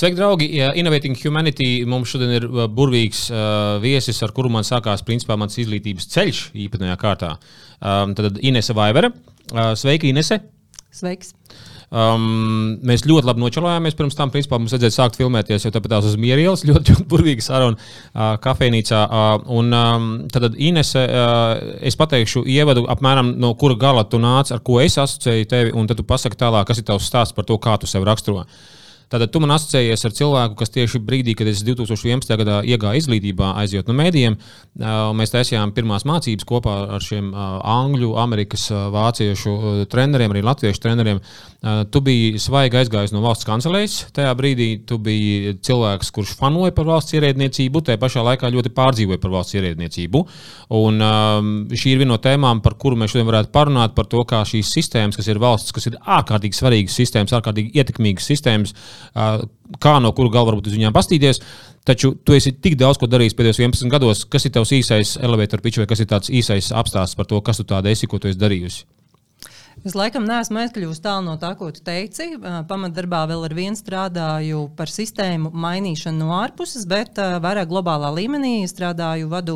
Sveiki, 0.00 0.16
draugi! 0.16 0.46
Innovating 0.80 1.16
Humanity 1.20 1.82
mums 1.84 2.08
šodien 2.08 2.30
ir 2.32 2.44
uh, 2.48 2.62
burvīgs 2.72 3.26
uh, 3.28 3.74
viesis, 3.82 4.16
ar 4.24 4.30
kuru 4.32 4.48
man 4.48 4.64
sākās 4.64 5.02
principā 5.04 5.36
mans 5.36 5.58
izglītības 5.60 6.06
ceļš 6.14 6.38
īpatnējā 6.56 6.94
kārtā. 7.02 7.34
Um, 7.84 8.14
tad 8.16 8.38
Inese 8.40 8.72
Vaivere. 8.78 9.10
Uh, 9.52 9.74
sveika, 9.76 10.08
Inese! 10.08 10.38
Sveiks! 10.96 11.34
Um, 11.92 12.80
mēs 12.86 13.04
ļoti 13.04 13.28
labi 13.28 13.44
nočalājāmies. 13.44 13.98
Pirms 13.98 14.16
tam, 14.16 14.32
principā, 14.32 14.56
mums 14.56 14.72
vajadzēja 14.72 14.96
sākt 14.96 15.20
filmēties 15.20 15.68
jau 15.68 15.74
tāpat 15.76 15.98
uz 16.00 16.16
Mierielas. 16.16 16.64
Ļoti, 16.64 16.80
ļoti 16.96 17.08
burvīga 17.12 17.44
saruna 17.44 17.76
uh, 17.76 18.40
kafejnīcā. 18.40 19.04
Uh, 19.04 19.46
un 19.60 19.70
um, 19.82 20.10
tad 20.32 20.48
Inese, 20.56 21.04
uh, 21.04 21.76
es 21.84 22.00
pateikšu 22.00 22.46
ievadu 22.48 22.88
apmēram 22.88 23.34
no 23.36 23.52
kura 23.52 23.76
gala 23.76 24.08
tu 24.08 24.24
nāc, 24.24 24.48
ar 24.48 24.64
ko 24.64 24.80
es 24.80 24.96
asociēju 24.96 25.52
tevi, 25.52 25.76
un 25.76 25.92
tad 25.92 26.00
tu 26.00 26.08
pasaki 26.08 26.40
tālāk, 26.40 26.72
kas 26.72 26.80
ir 26.80 26.88
tavs 26.88 27.12
stāsts 27.12 27.36
par 27.36 27.44
to, 27.44 27.60
kā 27.60 27.76
tu 27.76 27.90
sevi 27.90 28.08
raksturo. 28.08 28.48
Uh, 28.48 28.78
Tātad 29.10 29.32
tu 29.34 29.40
man 29.42 29.50
asociējies 29.56 30.04
ar 30.06 30.12
cilvēku, 30.14 30.54
kas 30.60 30.70
tieši 30.70 31.00
brīdī, 31.02 31.34
kad 31.38 31.48
es 31.50 31.64
2011. 31.66 32.30
gadā 32.38 32.60
iegāju 32.62 33.00
izglītībā, 33.02 33.48
aizjūt 33.58 33.88
no 33.90 33.96
mēdījiem, 33.98 34.36
mēs 35.18 35.34
taisījām 35.34 35.72
pirmās 35.74 36.06
mācības 36.06 36.46
kopā 36.46 36.76
ar 36.94 37.02
šiem 37.02 37.32
angļu, 37.34 38.12
amerikas, 38.22 38.68
vāciešu 38.70 39.54
treneriem, 39.90 40.30
arī 40.30 40.44
latviešu 40.46 40.84
treneriem. 40.84 41.18
Tu 41.90 42.00
biji 42.06 42.38
svaigi 42.40 42.78
aizgājis 42.80 43.10
no 43.12 43.20
valsts 43.24 43.48
kancelēs. 43.48 43.96
Tajā 44.16 44.30
brīdī 44.38 44.68
tu 44.86 45.00
biji 45.02 45.56
cilvēks, 45.66 46.12
kurš 46.14 46.36
fanoja 46.38 46.72
par 46.76 46.86
valsts 46.88 47.18
ierēdniecību, 47.18 47.82
tajā 47.90 48.00
pašā 48.00 48.22
laikā 48.30 48.48
ļoti 48.54 48.72
pārdzīvoja 48.78 49.20
par 49.20 49.34
valsts 49.34 49.58
ierēdniecību. 49.58 50.22
Un, 50.78 51.02
šī 51.74 51.96
ir 51.96 52.00
viena 52.00 52.14
no 52.14 52.20
tēmām, 52.22 52.62
par 52.64 52.78
kuru 52.80 52.96
mēs 53.02 53.12
šodien 53.12 53.28
varētu 53.28 53.52
parunāt, 53.52 53.98
par 53.98 54.08
to, 54.08 54.22
kā 54.22 54.40
šīs 54.46 54.70
sistēmas, 54.72 55.18
kas 55.18 55.28
ir 55.28 55.42
valsts, 55.42 55.74
kas 55.74 55.90
ir 55.90 55.98
ārkārtīgi 56.00 56.56
svarīgas 56.56 56.96
sistēmas, 57.02 57.34
ārkārtīgi 57.36 57.74
ietekmīgas 57.76 58.30
sistēmas, 58.30 58.72
kā 59.80 59.96
no 60.02 60.12
kura 60.16 60.34
galva 60.34 60.52
varbūt 60.52 60.70
uz 60.70 60.76
viņiem 60.78 60.94
pastīties. 60.96 61.42
Taču 61.86 62.12
tu 62.24 62.36
esi 62.36 62.52
tik 62.52 62.76
daudz 62.80 63.00
ko 63.00 63.08
darījis 63.08 63.36
pēdējos 63.38 63.62
11 63.62 63.92
gados. 63.92 64.24
Kas 64.28 64.44
ir 64.46 64.54
tavs 64.54 64.72
īsais 64.76 65.16
elevator 65.24 65.62
pitch 65.64 65.80
vai 65.80 65.88
kas 65.90 66.02
ir 66.02 66.10
tāds 66.10 66.32
īsais 66.32 66.72
apstāsts 66.76 67.16
par 67.16 67.28
to, 67.30 67.40
kas 67.40 67.62
tu 67.62 67.68
tāda 67.68 67.92
esi, 67.92 68.10
ko 68.10 68.20
tu 68.20 68.28
esi 68.28 68.40
darījusi? 68.40 68.84
Es 69.80 69.94
laikam 69.96 70.26
neesmu 70.28 70.58
aizkļuvusi 70.60 71.00
tālu 71.00 71.24
no 71.24 71.34
tā, 71.40 71.54
ko 71.56 71.70
tu 71.72 71.80
teici. 71.80 72.34
Pamatdarbā 72.68 73.22
vēl 73.30 73.46
ar 73.46 73.52
vienu 73.56 73.78
strādāju 73.78 74.66
par 74.76 74.90
sistēmu 74.92 75.54
mainīšanu 75.56 76.20
no 76.20 76.34
ārpuses, 76.36 76.84
bet 76.88 77.16
vairāk 77.16 77.70
globālā 77.70 78.10
līmenī 78.12 78.66
strādāju, 78.68 79.30
vadu 79.32 79.54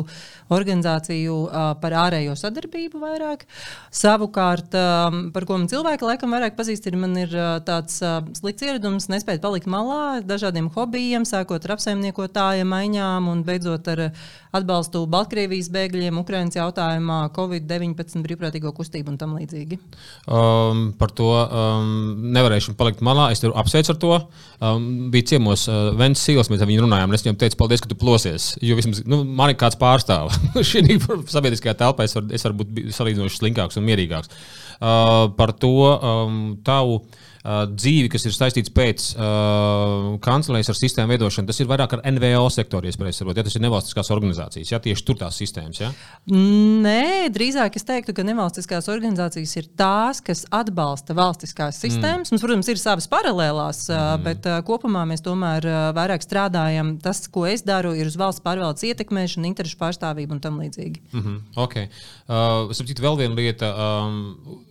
organizāciju 0.49 1.35
par 1.77 1.97
ārējo 2.07 2.33
sadarbību 2.41 3.03
vairāk. 3.03 3.45
Savukārt, 3.93 4.73
par 4.73 5.45
ko 5.45 5.59
man 5.59 5.69
cilvēki 5.69 6.09
laikam 6.09 6.33
vairāk 6.33 6.57
pazīst, 6.57 6.89
ir, 6.89 6.97
man 7.05 7.13
ir 7.21 7.37
tāds 7.69 8.01
slikts 8.39 8.65
ieradums 8.65 9.05
nespēt 9.13 9.45
palikt 9.45 9.69
malā 9.69 10.23
dažādiem 10.25 10.71
hobijiem, 10.73 11.29
sākot 11.29 11.69
ar 11.69 11.75
apsaimniekotāja 11.77 12.65
maiņām 12.65 13.29
un 13.29 13.45
beidzot 13.45 13.93
ar 13.93 14.07
atbalstu 14.55 15.03
Baltkrievijas 15.11 15.69
bēgļiem, 15.73 16.19
Ukraiņas 16.21 16.57
jautājumā, 16.57 17.19
Covid-19 17.35 18.23
brīvprātīgo 18.25 18.71
kustību 18.75 19.13
un 19.13 19.19
tam 19.21 19.35
līdzīgi. 19.37 19.79
Um, 20.25 20.87
par 20.99 21.13
to 21.15 21.29
um, 21.31 21.89
nevarēšu 22.35 22.75
palikt 22.79 23.03
malā. 23.05 23.29
Es 23.33 23.43
tev 23.43 23.55
apsveicu 23.59 23.93
ar 23.93 23.99
to. 24.01 24.13
Um, 24.59 24.87
bija 25.13 25.33
ciemos 25.33 25.67
uh, 25.71 25.91
Vēns 25.99 26.23
Sīls, 26.23 26.51
mēs 26.51 26.63
ar 26.63 26.71
viņu 26.71 26.85
runājām, 26.85 27.11
un 27.11 27.17
es 27.17 27.25
viņam 27.25 27.39
teicu, 27.43 27.59
paldies, 27.59 27.83
ka 27.83 27.91
tu 27.91 27.99
plosies. 27.99 28.53
Jo 28.63 28.77
vismaz 28.79 29.03
nu, 29.09 29.23
man 29.25 29.53
ir 29.53 29.59
kāds 29.61 29.79
pārstāv. 29.81 30.33
Šī 30.69 30.85
sabiedriskajā 31.01 31.75
telpā 31.83 32.07
es, 32.07 32.15
var, 32.17 32.31
varu 32.31 32.59
būt 32.63 32.81
salīdzinoši 32.95 33.41
slinkāks 33.41 33.81
un 33.81 33.87
mierīgāks. 33.89 34.33
Uh, 34.75 35.29
par 35.37 35.55
to 35.59 35.75
um, 35.95 36.41
tavu. 36.65 37.03
Dzīvi, 37.45 38.09
kas 38.09 38.23
ir 38.25 38.33
saistīts 38.33 38.71
pēc 38.73 39.03
uh, 39.19 40.15
kancelēs 40.23 40.71
ar 40.71 40.77
sistēmu 40.77 41.13
veidošanu, 41.13 41.45
tas 41.45 41.59
ir 41.61 41.67
vairāk 41.69 41.91
ar 41.93 42.01
NVO 42.15 42.47
sektoru, 42.49 42.89
iespējams, 42.89 43.21
ja 43.37 43.43
tas 43.45 43.57
ir 43.57 43.61
nevalstiskās 43.61 44.09
organizācijas, 44.15 44.71
ja 44.73 44.79
tieši 44.81 45.05
tur 45.05 45.19
tās 45.19 45.37
sistēmas. 45.37 45.81
Ja? 45.83 45.91
Nē, 46.31 47.29
drīzāk 47.35 47.77
es 47.77 47.85
teiktu, 47.85 48.15
ka 48.17 48.25
nevalstiskās 48.25 48.89
organizācijas 48.89 49.53
ir 49.61 49.67
tās, 49.77 50.23
kas 50.25 50.41
atbalsta 50.49 51.13
valstiskās 51.17 51.77
sistēmas. 51.83 52.31
Mm. 52.31 52.35
Mums, 52.35 52.45
protams, 52.47 52.71
ir 52.73 52.81
savas 52.81 53.09
paralēlās, 53.13 53.83
mm. 53.91 54.25
bet 54.25 54.49
uh, 54.49 54.57
kopumā 54.65 55.05
mēs 55.09 55.21
tomēr 55.25 55.69
uh, 55.69 55.77
vairāk 55.97 56.25
strādājam. 56.25 56.95
Tas, 57.05 57.27
ko 57.29 57.45
es 57.49 57.61
daru, 57.67 57.93
ir 57.93 58.09
uz 58.09 58.17
valsts 58.17 58.41
pārvaldes 58.45 58.87
ietekmēšana, 58.89 59.51
interešu 59.51 59.77
pārstāvība 59.83 60.33
un 60.33 60.41
tam 60.41 60.57
līdzīgi. 60.63 61.03
Mm 61.13 61.21
-hmm. 61.21 61.37
okay. 61.61 61.91
uh, 62.25 62.71
es 62.73 62.81
saprotu, 62.81 63.05
vēl 63.05 63.21
viena 63.21 63.37
lieta. 63.37 63.71
Um, 63.75 64.19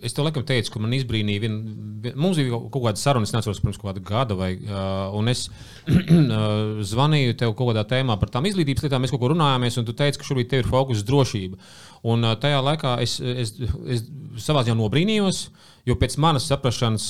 es 0.03 0.16
tev 0.16 0.26
laikam 0.26 0.43
teicu, 0.43 0.75
ka 0.75 0.82
man 0.82 0.99
izbrīnīja, 0.99 1.47
vien, 1.47 1.62
vien, 2.03 2.19
mums 2.19 2.43
bija 2.43 2.63
kaut 2.72 2.86
kāda 2.86 3.00
saruna, 3.00 3.28
es 3.28 3.34
neatceros, 3.34 3.60
pirms 3.62 3.80
kāda 3.80 4.02
gada, 4.04 4.36
vai, 4.38 4.52
uh, 4.64 5.12
un 5.19 5.30
es 5.32 5.47
uh, 5.88 6.80
zvanīju 6.86 7.36
tev 7.41 7.54
kaut 7.58 7.72
kādā 7.72 7.84
tēmā 7.91 8.16
par 8.20 8.32
tām 8.32 8.48
izglītības 8.48 8.86
lietām, 8.86 9.04
mēs 9.04 9.14
kaut 9.14 9.22
ko 9.25 9.32
runājāmies, 9.34 9.78
un 9.80 9.88
tu 9.88 9.97
teici, 9.97 10.20
ka 10.20 10.28
šobrīd 10.28 10.50
tev 10.52 10.64
ir 10.64 10.70
fokus 10.70 11.02
uz 11.02 11.08
drošību. 11.08 11.60
Un 12.14 12.25
uh, 12.25 12.36
tajā 12.41 12.60
laikā 12.64 12.97
es, 13.04 13.19
es, 13.20 13.54
es 13.97 14.04
savā 14.44 14.64
ziņā 14.64 14.78
nobrīnījos. 14.80 15.47
Jo 15.84 15.99
pēc 16.00 16.15
manas 16.22 16.47
saprāšanas, 16.49 17.06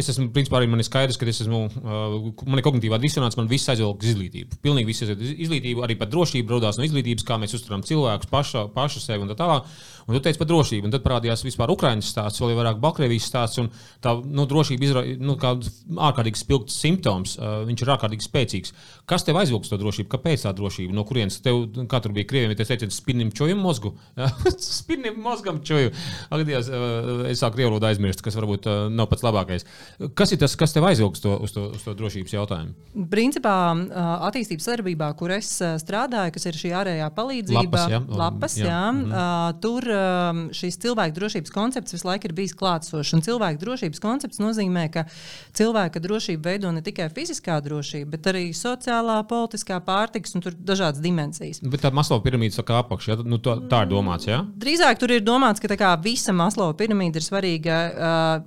es 0.00 0.06
esmu, 0.14 0.30
principā, 0.32 0.56
arī 0.56 0.68
man 0.72 0.80
ir 0.80 0.86
skaidrs, 0.86 1.18
ka 1.20 1.26
es 1.28 1.42
esmu, 1.44 1.58
man 1.84 2.60
ir 2.60 2.64
kognitīvā 2.64 2.96
disonance, 3.02 3.36
man 3.36 3.50
viss 3.50 3.68
aizvelk 3.68 4.00
uz 4.00 4.14
izglītību. 4.14 4.60
Pilnīgi 4.64 4.88
viss 4.88 5.04
aizvelk 5.04 5.20
uz 5.20 5.34
izglītību, 5.44 5.84
arī 5.84 5.98
par 6.00 6.08
drošību 6.08 6.56
radās 6.56 6.80
no 6.80 6.86
izglītības, 6.88 7.26
kā 7.28 7.36
mēs 7.42 7.52
uztveram 7.58 7.84
cilvēkus 7.84 8.30
paša, 8.32 8.64
paša 8.72 9.04
sevi 9.04 9.26
un 9.26 9.32
tā 9.34 9.36
tālāk. 9.42 9.68
Un 10.04 10.16
tu 10.16 10.20
teici 10.20 10.40
par 10.40 10.48
drošību, 10.50 10.84
un 10.84 10.92
tad 10.92 11.04
parādījās 11.04 11.44
vispār 11.46 11.70
Ukraiņas 11.72 12.10
stāsts, 12.12 12.40
vēl 12.42 12.52
vairāk 12.58 12.80
Baltkrievijas 12.82 13.24
stāsts. 13.30 13.60
Tā 14.04 14.12
nu, 14.20 14.44
drošība 14.48 14.88
ir 14.88 15.20
nu, 15.24 15.36
ārkārtīgi 15.40 16.40
spilgts 16.40 16.76
simptoms. 16.76 17.38
Uh, 17.38 17.62
viņš 17.64 17.84
ir 17.84 17.92
ārkārtīgi 17.94 18.26
spēcīgs. 18.26 18.74
Kas 19.08 19.24
tev 19.24 19.38
aizvilks 19.40 19.72
to 19.72 19.78
drošību? 19.80 20.10
Kāpēc 20.12 20.44
tā 20.44 20.52
drošība? 20.56 20.92
No 20.96 21.06
kurienes 21.08 21.40
tev, 21.44 21.62
kā 21.88 22.02
tur 22.04 22.12
bija 22.16 22.28
krieviem, 22.28 22.52
ja 22.52 22.60
te 22.60 22.68
teicat, 22.68 22.92
spinnim 22.92 23.32
čojam 23.32 23.64
mozgu? 23.64 23.94
spinnim 24.60 25.16
mozgam 25.24 25.62
čoju. 25.64 25.94
Agadies, 26.28 26.68
uh, 26.68 27.24
es 27.30 27.40
sāku 27.40 27.62
krievu 27.62 27.72
valodu 27.72 27.88
aizmirst, 27.88 28.13
kas 28.22 28.36
varbūt 28.38 28.68
uh, 28.70 28.86
nav 28.92 29.08
pats 29.10 29.24
labākais. 29.24 29.66
Kas 30.14 30.34
ir 30.34 30.38
tas, 30.42 30.54
kas 30.58 30.74
tev 30.76 30.86
aizvilks 30.88 31.22
to, 31.24 31.34
uz, 31.42 31.54
to, 31.54 31.70
uz 31.74 31.82
to 31.86 31.94
drošības 31.98 32.36
jautājumu? 32.36 32.74
Principā 33.10 33.54
attīstības 34.28 34.68
sadarbībā, 34.68 35.10
kur 35.18 35.32
es 35.34 35.50
strādāju, 35.82 36.34
kas 36.34 36.46
ir 36.50 36.58
šī 36.58 36.72
ārējā 36.78 37.08
palīdzība, 37.14 37.64
lapas, 37.64 37.90
ja? 37.90 38.00
lapas, 38.08 38.56
jā. 38.58 38.68
Jā, 38.68 38.82
mm 38.92 39.02
-hmm. 39.10 39.60
tur 39.60 39.88
šīs 40.54 40.78
cilvēku 40.82 41.14
drošības 41.18 41.50
koncepts 41.54 41.94
visu 41.94 42.08
laiku 42.08 42.28
ir 42.28 42.34
bijis 42.36 42.54
klātsošs. 42.58 43.20
Cilvēku 43.24 43.60
drošības 43.60 44.00
koncepts 44.00 44.40
nozīmē, 44.42 44.88
ka 44.92 45.04
cilvēka 45.54 46.00
drošība 46.00 46.50
veido 46.50 46.72
ne 46.72 46.82
tikai 46.82 47.08
fiziskā 47.14 47.60
drošība, 47.64 48.10
bet 48.16 48.26
arī 48.32 48.44
sociālā, 48.56 49.22
politiskā, 49.28 49.80
pārtikas 49.84 50.34
un 50.34 50.44
dažādas 50.58 51.02
dimensijas. 51.04 51.60
Bet 51.62 51.84
tā 51.84 51.92
Maslova 51.94 52.22
piramīda 52.24 52.58
saka 52.58 52.80
apakšā, 52.82 53.16
ja? 53.16 53.24
nu, 53.24 53.38
tā, 53.38 53.56
tā 53.70 53.84
ir 53.84 53.92
domāts. 53.92 54.28
Ja? 54.28 54.42
Drīzāk 54.44 55.00
tur 55.00 55.14
ir 55.14 55.24
domāts, 55.24 55.62
ka 55.62 55.70
kā, 55.78 55.94
visa 56.04 56.34
Maslova 56.36 56.76
piramīda 56.78 57.20
ir 57.20 57.26
svarīga, 57.26 57.78
uh, 57.88 58.03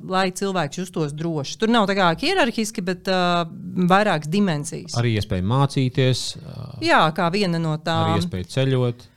lai 0.09 0.27
cilvēks 0.35 0.81
justos 0.81 1.13
droši. 1.17 1.57
Tur 1.61 1.71
nav 1.73 1.87
tā 1.89 1.97
kā 1.97 2.11
hierarhiski, 2.21 2.83
bet 2.85 3.09
uh, 3.11 3.43
vairākas 3.89 4.31
dimensijas. 4.31 4.97
Arī 4.99 5.15
iespēja 5.17 5.45
mācīties. 5.47 6.23
Uh, 6.39 6.65
Jā, 6.85 7.03
kā 7.17 7.29
viena 7.33 7.61
no 7.61 7.75
tām. 7.81 8.13
Arī 8.13 8.23
iespēja 8.23 8.51
ceļot 8.57 9.07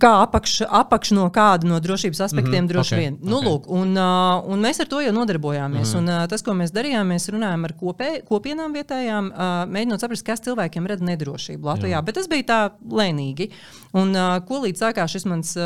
kā 0.00 0.10
apakš, 0.22 0.62
apakš 0.68 1.12
no 1.16 1.26
kāda 1.32 1.68
no 1.68 1.78
drošības 1.82 2.20
aspektiem, 2.26 2.64
mm 2.64 2.64
-hmm. 2.64 2.72
droši 2.72 2.94
okay. 2.94 3.00
vien. 3.00 3.18
Nu, 3.22 3.36
okay. 3.36 3.48
lūk, 3.48 3.68
un, 3.68 3.96
uh, 3.96 4.52
un 4.52 4.64
mēs 4.64 4.80
ar 4.80 4.88
to 4.88 5.00
jau 5.00 5.12
nodarbojāmies. 5.12 5.94
Mm 5.94 5.98
-hmm. 5.98 5.98
un, 5.98 6.08
uh, 6.22 6.28
tas, 6.28 6.42
ko 6.42 6.52
mēs 6.52 6.72
darījām, 6.72 7.06
mēs 7.12 7.28
runājām 7.32 7.64
ar 7.64 7.74
kopē, 7.80 8.10
kopienām 8.28 8.72
vietējām, 8.72 9.30
uh, 9.30 9.72
mēģinot 9.72 10.00
saprast, 10.00 10.26
kas 10.26 10.40
cilvēkiem 10.40 10.86
rada 10.86 11.04
nedrošību 11.04 11.66
Latvijā. 11.66 11.98
Jā. 11.98 12.02
Bet 12.02 12.14
tas 12.14 12.28
bija 12.28 12.42
tā 12.42 12.70
lēnīgi. 12.88 13.50
Un, 13.92 14.16
uh, 14.16 14.44
ko 14.46 14.62
līdz 14.64 14.78
sākās 14.78 15.10
šis 15.10 15.24
mans 15.24 15.56
uh, 15.56 15.62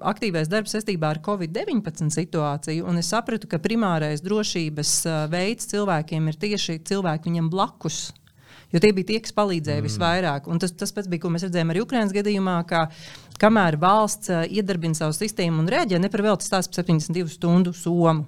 aktīvais 0.00 0.48
darbs 0.48 0.74
saistībā 0.74 1.06
ar 1.10 1.18
Covid-19 1.18 2.10
situāciju, 2.10 2.86
un 2.86 2.98
es 2.98 3.08
sapratu, 3.08 3.46
ka 3.46 3.58
primārais 3.58 4.22
drošības 4.22 5.06
uh, 5.06 5.30
veids 5.30 5.66
cilvēkiem 5.66 6.28
ir 6.28 6.34
tieši 6.34 6.80
cilvēki 6.84 7.30
viņam 7.30 7.50
blakus 7.50 8.12
jo 8.72 8.82
tie 8.82 8.92
bija 8.96 9.10
tie, 9.12 9.18
kas 9.24 9.34
palīdzēja 9.36 9.80
mm. 9.80 9.88
visvairāk. 9.88 10.48
Un 10.50 10.60
tas, 10.62 10.74
tas 10.76 10.94
pats 10.94 11.10
bija, 11.10 11.24
ko 11.24 11.32
mēs 11.34 11.46
redzējām 11.46 11.72
arī 11.72 11.82
Ukraiņas 11.84 12.14
gadījumā. 12.16 12.56
Kamēr 13.40 13.78
valsts 13.80 14.28
uh, 14.28 14.42
iedarbina 14.52 14.92
savu 14.98 15.14
sistēmu 15.16 15.62
un 15.62 15.68
reaģē, 15.72 15.96
neparvēlti 16.02 16.44
stāsta 16.44 16.74
par 16.74 16.84
72 16.84 17.32
stundu 17.32 17.72
somu. 17.72 18.26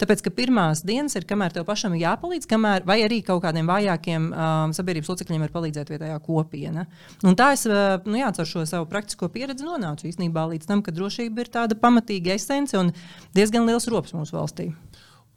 Tāpēc, 0.00 0.24
ka 0.26 0.32
pirmās 0.34 0.82
dienas 0.86 1.14
ir, 1.14 1.26
kamēr 1.30 1.54
tev 1.54 1.68
pašam 1.68 1.94
ir 1.94 2.02
jāpalīdz, 2.02 2.48
kamēr, 2.50 2.82
vai 2.88 2.98
arī 3.04 3.20
kaut 3.26 3.44
kādiem 3.44 3.70
vājākiem 3.70 4.26
um, 4.32 4.74
sabiedrības 4.74 5.12
locekļiem 5.12 5.46
var 5.46 5.54
palīdzēt 5.54 5.94
vietējā 5.94 6.18
kopiena. 6.26 6.88
Un 7.22 7.38
tā 7.38 7.52
es 7.54 7.62
uh, 7.70 8.02
nu, 8.10 8.18
jā, 8.18 8.32
ar 8.34 8.50
šo 8.50 8.66
savu 8.66 8.90
praktisko 8.90 9.30
pieredzi 9.30 9.68
nonācu 9.68 10.10
īstenībā 10.10 10.48
līdz 10.50 10.66
tam, 10.66 10.82
ka 10.82 10.98
drošība 10.98 11.46
ir 11.46 11.54
tāda 11.54 11.78
pamatīga 11.78 12.34
esence 12.34 12.74
un 12.74 12.90
diezgan 13.38 13.70
liels 13.70 13.86
rops 13.86 14.18
mūsu 14.18 14.34
valstī. 14.34 14.72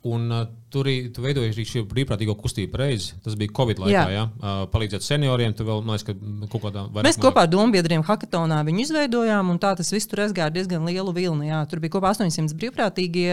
Un, 0.09 0.25
uh, 0.33 0.49
tur 0.73 0.89
tu 1.13 1.23
veidoji 1.23 1.51
arī 1.53 1.65
šo 1.67 1.83
brīvprātīgo 1.89 2.35
kustību 2.39 2.79
reizi. 2.81 3.13
Tas 3.23 3.37
bija 3.39 3.53
Covid 3.55 3.81
laikā, 3.83 3.93
jā. 3.93 4.13
Ja? 4.15 4.23
Uh, 4.39 4.63
palīdzēt 4.73 5.05
senioriem. 5.05 5.53
Tu 5.57 5.65
vēl, 5.67 5.83
man 5.85 5.97
liekas, 5.97 6.07
ka 6.09 6.47
kaut 6.51 6.65
kādā 6.65 6.85
veidā. 6.87 7.05
Mēs 7.07 7.19
kopā 7.21 7.45
ar 7.45 7.51
dombiedriem 7.51 8.05
hackathonā 8.07 8.61
viņu 8.67 8.85
izveidojām, 8.87 9.51
un 9.53 9.61
tā 9.61 9.73
tas 9.79 9.91
viss 9.93 10.09
tur 10.09 10.23
aizgāja 10.25 10.51
diezgan 10.53 10.85
lielu 10.89 11.13
vilni. 11.15 11.49
Jā. 11.51 11.61
Tur 11.69 11.83
bija 11.83 11.95
kopā 11.95 12.13
800 12.15 12.57
brīvprātīgie 12.59 13.29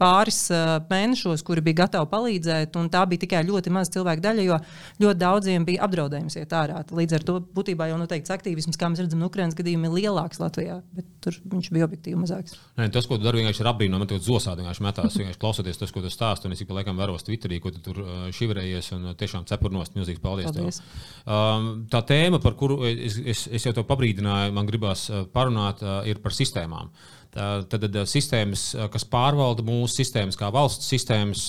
pāris 0.00 0.42
uh, 0.52 0.78
mēnešos, 0.90 1.44
kuri 1.46 1.64
bija 1.70 1.84
gatavi 1.84 2.10
palīdzēt, 2.10 2.78
un 2.80 2.90
tā 2.92 3.04
bija 3.10 3.24
tikai 3.26 3.44
ļoti 3.48 3.74
maza 3.74 3.94
cilvēku 3.96 4.24
daļa, 4.26 4.46
jo 4.48 4.58
ļoti 5.04 5.22
daudziem 5.22 5.68
bija 5.68 5.84
apdraudējums 5.86 6.38
iet 6.40 6.54
ārā. 6.56 6.82
Līdz 6.90 7.18
ar 7.20 7.26
to 7.28 7.38
būtībā 7.54 7.90
jau 7.90 8.00
noteikts 8.00 8.34
aktīvisms, 8.34 8.78
kā 8.80 8.90
mēs 8.90 9.04
redzam, 9.04 9.22
Ukraiņas 9.28 9.58
gadījumā 9.58 9.90
ir 9.90 9.96
lielāks 10.00 10.40
Latvijā, 10.42 10.80
bet 10.96 11.08
tur 11.24 11.36
viņš 11.52 11.70
bija 11.74 11.86
objektīvi 11.88 12.18
mazāks. 12.20 12.56
Nē, 12.80 12.88
tas, 12.94 13.06
ko 13.08 13.18
tu 13.18 13.26
dari, 13.26 13.42
vienkārši 13.42 13.62
ir 13.64 13.70
apbrīnojami. 13.70 14.00
Man 14.00 14.10
ļoti 14.10 14.26
zosādi 14.26 14.64
vienkārši 14.64 14.84
metās, 14.86 15.16
vienkārši 15.20 15.40
klausoties 15.42 15.80
tas, 15.80 15.92
ko 15.94 16.02
tu 16.04 16.12
stāsti, 16.12 16.50
laikam 16.80 16.98
vēros 17.00 17.24
Twitterī, 17.26 17.60
ko 17.62 17.72
tu 17.74 17.82
tur 17.84 18.02
šivrējies, 18.36 18.90
un 18.96 19.12
tiešām 19.20 19.46
cepurnos 19.50 19.94
milzīgs 19.94 20.22
paldies. 20.24 20.50
paldies. 20.50 20.80
Um, 21.24 21.70
tā 21.92 22.02
tēma, 22.08 22.42
par 22.42 22.56
kuru 22.60 22.82
es, 22.88 23.20
es, 23.20 23.46
es 23.52 23.68
jau 23.68 23.74
to 23.76 23.86
pabrīdināju, 23.88 24.56
man 24.56 24.68
gribās 24.68 25.06
parunāt, 25.34 25.84
ir 26.10 26.22
par 26.24 26.36
sistēmām. 26.36 26.92
Tad, 27.30 27.70
tad 27.70 27.94
sistēmas, 28.10 28.72
kas 28.90 29.04
pārvalda 29.06 29.62
mūsu 29.62 30.00
sistēmas, 30.00 30.38
kā 30.38 30.48
valsts 30.50 30.88
sistēmas, 30.90 31.44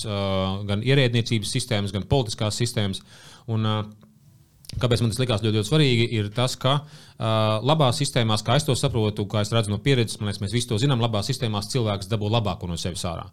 gan 0.68 0.84
ierēdniecības 0.86 1.56
sistēmas, 1.56 1.94
gan 1.94 2.06
politiskās 2.06 2.60
sistēmas. 2.62 3.02
Un, 3.50 3.66
Kāpēc 4.82 5.02
man 5.02 5.12
tas 5.12 5.20
likās 5.22 5.42
ļoti, 5.44 5.58
ļoti 5.60 5.68
svarīgi, 5.68 6.06
ir 6.18 6.30
tas, 6.34 6.56
ka 6.60 6.72
uh, 6.80 7.62
labās 7.62 8.00
sistēmās, 8.02 8.42
kā 8.46 8.56
es 8.58 8.66
to 8.66 8.74
saprotu, 8.78 9.26
kā 9.30 9.44
es 9.44 9.52
redzu 9.54 9.72
no 9.72 9.78
pieredzes, 9.82 10.18
liekas, 10.20 10.40
mēs 10.42 10.56
visi 10.56 10.70
to 10.70 10.78
zinām, 10.82 11.02
labās 11.02 11.28
sistēmās 11.30 11.70
cilvēks 11.72 12.10
dabū 12.10 12.30
labāko 12.32 12.70
no 12.70 12.78
sevis 12.80 13.04
ārā. 13.08 13.28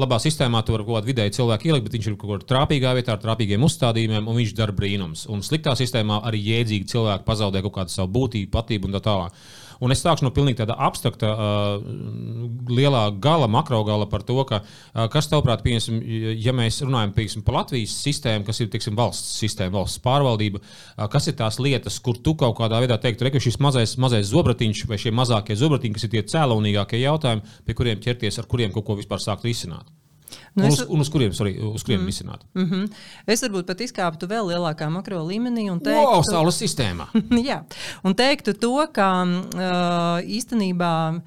Labā 0.00 0.20
sistēmā 0.22 0.64
tu 0.64 0.76
vari 0.76 0.86
kaut 0.88 1.00
kādu 1.00 1.12
vidēju 1.12 1.36
cilvēku 1.38 1.70
ielikt, 1.70 1.88
bet 1.88 1.98
viņš 1.98 2.08
ir 2.10 2.16
kaut 2.16 2.30
kur 2.30 2.46
trāpīgā 2.54 2.94
vietā 2.96 3.16
ar 3.16 3.22
trāpīgiem 3.22 3.68
uzstādījumiem, 3.68 4.30
un 4.30 4.40
viņš 4.40 4.56
dara 4.58 4.74
brīnums. 4.76 5.26
Un 5.30 5.44
sliktā 5.44 5.76
sistēmā 5.78 6.22
arī 6.30 6.40
jēdzīgi 6.48 6.88
cilvēki 6.94 7.28
pazaudē 7.28 7.62
kaut 7.66 7.76
kādu 7.78 7.94
savu 7.94 8.12
būtību, 8.16 8.50
patību 8.54 8.88
un 8.88 8.96
tā 8.96 9.04
tālāk. 9.04 9.44
Un 9.82 9.94
es 9.94 10.02
sākšu 10.04 10.26
no 10.26 10.32
pilnīgi 10.34 10.60
tāda 10.60 10.76
abstrakta, 10.86 11.30
uh, 11.34 11.86
lielā 12.70 13.06
gala, 13.22 13.48
makro 13.50 13.80
gala 13.86 14.06
par 14.10 14.22
to, 14.26 14.36
ka, 14.48 14.60
uh, 14.62 15.06
kas 15.12 15.30
tavuprāt, 15.32 15.64
piemēram, 15.64 16.02
ja 16.40 16.54
mēs 16.56 16.82
runājam 16.84 17.14
piemēram, 17.16 17.46
par 17.46 17.58
Latvijas 17.60 17.96
sistēmu, 18.04 18.46
kas 18.46 18.62
ir 18.62 18.70
teiksim, 18.72 18.96
valsts 18.98 19.34
sistēma, 19.42 19.74
valsts 19.80 20.02
pārvaldība, 20.04 20.62
uh, 20.62 21.08
kas 21.10 21.30
ir 21.30 21.38
tās 21.40 21.60
lietas, 21.62 21.98
kur 22.04 22.20
tu 22.20 22.36
kaut 22.38 22.58
kādā 22.60 22.82
veidā 22.84 23.00
teiktu, 23.00 23.30
ka 23.34 23.42
šis 23.42 23.60
mazais, 23.64 23.96
mazais 24.00 24.30
zobratiņš 24.30 24.86
vai 24.90 25.00
šie 25.00 25.14
mazākie 25.14 25.58
zobratiņi, 25.58 25.98
kas 25.98 26.08
ir 26.08 26.14
tie 26.14 26.24
cēlonīgākie 26.34 27.02
jautājumi, 27.02 27.58
pie 27.66 27.78
kuriem 27.78 28.02
ķerties, 28.04 28.40
ar 28.40 28.50
kuriem 28.50 28.74
kaut 28.74 28.86
ko 28.86 28.98
vispār 29.00 29.22
sākt 29.22 29.46
risināt. 29.48 29.90
Nu, 30.54 30.64
un, 30.64 30.70
uz, 30.70 30.82
un 30.88 31.04
uz 31.04 31.10
kuriem, 31.12 31.32
sorry, 31.36 31.54
uz 31.58 31.84
kuriem 31.84 32.02
mm, 32.02 32.10
risināt? 32.10 32.44
Mm 32.54 32.66
-hmm. 32.70 32.90
Es 33.26 33.42
varbūt 33.42 33.66
pat 33.66 33.80
izkāptu 33.80 34.28
vēl 34.30 34.50
lielākā 34.52 34.90
makro 34.90 35.22
līmenī 35.26 35.70
un 35.72 35.80
teiktu, 35.80 36.10
wow, 36.10 36.22
saules 36.22 36.60
sistēmā. 36.62 37.08
jā, 37.50 37.62
un 38.04 38.14
teiktu 38.14 38.54
to, 38.54 38.76
ka 38.92 39.08
uh, 39.22 40.20
īstenībā. 40.22 41.22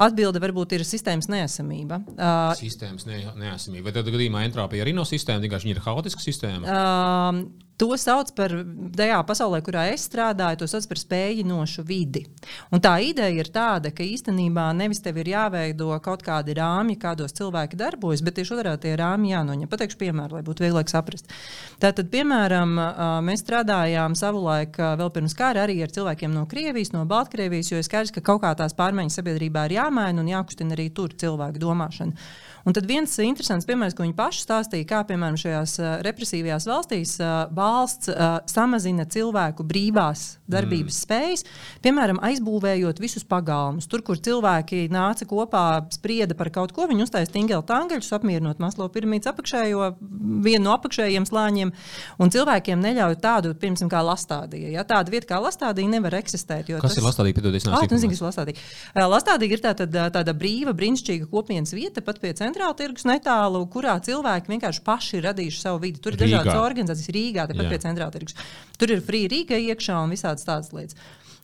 Atbilde 0.00 0.40
varbūt 0.40 0.72
ir 0.72 0.80
sistēmas 0.80 1.28
neesamība. 1.28 1.98
Uh, 2.16 2.54
sistēmas 2.56 3.04
ne, 3.04 3.18
neesamība. 3.36 3.84
Vai 3.84 3.92
tad 3.92 4.06
gadījumā 4.08 4.44
entropija 4.46 4.82
arī 4.82 4.94
nav 4.96 5.04
sistēma, 5.04 5.42
vienkārši 5.44 5.68
viņa 5.68 5.76
ir 5.76 5.82
haotiska 5.84 6.22
sistēma? 6.24 6.64
Uh, 6.64 7.69
To 7.80 7.94
sauc 7.96 8.28
par 8.36 8.52
tajā 8.96 9.18
pasaulē, 9.24 9.62
kurā 9.64 9.86
es 9.94 10.02
strādāju, 10.04 10.58
to 10.60 10.66
sauc 10.68 10.84
par 10.90 10.98
spējinošu 11.00 11.84
vidi. 11.88 12.26
Un 12.68 12.82
tā 12.84 12.98
ideja 13.00 13.32
ir 13.40 13.48
tāda, 13.54 13.88
ka 13.96 14.04
īstenībā 14.04 14.66
nevis 14.76 15.00
tev 15.00 15.16
ir 15.22 15.30
jāveido 15.32 15.88
kaut 16.04 16.20
kādi 16.26 16.52
rāmji, 16.58 16.98
kādos 17.00 17.32
cilvēki 17.38 17.78
darbojas, 17.80 18.20
bet 18.26 18.36
tieši 18.36 18.58
otrādi 18.58 18.84
tie 18.84 18.92
rāmji 19.00 19.32
jānoņem. 19.32 19.70
Pateikšu 19.72 20.00
piemēru, 20.02 20.36
lai 20.36 20.44
būtu 20.44 20.66
vieglāk 20.66 20.92
saprast. 20.92 21.32
Tātad, 21.80 22.12
piemēram, 22.12 22.76
mēs 23.24 23.46
strādājām 23.46 24.18
savulaik 24.18 24.76
vēl 24.76 25.14
pirms 25.16 25.38
kara 25.38 25.64
arī 25.64 25.80
ar 25.80 25.96
cilvēkiem 25.96 26.36
no 26.36 26.44
Krievijas, 26.50 26.92
no 26.92 27.06
Baltkrievijas, 27.08 27.72
jo 27.72 27.80
ir 27.80 27.88
skaidrs, 27.88 28.12
ka 28.12 28.20
kaut 28.28 28.44
kā 28.44 28.52
tās 28.60 28.76
pārmaiņas 28.76 29.22
sabiedrībā 29.22 29.64
ir 29.70 29.78
jāmaina 29.78 30.20
un 30.20 30.28
jākustina 30.28 30.76
arī 30.76 30.90
tur 30.92 31.16
cilvēku 31.16 31.64
domāšana. 31.64 32.28
Un 32.68 32.76
tad 32.76 32.86
viens 32.88 33.12
interesants 33.24 33.66
piemērs, 33.68 33.94
ko 33.96 34.04
viņi 34.04 34.16
paši 34.18 34.44
stāstīja, 34.44 34.88
kā 34.88 35.00
piemēram 35.08 35.38
šajās 35.40 35.76
uh, 35.80 35.90
represīvajās 36.04 36.66
valstīs 36.68 37.14
uh, 37.22 37.48
valsts 37.56 38.10
uh, 38.12 38.40
samazina 38.50 39.06
cilvēku 39.10 39.64
brīvās 39.66 40.26
darbības 40.50 40.96
mm. 40.96 41.04
spējas, 41.06 41.44
piemēram, 41.84 42.20
aizbūvējot 42.26 43.00
visus 43.02 43.24
pagalmus. 43.28 43.88
Tur, 43.90 44.04
kur 44.06 44.20
cilvēki 44.20 44.86
nāca 44.92 45.26
kopā, 45.28 45.64
sprieda 45.94 46.36
par 46.38 46.50
kaut 46.54 46.74
ko, 46.76 46.88
viņi 46.90 47.06
uztaisīja 47.06 47.34
tingeli 47.34 47.66
tangaļus, 47.66 48.12
apmierinot 48.16 48.60
Maslo 48.62 48.88
piramīdas 48.92 49.30
apakšējo, 49.32 49.92
vienu 50.44 50.64
no 50.66 50.74
apakšējiem 50.76 51.28
slāņiem, 51.28 51.72
un 52.20 52.34
cilvēkiem 52.34 52.82
neļauj 52.84 53.18
tādu, 53.22 53.54
piemēram, 53.60 53.90
kā 53.92 54.02
lastādija. 54.04 54.72
Ja? 54.74 54.84
Tāda 54.88 55.12
vieta 55.12 55.30
kā 55.30 55.40
lastādija 55.42 55.90
nevar 55.90 56.18
eksistēt. 56.20 56.72
Kas 56.80 56.94
tas... 56.94 56.98
ir 57.00 57.06
lastādija? 57.06 57.38
Piedodies, 57.38 57.68
ah, 57.70 57.84
tu 57.86 57.96
nezini, 57.96 58.12
kas 58.12 58.22
ir 58.22 58.28
lastādija. 58.28 58.68
Lastādija 59.10 59.56
ir 59.56 59.62
tā, 59.62 59.74
tāda, 59.78 60.08
tāda 60.14 60.34
brīva, 60.36 60.74
brīnišķīga 60.76 61.28
kopienas 61.30 61.72
vieta 61.76 62.02
pat 62.04 62.18
pie 62.22 62.32
centra 62.36 62.49
centrāla 62.50 62.76
tirgus 62.76 63.06
netālu, 63.08 63.62
kurā 63.70 63.96
cilvēki 64.02 64.50
vienkārši 64.50 64.84
paši 64.84 65.16
ir 65.18 65.26
radījuši 65.30 65.62
savu 65.62 65.80
vidi. 65.86 66.02
Tur 66.02 66.16
ir 66.16 66.24
Rīgā. 66.24 66.42
dažādas 66.42 66.60
organizācijas 66.66 67.14
Rīgā, 67.14 67.46
tepat 67.48 67.70
pie 67.70 67.80
centrāla 67.86 68.12
tirgus. 68.14 68.36
Tur 68.78 68.90
ir 68.90 69.00
free 69.06 69.30
Rīga 69.30 69.58
iekšā 69.70 70.02
un 70.02 70.10
visādas 70.10 70.44
tādas 70.44 70.74
lietas. 70.74 70.98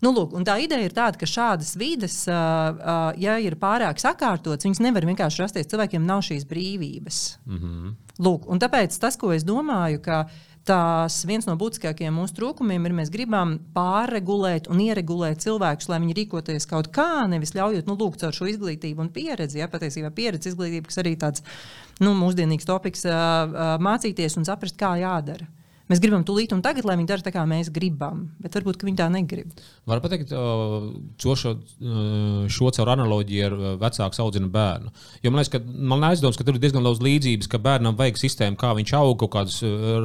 Nu, 0.05 0.13
lūk, 0.13 0.35
tā 0.45 0.59
ideja 0.61 0.85
ir 0.85 0.93
tāda, 0.93 1.17
ka 1.17 1.29
šādas 1.29 1.73
vidas, 1.81 2.19
uh, 2.29 3.15
ja 3.17 3.39
ir 3.41 3.57
pārāk 3.57 4.01
sakārtotas, 4.03 4.67
viņas 4.67 4.83
nevar 4.85 5.07
vienkārši 5.09 5.41
rasties. 5.41 5.71
Cilvēkiem 5.71 6.05
nav 6.05 6.21
šīs 6.27 6.45
brīvības. 6.51 7.21
Mm 7.47 7.63
-hmm. 7.63 7.95
Lūk, 8.27 8.45
tāpēc 8.61 8.99
tas, 9.01 9.17
ko 9.17 9.33
es 9.33 9.45
domāju, 9.45 10.03
ka 10.05 10.27
tās 10.67 11.21
viens 11.29 11.47
no 11.49 11.55
būtiskākajiem 11.59 12.15
mūsu 12.19 12.37
trūkumiem 12.37 12.89
ir, 12.89 12.95
mēs 12.99 13.11
gribam 13.15 13.57
pārregulēt 13.77 14.71
un 14.73 14.83
ieregulēt 14.83 15.45
cilvēkus, 15.45 15.89
lai 15.93 16.01
viņi 16.03 16.17
rīkoties 16.21 16.69
kaut 16.71 16.91
kā, 16.95 17.27
nevis 17.31 17.55
ļaujot, 17.57 17.89
nu, 17.89 17.97
lūk, 18.01 18.19
caur 18.21 18.35
šo 18.37 18.49
izglītību 18.51 19.07
un 19.07 19.13
pieredzi. 19.15 19.61
Ja, 19.63 19.71
patiesībā 19.73 20.11
pieredze 20.17 20.51
izglītība, 20.53 20.91
kas 20.91 21.03
arī 21.03 21.15
tāds 21.21 21.45
nu, 22.03 22.15
mūsdienīgs 22.19 22.69
topiks, 22.69 23.07
mācīties 23.87 24.39
un 24.41 24.49
saprast, 24.49 24.79
kā 24.81 24.97
jādara. 25.01 25.49
Mēs 25.87 26.01
gribam 26.03 26.25
tūlīt 26.27 26.51
un 26.51 26.63
tagad, 26.65 26.83
lai 26.89 26.97
viņi 26.99 27.07
dara 27.07 27.23
tā, 27.23 27.31
kā 27.31 27.45
mēs 27.47 27.69
gribam, 27.71 28.25
bet 28.43 28.57
varbūt 28.59 28.83
viņi 28.83 28.99
tā 28.99 29.07
negrib. 29.13 29.53
Var 29.87 30.01
pateikt, 30.03 30.33
šo, 31.23 31.37
šo, 31.39 31.53
šo 32.51 32.71
caur 32.75 32.91
analoģiju 32.97 33.45
ar 33.47 33.55
vecāku 33.85 34.19
audzina 34.25 34.51
bērnu. 34.51 34.91
Jo 35.23 35.31
man 35.31 35.39
liekas, 35.39 35.53
ka 35.55 35.61
man 35.63 36.09
aizdoms, 36.09 36.39
ka 36.39 36.47
tur 36.47 36.59
ir 36.59 36.65
diezgan 36.65 36.83
daudz 36.83 36.99
līdzības, 37.07 37.51
ka 37.53 37.61
bērnam 37.63 37.95
vajag 38.01 38.19
sistēmu, 38.19 38.59
kā 38.59 38.73
viņš 38.81 38.95
aug, 38.99 39.15
kaut 39.23 39.35
kādas 39.37 39.61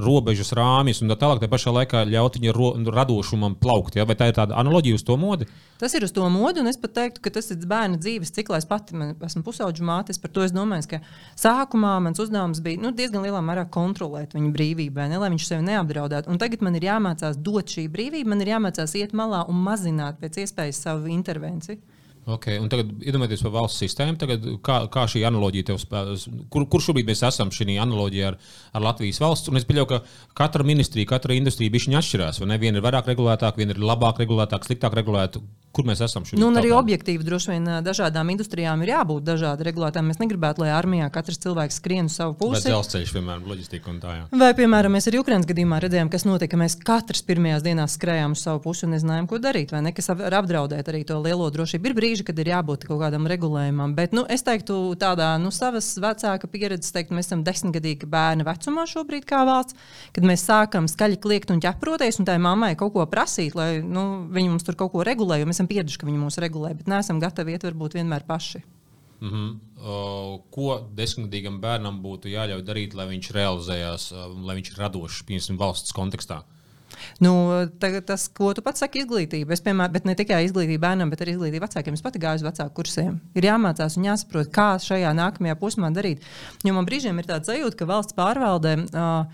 robežas, 0.06 0.54
rāmjas 0.58 1.02
un 1.02 1.16
tā 1.16 1.18
tālāk. 1.24 1.42
Tā 1.42 1.50
pašā 1.50 1.74
laikā 1.74 2.06
ļaut 2.12 2.38
viņa 2.38 2.54
ro, 2.58 2.70
radošumam 3.02 3.58
plaukt. 3.58 3.98
Ja? 3.98 4.06
Vai 4.06 4.20
tā 4.20 4.30
ir 4.30 4.38
tāda 4.38 4.62
analoģija 4.62 5.02
uz 5.02 5.08
to 5.08 5.18
modi? 5.18 5.50
Tas 5.82 5.98
ir 5.98 6.06
uz 6.06 6.14
to 6.14 6.28
modi, 6.30 6.62
un 6.62 6.70
es 6.70 6.78
pat 6.78 6.94
teiktu, 6.94 7.24
ka 7.26 7.34
tas 7.34 7.50
ir 7.50 7.66
bērna 7.66 7.98
dzīves 7.98 8.30
cikls. 8.36 8.62
Es 8.62 8.70
pati 8.70 8.94
man, 8.94 9.16
esmu 9.26 9.42
pusauģu 9.48 9.82
māte, 9.88 10.14
par 10.22 10.30
to 10.30 10.46
es 10.46 10.54
domāju, 10.54 10.92
ka 10.92 11.00
sākumā 11.42 11.96
mans 12.06 12.22
uzdevums 12.22 12.62
bija 12.62 12.78
nu, 12.84 12.94
diezgan 12.94 13.26
lielā 13.26 13.42
mērā 13.42 13.66
kontrolēt 13.74 14.36
viņu 14.38 14.54
brīvību, 14.54 15.08
ne, 15.10 15.18
lai 15.18 15.32
viņš 15.34 15.48
sevi 15.48 15.66
neapdraudētu. 15.72 16.30
Un 16.32 16.42
tagad 16.42 16.62
man 16.66 16.78
ir 16.78 16.90
jāmācās 16.90 17.40
dot 17.40 17.72
šī 17.72 17.88
brīvība, 17.92 18.34
man 18.34 18.44
ir 18.44 18.54
jāmācās 18.54 18.94
iet 19.00 19.16
malā 19.18 19.46
un 19.50 19.64
mazināt 19.66 20.22
pēc 20.22 20.44
iespējas 20.44 20.84
savu 20.86 21.12
intervenciju. 21.12 21.82
Okay, 22.30 22.60
un 22.62 22.70
tagad 22.70 22.92
iedomājieties 23.02 23.42
par 23.48 23.54
valsts 23.56 23.82
sistēmu. 23.82 24.14
Tagad, 24.22 24.44
kā, 24.62 24.76
kā 24.94 25.08
šī 25.10 25.24
analoģija 25.26 25.72
tev 25.72 25.80
spēlēs? 25.82 26.28
Kur, 26.54 26.68
kur 26.70 26.84
šobrīd 26.86 27.10
mēs 27.10 27.24
esam 27.26 27.50
šajā 27.54 27.80
analoģijā 27.82 28.28
ar, 28.30 28.38
ar 28.78 28.86
Latvijas 28.86 29.18
valsts? 29.24 29.50
Un 29.50 29.58
es 29.58 29.66
pieļauju, 29.66 29.90
ka 29.90 30.00
katra 30.38 30.66
ministrija, 30.68 31.10
katra 31.10 31.34
industrija 31.34 31.74
bija 31.74 31.98
atšķirās. 31.98 32.44
Viena 32.46 32.78
ir 32.78 32.86
vairāk 32.86 33.10
regulētāka, 33.10 33.58
viena 33.58 33.74
ir 33.74 33.82
labāk 33.82 34.22
regulētāka, 34.22 34.70
sliktāk 34.70 35.00
regulēta. 35.02 35.42
Kur 35.72 35.86
mēs 35.88 36.02
esam 36.04 36.26
šobrīd? 36.28 36.42
Nu, 36.42 36.50
arī 36.52 36.68
tāpēc? 36.68 36.82
objektīvi 36.84 37.24
droši 37.24 37.54
vien 37.54 37.68
dažādām 37.86 38.32
industrijām 38.34 38.82
ir 38.84 38.92
jābūt 38.92 39.24
dažādi 39.24 39.64
regulētājiem. 39.70 40.10
Mēs 40.12 40.20
negribētu, 40.20 40.66
lai 40.66 40.74
armijā 40.76 41.08
katrs 41.16 41.40
cilvēks 41.46 41.78
skrien 41.80 42.10
uz 42.12 42.18
savu 42.20 42.36
pusi. 42.40 42.58
Vai 42.58 42.74
dzelzceļš, 42.74 43.14
piemēram, 43.16 43.46
loģistika 43.48 43.92
un 43.94 44.02
tā. 44.04 44.16
Jā. 44.18 44.26
Vai, 44.42 44.50
piemēram, 44.58 44.92
mēs 44.98 45.08
arī 45.08 45.22
Ukraiņas 45.22 45.48
gadījumā 45.48 45.80
redzējām, 45.86 46.12
kas 46.12 46.28
notika. 46.28 46.60
Mēs 46.60 46.76
katrs 46.84 47.24
pirmajās 47.28 47.64
dienās 47.64 47.96
skrējām 47.96 48.36
uz 48.36 48.44
savu 48.44 48.60
pusi 48.66 48.84
un 48.88 48.92
nezinājām, 48.98 49.30
ko 49.32 49.40
darīt. 49.40 49.72
Vai 49.72 49.84
ne? 49.86 49.94
Kas 49.96 50.12
var 50.12 50.36
apdraudēt 50.42 50.92
arī 50.92 51.06
to 51.08 51.22
lielo 51.24 51.48
drošību. 51.56 51.88
Ir 51.88 51.96
brīži, 52.02 52.28
kad 52.28 52.44
ir 52.44 52.52
jābūt 52.52 52.84
kaut 52.90 53.00
kādam 53.06 53.30
regulējumam. 53.32 53.96
Bet 53.96 54.12
nu, 54.18 54.26
es 54.28 54.44
teiktu, 54.44 54.82
tādā 55.00 55.32
nu, 55.40 55.54
savas 55.56 55.88
vecāka 56.04 56.52
pieredzes, 56.52 56.92
teiktu, 56.92 57.16
mēs 57.16 57.32
esam 57.32 57.46
desmitgadīgi 57.48 58.12
bērni 58.12 58.44
vecumā 58.48 58.84
šobrīd, 58.92 59.24
kā 59.30 59.46
valsts, 59.48 59.80
kad 60.12 60.28
mēs 60.28 60.44
sākam 60.50 60.92
skaļi 60.92 61.22
kliegt 61.24 61.56
un 61.56 61.64
ķeproties, 61.64 62.20
un 62.20 62.28
tai 62.28 62.36
mammai 62.44 62.74
kaut 62.80 62.92
ko 62.98 63.08
prasīt, 63.10 63.56
lai 63.56 63.80
nu, 63.86 64.28
viņi 64.34 64.52
mums 64.52 64.68
tur 64.68 64.76
kaut 64.80 64.92
ko 64.96 65.06
regulē, 65.08 65.40
jo 65.40 65.50
mēs 65.50 65.61
esam 65.62 65.70
pieraduši, 65.70 66.02
ka 66.02 66.10
viņi 66.10 66.22
mūs 66.22 66.40
regulē, 66.42 66.74
bet 66.78 66.90
neesam 66.90 67.22
gatavi 67.22 67.54
iet 67.56 67.66
varbūt 67.68 68.00
vienmēr 68.00 68.26
paši. 68.28 68.64
Mm 69.22 69.30
-hmm. 69.30 69.50
uh, 69.78 70.40
ko 70.50 70.88
desmitgadīgam 70.98 71.60
bērnam 71.62 72.02
būtu 72.02 72.28
jāļauj 72.28 72.64
darīt, 72.66 72.96
lai 72.98 73.06
viņš 73.06 73.32
realizējās, 73.32 74.12
uh, 74.12 74.32
lai 74.48 74.56
viņš 74.58 74.72
ir 74.72 74.80
radošs, 74.82 75.24
piemēram, 75.28 75.60
valsts 75.60 75.94
kontekstā? 75.94 76.42
Nu, 77.20 77.34
tā, 77.80 78.02
tas, 78.02 78.28
ko 78.28 78.54
tu 78.54 78.62
pats 78.62 78.80
saki, 78.80 79.04
izglītība. 79.04 79.54
Es, 79.54 79.62
piemēram, 79.62 79.94
bet 79.94 80.06
ne 80.06 80.16
tikai 80.16 80.42
izglītība 80.46 80.88
bērnam, 80.88 81.10
bet 81.10 81.22
arī 81.22 81.36
izglītība 81.36 81.68
vecākiem. 81.68 81.94
Es 81.94 82.02
pati 82.02 82.20
gāju 82.20 82.42
uz 82.42 82.48
vecāku 82.50 82.74
kursiem. 82.82 83.22
Ir 83.34 83.44
jāmācās 83.44 83.98
un 83.98 84.10
jāsaprot, 84.10 84.52
kā 84.52 84.76
šajā 84.82 85.14
nākamajā 85.14 85.56
posmā 85.62 85.92
darīt. 85.94 86.26
Jo 86.64 86.74
man 86.74 86.86
brīžiem 86.86 87.18
ir 87.20 87.30
tāds 87.30 87.48
sajūta, 87.48 87.78
ka 87.78 87.86
valsts 87.86 88.18
pārvaldē. 88.18 88.76
Uh, 88.92 89.26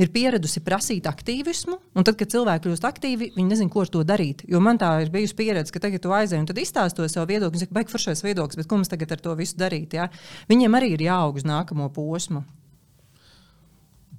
ir 0.00 0.10
pieradusi 0.14 0.62
prasīt 0.64 1.06
aktīvismu, 1.06 1.78
un 1.94 2.06
tad, 2.06 2.18
kad 2.18 2.32
cilvēki 2.32 2.66
kļūst 2.66 2.88
aktīvi, 2.88 3.30
viņi 3.36 3.50
nezina, 3.50 3.70
ko 3.72 3.84
ar 3.84 3.92
to 3.94 4.02
darīt. 4.06 4.42
Jo 4.50 4.60
man 4.64 4.80
tā 4.80 4.90
ir 5.04 5.12
bijusi 5.14 5.36
pieredze, 5.38 5.74
ka 5.74 5.82
tagad 5.84 6.02
tu 6.02 6.14
aizej 6.14 6.42
un 6.42 6.48
izstāsti 6.50 6.98
to 6.98 7.06
savu 7.10 7.30
viedokli, 7.30 7.60
un 7.60 7.64
saka, 7.64 7.76
beig 7.78 7.92
foršais 7.92 8.24
viedoklis, 8.26 8.58
bet 8.58 8.70
ko 8.70 8.80
mums 8.80 8.90
tagad 8.90 9.14
ar 9.14 9.22
to 9.22 9.36
visu 9.38 9.58
darīt? 9.60 9.94
Ja? 9.94 10.10
Viņiem 10.50 10.78
arī 10.78 10.94
ir 10.96 11.06
jāaug 11.06 11.38
uz 11.38 11.46
nākamo 11.46 11.90
posmu. 11.94 12.42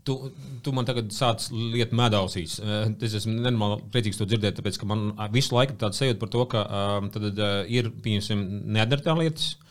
Tu, 0.05 0.13
tu 0.61 0.71
man 0.75 0.85
tagad 0.85 1.09
sāc 1.09 1.47
lietu 1.49 1.97
medausīs. 1.97 2.59
Es 3.01 3.15
esmu 3.17 3.39
nenormāli 3.39 3.79
priecīgs 3.89 4.19
to 4.19 4.27
dzirdēt, 4.29 4.59
tāpēc 4.59 4.77
ka 4.77 4.87
man 4.87 5.07
visu 5.33 5.55
laiku 5.57 5.79
tāds 5.81 5.97
sajūta 5.97 6.21
par 6.21 6.29
to, 6.29 6.43
ka 6.51 6.61
um, 6.61 7.07
tad, 7.09 7.25
uh, 7.33 7.63
ir 7.65 7.89
pieņemsim 8.05 8.43
nedarītā 8.77 9.15
lietas, 9.17 9.55
uh, 9.55 9.64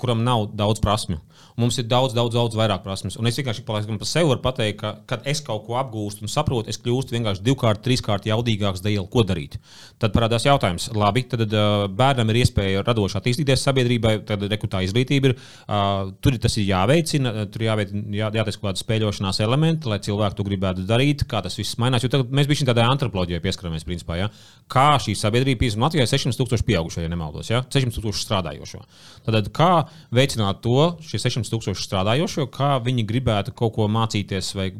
kuram 0.00 0.24
nav 0.24 0.48
daudz 0.56 0.80
prasmju. 0.80 1.20
Mums 1.56 1.78
ir 1.80 1.86
daudz, 1.88 2.12
daudz, 2.16 2.34
daudz 2.36 2.56
vairāk 2.56 2.82
prasmes. 2.84 3.16
Un 3.16 3.28
es 3.28 3.36
vienkārši 3.38 3.62
par 3.64 3.84
sevi 4.08 4.28
varu 4.28 4.42
pateikt, 4.44 4.76
ka, 4.80 4.90
kad 5.08 5.24
es 5.28 5.40
kaut 5.44 5.64
ko 5.64 5.78
apgūstu 5.80 6.26
un 6.26 6.32
saprotu, 6.32 6.68
es 6.68 6.76
kļūstu 6.80 7.16
vienkārši 7.16 7.44
divkārt, 7.44 7.80
trīskārt 7.84 8.28
jaudīgāks 8.28 8.82
dēļ, 8.84 9.06
ko 9.12 9.24
darīt. 9.24 9.56
Tad 10.00 10.12
parādās 10.12 10.44
jautājums, 10.44 10.90
labi, 10.96 11.24
tad 11.30 11.46
uh, 11.48 11.86
bērnam 11.88 12.32
ir 12.32 12.42
iespēja 12.42 12.84
radoši 12.84 13.16
attīstīties 13.20 13.64
sabiedrībai, 13.64 14.18
tad 14.28 14.44
rekrutā 14.52 14.82
izglītība 14.84 15.32
ir. 15.32 15.36
Uh, 15.64 16.12
tur 16.20 16.36
tas 16.40 16.58
ir 16.60 16.68
jāveicina, 16.68 17.46
tur 17.52 17.64
jāveicina, 17.64 18.04
jā, 18.20 18.28
jātaisa 18.36 18.60
kaut 18.60 18.68
kāda 18.70 18.84
spēļošanās 18.84 19.40
elementi, 19.46 19.88
lai 19.92 20.00
cilvēki 20.04 20.36
to 20.36 20.48
gribētu 20.50 20.84
darīt, 20.88 21.24
kā 21.30 21.40
tas 21.44 21.56
viss 21.56 21.80
mainās. 21.80 22.04
Jo 22.04 22.20
mēs 22.28 22.50
bijām 22.52 22.68
tādā 22.68 22.84
antropoloģijā 22.92 23.40
pieskaramies, 23.44 23.88
principā, 23.88 24.20
ja? 24.20 24.28
kā 24.72 24.88
šī 25.00 25.16
sabiedrība, 25.16 25.62
piemēram, 25.64 25.86
Latvijā 25.86 26.04
ir 26.04 26.12
600 26.12 26.40
tūkstoši 26.40 26.68
pieaugušo, 26.68 27.00
ja 27.04 27.10
nemaldos, 27.12 27.48
ja? 27.52 27.64
600 27.64 27.96
tūkstoši 27.96 28.26
strādājošo. 28.26 28.82
Tad 29.26 29.50
kā 29.56 29.65
veicināt 30.14 30.62
to, 30.64 30.96
šie 31.06 31.20
600 31.22 31.36
400 31.46 31.52
tūkstoši 31.52 31.86
strādājošo, 31.86 32.46
kā 32.52 32.76
viņi 32.82 33.06
gribētu 33.06 33.54
kaut 33.56 33.76
ko 33.76 33.88
mācīties 33.88 34.54
vai 34.56 34.70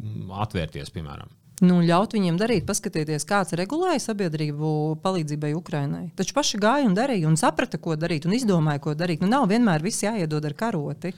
atvērties, 0.44 0.92
piemēram. 0.94 1.30
Nu, 1.64 1.78
ļaut 1.80 2.12
viņiem 2.12 2.36
darīt, 2.36 2.66
paskatieties, 2.68 3.24
kāds 3.24 3.54
regulēja 3.56 4.02
sabiedrību 4.10 4.98
palīdzībai 5.00 5.54
Ukraiņai. 5.56 6.10
Taču 6.18 6.34
paši 6.36 6.60
gāja 6.60 6.84
un 6.84 6.96
darīja, 6.96 7.30
un 7.30 7.38
saprata, 7.40 7.80
ko 7.80 7.96
darīt, 7.96 8.26
un 8.28 8.36
izdomāja, 8.36 8.82
ko 8.84 8.92
darīt. 8.92 9.22
Nu, 9.24 9.30
nav 9.32 9.48
vienmēr 9.48 9.84
viss 9.84 10.04
jāiedod 10.04 10.44
ar 10.44 10.56
karoti. 10.58 11.14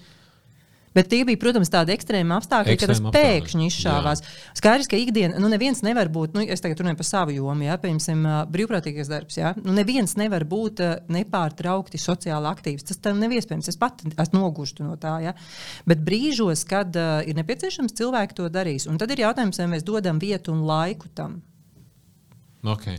Bet 0.99 1.07
tie 1.13 1.21
bija, 1.27 1.39
protams, 1.39 1.71
tādi 1.71 1.95
ekstrēmi 1.95 2.35
apstākļi, 2.35 2.75
Ekstrēma 2.75 3.13
ka 3.13 3.15
tas 3.15 3.15
pēkšņi 3.15 3.67
izšāvās. 3.71 4.23
Skaidrs, 4.59 4.89
ka 4.91 4.99
ikdienā 4.99 5.39
nu, 5.39 5.51
neviens 5.53 5.85
nevar 5.87 6.11
būt, 6.11 6.35
nu, 6.35 6.43
es 6.43 6.63
tagad 6.65 6.83
runāju 6.83 6.99
par 6.99 7.07
savu 7.07 7.37
jomu, 7.37 7.69
jā, 7.69 7.77
piemēram, 7.79 8.25
brīvprātīgais 8.51 9.11
darbs. 9.11 9.37
Jā, 9.39 9.53
nu, 9.63 9.77
neviens 9.77 10.17
nevar 10.19 10.43
būt 10.49 10.83
nepārtraukti 11.15 12.01
sociāli 12.03 12.51
aktīvs. 12.51 12.89
Tas 12.89 12.99
tam 13.05 13.21
nav 13.23 13.35
iespējams. 13.37 13.71
Es 13.71 13.79
pat 13.79 14.03
esmu 14.09 14.43
nogužta 14.43 14.87
no 14.87 14.97
tā. 14.99 15.15
Jā. 15.23 15.35
Bet 15.89 16.03
brīžos, 16.07 16.65
kad 16.69 16.99
uh, 16.99 17.21
ir 17.23 17.39
nepieciešams, 17.39 17.95
cilvēki 17.99 18.41
to 18.41 18.49
darīs. 18.53 18.89
Un 18.91 18.99
tad 18.99 19.15
ir 19.15 19.23
jautājums, 19.23 19.61
vai 19.63 19.69
mēs 19.77 19.87
dodam 19.87 20.19
vietu 20.23 20.55
un 20.57 20.65
laiku 20.67 21.13
tam. 21.15 21.39
Okay. 22.75 22.99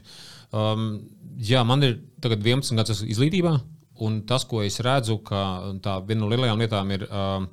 Um, 0.56 1.02
jā, 1.36 1.66
man 1.68 1.84
ir 1.84 2.00
11 2.24 2.80
gadus 2.80 3.04
izglītībā. 3.04 3.58
Un 4.00 4.22
tas, 4.24 4.46
ko 4.48 4.64
es 4.64 4.80
redzu, 4.80 5.18
ka 5.28 5.44
tā 5.84 5.98
viena 6.08 6.24
no 6.24 6.32
lielajām 6.32 6.62
lietām 6.62 6.96
ir 6.96 7.04
uh, 7.10 7.44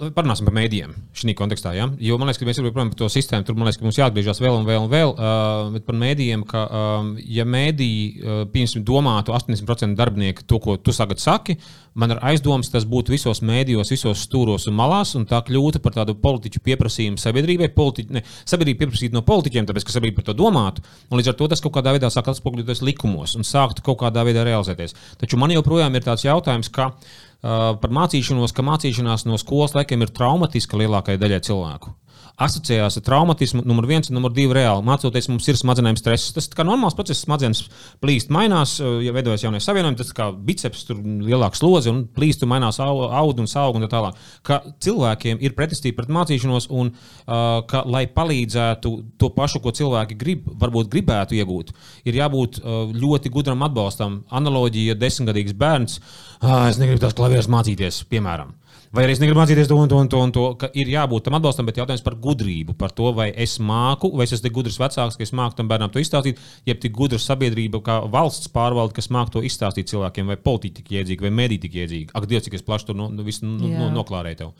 Parunāsim 0.00 0.46
par 0.48 0.54
mēdījiem 0.56 0.94
šajā 1.12 1.34
kontekstā. 1.36 1.74
Ja? 1.76 1.84
Jo 2.00 2.16
man 2.16 2.30
liekas, 2.30 2.40
ka 2.40 2.46
mēs 2.48 2.60
joprojām 2.60 2.88
par 2.92 2.98
to 3.02 3.08
sistēmu 3.12 3.44
tur 3.44 3.58
liekas, 3.58 3.80
mums 3.84 3.98
jāatgriežas 4.00 4.40
vēl 4.40 4.56
un 4.56 4.64
vēl 4.64 4.86
un 4.86 4.88
vēl. 4.88 5.12
Uh, 5.12 5.68
bet 5.74 5.84
par 5.84 5.98
mēdījiem, 6.00 6.44
ka 6.48 6.62
um, 6.66 7.10
ja 7.20 7.44
mēdīji, 7.44 8.06
uh, 8.22 8.40
pieņemsim, 8.52 8.84
domātu 8.88 9.34
80% 9.36 9.98
darbinieku 9.98 10.46
to, 10.48 10.60
ko 10.64 10.78
tu 10.80 10.94
tagad 10.96 11.20
saki, 11.20 11.58
man 12.00 12.14
ir 12.14 12.22
aizdoms, 12.30 12.72
tas 12.72 12.86
būtu 12.88 13.12
visos 13.12 13.42
mēdījos, 13.44 13.92
visos 13.92 14.24
stūros 14.24 14.68
un 14.70 14.78
malās, 14.80 15.12
un 15.18 15.28
tā 15.28 15.42
kļūtu 15.44 15.82
par 15.84 15.98
tādu 15.98 16.16
politiķu 16.22 16.64
pieprasījumu 16.64 17.20
sabiedrībai. 17.20 17.68
Politiķi, 17.76 18.16
ne, 18.16 18.24
sabiedrība 18.48 18.86
pieprasītu 18.86 19.18
no 19.18 19.24
politiķiem, 19.26 19.68
tāpēc, 19.68 19.84
ka 19.84 19.96
sabiedrība 19.98 20.22
par 20.22 20.30
to 20.30 20.36
domātu, 20.40 20.86
un 21.10 21.20
līdz 21.20 21.34
ar 21.34 21.40
to 21.40 21.50
tas 21.52 21.64
kaut 21.64 21.76
kādā 21.76 21.92
veidā 21.96 22.08
sāk 22.12 22.32
atspoguļoties 22.32 22.84
likumos 22.88 23.36
un 23.36 23.44
sāktu 23.44 23.84
kaut 23.84 24.00
kādā 24.04 24.24
veidā 24.24 24.46
realizēties. 24.48 24.96
Taču 25.20 25.40
man 25.40 25.52
joprojām 25.52 25.96
ir 25.98 26.08
tāds 26.08 26.24
jautājums, 26.24 26.72
ka 26.72 26.94
Uh, 26.94 27.29
par 27.42 27.94
mācīšanos, 27.96 28.52
ka 28.56 28.64
mācīšanās 28.66 29.26
no 29.28 29.38
skolas 29.40 29.74
laikiem 29.76 30.04
ir 30.04 30.12
traumatiska 30.16 30.80
lielākajai 30.80 31.20
daļai 31.20 31.40
cilvēku 31.48 31.94
asociējās 32.40 32.98
ar 32.98 33.04
traumatismu. 33.06 33.64
Numur 33.68 33.86
viens, 33.90 34.08
un 34.10 34.16
numur 34.18 34.32
divi 34.34 34.54
reāli. 34.56 34.84
Mācoties, 34.86 35.28
mums 35.30 35.48
ir 35.50 35.58
smadzenēm 35.60 35.98
stress. 36.00 36.32
Tas 36.36 36.48
ir 36.48 36.66
normāls 36.66 36.96
process, 36.96 37.22
smadzenes 37.26 37.62
plīst, 38.02 38.32
mainās, 38.32 38.78
ja 38.80 39.14
veidojas 39.16 39.44
jaunais 39.44 39.66
savienojums, 39.68 40.00
tas 40.00 40.12
kā 40.16 40.30
biceps, 40.32 40.86
tur 40.88 41.00
lielāks 41.00 41.60
slodzi 41.60 41.92
un 41.92 42.02
plīst, 42.16 42.44
un 42.44 42.52
mainās 42.54 42.80
audu 42.80 43.44
un 43.44 43.50
augu 43.62 43.80
un 43.80 43.86
tā 43.86 43.90
tālāk. 43.92 44.20
Ka 44.46 44.60
cilvēkiem 44.82 45.42
ir 45.44 45.56
pretestība 45.58 46.00
pret 46.00 46.14
mācīšanos, 46.16 46.70
un 46.72 46.92
uh, 46.92 47.60
ka, 47.70 47.84
lai 47.90 48.06
palīdzētu 48.10 48.94
to 49.20 49.32
pašu, 49.36 49.62
ko 49.64 49.74
cilvēki 49.76 50.18
grib, 50.20 50.48
varbūt 50.60 50.90
gribētu 50.92 51.36
iegūt, 51.38 51.74
ir 52.08 52.20
jābūt 52.22 52.60
uh, 52.62 52.94
ļoti 52.94 53.32
gudram 53.32 53.66
atbalstam. 53.66 54.22
Analoģija, 54.40 54.94
ja 54.94 55.00
desmitgadīgs 55.00 55.56
bērns, 55.60 56.00
ah, 56.40 56.68
es 56.70 56.80
negribu 56.80 57.04
tās 57.04 57.16
klavierus 57.18 57.50
mācīties, 57.52 58.04
piemēram. 58.10 58.56
Vai 58.90 59.04
arī 59.06 59.14
es 59.14 59.20
negribu 59.22 59.38
mācīties 59.38 59.68
to 59.70 59.76
un 59.78 59.86
to 59.86 59.98
un 60.02 60.08
to, 60.10 60.18
un 60.18 60.32
to 60.34 60.44
ka 60.58 60.66
ir 60.74 60.88
jābūt 60.90 61.28
tam 61.28 61.36
atbalstam, 61.38 61.68
bet 61.68 61.76
jautājums 61.78 62.02
par 62.02 62.16
gudrību, 62.18 62.74
par 62.74 62.90
to, 62.90 63.12
vai 63.14 63.28
es 63.38 63.52
māku, 63.62 64.08
vai 64.18 64.24
es 64.26 64.32
esmu 64.34 64.50
gudrs 64.56 64.80
vecāks, 64.82 65.14
ka 65.14 65.22
es 65.22 65.30
māku 65.30 65.54
tam 65.60 65.68
bērnam 65.70 65.92
to 65.94 66.02
izstāstīt, 66.02 66.40
jeb 66.66 66.80
tik 66.82 66.96
gudra 66.96 67.20
sabiedrība, 67.22 67.78
kā 67.86 68.00
valsts 68.10 68.50
pārvalde, 68.50 68.96
kas 68.96 69.06
māku 69.14 69.36
to 69.36 69.44
izstāstīt 69.46 69.92
cilvēkiem, 69.92 70.32
vai 70.32 70.36
politiķi 70.42 70.80
tik 70.80 70.90
iedzīgi, 70.96 71.22
vai 71.22 71.30
mediji 71.30 71.62
tik 71.68 71.76
iedzīgi. 71.84 72.10
Ak, 72.18 72.26
Dievs, 72.26 72.48
cik 72.48 72.56
es 72.58 72.66
plaši 72.66 72.88
to 72.88 72.96
no, 72.98 73.06
no, 73.14 73.22
no, 73.22 73.70
no, 73.76 73.92
noklārēju 73.94 74.40
tev. 74.42 74.50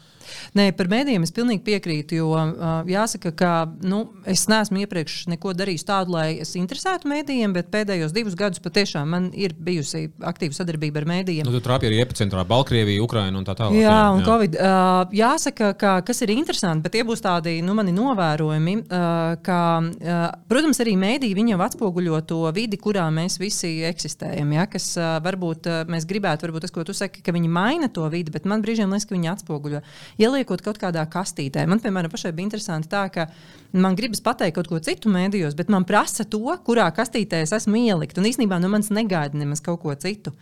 Nē, 0.54 0.68
par 0.78 0.86
mēdījiem 0.92 1.26
es 1.26 1.34
pilnīgi 1.34 1.64
piekrītu, 1.66 2.20
jo 2.20 2.30
uh, 2.36 2.86
jāsaka, 2.86 3.34
ka 3.34 3.50
nu, 3.82 4.04
es 4.30 4.46
neesmu 4.50 4.84
iepriekš 4.84 5.24
neko 5.32 5.56
darījis 5.58 5.88
tādu, 5.88 6.14
lai 6.14 6.28
es 6.44 6.54
interesētu 6.60 7.10
mēdījiem, 7.10 7.58
bet 7.58 7.74
pēdējos 7.74 8.14
divus 8.14 8.38
gadus 8.38 8.62
patiešām 8.62 9.10
man 9.10 9.28
ir 9.34 9.56
bijusi 9.58 10.06
aktīva 10.22 10.54
sadarbība 10.54 11.02
ar 11.02 11.10
mēdījiem. 11.16 11.50
Nu, 11.50 11.56
tu 11.56 11.64
trāpīji 11.66 11.90
arī 11.90 12.02
epicentrā 12.04 12.46
Baltkrievija, 12.46 13.02
Ukraina 13.02 13.42
un 13.42 13.48
tā 13.48 13.58
tālāk. 13.58 13.80
Jā, 13.82 13.98
un 14.14 14.19
jā. 14.20 14.26
Covid. 14.28 14.56
Uh, 14.60 15.14
jāsaka, 15.16 15.70
ka 15.78 15.92
kas 16.06 16.22
ir 16.24 16.32
interesanti, 16.34 16.84
bet 16.84 16.94
tie 16.96 17.04
būs 17.06 17.22
tādi 17.24 17.56
nu, 17.64 17.74
mani 17.78 17.94
novērojumi, 17.96 18.76
uh, 18.82 19.34
ka, 19.44 19.60
uh, 19.80 20.24
protams, 20.50 20.80
arī 20.84 20.94
mēdī 21.00 21.32
viņi 21.36 21.54
jau 21.54 21.60
atspoguļo 21.66 22.20
to 22.30 22.40
vidi, 22.56 22.78
kurā 22.80 23.06
mēs 23.14 23.40
visi 23.40 23.72
eksistējam. 23.88 24.52
Ja? 24.56 24.66
Kas 24.70 24.92
uh, 25.00 25.16
varbūt 25.24 25.70
uh, 25.70 25.80
mēs 25.90 26.08
gribētu, 26.10 26.46
varbūt 26.46 26.66
tas, 26.66 26.74
ko 26.74 26.84
tu 26.86 26.96
saki, 26.96 27.24
ka 27.24 27.34
viņi 27.36 27.50
maina 27.52 27.90
to 27.92 28.06
vidi, 28.12 28.32
bet 28.34 28.48
man 28.50 28.64
brīžiem 28.64 28.92
liekas, 28.92 29.08
ka 29.08 29.16
viņi 29.16 29.32
atspoguļo. 29.34 29.82
Ieliekot 30.20 30.64
kaut 30.66 30.80
kādā 30.82 31.04
kastītē. 31.10 31.66
Man, 31.70 31.82
piemēram, 31.82 32.12
pašai 32.12 32.34
bija 32.36 32.48
interesanti 32.50 32.90
tā, 32.92 33.06
ka 33.12 33.28
man 33.72 33.96
gribas 33.98 34.22
pateikt 34.24 34.56
kaut 34.58 34.70
ko 34.70 34.80
citu 34.82 35.10
mēdījos, 35.12 35.54
bet 35.58 35.70
man 35.72 35.86
prasa 35.88 36.26
to, 36.28 36.42
kurā 36.66 36.88
kastītē 36.94 37.42
es 37.44 37.54
esmu 37.56 37.78
ielikt. 37.84 38.18
Un 38.18 38.26
īstenībā 38.30 38.58
no 38.62 38.70
manis 38.72 38.90
negaida 38.94 39.38
nemaz 39.38 39.62
kaut 39.64 39.82
ko 39.84 39.94
citu. 39.94 40.34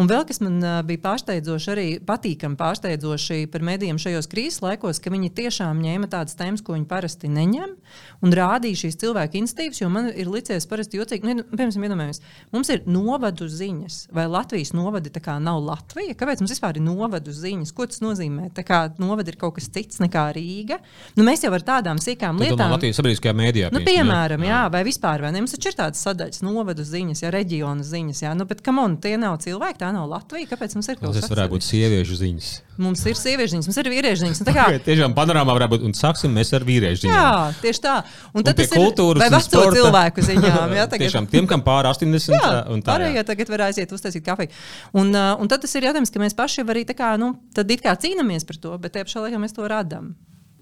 Un 0.00 0.10
vēl 0.10 0.26
kas 0.28 0.42
man 0.44 0.60
uh, 0.60 0.80
bija 0.86 1.02
pārsteidzoši, 1.04 1.70
arī 1.74 1.86
patīkami 2.04 2.58
pārsteidzoši 2.60 3.23
par 3.52 3.64
mēdījiem 3.66 3.98
šajos 4.00 4.28
krīzes 4.30 4.62
laikos, 4.64 5.00
ka 5.02 5.12
viņi 5.12 5.32
tiešām 5.36 5.80
ņēma 5.84 6.10
tādas 6.12 6.36
tēmas, 6.38 6.62
ko 6.64 6.76
viņi 6.76 6.88
parasti 6.90 7.30
neņem, 7.32 7.74
un 8.24 8.34
rādīja 8.34 8.84
šīs 8.84 8.98
cilvēku 9.02 9.40
institīvas. 9.40 9.80
Jo 9.82 9.90
man 9.92 10.10
ir 10.12 10.30
licies 10.30 10.68
parasti 10.70 11.00
jocīgi, 11.00 11.26
nu, 11.28 11.44
piemēram, 11.50 11.86
iedomājamies, 11.88 12.22
mums 12.54 12.70
ir 12.72 12.84
novadu 12.90 13.48
ziņas, 13.50 13.98
vai 14.14 14.26
Latvijas 14.30 14.74
novadi 14.76 15.12
nav 15.44 15.60
Latvija. 15.64 16.14
Kāpēc 16.18 16.42
mums 16.42 16.52
vispār 16.54 16.78
ir 16.78 16.84
novadu 16.84 17.32
ziņas? 17.34 17.72
Ko 17.74 17.86
tas 17.90 18.02
nozīmē? 18.04 18.50
Tā 18.54 18.64
kā 18.66 18.80
novada 19.00 19.32
ir 19.32 19.38
kaut 19.40 19.56
kas 19.58 19.68
cits 19.72 20.00
nekā 20.02 20.26
Rīga. 20.36 20.80
Nu, 21.18 21.24
mēs 21.26 21.44
jau 21.44 21.52
ar 21.54 21.64
tādām 21.64 22.00
sīkām 22.02 22.40
lietām 22.42 22.74
Latvijas 22.74 23.00
sabiedriskajā 23.00 23.34
mēdījā. 23.38 23.70
Nu, 23.74 23.82
piemēram, 23.86 24.44
jā, 24.46 24.62
vai 24.72 24.82
vispār, 24.86 25.24
vai 25.24 25.32
ne? 25.34 25.42
Mums 25.44 25.56
taču 25.56 25.72
ir 25.72 25.78
tādas 25.78 26.02
sadaļas, 26.04 26.42
novadu 26.44 26.84
ziņas, 26.86 27.24
jā, 27.24 27.32
reģionu 27.34 27.86
ziņas, 27.86 28.22
jā, 28.26 28.34
nu, 28.38 28.46
bet 28.50 28.62
kam 28.64 28.80
on, 28.82 28.98
tie 29.02 29.16
nav 29.20 29.38
cilvēki, 29.44 29.80
tā 29.82 29.92
nav 29.94 30.08
Latvija. 30.10 30.50
Kāpēc 30.50 30.76
mums 30.78 30.90
ir 30.90 30.98
kaut 30.98 31.08
kas 31.10 31.18
tāds? 31.18 31.28
Tas 31.28 31.34
varētu 31.34 31.56
būt 31.56 31.66
sieviešu 31.68 32.20
ziņas. 32.20 32.52
Mums 32.84 33.04
ir 33.06 33.13
sieviešu 33.20 33.54
ziņas, 33.54 33.68
mums 33.68 33.78
ir 33.80 33.90
vīriešu 33.92 34.20
ziņas. 34.22 34.42
Tā 34.48 34.54
kā 34.56 34.66
tiešām 34.86 35.14
panorāmā 35.16 35.56
varētu 35.56 35.74
būt, 35.74 35.86
un 35.88 35.96
sāksim 35.98 36.34
mēs 36.34 36.52
ar 36.56 36.66
vīriešu 36.68 37.04
ziņām. 37.04 37.16
Jā, 37.16 37.54
tieši 37.62 37.82
tā. 37.84 37.94
Un, 38.32 38.42
un 38.42 38.46
tad 38.48 38.60
tas 38.60 38.74
ir 38.74 38.82
vai 38.84 39.30
veco 39.30 39.42
sporta. 39.46 39.74
cilvēku 39.78 40.26
ziņām. 40.28 40.76
Jā, 40.78 40.86
tagad... 40.92 41.06
tiešām 41.06 41.28
tiem, 41.32 41.48
kam 41.50 41.64
pāri 41.66 41.90
80 41.92 42.36
jā, 42.36 42.52
un 42.74 42.84
tā. 42.84 42.92
Pārējie 42.92 43.26
tagad 43.30 43.52
var 43.54 43.66
aiziet 43.68 43.96
uztaisīt 43.96 44.24
kafiju. 44.26 44.52
Un, 44.92 45.12
uh, 45.14 45.34
un 45.40 45.50
tad 45.50 45.64
tas 45.64 45.74
ir 45.78 45.88
jautājums, 45.88 46.14
ka 46.14 46.22
mēs 46.22 46.38
paši 46.38 46.66
arī 46.66 46.86
tā 46.88 46.96
kā, 46.98 47.14
nu, 47.20 47.34
tad 47.56 47.70
it 47.70 47.84
kā 47.84 47.96
cīnāmies 47.98 48.46
par 48.48 48.60
to, 48.60 48.76
bet 48.78 48.96
tajā 48.96 49.08
pašā 49.08 49.26
laikā 49.26 49.42
mēs 49.42 49.56
to 49.56 49.68
radām. 49.70 50.14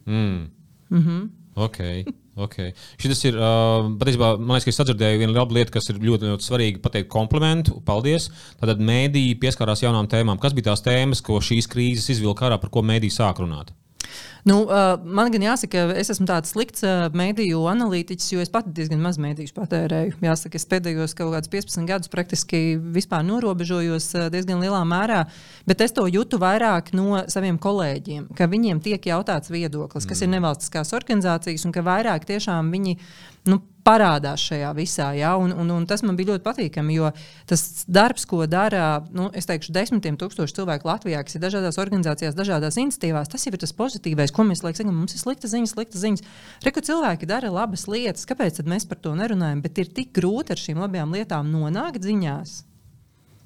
Mm. 0.06 0.50
Mm 0.90 1.02
-hmm. 1.06 1.30
Okay. 1.54 2.04
Okay. 2.32 2.70
Šis 2.96 3.26
ir 3.28 3.36
uh, 3.36 3.90
patiesībā, 4.00 4.32
man 4.40 4.56
liekas, 4.56 4.64
ka 4.64 4.72
es 4.72 4.78
sadzirdēju 4.80 5.20
vienu 5.20 5.34
labu 5.36 5.56
lietu, 5.58 5.74
kas 5.74 5.90
ir 5.92 5.98
ļoti, 6.00 6.30
ļoti 6.30 6.46
svarīga 6.46 6.80
pateikt 6.84 7.10
komplimentu. 7.12 7.76
Paldies. 7.84 8.30
Tātad 8.60 8.80
mēdīji 8.80 9.36
pieskārās 9.42 9.84
jaunām 9.84 10.08
tēmām. 10.08 10.40
Kas 10.40 10.56
bija 10.56 10.70
tās 10.70 10.84
tēmas, 10.86 11.20
ko 11.24 11.42
šīs 11.44 11.68
krīzes 11.72 12.08
izvilka 12.16 12.48
ārā, 12.48 12.56
par 12.62 12.72
ko 12.72 12.84
mēdīji 12.88 13.18
sāk 13.18 13.44
runāt? 13.44 13.74
Nu, 14.48 14.62
uh, 14.66 14.96
man 15.04 15.30
gan 15.30 15.44
jāsaka, 15.44 15.84
es 15.98 16.10
esmu 16.10 16.26
tāds 16.26 16.50
slikts 16.54 16.82
uh, 16.86 17.06
mediju 17.14 17.62
analītiķis, 17.70 18.32
jo 18.34 18.42
es 18.42 18.50
pati 18.52 18.72
diezgan 18.74 19.02
maz 19.02 19.18
mediju 19.22 19.54
patērēju. 19.56 20.16
Jāsaka, 20.24 20.58
es 20.58 20.66
pēdējos 20.70 21.14
kaut 21.18 21.34
kādus 21.36 21.52
15 21.52 21.86
gadus 21.90 22.12
praktiski 22.12 22.62
vispār 22.96 23.22
norobežojos 23.28 24.08
uh, 24.18 24.28
diezgan 24.34 24.62
lielā 24.62 24.82
mērā, 24.88 25.24
bet 25.68 25.84
es 25.86 25.94
to 25.94 26.08
jūtu 26.10 26.40
vairāk 26.42 26.90
no 26.96 27.22
saviem 27.30 27.60
kolēģiem, 27.62 28.32
ka 28.38 28.50
viņiem 28.50 28.82
tiek 28.82 29.12
jautāts 29.12 29.52
viedoklis, 29.52 30.08
kas 30.08 30.20
mm. 30.20 30.26
ir 30.26 30.34
nevalstiskās 30.36 30.94
organizācijas, 30.98 31.68
un 31.68 31.76
ka 31.76 31.86
vairāk 31.86 32.26
tiešām 32.28 32.74
viņi 32.74 32.98
nu, 33.50 33.62
parādās 33.86 34.42
šajā 34.48 34.70
visā. 34.76 35.08
Ja? 35.18 35.34
Un, 35.40 35.52
un, 35.54 35.70
un 35.74 35.86
tas 35.88 36.04
man 36.06 36.18
bija 36.18 36.32
ļoti 36.32 36.44
patīkami, 36.46 36.96
jo 36.98 37.10
tas 37.50 37.84
darbs, 37.90 38.26
ko 38.28 38.44
dara 38.50 39.02
nu, 39.14 39.28
teikšu, 39.32 39.74
desmitiem 39.74 40.18
tūkstoši 40.20 40.58
cilvēku 40.58 40.88
Latvijā, 40.88 41.22
kas 41.26 41.38
ir 41.38 41.44
dažādās 41.44 41.80
organizācijās, 41.82 42.36
dažādās 42.38 42.78
iniciatīvās, 42.82 43.30
tas 43.32 43.46
jau 43.46 43.54
ir 43.54 43.62
tas 43.62 43.74
pozitīvais, 43.78 44.34
ko 44.34 44.46
mēs 44.48 44.64
laikam, 44.64 44.92
mums 44.94 45.16
ir 45.16 45.22
slikta 45.22 45.50
ziņas, 45.50 45.76
slikta 45.76 46.02
ziņas. 46.02 46.26
Reku 46.66 46.84
cilvēki 46.88 47.30
dara 47.30 47.52
labas 47.52 47.88
lietas, 47.90 48.28
kāpēc 48.30 48.62
mēs 48.68 48.86
par 48.90 49.02
to 49.02 49.16
nerunājam? 49.18 49.64
Bet 49.64 49.82
ir 49.82 49.90
tik 49.94 50.14
grūti 50.18 50.54
ar 50.54 50.62
šīm 50.62 50.82
labajām 50.82 51.16
lietām 51.18 51.50
nonākt 51.52 52.06
ziņās. 52.06 52.62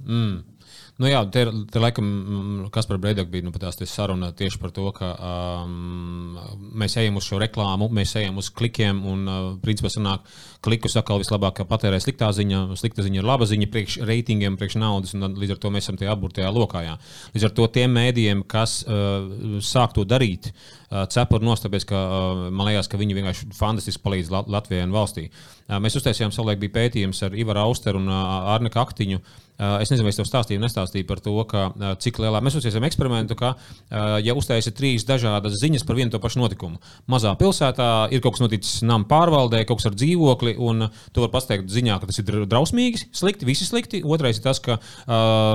Mm. 0.06 0.55
Nu 0.96 1.10
jā, 1.10 1.18
te, 1.28 1.42
te 1.68 1.80
laikam, 1.80 2.06
mm, 2.06 2.68
kas 2.72 2.86
par 2.88 2.96
Breidaku 3.00 3.28
bija 3.34 3.44
nu, 3.44 3.52
tās 3.60 3.76
saruna 3.90 4.30
tieši 4.36 4.60
par 4.62 4.72
to, 4.72 4.86
ka 4.96 5.10
um, 5.12 6.38
mēs 6.80 6.96
ejam 7.02 7.18
uz 7.20 7.26
šo 7.28 7.40
reklāmu, 7.42 7.90
mēs 7.92 8.14
ejam 8.16 8.40
uz 8.40 8.48
klikiem 8.48 9.02
un, 9.04 9.26
uh, 9.28 9.50
principā, 9.60 9.92
sanāk, 9.92 10.24
klikus 10.66 10.96
atkal 10.98 11.20
vislabāk 11.22 11.62
patērē 11.70 12.00
sliktā 12.02 12.32
ziņa, 12.34 12.62
slikta 12.78 13.04
ziņa 13.06 13.22
ir 13.22 13.28
laba 13.28 13.46
ziņa 13.48 13.68
priekš 13.72 13.98
reitingiem, 14.08 14.58
priekš 14.58 14.78
naudas, 14.82 15.14
un 15.16 15.38
līdz 15.38 15.56
ar 15.56 15.62
to 15.62 15.72
mēs 15.74 15.86
esam 15.86 16.00
tajā 16.00 16.14
apburtajā 16.16 16.50
lokā. 16.54 16.82
Jā. 16.86 16.96
Līdz 17.36 17.48
ar 17.48 17.54
to 17.56 17.68
tiem 17.78 17.94
mēdījiem, 17.96 18.42
kas 18.50 18.80
uh, 18.84 19.60
sāk 19.64 19.94
to 19.96 20.06
darīt, 20.08 20.50
uh, 20.50 21.04
cepuri 21.12 21.46
nostāpies, 21.46 21.86
ka 21.88 22.02
uh, 22.02 22.44
man 22.50 22.70
liekas, 22.70 22.90
ka 22.90 23.00
viņi 23.00 23.18
vienkārši 23.20 23.50
fantastiski 23.56 24.04
palīdz 24.04 24.34
Latvijai 24.34 24.86
un 24.88 24.94
valstī. 24.96 25.28
Uh, 25.30 25.80
mēs 25.82 25.98
uztaisījām 25.98 26.34
savulaik 26.34 26.62
bija 26.62 26.76
pētījums 26.80 27.24
ar 27.26 27.34
Ivaru 27.38 27.68
Austeru 27.68 28.02
un 28.02 28.10
uh, 28.12 28.54
Arne 28.54 28.72
Kaktiņu. 28.74 29.22
Uh, 29.56 29.78
es 29.80 29.88
nezinu, 29.88 30.04
vai 30.04 30.10
es 30.12 30.18
tev 30.18 30.26
stāstīju, 30.28 30.60
nestāstīju 30.60 31.06
par 31.08 31.22
to, 31.24 31.32
ka, 31.48 31.62
uh, 31.72 31.94
cik 31.96 32.18
lielā 32.20 32.42
mēs 32.44 32.58
uztaisījām 32.58 32.84
eksperimentu, 32.90 33.38
ka, 33.40 33.54
uh, 33.56 34.18
ja 34.20 34.34
uztaisīt 34.36 34.76
trīs 34.76 35.06
dažādas 35.08 35.56
ziņas 35.62 35.86
par 35.88 35.96
vienu 35.96 36.12
to 36.12 36.20
pašu 36.20 36.42
notikumu. 36.42 36.76
Mazā 37.08 37.32
pilsētā 37.40 37.86
ir 38.12 38.20
kaut 38.20 38.36
kas 38.36 38.44
noticis 38.44 38.82
nama 38.84 39.08
pārvaldē, 39.08 39.62
kaut 39.64 39.80
kas 39.80 39.88
ar 39.88 39.96
dzīvokli, 39.96 40.55
un 40.58 40.88
tu 41.12 41.24
vari 41.24 41.32
pateikt 41.32 41.72
ziņā, 41.72 41.98
ka 42.00 42.10
tas 42.10 42.20
ir 42.22 42.44
drausmīgi, 42.50 43.08
slikti, 43.16 43.48
visi 43.48 43.68
slikti. 43.68 44.02
Otrais 44.04 44.40
ir 44.40 44.46
tas, 44.46 44.60
ka 44.62 44.78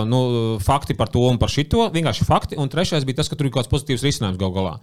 nu, 0.07 0.21
fakti 0.63 0.97
par 0.97 1.11
to 1.13 1.23
un 1.29 1.39
par 1.41 1.53
šito, 1.53 1.89
vienkārši 1.93 2.27
fakti. 2.27 2.59
Un 2.61 2.71
trešais 2.71 3.07
bija 3.07 3.21
tas, 3.21 3.31
ka 3.31 3.39
tur 3.39 3.49
ir 3.49 3.53
kaut 3.53 3.65
kāds 3.65 3.73
pozitīvs 3.73 4.05
risinājums 4.07 4.41
gal 4.41 4.53
galā. 4.55 4.75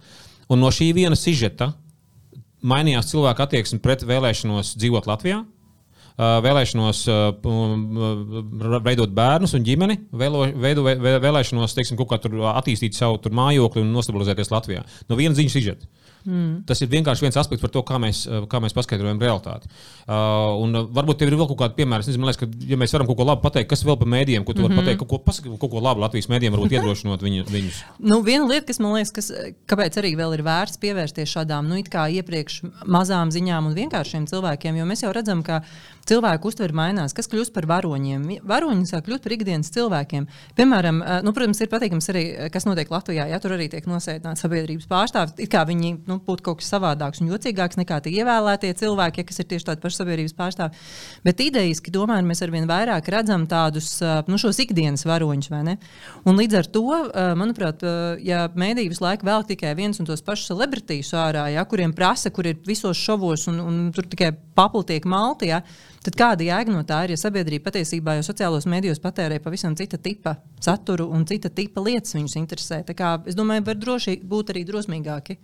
Un 0.49 0.61
no 0.63 0.71
šī 0.73 0.91
viena 0.97 1.17
sižeta 1.19 1.73
mainījās 2.65 3.13
cilvēka 3.13 3.47
attieksme 3.47 3.79
pret 3.83 4.03
vēlēšanos 4.07 4.75
dzīvot 4.79 5.07
Latvijā 5.09 5.43
vēlēšanos 6.19 7.05
veidot 8.83 9.11
bērnus 9.15 9.55
un 9.55 9.63
ģimeni, 9.63 9.95
vēlo, 10.11 10.43
veido, 10.59 10.83
vēlēšanos 11.23 11.75
teiksim, 11.77 11.99
kaut 11.99 12.11
kā 12.11 12.19
attīstīt 12.51 12.97
savu 12.97 13.31
mājokli 13.31 13.85
un 13.85 13.93
nostabilizēties 13.95 14.51
Latvijā. 14.51 14.83
No 15.07 15.19
vienas 15.19 15.39
ziņas 15.39 15.57
izžet. 15.61 15.87
Mm. 16.25 16.63
Tas 16.67 16.81
ir 16.83 16.89
vienkārši 16.91 17.25
viens 17.25 17.37
aspekts 17.39 17.63
par 17.63 17.71
to, 17.73 17.83
kā 17.87 17.99
mēs, 18.01 18.25
kā 18.51 18.59
mēs 18.63 18.75
paskaidrojam 18.75 19.21
realitāti. 19.21 19.69
Uh, 20.09 20.59
un 20.63 20.75
varbūt 20.95 21.21
tev 21.21 21.31
ir 21.31 21.37
vēl 21.39 21.47
kaut 21.51 21.61
kāda 21.61 21.77
piemēra. 21.77 22.03
Es 22.03 22.17
liekas, 22.19 22.39
ka, 22.41 22.49
ja 22.67 22.79
mēs 22.79 22.93
varam 22.95 23.07
kaut 23.09 23.19
ko 23.21 23.27
labu 23.27 23.43
pateikt, 23.45 23.69
kas 23.71 23.85
vēl 23.87 23.97
par 24.01 24.09
mēdījiem, 24.11 24.45
ko 24.45 24.53
tu 24.53 24.61
mm 24.61 24.65
-hmm. 24.65 24.75
vari 24.75 24.87
pateikt, 24.87 24.99
kaut 25.03 25.09
ko, 25.13 25.19
pasaka, 25.29 25.53
kaut 25.61 25.71
ko 25.71 25.83
labu 25.83 26.03
Latvijas 26.03 26.29
mēdījiem, 26.31 26.55
varbūt 26.55 26.75
iedrošinot 26.77 27.23
viņu, 27.23 27.45
viņus. 27.49 27.83
Nu, 27.99 28.21
viena 28.25 28.47
lieta, 28.49 28.67
kas 28.67 28.79
man 28.79 28.93
liekas, 28.97 29.13
kas, 29.15 29.31
kāpēc 29.69 30.01
arī 30.01 30.15
vēl 30.19 30.33
ir 30.33 30.43
vērts 30.43 30.81
pievērsties 30.81 31.35
šādām, 31.35 31.69
nu, 31.69 31.79
iepriekš 31.79 32.61
mazām 32.85 33.31
ziņām 33.31 33.69
un 33.69 33.73
vienkāršiem 33.77 34.27
cilvēkiem, 34.27 34.75
jo 34.75 34.85
mēs 34.85 35.03
jau 35.03 35.13
redzam, 35.13 35.43
ka 35.43 35.61
cilvēku 36.09 36.49
uztvere 36.49 36.75
mainās, 36.75 37.13
kas 37.13 37.29
kļūst 37.29 37.53
par 37.53 37.67
varoņiem. 37.69 38.25
Varoņi 38.49 38.87
sāk 38.89 39.05
kļūt 39.07 39.25
par 39.25 39.35
ikdienas 39.35 39.71
cilvēkiem. 39.75 40.27
Piemēram, 40.57 41.01
nu, 41.25 41.33
protams, 41.35 41.61
ir 41.61 41.71
patīkams 41.71 42.09
arī, 42.13 42.23
kas 42.53 42.65
notiek 42.65 42.89
Latvijā. 42.89 43.27
Ja 43.29 43.39
tur 43.43 43.55
arī 43.57 43.69
tiek 43.71 43.85
nosēdināti 43.89 44.43
sabiedrības 44.43 44.89
pārstāvji, 44.89 45.45
it 45.45 45.51
kā 45.53 45.65
viņi 45.69 45.93
nu, 46.09 46.19
būtu 46.25 46.45
kaut 46.45 46.61
kas 46.61 46.71
savādāks 46.73 47.21
un 47.23 47.29
jocīgāks 47.31 47.79
nekā 47.79 48.01
tie 48.05 48.13
ievēlētie 48.19 48.73
cilvēki, 48.81 49.21
ja, 49.21 49.29
kas 49.29 49.41
ir 49.41 49.49
tieši 49.51 49.69
tādi 49.69 49.83
paši 49.83 50.01
sabiedrības 50.01 50.35
pārstāvji. 50.37 50.83
Bet 51.25 51.43
idejiski, 51.45 51.93
tomēr 51.95 52.25
mēs 52.25 52.43
arvien 52.45 52.67
vairāk 52.69 53.09
redzam 53.13 53.45
tādus 53.49 53.97
nu, 54.29 54.39
ikdienas 54.39 55.05
varoņus. 55.07 55.51
Līdz 56.39 56.57
ar 56.59 56.69
to, 56.73 56.85
manuprāt, 57.39 57.83
ja 58.25 58.45
mēdī 58.59 58.87
visu 58.91 59.03
laiku 59.05 59.27
vēl 59.27 59.45
tikai 59.49 59.75
viens 59.77 59.99
un 60.01 60.07
tos 60.09 60.23
pašus 60.25 60.51
celebritīvus 60.53 61.13
ārā, 61.17 61.45
ja, 61.53 61.65
kuriem 61.69 61.93
prasa, 61.95 62.31
kur 62.33 62.47
ir 62.49 62.59
visos 62.67 62.97
šovos 62.97 63.47
un, 63.51 63.61
un 63.63 63.79
tur 63.95 64.07
tikai 64.09 64.31
papli 64.57 64.85
tiek 64.93 65.07
malti, 65.09 65.51
ja, 65.51 65.61
tad 66.05 66.17
kāda 66.19 66.45
jēga 66.47 66.73
no 66.73 66.83
tā 66.87 67.03
ir, 67.05 67.15
ja 67.15 67.21
sabiedrība 67.21 67.69
patiesībā 67.69 68.17
jau 68.17 68.27
sociālos 68.29 68.67
medijos 68.69 69.01
patērē 69.03 69.39
pavisam 69.43 69.75
cita 69.79 69.99
tipa 70.01 70.37
saturu 70.63 71.09
un 71.13 71.25
cita 71.29 71.51
tipa 71.53 71.83
lietas 71.85 72.15
viņus 72.17 72.37
interesē. 72.39 72.83
Kā, 72.97 73.17
es 73.29 73.37
domāju, 73.37 73.67
var 73.69 73.79
droši 73.79 74.19
būt 74.23 74.53
arī 74.53 74.65
drosmīgāki. 74.67 75.39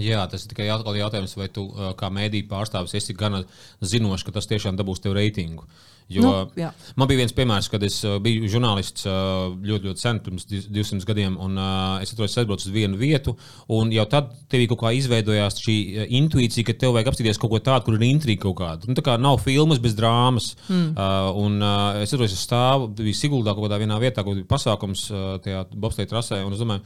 Jā, 0.00 0.22
tas 0.30 0.46
ir 0.46 0.52
tikai 0.54 0.70
jautājums, 0.70 1.34
vai 1.36 1.50
tu 1.52 1.66
kā 2.00 2.08
mēdīņu 2.08 2.48
pārstāvis 2.48 2.96
esi 2.96 3.16
gan 3.16 3.42
zinošs, 3.84 4.24
ka 4.24 4.32
tas 4.32 4.48
tiešām 4.48 4.78
dabūs 4.78 5.02
tev 5.04 5.18
reitingu. 5.18 5.66
Jo 6.12 6.22
nu, 6.24 6.30
jā. 6.58 6.70
man 6.98 7.08
bija 7.08 7.22
viens 7.22 7.34
piemērs, 7.36 7.68
kad 7.72 7.82
es 7.86 8.00
biju 8.24 8.48
žurnālists 8.50 9.06
ļoti, 9.06 9.88
ļoti 9.88 10.02
sen, 10.02 10.18
pirms 10.24 10.46
200 10.50 11.06
gadiem, 11.08 11.36
un 11.40 11.56
es 12.02 12.12
atrodos 12.12 12.36
aizbraucu 12.40 12.68
uz 12.68 12.74
vienu 12.74 12.98
vietu, 13.00 13.34
un 13.72 13.92
jau 13.94 14.04
tad 14.10 14.32
tev 14.52 14.64
kaut 14.72 14.82
kā 14.82 14.92
izveidojās 14.98 15.60
šī 15.62 15.76
intuīcija, 16.20 16.66
ka 16.68 16.76
tev 16.82 16.96
vajag 16.96 17.12
apstīties 17.12 17.40
kaut 17.40 17.54
ko 17.54 17.62
tādu, 17.64 17.86
kur 17.86 17.98
ir 17.98 18.06
intriga 18.08 18.44
kaut 18.46 18.58
kāda. 18.60 18.90
Nu, 18.90 18.96
tā 18.98 19.04
kā 19.06 19.16
nav 19.20 19.40
filmas 19.44 19.80
bez 19.82 19.96
drāmas. 19.98 20.52
Mm. 20.68 20.90
Uh, 20.92 21.30
un 21.44 21.62
uh, 21.62 22.02
es 22.02 22.12
atrodos 22.12 22.36
stāvu, 22.40 22.90
bija 22.98 23.22
Siguldā 23.22 23.56
kaut 23.56 23.68
kādā 23.68 23.80
vienā 23.80 23.96
vietā, 24.02 24.24
kur 24.26 24.36
bija 24.36 24.50
pasākums 24.50 25.08
tajā 25.44 25.64
Bobsteina 25.72 26.12
trasē, 26.12 26.42
un 26.44 26.56
es 26.56 26.60
domāju, 26.60 26.84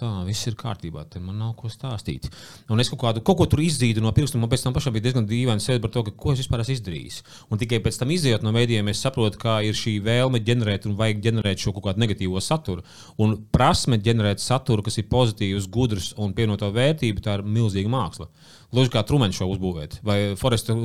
Tā 0.00 0.08
viss 0.24 0.48
ir 0.48 0.54
kārtībā, 0.56 1.02
te 1.12 1.20
man 1.20 1.36
nav 1.36 1.50
ko 1.58 1.68
stāstīt. 1.68 2.30
Un 2.72 2.80
es 2.80 2.88
kaut, 2.88 3.02
kādu, 3.02 3.20
kaut 3.26 3.36
ko 3.36 3.46
tur 3.52 3.60
izdzīdu 3.60 4.00
no 4.00 4.12
pirkstiem, 4.16 4.40
un 4.40 4.48
pēc 4.48 4.62
tam 4.64 4.72
pašam 4.72 4.94
bija 4.94 5.10
diezgan 5.10 5.26
dīvaini 5.28 5.60
sēdēt 5.60 5.84
par 5.84 5.92
to, 5.92 6.04
ka, 6.06 6.14
ko 6.22 6.32
es 6.32 6.40
vispār 6.40 6.62
esmu 6.64 6.76
izdarījis. 6.78 7.18
Un 7.52 7.60
tikai 7.60 7.82
pēc 7.84 7.98
tam 8.00 8.14
izējot 8.14 8.46
no 8.46 8.54
mēdījiem, 8.56 8.88
es 8.88 9.02
saprotu, 9.04 9.36
kā 9.42 9.58
ir 9.66 9.76
šī 9.76 9.98
vēlme 10.06 10.40
ģenerēt 10.46 10.88
un 10.88 10.96
vajag 10.96 11.20
ģenerēt 11.28 11.66
šo 11.66 11.74
kaut 11.76 11.90
kādu 11.90 12.04
negatīvo 12.06 12.40
saturu. 12.40 12.86
Un 13.20 13.36
prasme 13.52 14.00
ģenerēt 14.00 14.40
saturu, 14.40 14.86
kas 14.88 14.96
ir 15.02 15.10
pozitīvs, 15.12 15.68
gudrs 15.68 16.14
un 16.16 16.32
pievienoto 16.32 16.72
vērtību, 16.72 17.20
tā 17.26 17.36
ir 17.36 17.44
milzīga 17.44 17.92
māksla. 17.92 18.30
Lūdzu, 18.72 18.94
kā 18.94 19.04
trumēņu 19.04 19.36
šo 19.36 19.52
uzbūvēt, 19.52 20.00
vai 20.06 20.20
Foresta, 20.38 20.76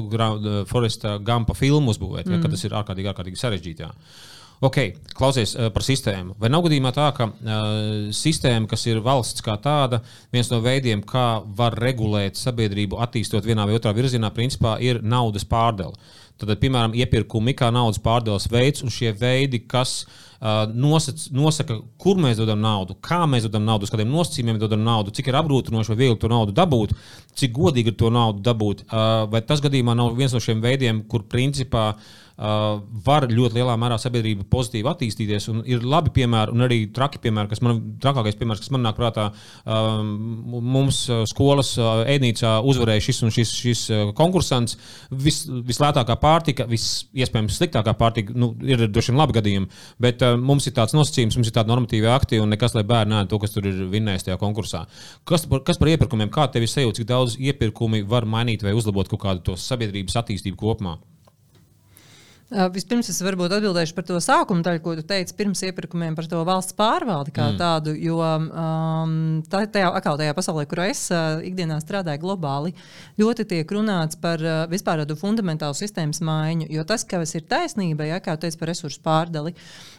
Foresta 0.67 1.19
Gampa 1.23 1.55
filmu 1.55 1.93
uzbūvēt, 1.93 2.27
mm. 2.27 2.41
ja, 2.41 2.51
tas 2.51 2.65
ir 2.65 2.75
ārkārtīgi, 2.81 3.11
ārkārtīgi 3.13 3.39
sarežģīti. 3.39 3.91
Ok, 4.65 4.77
klausies 5.13 5.51
uh, 5.53 5.67
par 5.69 5.83
sistēmu. 5.85 6.33
Vai 6.41 6.49
nav 6.49 6.63
gadījumā 6.65 6.89
tā, 6.95 7.11
ka 7.13 7.27
uh, 7.29 8.07
sistēma, 8.15 8.65
kas 8.71 8.87
ir 8.89 9.01
valsts 9.05 9.43
kā 9.45 9.59
tāda, 9.61 9.99
viens 10.33 10.49
no 10.49 10.57
veidiem, 10.63 11.03
kā 11.05 11.43
var 11.57 11.77
regulēt 11.77 12.39
sabiedrību, 12.39 12.97
attīstot 13.03 13.45
vienā 13.45 13.67
vai 13.67 13.75
otrā 13.77 13.93
virzienā, 13.93 14.31
principā 14.33 14.79
ir 14.81 15.03
naudas 15.05 15.45
pārdala. 15.45 15.93
Tad, 16.41 16.55
piemēram, 16.59 16.95
iepirkumi 16.97 17.53
kā 17.55 17.69
naudas 17.71 18.01
pārdales 18.03 18.49
veids, 18.51 18.81
un 18.83 18.91
šie 18.91 19.13
veidi, 19.15 19.61
kas 19.69 20.01
uh, 20.07 20.65
nosac, 20.73 21.27
nosaka, 21.35 21.77
kur 22.01 22.17
mēs 22.25 22.41
dodam 22.41 22.63
naudu, 22.63 22.97
kā 23.05 23.21
mēs 23.29 23.45
dodam 23.45 23.69
naudu, 23.69 23.85
uz 23.85 23.93
kādiem 23.93 24.11
nosacījumiem 24.11 24.59
dodam 24.65 24.81
naudu, 24.87 25.13
cik 25.15 25.29
ir 25.29 25.39
apgrūtinoši 25.43 25.93
vai 25.93 26.01
viegli 26.01 26.19
to 26.19 26.31
naudu 26.31 26.57
dabūt, 26.57 26.97
cik 27.37 27.53
godīgi 27.55 27.93
ir 27.93 28.01
to 28.01 28.09
naudu 28.11 28.41
dabūt. 28.43 28.87
Uh, 28.89 29.23
vai 29.29 29.45
tas 29.45 29.63
gadījumā 29.63 29.95
nav 29.95 30.17
viens 30.17 30.33
no 30.33 30.43
šiem 30.43 30.65
veidiem, 30.65 31.05
kur 31.11 31.29
principā 31.29 31.91
uh, 31.93 32.13
var 32.35 33.27
ļoti 33.31 33.55
lielā 33.55 33.75
mērā 33.79 33.95
sabiedrība 34.01 34.43
pozitīvi 34.51 34.89
attīstīties. 34.91 35.47
Ir 35.71 35.85
labi 35.87 36.11
piemēri, 36.15 36.51
un 36.51 36.65
arī 36.65 36.79
traki 36.91 37.21
piemēri, 37.23 37.49
kas 37.51 37.61
man 37.63 37.79
trakākais 38.03 38.35
piemērs, 38.39 38.63
kas 38.63 38.73
man 38.75 38.83
nāk 38.83 38.97
prātā. 38.99 39.29
Uh, 39.63 40.01
mums 40.03 41.05
skolas 41.31 41.71
uh, 41.79 42.03
ēdnīcā 42.11 42.57
uzvarēja 42.67 43.05
šis 43.07 43.23
un 43.25 43.33
šis, 43.35 43.53
šis 43.55 43.85
uh, 43.93 44.03
konkursants. 44.17 44.75
Vis, 45.11 45.45
vislētākā 45.47 46.17
pārtika, 46.19 46.67
visiespējams 46.69 47.61
sliktākā 47.61 47.95
pārtika, 47.97 48.35
nu, 48.35 48.51
ir 48.67 48.83
droši 48.89 49.13
vien 49.13 49.21
labi 49.21 49.37
gadījumi, 49.39 49.71
bet 50.03 50.23
uh, 50.25 50.35
mums 50.35 50.67
ir 50.67 50.75
tāds 50.75 50.95
nosacījums, 50.97 51.39
mums 51.39 51.51
ir 51.51 51.55
tādi 51.55 51.71
normatīvi 51.71 52.11
akti 52.11 52.43
un 52.43 52.51
nekas, 52.51 52.75
lai 52.75 52.83
bērni 52.87 53.15
nē 53.15 53.25
to, 53.31 53.39
kas 53.41 53.55
tur 53.55 53.71
ir 53.71 53.85
vinnējis 53.95 54.27
tajā 54.27 54.39
konkursā. 54.41 54.85
Kas 55.29 55.47
par, 55.49 55.63
kas 55.67 55.79
par 55.79 55.93
iepirkumiem? 55.93 56.33
Kā 56.33 56.49
tev 56.51 56.67
ir 56.67 56.71
sajūta, 56.71 56.99
cik 56.99 57.11
daudz 57.11 57.39
iepirkumi 57.39 58.03
var 58.09 58.27
mainīt 58.27 58.65
vai 58.65 58.75
uzlabot 58.75 59.09
kaut 59.11 59.23
kādu 59.23 59.59
sabiedrības 59.59 60.19
attīstību 60.23 60.59
kopumā? 60.59 60.99
Uh, 62.53 62.67
vispirms 62.69 63.07
es 63.09 63.17
varbūt 63.25 63.55
atbildēšu 63.55 63.95
par 63.97 64.05
to 64.05 64.19
sākuma 64.21 64.61
daļu, 64.61 64.81
ko 64.85 64.91
tu 64.99 65.01
teici 65.09 65.33
pirms 65.33 65.63
iepirkumiem 65.65 66.13
par 66.13 66.27
to 66.29 66.43
valsts 66.45 66.75
pārvaldi 66.77 67.31
kā 67.33 67.47
mm. 67.49 67.55
tādu. 67.57 67.95
Jo 67.97 68.19
um, 68.21 69.15
tā, 69.49 69.63
tajā, 69.65 69.87
atkal 69.97 70.19
tajā 70.19 70.35
pasaulē, 70.37 70.67
kurā 70.69 70.85
es 70.91 71.01
uh, 71.09 71.39
ikdienā 71.41 71.79
strādāju 71.81 72.21
globāli, 72.21 72.75
ļoti 73.17 73.47
tiek 73.49 73.73
runāts 73.73 74.19
par 74.21 74.43
uh, 74.45 74.59
vispār 74.69 75.01
tādu 75.01 75.17
fundamentālu 75.17 75.73
sistēmas 75.73 76.21
maiņu. 76.21 76.69
Jo 76.69 76.85
tas, 76.85 77.07
kas 77.09 77.33
ir 77.33 77.47
taisnība, 77.49 78.05
ja, 78.11 78.21
kā 78.21 78.37
teicu 78.37 78.61
par 78.61 78.69
resursu 78.75 79.01
pārdali, 79.01 79.55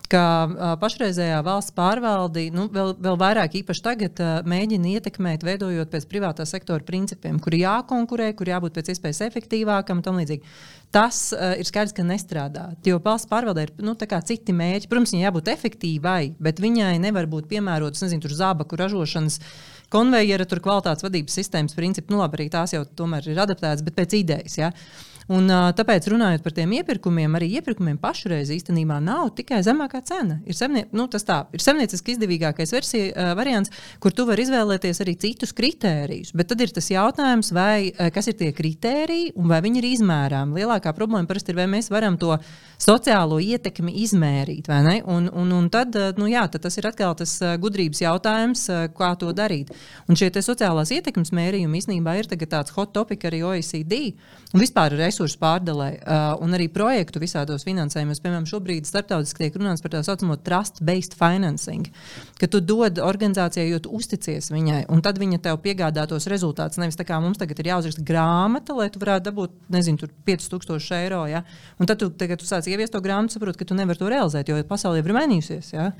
ka 0.07 0.23
uh, 0.47 0.71
pašreizējā 0.79 1.43
valsts 1.43 1.75
pārvalde 1.75 2.47
nu, 2.55 2.69
vēl, 2.71 2.95
vēl 3.03 3.19
vairāk, 3.27 3.59
īpaši 3.65 3.87
tagad, 3.89 4.23
uh, 4.23 4.47
mēģina 4.47 4.95
ietekmēt, 5.01 5.43
veidojot 5.43 5.91
pēc 5.91 6.07
privātā 6.15 6.47
sektora 6.47 6.87
principiem, 6.87 7.43
kur 7.43 7.59
jākonkurē, 7.59 8.31
kur 8.39 8.55
jābūt 8.55 8.79
pēc 8.79 8.95
iespējas 8.95 9.25
efektīvākam 9.33 9.99
un 9.99 10.07
tam 10.07 10.23
līdzīgi. 10.23 10.47
Tas 10.95 11.25
uh, 11.35 11.57
ir 11.59 11.67
skaidrs, 11.67 11.91
ka 11.97 12.07
nestrādā. 12.07 12.36
Jo 12.87 13.01
valsts 13.05 13.31
pārvaldē 13.31 13.67
ir 13.67 13.73
nu, 13.85 13.97
citi 14.29 14.55
mērķi. 14.57 14.91
Protams, 14.91 15.15
viņai 15.15 15.27
jābūt 15.27 15.51
efektīvai, 15.55 16.21
bet 16.43 16.63
viņai 16.63 16.95
nevar 17.03 17.29
būt 17.31 17.49
piemērotas 17.51 18.05
nezinu, 18.07 18.25
zābaku 18.37 18.79
ražošanas 18.81 19.41
konvejera, 19.93 20.47
tur 20.49 20.63
kvalitātes 20.65 21.07
vadības 21.07 21.37
sistēmas 21.41 21.77
principi. 21.79 22.13
Nu, 22.13 22.21
labi, 22.23 22.41
arī 22.41 22.49
tās 22.53 22.75
jau 22.75 22.85
tomēr 22.99 23.29
ir 23.31 23.43
adaptētas, 23.47 23.85
bet 23.87 23.99
pēc 23.99 24.19
idejas. 24.21 24.59
Ja? 24.59 24.73
Un, 25.33 25.51
tāpēc, 25.51 26.07
runājot 26.13 26.45
par 26.45 26.55
tiem 26.55 26.71
iepirkumiem, 26.79 27.33
arī 27.35 27.49
iepirkumiem 27.59 27.97
pašreiz 27.99 28.53
īstenībā 28.55 29.01
nav 29.03 29.33
tikai 29.35 29.59
zemākā 29.67 29.99
cena. 30.07 30.39
Ir, 30.47 30.55
semnie, 30.55 30.85
nu, 30.95 31.09
tā, 31.11 31.41
ir 31.51 31.63
zemnieciski 31.65 32.15
izdevīgākais 32.15 32.73
versija, 32.77 33.09
uh, 33.11 33.33
variants, 33.39 33.73
kur 34.03 34.15
tu 34.15 34.27
vari 34.29 34.45
izvēlēties 34.47 35.03
arī 35.03 35.17
citus 35.19 35.55
kritērijus. 35.57 36.31
Bet 36.37 36.53
tad 36.53 36.63
ir 36.63 36.71
tas 36.77 36.91
jautājums, 36.93 37.51
vai, 37.57 37.91
kas 38.15 38.31
ir 38.31 38.37
tie 38.39 38.53
kritēriji 38.55 39.33
un 39.41 39.51
vai 39.51 39.59
viņi 39.65 39.83
ir 39.83 39.89
izmērāmi. 39.97 40.61
Lielākā 40.61 40.95
problēma 40.95 41.27
parasti 41.27 41.51
ir, 41.51 41.59
vai 41.59 41.67
mēs 41.75 41.91
varam 41.91 42.19
to 42.23 42.37
sociālo 42.79 43.41
ietekmi 43.43 43.97
izmērīt. 44.05 44.71
Un, 44.71 45.27
un, 45.27 45.53
un 45.59 45.69
tad, 45.75 45.97
nu, 46.21 46.31
jā, 46.31 46.45
tad 46.53 46.69
tas 46.69 46.79
ir 46.79 46.87
atkal 46.87 47.17
tas 47.19 47.35
gudrības 47.59 48.05
jautājums, 48.05 48.67
kā 48.95 49.11
to 49.19 49.35
darīt. 49.35 49.75
Un 50.07 50.19
šie 50.19 50.31
sociālās 50.39 50.95
ietekmes 50.95 51.35
mērījumi 51.35 51.83
īstenībā 51.83 52.15
ir 52.21 52.31
tāds 52.47 52.75
hot 52.77 52.95
topic 52.95 53.27
arī 53.27 53.43
OECD 53.47 54.13
un 54.55 54.63
vispār 54.63 54.95
ir 54.95 55.03
resursu 55.17 55.39
pārdalē 55.41 55.89
uh, 55.97 56.37
un 56.45 56.53
arī 56.57 56.69
projektu 56.73 57.21
visādos 57.23 57.65
finansējumos. 57.67 58.21
Piemēram, 58.21 58.47
šobrīd 58.49 58.87
starptautiski 58.89 59.47
tiek 59.47 59.57
runāts 59.57 59.83
par 59.83 59.95
tā 59.95 60.03
saucamo 60.05 60.37
trust-based 60.45 61.17
financing, 61.17 61.89
ka 62.41 62.49
tu 62.51 62.61
dod 62.61 63.01
organizācijai, 63.01 63.69
jo 63.71 63.81
tu 63.81 63.95
uzticies 63.97 64.51
viņai, 64.53 64.85
un 64.93 65.03
tad 65.05 65.21
viņa 65.23 65.41
tev 65.47 65.61
piegādā 65.65 66.07
tos 66.11 66.29
rezultātus. 66.29 66.81
Nevis 66.83 66.99
tā 66.99 67.07
kā 67.09 67.19
mums 67.23 67.41
tagad 67.41 67.61
ir 67.63 67.73
jāuzraksta 67.73 68.05
grāmata, 68.07 68.77
lai 68.77 68.91
tu 68.93 69.01
varētu 69.03 69.31
dabūt, 69.31 69.57
nezinu, 69.73 70.11
5000 70.29 71.01
eiro. 71.01 71.25
Ja? 71.31 71.43
Un 71.81 71.89
tad, 71.89 72.01
tu, 72.03 72.11
tagad 72.13 72.43
tu 72.43 72.49
sāc 72.49 72.69
ieviest 72.69 72.95
to 72.95 73.03
grāmatu, 73.05 73.37
saproti, 73.37 73.63
ka 73.63 73.71
tu 73.71 73.79
nevari 73.79 74.01
to 74.01 74.11
realizēt, 74.13 74.53
jo 74.53 74.61
pasaule 74.69 75.01
jau 75.01 75.09
ir 75.09 75.17
mainījusies. 75.17 75.73
Ja? 75.73 75.91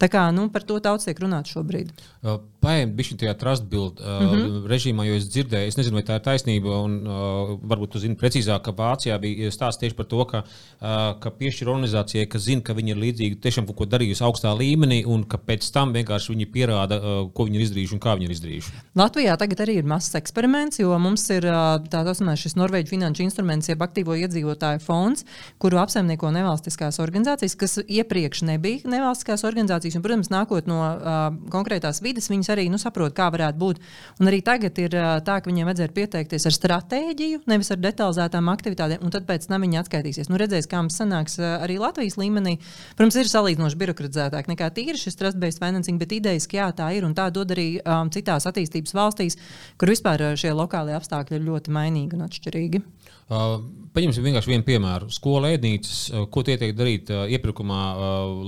Tā 0.00 0.10
kā 0.10 0.26
nu, 0.34 0.48
par 0.52 0.66
to 0.66 0.80
daudz 0.82 1.06
tiek 1.06 1.20
runāts 1.22 1.54
šobrīd. 1.54 1.94
Uh, 2.24 2.40
Paņemt 2.64 2.94
bišķi 2.98 3.16
tajā 3.20 3.34
trust 3.40 3.66
build 3.70 4.00
uh, 4.00 4.20
mm 4.22 4.30
-hmm. 4.30 4.68
režīmā, 4.72 5.06
jo 5.08 5.18
es 5.18 5.28
dzirdēju, 5.30 5.68
es 5.68 5.76
nezinu, 5.78 5.98
vai 5.98 6.04
tā 6.08 6.18
ir 6.18 6.24
taisnība, 6.24 6.78
un 6.84 6.96
uh, 7.04 7.54
varbūt 7.70 7.94
tu 7.94 8.02
zini 8.02 8.16
precīzāk, 8.20 8.62
ka 8.64 8.72
Vācijā 8.72 9.18
bija 9.20 9.50
stāsts 9.50 9.80
tieši 9.80 9.96
par 9.96 10.06
to, 10.06 10.24
ka, 10.24 10.42
uh, 10.44 11.20
ka 11.20 11.30
piešķir 11.30 11.68
organizācijai, 11.68 12.26
ka 12.28 12.38
zina, 12.38 12.62
ka 12.62 12.74
viņi 12.74 12.90
ir 12.90 13.02
līdzīgi 13.02 13.40
tiešām 13.40 13.66
kaut 13.66 13.76
ko 13.76 13.84
darījusi 13.84 14.24
augstā 14.24 14.54
līmenī, 14.56 15.04
un 15.06 15.24
ka 15.24 15.38
pēc 15.38 15.70
tam 15.72 15.92
vienkārši 15.92 16.32
viņi 16.32 16.46
pierāda, 16.46 16.98
uh, 16.98 17.30
ko 17.32 17.44
viņi 17.44 17.60
ir 17.60 17.66
izdarījuši 17.66 17.94
un 17.94 18.00
kā 18.00 18.16
viņi 18.16 18.24
ir 18.24 18.36
izdarījuši. 18.36 18.72
Latvijā 18.94 19.36
tagad 19.36 19.60
arī 19.60 19.78
ir 19.78 19.84
mazs 19.84 20.14
eksperiments, 20.14 20.78
jo 20.78 20.98
mums 20.98 21.28
ir 21.30 21.44
uh, 21.44 21.78
tāds 21.90 22.22
šis 22.44 22.56
Norvēģis 22.56 22.90
finanšu 22.90 23.22
instruments, 23.22 23.68
jeb 23.68 23.82
aktīvo 23.82 24.14
iedzīvotāju 24.14 24.80
fonds, 24.80 25.24
kuru 25.58 25.78
apsaimnieko 25.78 26.30
nevalstiskās 26.30 26.98
organizācijas, 26.98 27.56
kas 27.56 27.78
iepriekš 27.88 28.42
nebija 28.42 28.88
nevalstiskās 28.88 29.44
organizācijas 29.44 29.74
organizācijas, 29.74 29.96
un, 29.98 30.04
protams, 30.04 30.30
nākot 30.32 30.68
no 30.68 30.78
uh, 30.80 31.22
konkrētās 31.52 32.00
vidas, 32.04 32.28
viņas 32.30 32.50
arī 32.54 32.66
nu, 32.72 32.80
saprot, 32.80 33.14
kā 33.16 33.28
varētu 33.34 33.60
būt. 33.60 33.80
Un 34.22 34.30
arī 34.30 34.40
tagad 34.46 34.78
ir 34.82 34.96
tā, 35.26 35.38
ka 35.40 35.50
viņiem 35.50 35.68
vajadzēja 35.68 35.94
pieteikties 35.94 36.48
ar 36.48 36.56
stratēģiju, 36.56 37.42
nevis 37.50 37.72
ar 37.74 37.80
detalizētām 37.82 38.50
aktivitātēm, 38.52 39.04
un 39.04 39.14
tad 39.14 39.28
pēc 39.28 39.48
tam 39.50 39.66
viņi 39.66 39.80
atskaitīsies. 39.82 40.30
Nu, 40.32 40.40
redzēs, 40.40 40.68
kā 40.70 40.82
mums 40.82 40.98
sanāks 41.00 41.38
arī 41.42 41.78
Latvijas 41.82 42.18
līmenī. 42.20 42.56
Protams, 42.98 43.18
ir 43.20 43.30
salīdzinoši 43.30 43.80
birokratizētāk 43.82 44.50
nekā 44.52 44.70
tīri 44.76 45.00
šis 45.00 45.18
trust-based 45.20 45.62
financing, 45.62 46.00
bet 46.00 46.14
idejas, 46.16 46.48
ka 46.50 46.60
jā, 46.60 46.70
tā 46.76 46.90
ir 46.96 47.06
un 47.06 47.16
tā 47.16 47.28
dod 47.34 47.54
arī 47.54 47.68
um, 47.82 48.12
citās 48.14 48.48
attīstības 48.50 48.94
valstīs, 48.96 49.38
kur 49.80 49.92
vispār 49.92 50.30
šie 50.40 50.54
lokālie 50.56 50.96
apstākļi 50.96 51.40
ir 51.40 51.48
ļoti 51.48 51.74
mainīgi 51.74 52.18
un 52.18 52.26
atšķirīgi. 52.28 52.84
Uh, 53.24 53.54
paņemsim 53.96 54.26
vienkārši 54.26 54.50
vienu 54.52 54.66
piemēru. 54.66 55.06
Skola 55.12 55.54
ēdnīcas, 55.54 56.00
uh, 56.12 56.24
ko 56.32 56.42
tiek 56.44 56.60
darīt 56.76 57.08
uh, 57.12 57.22
iepirkumā, 57.32 57.82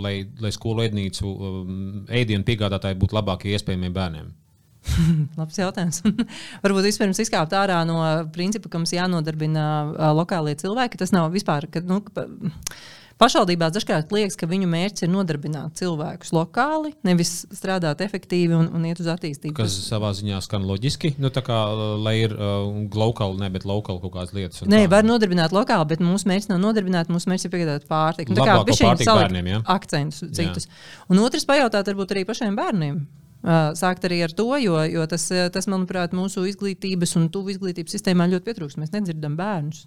lai, 0.04 0.16
lai 0.42 0.50
skolu 0.52 0.84
ēdnīcu 0.84 1.30
um, 1.30 1.78
ēdienu 2.12 2.44
piegādātāji 2.44 2.98
būtu 3.00 3.16
labākie 3.16 3.54
iespējamie 3.56 3.92
bērniem? 3.96 4.28
Labs 5.40 5.56
jautājums. 5.58 6.02
Varbūt 6.64 6.90
vispirms 6.90 7.22
izkāpt 7.24 7.56
ārā 7.56 7.80
no 7.88 8.02
principa, 8.34 8.68
ka 8.68 8.82
mums 8.82 8.92
jānodarbina 8.92 10.12
lokālie 10.16 10.54
cilvēki. 10.60 11.00
Tas 11.00 11.14
nav 11.16 11.32
vispār. 11.34 11.70
Ka, 11.72 11.80
nu, 11.80 12.02
Pašvaldībās 13.16 13.72
dažkārt 13.72 14.10
liekas, 14.12 14.34
ka 14.36 14.44
viņu 14.48 14.66
mērķis 14.68 15.06
ir 15.06 15.08
nodarbināt 15.08 15.78
cilvēkus 15.80 16.34
lokāli, 16.36 16.90
nevis 17.06 17.46
strādāt 17.48 18.02
efektīvi 18.04 18.52
un, 18.52 18.68
un 18.76 18.84
iet 18.84 19.00
uz 19.00 19.08
attīstību. 19.08 19.54
Kas 19.56 19.72
savā 19.86 20.10
ziņā 20.18 20.42
skan 20.44 20.66
loģiski, 20.68 21.14
nu, 21.22 21.30
kā, 21.32 21.60
lai 21.96 22.14
ir 22.26 22.34
uh, 22.36 22.68
lokāli, 22.92 23.40
ne, 23.40 23.48
bet 23.54 23.64
lokāli 23.68 24.02
kaut 24.04 24.12
kādas 24.18 24.36
lietas. 24.36 24.66
Nē, 24.68 24.82
tā. 24.84 24.92
var 24.98 25.08
nodarbināt 25.08 25.56
lokāli, 25.56 25.88
bet 25.94 26.04
mūsu 26.04 26.28
mērķis 26.28 26.52
nav 26.52 26.60
nodarbināt, 26.60 27.08
mūsu 27.12 27.32
mērķis 27.32 27.48
ir 27.48 27.56
piegādāt 27.56 27.88
pārtiku. 27.88 28.36
Nu, 28.36 28.42
tā 28.44 28.50
kā 28.52 28.92
ir 29.00 29.08
bērniem, 29.08 29.52
ja? 29.54 29.64
akcentus 29.78 30.20
citus. 30.36 30.68
Jā. 30.68 31.06
Un 31.08 31.24
otrs 31.24 31.48
pajautāt 31.48 31.88
varbūt 31.88 32.12
arī 32.12 32.28
pašiem 32.28 32.58
bērniem. 32.58 33.00
Uh, 33.46 33.70
sākt 33.78 34.04
arī 34.04 34.20
ar 34.26 34.32
to, 34.36 34.50
jo, 34.60 34.76
jo 34.90 35.04
tas, 35.08 35.24
tas, 35.54 35.68
manuprāt, 35.72 36.12
mūsu 36.16 36.44
izglītības 36.50 37.16
un 37.16 37.30
tuvu 37.32 37.54
izglītības 37.54 37.96
sistēmā 37.96 38.28
ļoti 38.32 38.48
pietrūkst. 38.50 38.80
Mēs 38.82 38.92
nedzirdam 38.92 39.40
bērnus. 39.40 39.86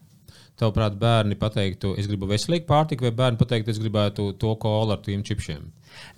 Tavuprāt, 0.60 0.98
bērni 1.00 1.38
pateiktu, 1.40 1.94
es 2.00 2.08
gribu 2.10 2.28
veselīgu 2.30 2.68
pārtiku, 2.68 3.08
vai 3.08 3.14
bērni 3.16 3.40
pateiktu, 3.40 3.72
es 3.72 3.80
gribētu 3.80 4.34
to 4.42 4.56
kolu 4.60 4.96
ar 4.96 5.04
tiem 5.06 5.24
čipšiem? 5.26 5.70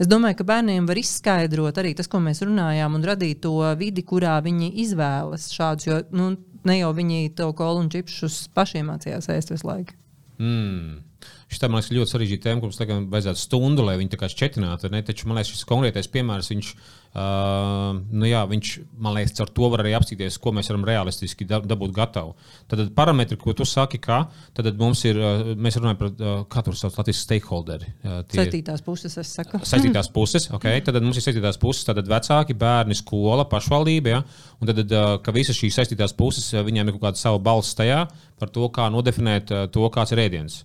Es 0.02 0.10
domāju, 0.10 0.40
ka 0.40 0.48
bērniem 0.50 0.88
var 0.90 1.00
izskaidrot 1.00 1.78
arī 1.82 1.94
tas, 1.98 2.10
ko 2.12 2.22
mēs 2.24 2.42
runājām, 2.46 2.98
un 2.98 3.06
radīt 3.06 3.44
to 3.46 3.54
vidi, 3.80 4.06
kurā 4.08 4.40
viņi 4.44 4.72
izvēlas 4.86 5.52
šādus. 5.54 5.88
Jo 5.88 6.02
nu, 6.18 6.34
ne 6.68 6.80
jau 6.80 6.92
viņi 6.98 7.36
to 7.38 7.52
kolu 7.58 7.86
un 7.86 7.94
čipšus 7.94 8.48
pašiem 8.58 8.90
mācījās 8.92 9.30
ēst 9.34 9.54
visu 9.54 9.70
laiku. 9.70 9.98
Mm. 10.42 11.11
Šī 11.52 11.68
man 11.68 11.82
liekas 11.82 11.92
ļoti 11.92 12.14
sarežģīta 12.14 12.46
tēma, 12.48 12.62
kuras 12.64 12.78
tagad 12.80 13.08
vajadzētu 13.12 13.42
stundu, 13.42 13.84
lai 13.84 13.98
viņi 14.00 14.14
tā 14.14 14.18
kā 14.22 14.30
šķetinātu. 14.32 14.88
Taču 15.08 15.28
man 15.28 15.36
liekas, 15.36 15.52
šis 15.52 15.68
konkrētais 15.68 16.08
piemērs, 16.14 16.48
viņš, 16.54 16.70
uh, 17.12 17.98
nu 18.08 18.30
jā, 18.30 18.46
viņš 18.48 18.70
man 19.04 19.18
liekas, 19.18 19.36
ar 19.44 19.52
to 19.52 19.68
var 19.74 19.84
arī 19.84 19.92
apstīties, 19.98 20.38
ko 20.40 20.54
mēs 20.56 20.72
varam 20.72 20.86
realistiski 20.88 21.48
dabūt 21.50 21.92
gatavu. 21.98 22.38
Tad 22.72 22.86
parametri, 22.96 23.36
ko 23.42 23.52
tu 23.58 23.68
saki, 23.68 24.00
kā, 24.00 24.22
tad 24.56 24.72
mums 24.80 25.04
ir, 25.10 25.20
mēs 25.60 25.80
runājam 25.82 26.00
par, 26.00 26.14
uh, 26.14 26.40
kā 26.48 26.64
tur 26.64 26.80
sauc 26.80 26.96
Latvijas 27.02 27.26
stakeholderi. 27.28 27.92
Uh, 28.00 28.22
tie, 28.32 28.46
saistītās 28.46 28.88
puses, 28.88 29.20
es 29.20 29.36
saku. 29.42 29.60
Saistītās 29.68 30.12
puses, 30.16 30.48
ok. 30.56 30.72
Tad 30.88 31.02
mums 31.04 31.20
ir 31.20 31.28
saistītās 31.28 31.60
puses, 31.60 31.84
tad 31.92 32.00
vecāki, 32.08 32.56
bērni, 32.56 32.96
skola, 32.96 33.44
pašvaldība, 33.52 34.16
ja? 34.16 34.24
un 34.64 34.72
tad, 34.72 34.84
uh, 34.88 35.18
ka 35.20 35.36
visas 35.36 35.60
šīs 35.60 35.84
saistītās 35.84 36.16
puses, 36.16 36.48
viņiem 36.56 36.88
ir 36.88 36.96
kaut 36.96 37.10
kāda 37.10 37.26
sava 37.28 37.44
balss 37.44 37.76
tajā 37.76 38.06
par 38.40 38.56
to, 38.56 38.72
kā 38.72 38.88
nodefinēt 38.94 39.52
uh, 39.52 39.68
to, 39.68 39.84
kāds 39.92 40.16
ir 40.16 40.30
ēdiens. 40.30 40.62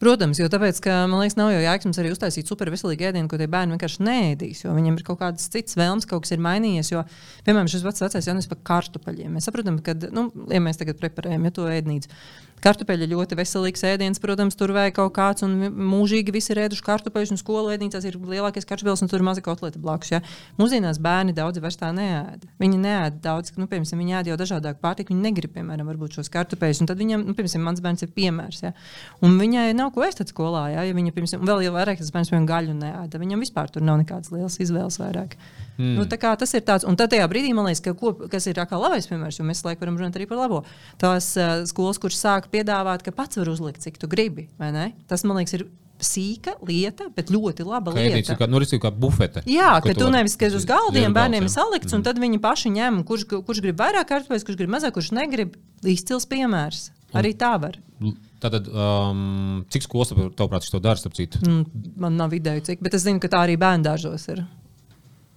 Protams, 0.00 0.38
jo 0.40 0.46
tāpēc, 0.48 0.78
ka, 0.80 0.94
man 1.12 1.20
liekas, 1.20 1.36
nav 1.36 1.50
jau 1.52 1.60
jēgas 1.60 1.98
arī 2.00 2.10
uztaisīt 2.14 2.48
superveselīgu 2.48 3.04
ēdienu, 3.10 3.28
ko 3.28 3.36
tie 3.36 3.48
bērni 3.52 3.74
vienkārši 3.74 4.06
nēdīs, 4.06 4.62
jo 4.64 4.72
viņiem 4.72 4.96
ir 4.96 5.04
kaut 5.04 5.18
kādas 5.20 5.50
citas 5.52 5.76
vēlmes, 5.76 6.08
kaut 6.08 6.24
kas 6.24 6.32
ir 6.32 6.40
mainījies. 6.40 6.92
Jo, 6.94 7.02
piemēram, 7.44 7.68
šis 7.68 7.84
pats 7.84 8.06
vecais 8.06 8.30
jaunis 8.30 8.48
par 8.48 8.62
kartupeļiem. 8.70 9.34
Mēs 9.36 9.50
saprotam, 9.50 9.76
ka, 9.84 9.92
nu, 10.16 10.30
ja 10.48 10.62
mēs 10.64 10.80
tagad 10.80 10.96
preparējam 11.02 11.44
ja 11.44 11.52
to 11.52 11.68
ēdnīcu, 11.68 12.08
Kartupeļi 12.64 13.08
ļoti 13.10 13.36
veselīgs 13.38 13.84
ēdiens, 13.88 14.20
protams, 14.20 14.56
tur 14.58 14.74
vajag 14.76 14.96
kaut 14.98 15.14
kāds, 15.16 15.44
un 15.46 15.54
mūžīgi 15.90 16.34
visi 16.34 16.52
ir 16.52 16.62
ēduši 16.66 16.84
kartupeļus, 16.84 17.32
un 17.32 17.40
skolu 17.40 17.72
ēdnīcās 17.72 18.04
ir 18.04 18.18
lielākais 18.20 18.68
kartupeļs, 18.68 19.04
un 19.04 19.10
tur 19.10 19.22
ir 19.22 19.26
maza 19.30 19.44
kotleta 19.44 19.80
blakus. 19.80 20.12
Ja? 20.12 20.20
Mūsdienās 20.60 21.00
bērni 21.00 21.32
daudzi 21.36 21.62
vairs 21.64 21.80
tā 21.80 21.88
neēda. 21.96 22.50
Viņi 22.60 22.82
neēda 22.82 23.22
daudz, 23.24 23.54
nu, 23.56 23.68
piemēram, 23.70 24.02
viņi 24.02 24.18
ēda 24.18 24.32
jau 24.34 24.38
dažādāku 24.42 24.82
pārtiku, 24.84 25.14
viņi 25.14 25.24
negrib, 25.24 25.54
piemēram, 25.56 25.88
šos 26.12 26.28
kartupeļus, 26.32 26.82
un 26.84 26.90
tad 26.90 27.00
viņam, 27.00 27.24
nu, 27.30 27.36
piemēram, 27.38 27.64
mans 27.70 27.80
bērns 27.84 28.04
ir 28.04 28.12
piemērs. 28.12 28.60
Ja? 28.66 28.74
Un 29.24 29.40
viņai 29.40 29.70
nav 29.78 29.94
ko 29.94 30.04
ēst 30.04 30.20
skolā, 30.28 30.66
ja, 30.74 30.84
ja 30.84 30.96
viņa, 30.96 31.16
piemēram, 31.16 31.48
vēl 31.48 31.64
jau 31.64 31.74
vairāk 31.78 32.02
tas 32.02 32.12
bērns, 32.12 32.32
piemēram, 32.32 32.50
gaļu 32.50 32.76
neēda. 32.76 33.24
Viņam 33.24 33.44
vispār 33.46 33.72
tur 33.72 33.86
nav 33.86 34.02
nekādas 34.02 34.34
lielas 34.34 34.60
izvēles 34.60 35.00
vairāk. 35.00 35.38
Mm. 35.80 35.96
Nu, 35.96 36.04
tas 36.04 36.52
ir 36.52 36.64
tāds, 36.66 36.84
un 36.84 36.98
tad 37.00 37.14
tajā 37.14 37.24
brīdī 37.30 37.54
man 37.56 37.70
liekas, 37.70 37.80
ka 37.84 37.94
ko, 37.96 38.12
kas 38.28 38.50
ir 38.50 38.58
kā 38.60 38.76
labais 38.76 39.08
piemērs, 39.08 39.40
jo 39.40 39.46
mēs 39.48 39.64
laikam 39.64 39.86
varam 39.86 40.00
runāt 40.02 40.18
arī 40.18 40.26
par 40.28 40.42
labo. 40.42 40.64
Tās 41.00 41.32
uh, 41.40 41.62
skolas, 41.70 42.00
kuras 42.02 42.20
sāk 42.20 42.50
piedāvāt, 42.52 43.06
ka 43.06 43.14
pats 43.16 43.40
var 43.40 43.48
uzlikt, 43.48 43.80
cik 43.86 43.96
tu 44.02 44.10
gribi. 44.10 44.50
Tas 45.08 45.24
man 45.24 45.40
liekas, 45.40 45.56
ir 45.56 45.70
sīka 46.04 46.54
lieta, 46.64 47.08
bet 47.16 47.32
ļoti 47.32 47.64
laba 47.66 47.92
kā 47.94 48.04
lieta. 48.04 48.36
Kā, 48.38 48.48
nu, 48.50 48.60
kā 48.60 48.92
bufete. 48.92 49.44
Jā, 49.48 49.72
ka 49.84 49.94
tu 49.96 50.08
nevis 50.12 50.36
skaties 50.36 50.60
uz 50.62 50.68
galdiem, 50.68 51.12
bērniem 51.16 51.46
ir 51.46 51.52
salikts, 51.52 51.92
mm. 51.92 51.98
un 51.98 52.06
tad 52.06 52.20
viņi 52.20 52.40
paši 52.42 52.72
ņem, 52.76 53.02
kurš, 53.08 53.26
kurš 53.48 53.62
grib 53.64 53.80
vairāk 53.80 54.08
kartupeļus, 54.08 54.46
kurš 54.48 54.60
grib 54.60 54.72
mazāk, 54.72 54.96
kurš 54.96 55.12
negrib. 55.16 55.56
Izcils 55.80 56.28
piemērs. 56.28 56.90
Arī 57.16 57.32
tā 57.38 57.54
var. 57.60 57.78
Tātad, 58.40 58.68
um, 58.72 59.64
cik 59.72 59.84
skolas 59.84 60.12
tavuprāt 60.12 60.64
to 60.72 60.80
dara? 60.80 61.12
Mm, 61.42 61.64
man 62.00 62.16
nav 62.16 62.32
ideja, 62.36 62.62
cik, 62.70 62.84
bet 62.84 62.96
es 62.96 63.04
zinu, 63.04 63.20
ka 63.20 63.28
tā 63.32 63.42
arī 63.44 63.58
bērnu 63.60 63.84
dārzos 63.84 64.28
ir. 64.32 64.44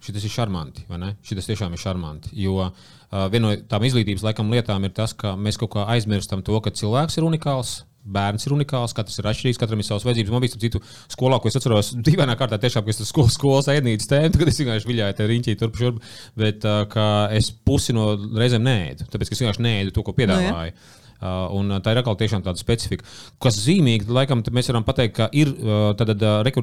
Šis 0.04 0.26
ir 0.26 0.32
šarmanti? 0.34 0.84
Šis 1.24 1.48
tiešām 1.48 1.72
ir 1.72 1.80
šarmanti. 1.80 2.34
Jo 2.36 2.58
uh, 2.60 3.24
viena 3.32 3.48
no 3.48 3.56
tām 3.70 3.86
izglītības 3.88 4.24
laikam 4.26 4.52
lietām 4.52 4.84
ir 4.84 4.92
tas, 4.96 5.16
ka 5.16 5.32
mēs 5.40 5.56
kaut 5.60 5.72
kā 5.76 5.86
aizmirstam 5.94 6.44
to, 6.44 6.58
ka 6.60 6.74
cilvēks 6.74 7.20
ir 7.20 7.28
unikāls. 7.30 7.82
bērns 8.04 8.44
ir 8.44 8.52
unikāls, 8.52 8.92
katrs 8.92 9.16
ir 9.16 9.24
atšķirīgs, 9.30 9.58
katram 9.60 9.80
ir 9.80 9.86
savas 9.86 10.04
vajadzības. 10.04 10.32
Man 10.34 10.42
bija 10.44 10.58
citu 10.60 10.80
skolā, 11.08 11.38
ko 11.40 11.48
es 11.48 11.56
atceros, 11.56 11.94
dīvainā 12.04 12.34
kārtā 12.36 12.58
tiešām, 12.60 12.84
ka 12.84 12.92
es 12.92 13.00
tur 13.00 13.08
skolas, 13.08 13.38
skolas 13.38 13.70
ēdnītes 13.72 14.10
tēmu, 14.10 14.34
kad 14.42 14.50
es 14.50 14.60
vienkārši 14.60 14.90
viļāju 14.90 15.16
te 15.16 15.28
riņķī 15.30 15.54
turp 15.62 15.78
šurp, 15.80 16.02
bet 16.36 16.66
uh, 16.68 16.98
es 17.32 17.48
pusi 17.64 17.96
no 17.96 18.10
reizēm 18.36 18.66
nēdu, 18.68 19.08
tāpēc, 19.08 19.32
es 19.32 19.40
vienkārši 19.40 19.64
nēdu 19.64 19.96
to, 19.96 20.04
ko 20.04 20.12
piedāvāju. 20.20 20.52
No, 20.52 20.66
ja. 20.68 21.03
Uh, 21.24 21.48
un 21.56 21.72
tā 21.80 21.94
ir 21.94 22.02
atkal 22.02 22.18
tiešām 22.20 22.42
tāda 22.44 22.60
specifika. 22.60 23.06
Kas 23.40 23.56
zīmīgi, 23.64 24.10
laikam, 24.12 24.42
mēs 24.52 24.68
varam 24.68 24.84
pateikt, 24.84 25.14
ka 25.16 25.28
ir, 25.32 25.54
tad, 25.96 26.12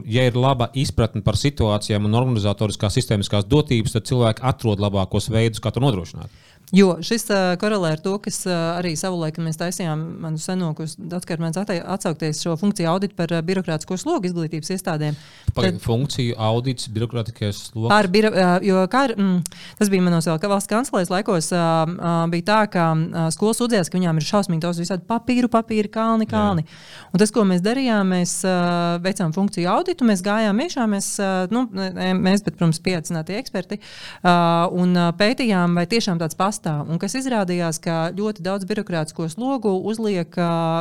ja 0.06 0.26
ir 0.30 0.38
laba 0.38 0.68
izpratne 0.78 1.24
par 1.26 1.40
situācijām 1.40 2.06
un 2.06 2.20
organizatoriskās 2.20 3.00
sistēmiskās 3.00 3.48
dotības, 3.50 3.96
tad 3.96 4.06
cilvēki 4.12 4.46
atrod 4.52 4.84
labākos 4.84 5.32
veidus, 5.34 5.64
kā 5.64 5.74
to 5.74 5.82
nodrošināt. 5.82 6.30
Jo 6.72 6.94
šis 7.04 7.26
uh, 7.28 7.38
korelē 7.60 7.90
ar 7.98 8.00
to, 8.00 8.14
kas 8.24 8.46
uh, 8.48 8.54
arī 8.78 8.94
savulaik, 8.96 9.36
mēs 9.44 9.58
taisījām 9.60 10.04
manu 10.24 10.40
senokus, 10.40 10.94
daudzkārt 10.96 11.44
mēs 11.44 11.58
atsaukties 11.60 12.40
šo 12.46 12.54
funkciju 12.60 12.88
auditu 12.88 13.18
par 13.18 13.34
uh, 13.36 13.42
birokrātisko 13.44 13.98
slogu 14.00 14.30
izglītības 14.30 14.72
iestādēm. 14.78 15.18
Par 15.52 15.68
Tad, 15.68 15.82
funkciju 15.84 16.38
audits, 16.40 16.88
birokrātiskais 16.96 17.60
sloks. 17.74 17.92
Par 17.92 18.08
biro, 18.14 18.32
uh, 18.32 18.54
jo 18.64 18.86
kā, 18.92 19.02
mm, 19.12 19.42
tas 19.82 19.92
bija 19.92 20.06
manos 20.06 20.30
vēl 20.30 20.40
valsts 20.54 20.72
kancelēs 20.72 21.12
laikos, 21.12 21.50
uh, 21.52 21.92
uh, 21.92 22.22
bija 22.32 22.48
tā, 22.48 22.62
ka 22.72 22.88
uh, 22.96 23.28
skolas 23.36 23.60
sūdzējās, 23.60 23.92
ka 23.92 24.00
viņām 24.00 24.24
ir 24.24 24.28
šausmīgi 24.30 24.64
daudz 24.64 24.80
visādi 24.80 25.04
papīru, 25.12 25.52
papīru, 25.52 25.92
kalni, 25.92 26.30
kalni. 26.32 26.64
Jā. 26.64 27.12
Un 27.12 27.26
tas, 27.26 27.36
ko 27.36 27.44
mēs 27.52 27.60
darījām, 27.68 28.16
mēs 28.16 28.38
uh, 28.48 28.96
veicām 29.04 29.36
funkciju 29.36 29.74
auditu, 29.76 30.08
mēs 30.08 30.24
gājām 30.24 30.64
iekšā, 30.64 30.88
mēs, 30.96 31.12
uh, 31.20 31.52
nu, 31.52 31.68
mēs 31.76 32.48
bet, 32.48 32.56
protams, 32.56 32.80
pieaicināti 32.80 33.36
eksperti, 33.42 33.82
uh, 34.24 34.72
un 34.72 34.96
uh, 34.96 35.12
pētījām, 35.20 35.76
vai 35.76 35.88
tiešām 35.92 36.24
tāds 36.24 36.40
pastāv 36.40 36.61
pastāv. 36.62 36.90
Un 36.90 37.00
kas 37.00 37.16
izrādījās, 37.18 37.80
ka 37.82 38.12
ļoti 38.14 38.44
daudz 38.44 38.66
birokrātisko 38.70 39.28
slogu 39.30 39.74
uzliek 39.90 40.30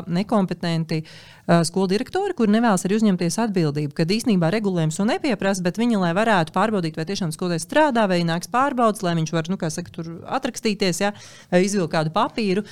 nekompetenti 0.06 1.04
skolu 1.66 1.88
direktori, 1.90 2.34
kur 2.36 2.50
nevēlas 2.52 2.84
arī 2.86 2.98
uzņemties 3.00 3.38
atbildību. 3.44 3.94
Kad 3.96 4.12
īstenībā 4.14 4.50
regulējums 4.54 5.00
to 5.00 5.06
nepieprasa, 5.08 5.64
bet 5.64 5.80
viņi, 5.80 5.98
lai 6.00 6.12
varētu 6.16 6.54
pārbaudīt, 6.54 6.98
vai 6.98 7.06
tiešām 7.08 7.32
skolotājs 7.34 7.66
strādā, 7.66 8.06
vai 8.10 8.20
nāks 8.26 8.50
pārbaudas, 8.52 9.02
lai 9.06 9.16
viņš 9.18 9.32
var, 9.34 9.50
nu, 9.50 9.58
kā 9.60 9.70
saka, 9.72 9.92
tur 9.94 10.12
atrakstīties, 10.30 11.02
ja, 11.02 11.12
vai 11.50 11.64
izvilkt 11.66 11.94
kādu 11.96 12.14
papīru. 12.14 12.64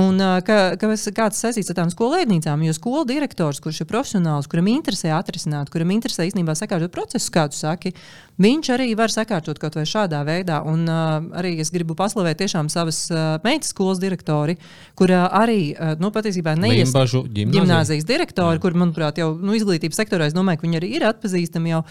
Un 0.00 0.16
uh, 0.22 0.38
ka, 0.46 0.78
ka, 0.80 0.92
kāds 1.12 1.42
saistīts 1.44 1.72
ar 1.72 1.80
tām 1.82 1.92
skolēnīcām, 1.92 2.64
jo 2.64 2.76
skolu 2.76 3.04
direktors, 3.10 3.60
kurš 3.60 3.82
ir 3.84 3.90
profesionāls, 3.90 4.48
kuram 4.50 4.70
interesē 4.72 5.12
atrisināt, 5.18 5.72
kuram 5.72 5.92
interesē 5.92 6.24
īstenībā 6.30 6.56
sakārtot 6.56 6.94
procesus, 6.94 7.28
kā 7.32 7.44
tu 7.52 7.58
saki, 7.58 7.92
viņš 8.40 8.72
arī 8.72 8.88
var 8.96 9.12
sakārtot 9.12 9.60
kaut 9.60 9.76
vai 9.76 9.84
šādā 9.88 10.22
veidā. 10.24 10.62
Un 10.68 10.86
uh, 10.88 11.18
arī 11.36 11.58
es 11.60 11.72
gribu 11.74 11.96
paslavēt 11.98 12.40
tiešām 12.40 12.72
savas 12.72 13.04
uh, 13.12 13.36
meitas 13.44 13.74
skolas 13.74 14.00
direktori, 14.02 14.56
kur 14.98 15.12
uh, 15.12 15.28
arī 15.42 15.74
uh, 15.74 15.92
nu, 16.00 16.12
patiesībā 16.14 16.56
neies 16.56 16.92
gimnāzijas 16.96 18.08
direktori, 18.08 18.21
Jā. 18.30 18.60
kur, 18.62 18.76
manuprāt, 18.78 19.18
jau 19.18 19.32
nu, 19.38 19.56
izglītības 19.58 19.98
sektorā, 20.02 20.28
es 20.30 20.36
domāju, 20.36 20.60
ka 20.60 20.66
viņi 20.66 20.78
arī 20.80 20.90
ir 20.98 21.06
atpazīstami 21.08 21.72
jau. 21.74 21.82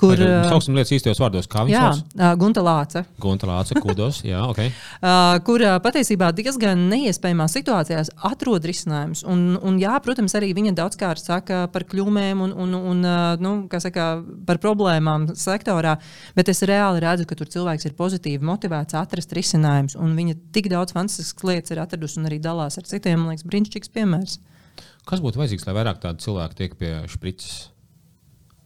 Kur, 0.00 0.16
uh, 0.16 0.46
sauksim 0.48 0.76
lietas 0.78 0.94
īstajos 0.96 1.20
vārdos, 1.20 1.48
kā 1.50 1.66
viņi 1.66 1.76
sauc? 1.76 2.14
Uh, 2.16 2.32
Gunta 2.40 2.62
Lāce. 2.64 3.02
Gunta 3.20 3.48
Lāce, 3.50 3.76
kudos, 3.84 4.22
jā, 4.24 4.40
ok. 4.48 4.62
uh, 4.70 5.34
kur 5.44 5.64
uh, 5.66 5.76
patiesībā 5.84 6.30
diezgan 6.36 6.86
neiespējamās 6.88 7.56
situācijās 7.58 8.12
atrod 8.30 8.64
risinājumus. 8.70 9.24
Un, 9.28 9.58
un 9.60 9.76
jā, 9.82 9.92
protams, 10.04 10.34
arī 10.38 10.54
viņa 10.56 10.72
daudzkārt 10.78 11.20
saka 11.20 11.66
par 11.72 11.84
kļūmēm 11.90 12.40
un, 12.46 12.54
un, 12.64 12.76
un 12.94 13.04
nu, 13.44 13.54
saka, 13.80 14.08
par 14.48 14.60
problēmām 14.62 15.28
sektorā, 15.38 15.96
bet 16.36 16.52
es 16.52 16.64
reāli 16.68 17.02
redzu, 17.04 17.28
ka 17.28 17.36
tur 17.38 17.50
cilvēks 17.52 17.90
ir 17.90 17.96
pozitīvi 17.98 18.46
motivēts 18.46 18.96
atrast 18.98 19.34
risinājumus. 19.36 19.98
Un 20.00 20.16
viņa 20.16 20.38
tik 20.54 20.70
daudz 20.72 20.96
fantastiskas 20.96 21.46
lietas 21.46 21.74
ir 21.74 21.82
atradusi 21.82 22.20
un 22.20 22.30
arī 22.30 22.40
dalās 22.42 22.80
ar 22.80 22.88
citiem. 22.88 23.20
Man 23.20 23.34
liekas, 23.34 23.48
brīnišķīgs 23.50 23.92
piemērs. 23.94 24.40
Kas 25.08 25.22
būtu 25.24 25.40
vajadzīgs, 25.40 25.66
lai 25.66 25.76
vairāk 25.78 26.00
tādu 26.02 26.22
cilvēku 26.24 26.58
tiek 26.58 26.76
pie 26.80 26.92
šprices? 27.10 27.70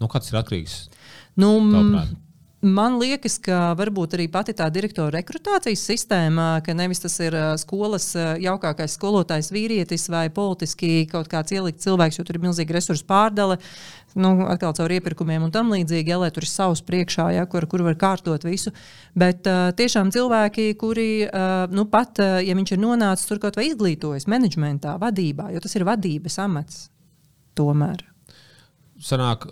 Nu, 0.03 0.09
kāds 0.11 0.33
ir 0.33 0.41
atkarīgs? 0.41 0.79
Nu? 1.39 1.57
Man 2.65 2.95
liekas, 2.97 3.35
ka 3.45 3.75
varbūt 3.77 4.15
arī 4.17 4.25
pati 4.33 4.55
tā 4.57 4.71
direktora 4.73 5.19
rekrutācijas 5.19 5.83
sistēma, 5.85 6.63
ka 6.65 6.73
nevis 6.73 7.03
tas 7.03 7.19
ir 7.21 7.35
skolas 7.61 8.07
jaukākais 8.41 8.95
skolotājs 8.97 9.51
vīrietis 9.53 10.09
vai 10.09 10.31
politiski 10.33 11.03
kaut 11.11 11.29
kāds 11.29 11.53
ielikts 11.53 11.85
cilvēks, 11.85 12.17
jo 12.17 12.25
tur 12.25 12.39
ir 12.39 12.47
milzīga 12.47 12.79
resursu 12.79 13.05
pārdale, 13.05 13.59
nu, 14.17 14.31
atkal 14.49 14.73
caur 14.79 14.95
iepirkumiem 14.97 15.45
un 15.45 15.53
tam 15.53 15.75
līdzīgi, 15.75 16.15
ja, 16.15 16.23
lai 16.23 16.31
tur 16.33 16.47
ir 16.47 16.53
savs 16.55 16.81
priekšā, 16.89 17.29
ja, 17.37 17.45
kur, 17.51 17.67
kur 17.69 17.85
var 17.85 17.99
kārtot 18.01 18.49
visu. 18.49 18.73
Bet 19.13 19.45
uh, 19.51 19.69
tiešām 19.77 20.15
cilvēki, 20.15 20.71
kuri, 20.81 21.09
uh, 21.27 21.67
nu, 21.75 21.85
pat 21.91 22.23
uh, 22.25 22.39
ja 22.41 22.57
viņš 22.57 22.75
ir 22.79 22.83
nonācis 22.87 23.29
tur 23.29 23.43
kaut 23.45 23.61
vai 23.61 23.69
izglītojas 23.69 24.25
menedžmentā, 24.31 24.97
vadībā, 25.03 25.51
jo 25.53 25.61
tas 25.65 25.77
ir 25.77 25.85
vadības 25.85 26.41
amats 26.47 26.83
tomēr. 27.59 28.07
Sanāk, 29.05 29.51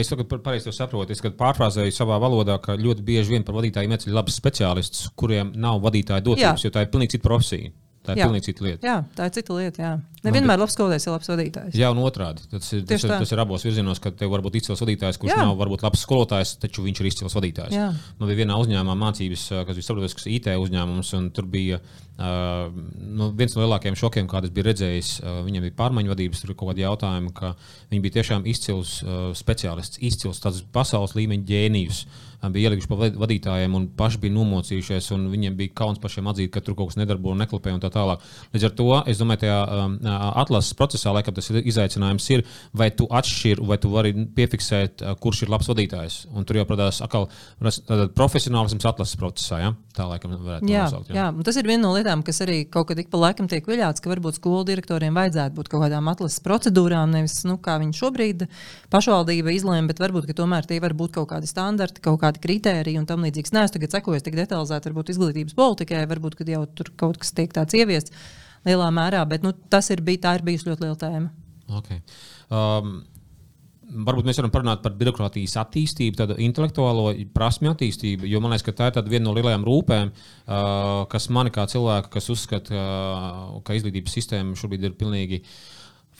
es 0.00 0.10
tagad 0.10 0.30
pareizi 0.44 0.72
saprotu, 0.74 1.12
es 1.12 1.22
pārfrāzēju 1.38 1.94
savā 1.94 2.18
valodā, 2.22 2.58
ka 2.62 2.78
ļoti 2.80 3.04
bieži 3.06 3.36
vien 3.36 3.46
par 3.46 3.58
vadītājiem 3.58 3.96
ieceļ 3.96 4.16
labus 4.16 4.38
speciālistus, 4.40 5.08
kuriem 5.18 5.52
nav 5.60 5.82
vadītāja 5.84 6.24
dotības, 6.24 6.64
jo 6.64 6.72
tā 6.74 6.84
ir 6.84 6.92
pilnīgi 6.92 7.16
cita 7.16 7.28
profesija. 7.28 7.72
Tā 8.04 8.12
ir 8.12 8.20
jā. 8.20 8.26
pilnīgi 8.28 8.50
cita 8.50 8.64
lieta. 8.66 8.84
Jā, 8.84 8.94
tā 9.16 9.26
ir 9.30 9.32
cita 9.32 9.54
lieta. 9.56 9.80
Jā. 9.80 9.92
Nevienmēr 10.24 10.60
labs 10.60 10.74
skolotājs 10.76 11.06
ir 11.06 11.12
labs 11.14 11.28
vadītājs. 11.30 11.76
Jā, 11.76 11.88
un 11.92 12.00
otrādi. 12.04 12.44
Tas 12.50 12.66
ir, 12.76 12.82
tas, 12.88 13.02
ir, 13.04 13.12
tas 13.12 13.32
ir 13.32 13.40
abos 13.40 13.64
virzienos, 13.64 14.00
ka 14.00 14.12
tev 14.12 14.32
var 14.32 14.42
būt 14.44 14.58
izcils 14.60 14.80
vadītājs, 14.84 15.18
kurš 15.20 15.32
jā. 15.32 15.38
nav 15.40 15.56
varbūt 15.60 15.84
labs 15.84 16.04
skolotājs, 16.04 16.54
taču 16.60 16.84
viņš 16.84 17.00
ir 17.00 17.08
izcils 17.08 17.36
vadītājs. 17.36 17.76
Jā. 17.76 17.86
Man 18.18 18.30
bija 18.30 18.42
vienā 18.42 18.58
uzņēmumā 18.60 18.96
mācības, 19.06 19.46
kas 19.68 19.80
bija 19.80 19.88
starptautisks 19.88 20.28
IT 20.32 20.50
uzņēmums, 20.52 21.14
un 21.16 21.30
tur 21.36 21.48
bija 21.52 21.80
uh, 21.80 22.68
nu, 22.72 23.30
viens 23.36 23.56
no 23.56 23.64
lielākajiem 23.64 23.96
šokiem, 24.00 24.28
kādas 24.32 24.52
bija 24.52 24.68
redzējis. 24.68 25.14
Uh, 25.22 25.40
viņam 25.48 25.64
bija 25.68 25.78
pārmaiņu 25.80 26.12
vadības, 26.12 26.44
tur 26.44 26.52
ir 26.52 26.60
kaut 26.60 26.72
kādi 26.72 26.84
jautājumi, 26.84 27.32
ka 27.36 27.54
viņi 27.92 28.04
bija 28.04 28.18
tiešām 28.20 28.48
izcils 28.52 28.98
uh, 29.04 29.26
speciālists, 29.36 30.00
izcils 30.04 30.44
pasaules 30.76 31.16
līmeņa 31.16 31.48
ģēnijs. 31.52 32.04
Uh, 32.04 32.33
bija 32.52 32.70
ielikuši 32.70 32.90
pa 32.90 33.10
vadītājiem 33.24 33.76
un 33.78 33.86
paši 33.96 34.20
bija 34.24 34.34
nomocījušies. 34.34 35.10
Viņiem 35.32 35.56
bija 35.58 35.74
kauns 35.80 36.00
pašiem 36.02 36.28
atzīt, 36.32 36.52
ka 36.54 36.62
tur 36.64 36.76
kaut 36.78 36.92
kas 36.92 36.98
nedarbojas, 37.00 37.40
neklapē 37.44 37.74
un 37.74 37.82
tā 37.82 37.90
tālāk. 37.94 38.24
Līdz 38.54 38.68
ar 38.68 38.74
to 38.78 38.88
es 39.10 39.20
domāju, 39.20 39.44
tajā 39.44 39.58
um, 39.78 39.96
atlases 40.44 40.76
procesā, 40.78 41.14
laikam 41.14 41.36
tas 41.36 41.50
izaicinājums, 41.54 42.28
ir, 42.34 42.44
vai 42.76 42.90
tu 42.94 43.08
atšķiri, 43.10 43.64
vai 43.68 43.78
tu 43.80 43.92
vari 43.94 44.14
piefiksēt, 44.36 45.04
kurš 45.22 45.44
ir 45.44 45.54
labs 45.54 45.70
vadītājs. 45.70 46.20
Un 46.34 46.48
tur 46.48 46.60
jau 46.60 46.66
parādās 46.68 47.00
atkal 47.04 47.28
profesionālisms 48.18 48.86
atlases 48.88 49.18
procesā. 49.20 49.60
Ja? 49.62 49.74
Tā 49.94 50.08
laikam 50.10 50.32
varētu 50.34 50.66
jā, 50.66 50.86
nosaukt. 50.88 51.10
Jā. 51.12 51.28
jā, 51.28 51.44
tas 51.46 51.58
ir 51.60 51.68
viena 51.68 51.84
no 51.84 51.92
lietām, 51.94 52.24
kas 52.26 52.40
arī 52.42 52.64
kaut 52.66 52.88
kad 52.88 52.98
ik 52.98 53.12
pa 53.12 53.20
laikam 53.20 53.46
tiek 53.50 53.66
viļāts, 53.68 54.02
ka 54.02 54.10
varbūt 54.10 54.40
skolu 54.40 54.64
direktoriem 54.66 55.14
vajadzētu 55.14 55.54
būt 55.54 55.70
kaut 55.70 55.84
kādām 55.84 56.08
atlases 56.10 56.42
procedūrām, 56.42 57.12
nevis 57.14 57.36
nu, 57.46 57.60
kā 57.62 57.76
viņi 57.78 57.94
šobrīd 58.00 58.42
pašvaldība 58.90 59.54
izlēma, 59.54 59.86
bet 59.92 60.02
varbūt 60.02 60.32
tomēr 60.34 60.66
tie 60.66 60.80
var 60.82 60.96
būt 60.98 61.14
kaut 61.14 61.30
kādi 61.30 61.46
standarti, 61.46 62.02
kaut 62.02 62.18
kādi 62.24 62.33
kritēriji 62.42 63.00
un 63.00 63.06
tam 63.08 63.24
līdzīgs. 63.26 63.54
Nē, 63.54 63.64
es 63.68 63.74
tagad 63.74 63.94
sekoju 63.94 64.22
tik 64.24 64.36
detalizēti, 64.38 64.90
varbūt 64.90 65.14
izglītības 65.14 65.56
politikai, 65.58 66.04
varbūt 66.10 66.40
jau 66.48 66.64
tur 66.76 66.92
kaut 67.00 67.20
kas 67.22 67.34
tiek 67.36 67.52
tāds 67.54 67.76
ieviests 67.78 68.14
lielā 68.64 68.90
mērā, 68.94 69.24
bet 69.28 69.44
nu, 69.44 69.52
tas 69.70 69.90
ir, 69.92 70.02
bij, 70.04 70.20
ir 70.20 70.46
bijusi 70.46 70.70
ļoti 70.70 70.86
liela 70.86 71.00
tēma. 71.00 71.32
Okay. 71.80 72.00
Um, 72.52 72.96
varbūt 74.06 74.28
mēs 74.28 74.40
varam 74.40 74.52
parunāt 74.54 74.82
par 74.84 74.96
birokrātijas 74.98 75.58
attīstību, 75.62 76.16
tādu 76.18 76.38
intelektuālo 76.44 77.10
prasmu 77.36 77.74
attīstību, 77.74 78.28
jo 78.30 78.40
man 78.40 78.54
liekas, 78.54 78.66
ka 78.66 78.76
tā 78.80 78.90
ir 78.90 79.12
viena 79.12 79.28
no 79.28 79.36
lielajām 79.36 79.64
rūpēm, 79.68 80.12
uh, 80.14 81.04
kas 81.12 81.30
man 81.32 81.52
kā 81.54 81.68
cilvēku, 81.70 82.12
kas 82.16 82.32
uzskata, 82.32 82.74
uh, 82.74 83.62
ka 83.64 83.76
izglītības 83.76 84.18
sistēma 84.18 84.58
šobrīd 84.60 84.88
ir 84.88 84.98
pilnīgi 85.00 85.42
uh, 85.44 85.56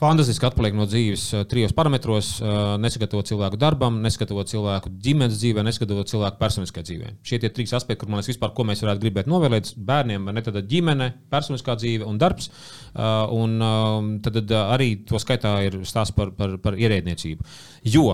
Fantastiski 0.05 0.45
atpaliek 0.45 0.75
no 0.77 0.85
dzīves 0.85 1.23
uh, 1.33 1.43
trijos 1.49 1.73
parametros. 1.73 2.35
Uh, 2.43 2.75
nesagatavot 2.83 3.25
cilvēku 3.31 3.57
darbam, 3.57 4.03
nesagatavot 4.05 4.51
cilvēku 4.51 4.90
ģimenes 5.01 5.38
dzīvē, 5.40 5.62
nesagatavot 5.64 6.11
cilvēku 6.11 6.37
personiskajā 6.43 6.85
dzīvē. 6.90 7.12
Šie 7.25 7.38
ir 7.40 7.53
trīs 7.57 7.73
aspekti, 7.73 8.03
kur 8.03 8.11
man 8.12 8.21
liekas, 8.21 8.35
vispār, 8.35 8.53
ko 8.53 8.67
mēs 8.69 8.85
varētu 8.85 9.01
gribēt 9.01 9.31
novēlēt 9.31 9.71
bērniem. 9.81 10.29
Ne 10.37 10.43
tad 10.45 10.59
ģimene, 10.69 11.09
personiskā 11.33 11.79
dzīve 11.81 12.05
un 12.05 12.19
darbs. 12.21 12.51
Uh, 12.93 13.33
un 13.33 13.57
uh, 13.64 14.11
tad 14.27 14.53
arī 14.59 14.90
to 15.09 15.21
skaitā 15.23 15.55
ir 15.71 15.79
stāsts 15.88 16.12
par, 16.17 16.35
par, 16.37 16.59
par 16.61 16.77
ierēdniecību. 16.77 17.49
Jo, 17.95 18.05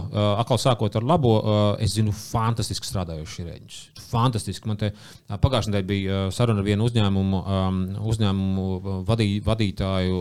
atkal 0.41 0.59
sākot 0.59 0.97
ar 0.99 1.05
labo, 1.07 1.33
es 1.79 1.93
zinu, 1.95 2.11
fantastiski 2.17 2.89
strādājošs 2.89 3.37
ierēdnis. 3.43 3.77
Fantastiski. 4.11 4.67
Man 4.67 4.81
te 4.81 4.89
pagājušajā 5.31 5.71
nedēļā 5.71 5.87
bija 5.87 6.23
saruna 6.35 6.63
ar 6.63 6.67
vienu 6.67 6.89
uzņēmumu, 6.89 7.43
um, 7.43 7.79
uzņēmumu 8.11 9.05
vadī, 9.07 9.29
vadītāju, 9.47 10.19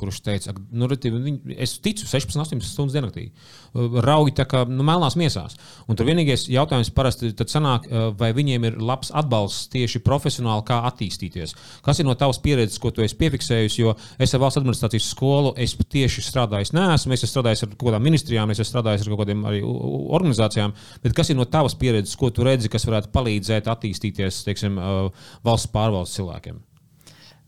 kurš 0.00 0.22
teica, 0.24 0.54
nu, 0.72 0.88
viņi, 0.90 1.56
es 1.60 1.76
ticu 1.82 2.06
16, 2.08 2.36
18 2.40 2.66
stundas 2.66 2.96
diennaktī. 2.96 3.28
Raugi 3.74 4.34
tā 4.34 4.46
kā 4.50 4.64
nu, 4.68 4.82
melnās 4.86 5.16
miesās. 5.20 5.56
Un 5.86 5.98
tur 5.98 6.08
vienīgais 6.08 6.48
jautājums 6.50 6.90
parasti 6.94 7.30
sanāk, 7.46 7.86
vai 8.18 8.32
viņiem 8.36 8.66
ir 8.66 8.78
labs 8.82 9.12
atbalsts 9.14 9.68
tieši 9.70 10.02
profesionāli, 10.06 10.64
kā 10.66 10.80
attīstīties. 10.88 11.54
Kas 11.86 12.00
ir 12.00 12.08
no 12.08 12.16
tavas 12.18 12.40
pieredzes, 12.42 12.80
ko 12.82 12.90
tu 12.94 13.04
esi 13.04 13.18
piefiksējusi? 13.20 13.82
Jo 13.82 13.94
es 14.18 14.34
ar 14.34 14.42
valsts 14.42 14.60
administrācijas 14.60 15.10
skolu 15.12 15.54
es 15.60 15.76
tieši 15.78 16.24
strādāju, 16.26 16.72
neesmu. 16.76 17.14
Es 17.14 17.24
esmu 17.24 17.32
strādājis 17.34 17.64
ar 17.66 17.72
kaut 17.74 17.90
kādām 17.90 18.06
ministrijām, 18.06 18.50
es 18.50 18.62
esmu 18.62 18.72
strādājis 18.74 19.06
ar 19.06 19.12
kaut 19.14 19.22
kādiem 19.24 19.46
arī 19.50 19.62
organizācijām. 19.62 20.74
Bet 21.04 21.16
kas 21.16 21.30
ir 21.30 21.38
no 21.38 21.46
tavas 21.50 21.76
pieredzes, 21.78 22.18
ko 22.18 22.32
tu 22.34 22.46
redzi, 22.46 22.72
kas 22.72 22.88
varētu 22.88 23.12
palīdzēt 23.14 23.70
attīstīties 23.70 24.42
teiksim, 24.48 24.80
valsts 25.46 25.70
pārvaldes 25.74 26.16
cilvēkiem? 26.18 26.60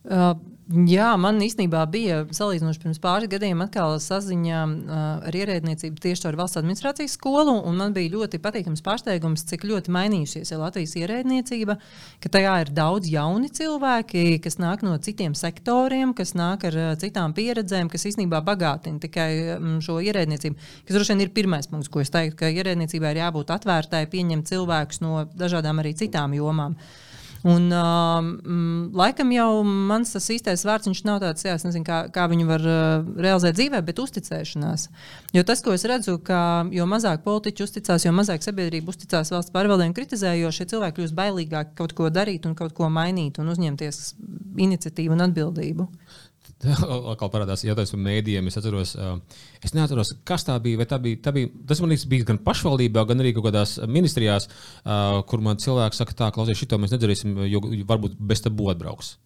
Uh, 0.02 0.32
Jā, 0.70 1.08
man 1.18 1.40
īstenībā 1.42 1.80
bija 1.90 2.20
salīdzinoši 2.30 2.80
pirms 2.84 3.00
pāris 3.02 3.30
gadiem 3.32 3.64
atkal 3.64 3.96
saziņa 4.00 4.60
uh, 4.62 5.00
ar 5.26 5.34
ierēdniecību 5.34 5.98
tieši 6.04 6.28
ar 6.30 6.38
valsts 6.38 6.60
administrācijas 6.60 7.16
skolu. 7.18 7.56
Man 7.74 7.90
bija 7.96 8.12
ļoti 8.12 8.38
patīkams 8.40 8.84
pārsteigums, 8.86 9.42
cik 9.50 9.66
ļoti 9.66 9.90
mainījusies 9.92 10.54
Latvijas 10.60 10.94
ierēdniecība, 11.00 11.76
ka 12.22 12.32
tajā 12.38 12.54
ir 12.62 12.72
daudz 12.78 13.10
jauni 13.10 13.50
cilvēki, 13.50 14.38
kas 14.44 14.60
nāk 14.62 14.86
no 14.86 14.94
citiem 15.02 15.34
sektoriem, 15.34 16.14
kas 16.14 16.36
nāk 16.38 16.68
ar 16.70 16.78
uh, 16.78 16.94
citām 17.00 17.34
pieredzēm, 17.34 17.90
kas 17.90 18.06
īstenībā 18.12 18.44
bagātina 18.46 19.02
tikai 19.02 19.30
um, 19.58 19.80
šo 19.82 19.98
ierēdniecību. 19.98 20.72
Tas 20.86 20.94
droši 20.94 21.16
vien 21.16 21.26
ir 21.26 21.34
pirmais 21.34 21.66
punkts, 21.66 21.90
ko 21.90 22.06
es 22.06 22.14
teiktu, 22.14 22.38
ka 22.44 22.54
ierēdniecībai 22.54 23.16
ir 23.16 23.24
jābūt 23.26 23.50
atvērtai, 23.58 24.06
pieņemt 24.14 24.54
cilvēkus 24.54 25.02
no 25.02 25.24
dažādām 25.34 25.82
arī 25.82 25.98
citām 25.98 26.38
jomām. 26.38 26.78
Uh, 26.78 27.08
Un, 27.42 27.64
um, 27.74 28.90
laikam 28.94 29.32
jau 29.34 29.64
mans 29.66 30.12
tas 30.14 30.28
īstais 30.30 30.62
vārds 30.62 30.86
nav 31.02 31.18
tāds, 31.24 31.42
jā, 31.42 31.56
nezinu, 31.58 31.82
kā, 31.86 32.04
kā 32.14 32.28
viņu 32.30 32.46
var 32.46 32.62
uh, 32.62 33.08
realizēt 33.18 33.56
dzīvē, 33.58 33.80
bet 33.82 33.98
uzticēšanās. 33.98 34.86
Jo 35.34 35.42
tas, 35.48 35.62
ko 35.64 35.74
es 35.74 35.82
redzu, 35.90 36.20
ka 36.22 36.62
jo 36.70 36.86
mazāk 36.86 37.24
politiķi 37.26 37.66
uzticās, 37.66 38.06
jo 38.06 38.14
mazāk 38.14 38.46
sabiedrība 38.46 38.94
uzticās 38.94 39.34
valsts 39.34 39.54
pārvaldēm, 39.54 39.94
kritizē, 39.96 40.36
jo 40.38 40.52
šie 40.54 40.68
cilvēki 40.70 41.00
kļūst 41.00 41.18
bailīgāki 41.18 41.74
kaut 41.82 41.96
ko 41.98 42.12
darīt 42.14 42.46
un 42.46 42.54
kaut 42.58 42.76
ko 42.78 42.86
mainīt 42.92 43.42
un 43.42 43.50
uzņemties 43.50 44.02
iniciatīvu 44.62 45.18
un 45.18 45.26
atbildību. 45.26 45.88
Atkal 47.12 47.30
parādās 47.32 47.64
jautājums 47.66 47.94
par 47.94 48.02
mēdījiem. 48.04 48.50
Es 48.50 48.58
atceros, 48.60 48.94
es 49.64 49.74
neatceros, 49.76 50.14
kas 50.28 50.46
tā 50.46 50.56
bija. 50.62 50.86
Tā 50.88 51.00
bija, 51.02 51.18
tā 51.24 51.34
bija 51.34 51.50
tas 51.68 51.82
man 51.82 51.92
liekas, 51.92 52.06
bija 52.10 52.28
gan 52.28 52.38
pašvaldībā, 52.44 53.06
gan 53.08 53.24
arī 53.24 53.34
kaut 53.36 53.48
kādās 53.48 53.76
ministrijās, 53.90 54.48
kur 55.30 55.44
man 55.44 55.60
cilvēki 55.62 55.98
saka, 55.98 56.16
tā, 56.18 56.30
klausies, 56.34 56.60
šito 56.62 56.78
mēs 56.78 56.94
nedarīsim, 56.94 57.34
jo 57.50 57.64
varbūt 57.88 58.18
bez 58.18 58.44
tā 58.44 58.54
būtu 58.54 58.76
atbrauks. 58.76 59.16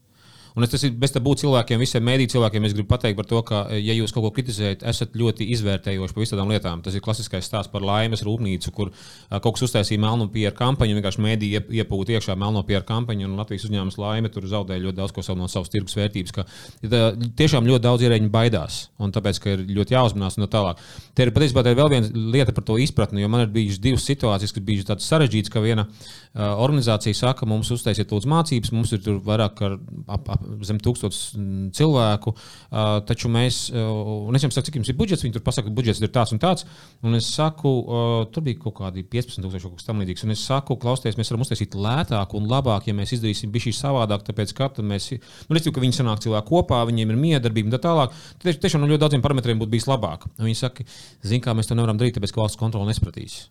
Un 0.57 0.65
es 0.65 0.73
tas 0.73 0.85
ir 0.89 0.95
bez 0.97 1.13
tam 1.13 1.25
būt 1.27 1.43
cilvēkiem, 1.43 1.81
visiem 1.83 2.05
mēdīņu 2.07 2.33
cilvēkiem. 2.33 2.65
Es 2.65 2.75
gribu 2.77 2.89
pateikt 2.89 3.19
par 3.19 3.27
to, 3.29 3.43
ka, 3.45 3.59
ja 3.77 3.93
jūs 3.93 4.15
kaut 4.15 4.25
ko 4.25 4.31
kritizējat, 4.39 4.87
esat 4.89 5.17
ļoti 5.19 5.51
izvērtējoši 5.53 6.17
par 6.17 6.25
visām 6.25 6.53
lietām. 6.53 6.81
Tas 6.85 6.97
ir 6.97 7.05
klasiskais 7.05 7.45
stāsts 7.45 7.73
par 7.73 7.85
laimes 7.85 8.25
rūpnīcu, 8.25 8.73
kur 8.73 8.93
kaut 9.31 9.59
kas 9.59 9.67
uztaisīja 9.69 10.01
melnu 10.01 10.31
pieru 10.33 10.57
kampaņu, 10.57 10.97
vienkārši 10.97 11.25
mēdīja 11.27 11.63
iepūta 11.83 12.17
iekšā 12.17 12.39
melno 12.41 12.63
pieru 12.65 12.87
kampaņu, 12.89 13.29
un 13.29 13.37
Latvijas 13.37 13.67
uzņēmums 13.69 13.99
laime 14.01 14.33
tur 14.33 14.49
zaudēja 14.49 14.87
ļoti 14.87 15.01
daudz 15.03 15.13
ko 15.13 15.37
no 15.37 15.51
savas 15.53 15.69
tirgus 15.73 15.99
vērtības. 15.99 16.33
Ka, 16.33 16.47
tiešām 17.37 17.69
ļoti 17.69 17.85
daudz 17.85 18.07
ierēģiņu 18.07 18.33
baidās, 18.33 18.81
un 19.03 19.13
tāpēc, 19.13 19.43
ir 19.53 19.65
ļoti 19.77 19.97
jāuzmanās 19.97 20.41
no 20.41 20.49
tālāk. 20.51 20.81
Te 21.13 21.27
ir 21.27 21.35
patiesībā 21.37 21.67
vēl 21.67 21.93
viena 21.93 22.25
lieta 22.33 22.55
par 22.57 22.65
to 22.65 22.79
izpratni, 22.81 23.21
jo 23.21 23.31
man 23.33 23.45
ir 23.45 23.53
bijušas 23.53 23.83
divas 23.83 24.09
situācijas, 24.09 24.55
kas 24.57 24.67
bijušas 24.67 24.91
tādas 24.93 25.11
sarežģītas, 25.13 25.53
ka 25.53 25.63
viena 25.65 25.87
uh, 25.87 26.57
organizācija 26.65 27.17
saka, 27.17 27.49
mums 27.49 27.71
uztaisiet 27.75 28.13
lūdzu 28.13 28.31
mācības, 28.33 28.73
mums 28.77 28.95
ir 28.97 29.05
vairāk 29.27 29.57
kā 29.59 29.73
ap, 30.07 30.31
ap, 30.33 30.46
zem 30.67 30.79
tūkstotis 30.83 31.21
mm, 31.37 31.69
cilvēku. 31.77 32.33
Uh, 32.33 32.99
taču 33.09 33.31
mēs, 33.33 33.67
uh, 33.73 34.27
un 34.29 34.39
es 34.39 34.47
jums 34.47 34.57
saku, 34.57 34.69
cik 34.69 34.79
jums 34.81 34.91
ir 34.93 34.99
budžets, 34.99 35.25
viņi 35.27 35.37
tur 35.37 35.45
pasaka, 35.47 35.69
ka 35.69 35.77
budžets 35.77 36.03
ir 36.03 36.13
tāds 36.15 36.35
un 36.35 36.43
tāds. 36.43 36.67
Un 37.07 37.19
es 37.19 37.29
saku, 37.33 37.73
uh, 37.83 38.15
tur 38.33 38.47
bija 38.47 38.61
kaut 38.65 38.79
kādi 38.81 39.05
15,000 39.13 39.67
kaut 39.67 39.81
kas 39.81 39.89
tamlīdzīgs. 39.91 40.27
Un 40.27 40.37
es 40.37 40.45
saku, 40.47 40.79
klausieties, 40.83 41.19
mēs 41.21 41.33
varam 41.33 41.47
uztaisīt 41.47 41.77
lētāk 41.77 42.37
un 42.39 42.49
labāk, 42.51 42.89
ja 42.91 42.97
mēs 42.97 43.17
izdarīsim 43.19 43.53
bišķi 43.55 43.75
savādāk, 43.81 44.25
tāpēc, 44.31 44.55
ka 44.57 44.71
mēs, 44.83 45.13
nu, 45.17 45.59
es 45.59 45.67
ticu, 45.67 45.77
ka 45.77 45.85
viņi 45.85 46.01
sanāk 46.01 46.25
cilvēki 46.25 46.51
kopā, 46.53 46.83
viņiem 46.89 47.13
ir 47.13 47.23
miedarbība 47.27 47.71
un 47.71 47.77
tā 47.77 47.83
tālāk. 47.89 48.17
Tad 48.43 48.65
tiešām 48.65 48.85
no 48.85 48.91
ļoti 48.91 49.05
daudziem 49.05 49.25
parametriem 49.25 49.61
būtu 49.63 49.77
bijis 49.77 49.91
labāk. 49.91 50.29
Un 50.39 50.49
viņi 50.49 50.63
saka, 50.63 50.87
zin 51.27 51.45
kā 51.45 51.57
mēs 51.57 51.71
to 51.71 51.79
nevaram 51.79 52.01
darīt, 52.01 52.19
tāpēc, 52.19 52.35
ka 52.35 52.45
valsts 52.45 52.61
kontrole 52.61 52.89
nespratīs. 52.91 53.47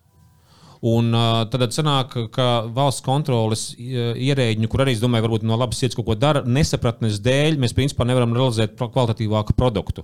Un 0.85 1.09
tad 1.49 1.63
sanāk, 1.73 2.13
ka 2.35 2.47
valsts 2.69 3.01
kontroles 3.05 3.63
ierēģiņu, 3.79 4.67
kur 4.69 4.83
arī, 4.83 4.93
es 4.93 5.01
domāju, 5.01 5.25
varbūt 5.25 5.45
no 5.47 5.57
labas 5.57 5.79
sirds 5.81 5.97
kaut 5.97 6.05
ko 6.11 6.15
dara, 6.19 6.43
nesapratnes 6.45 7.17
dēļ, 7.25 7.57
mēs 7.63 7.73
principā 7.73 8.05
nevaram 8.05 8.35
realizēt 8.37 8.75
kvalitatīvāku 8.77 9.55
produktu. 9.57 10.03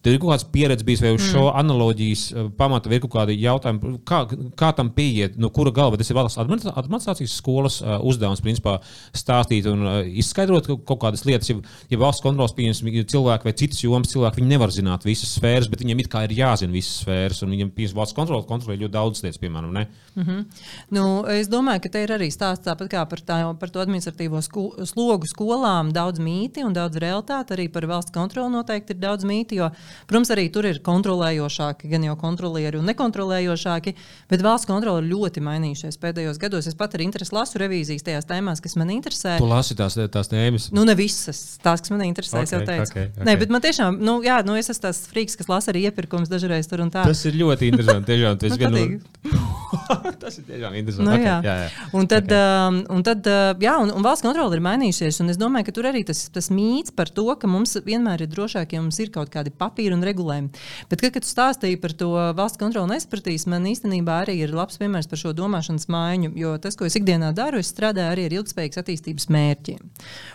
Tev 0.00 0.14
ir 0.14 0.22
kaut 0.22 0.32
kāds 0.32 0.46
pieredze 0.54 0.86
bijis, 0.88 1.02
vai 1.04 1.12
uz 1.12 1.26
šo 1.26 1.42
mm. 1.42 1.58
analoģijas 1.60 2.22
pamata 2.56 2.88
ir 2.88 3.02
kaut 3.04 3.12
kādi 3.18 3.36
jautājumi, 3.42 4.00
kā, 4.08 4.22
kā 4.56 4.70
tam 4.78 4.88
pieiet, 4.96 5.36
no 5.36 5.50
kura 5.52 5.74
galva 5.76 6.00
tas 6.00 6.08
ir 6.08 6.16
valsts 6.16 6.40
administrācijas 6.40 7.36
skolas 7.36 7.76
uzdevums, 7.84 8.40
principā 8.40 8.78
stāstīt 9.12 9.68
un 9.68 9.84
izskaidrot 10.22 10.70
kaut 10.88 11.02
kādas 11.04 11.26
lietas. 11.28 11.52
Ja, 11.52 11.58
ja 11.92 12.00
valsts 12.00 12.24
kontrols 12.24 12.56
pieņems 12.56 12.80
cilvēku 13.12 13.50
vai 13.50 13.56
citas 13.60 13.84
jomas 13.84 14.14
cilvēku, 14.14 14.40
viņi 14.40 14.54
nevar 14.54 14.72
zināt 14.72 15.04
visas 15.04 15.36
sfēras, 15.36 15.68
bet 15.68 15.84
viņiem 15.84 16.00
it 16.06 16.08
kā 16.12 16.24
ir 16.24 16.38
jāzina 16.40 16.72
visas 16.72 17.02
sfēras, 17.04 17.44
un 17.44 17.52
viņiem 17.52 17.76
pieņems 17.76 17.98
valsts 18.00 18.16
kontrols 18.16 18.48
kontrolē 18.48 18.80
ļoti 18.80 18.96
daudz 18.96 19.26
lietas, 19.26 19.42
piemēram. 19.44 19.76
Ne? 19.76 19.89
Mm 20.14 20.22
-hmm. 20.22 20.44
nu, 20.88 21.24
es 21.28 21.48
domāju, 21.48 21.80
ka 21.80 21.88
te 21.88 22.02
ir 22.02 22.10
arī 22.10 22.30
stāsts 22.30 22.66
tāpat 22.66 22.88
kā 22.88 23.06
par, 23.08 23.20
tā, 23.20 23.58
par 23.58 23.70
to 23.70 23.80
administratīvo 23.80 24.42
sko 24.42 24.84
slogu 24.84 25.26
skolām. 25.26 25.92
Daudz 25.92 26.18
mīti 26.18 26.64
un 26.64 26.72
daudz 26.72 26.96
realitāti. 26.96 27.54
Arī 27.54 27.68
par 27.68 27.86
valsts 27.86 28.12
kontroli 28.12 28.50
noteikti 28.52 28.92
ir 28.92 28.98
daudz 28.98 29.24
mīti. 29.24 29.54
Jo, 29.54 29.70
protams, 30.06 30.30
arī 30.30 30.50
tur 30.50 30.66
ir 30.66 30.80
kontrolējošāki, 30.80 31.88
gan 31.88 32.04
jau 32.04 32.16
kontrolieri 32.16 32.78
un 32.78 32.84
nekontrolējošāki. 32.84 33.94
Bet 34.30 34.42
valsts 34.42 34.66
kontrole 34.66 35.06
ir 35.06 35.12
ļoti 35.14 35.40
mainījušies 35.40 35.98
pēdējos 35.98 36.38
gados. 36.38 36.66
Es 36.66 36.74
pat 36.74 36.94
ar 36.94 37.00
interesi 37.00 37.34
lasu 37.34 37.58
revīzijas 37.58 38.02
tajās 38.02 38.26
tēmās, 38.26 38.60
kas 38.60 38.76
man 38.76 38.90
interesē. 38.90 39.38
Tu 39.38 39.46
lasi 39.46 39.74
tās, 39.74 39.94
tās 40.10 40.28
tēmas? 40.28 40.72
Nu, 40.72 40.84
ne 40.84 40.94
visas 40.94 41.58
tās, 41.62 41.80
kas 41.80 41.90
man 41.90 42.02
interesē. 42.02 42.42
Okay, 42.42 42.62
okay, 42.62 42.80
okay. 42.80 43.24
Nē, 43.24 43.38
bet 43.38 43.48
man 43.48 43.60
tiešām, 43.60 44.00
nu, 44.00 44.22
jā, 44.22 44.42
nu, 44.44 44.56
es 44.56 44.70
esmu 44.70 44.82
tas 44.82 45.06
friks, 45.06 45.36
kas 45.36 45.48
lasa 45.48 45.70
arī 45.72 45.86
iepirkums 45.88 46.28
dažreiz 46.28 46.66
tur 46.66 46.80
un 46.80 46.90
tā. 46.90 47.04
Tas 47.04 47.24
ir 47.24 47.34
ļoti 47.34 47.72
interesanti. 47.72 48.12
Tiešām, 48.12 48.38
tas 48.38 48.58
ir 48.58 48.68
viens 48.68 49.02
no. 49.22 49.78
Tas 50.22 50.38
ir 50.40 50.46
tiešām 50.48 50.76
interesanti. 50.78 51.08
Nu, 51.08 51.14
okay, 51.16 51.26
jā. 51.26 51.36
Jā, 51.44 51.54
jā. 51.64 51.88
Un 51.96 52.08
tad, 52.10 52.26
okay. 52.28 52.68
um, 52.68 52.80
un 52.96 53.04
tad 53.06 53.28
uh, 53.30 53.52
jā, 53.62 53.74
un, 53.82 53.92
un 53.94 54.06
valsts 54.06 54.24
kontrole 54.26 54.56
ir 54.56 54.64
mainījusies. 54.64 55.20
Es 55.32 55.40
domāju, 55.40 55.68
ka 55.68 55.74
tur 55.76 55.88
arī 55.90 56.02
tas, 56.08 56.22
tas 56.34 56.50
mīts 56.54 56.94
par 56.96 57.12
to, 57.14 57.26
ka 57.40 57.50
mums 57.50 57.76
vienmēr 57.86 58.24
ir 58.26 58.30
drošāk, 58.32 58.74
ja 58.76 58.82
mums 58.82 59.00
ir 59.02 59.12
kaut 59.14 59.32
kādi 59.32 59.52
papīri 59.54 59.96
un 59.96 60.04
regulējumi. 60.06 60.52
Bet, 60.90 61.02
kad, 61.02 61.14
kad 61.16 61.26
tu 61.26 61.30
stāstīji 61.30 61.80
par 61.82 61.94
to 61.98 62.10
valsts 62.38 62.60
kontroli 62.60 62.94
nespratīs, 62.94 63.46
man 63.50 63.68
īstenībā 63.70 64.20
arī 64.24 64.38
ir 64.44 64.54
labs 64.56 64.80
piemērs 64.80 65.10
par 65.10 65.20
šo 65.22 65.34
domāšanas 65.36 65.88
maiņu. 65.92 66.32
Jo 66.40 66.56
tas, 66.62 66.78
ko 66.78 66.88
es 66.88 66.98
ikdienā 67.00 67.32
daru, 67.36 67.60
es 67.62 67.72
strādāju 67.72 68.14
arī 68.14 68.26
ar 68.28 68.36
ilgspējīgas 68.40 68.82
attīstības 68.82 69.28
mērķiem. 69.32 69.82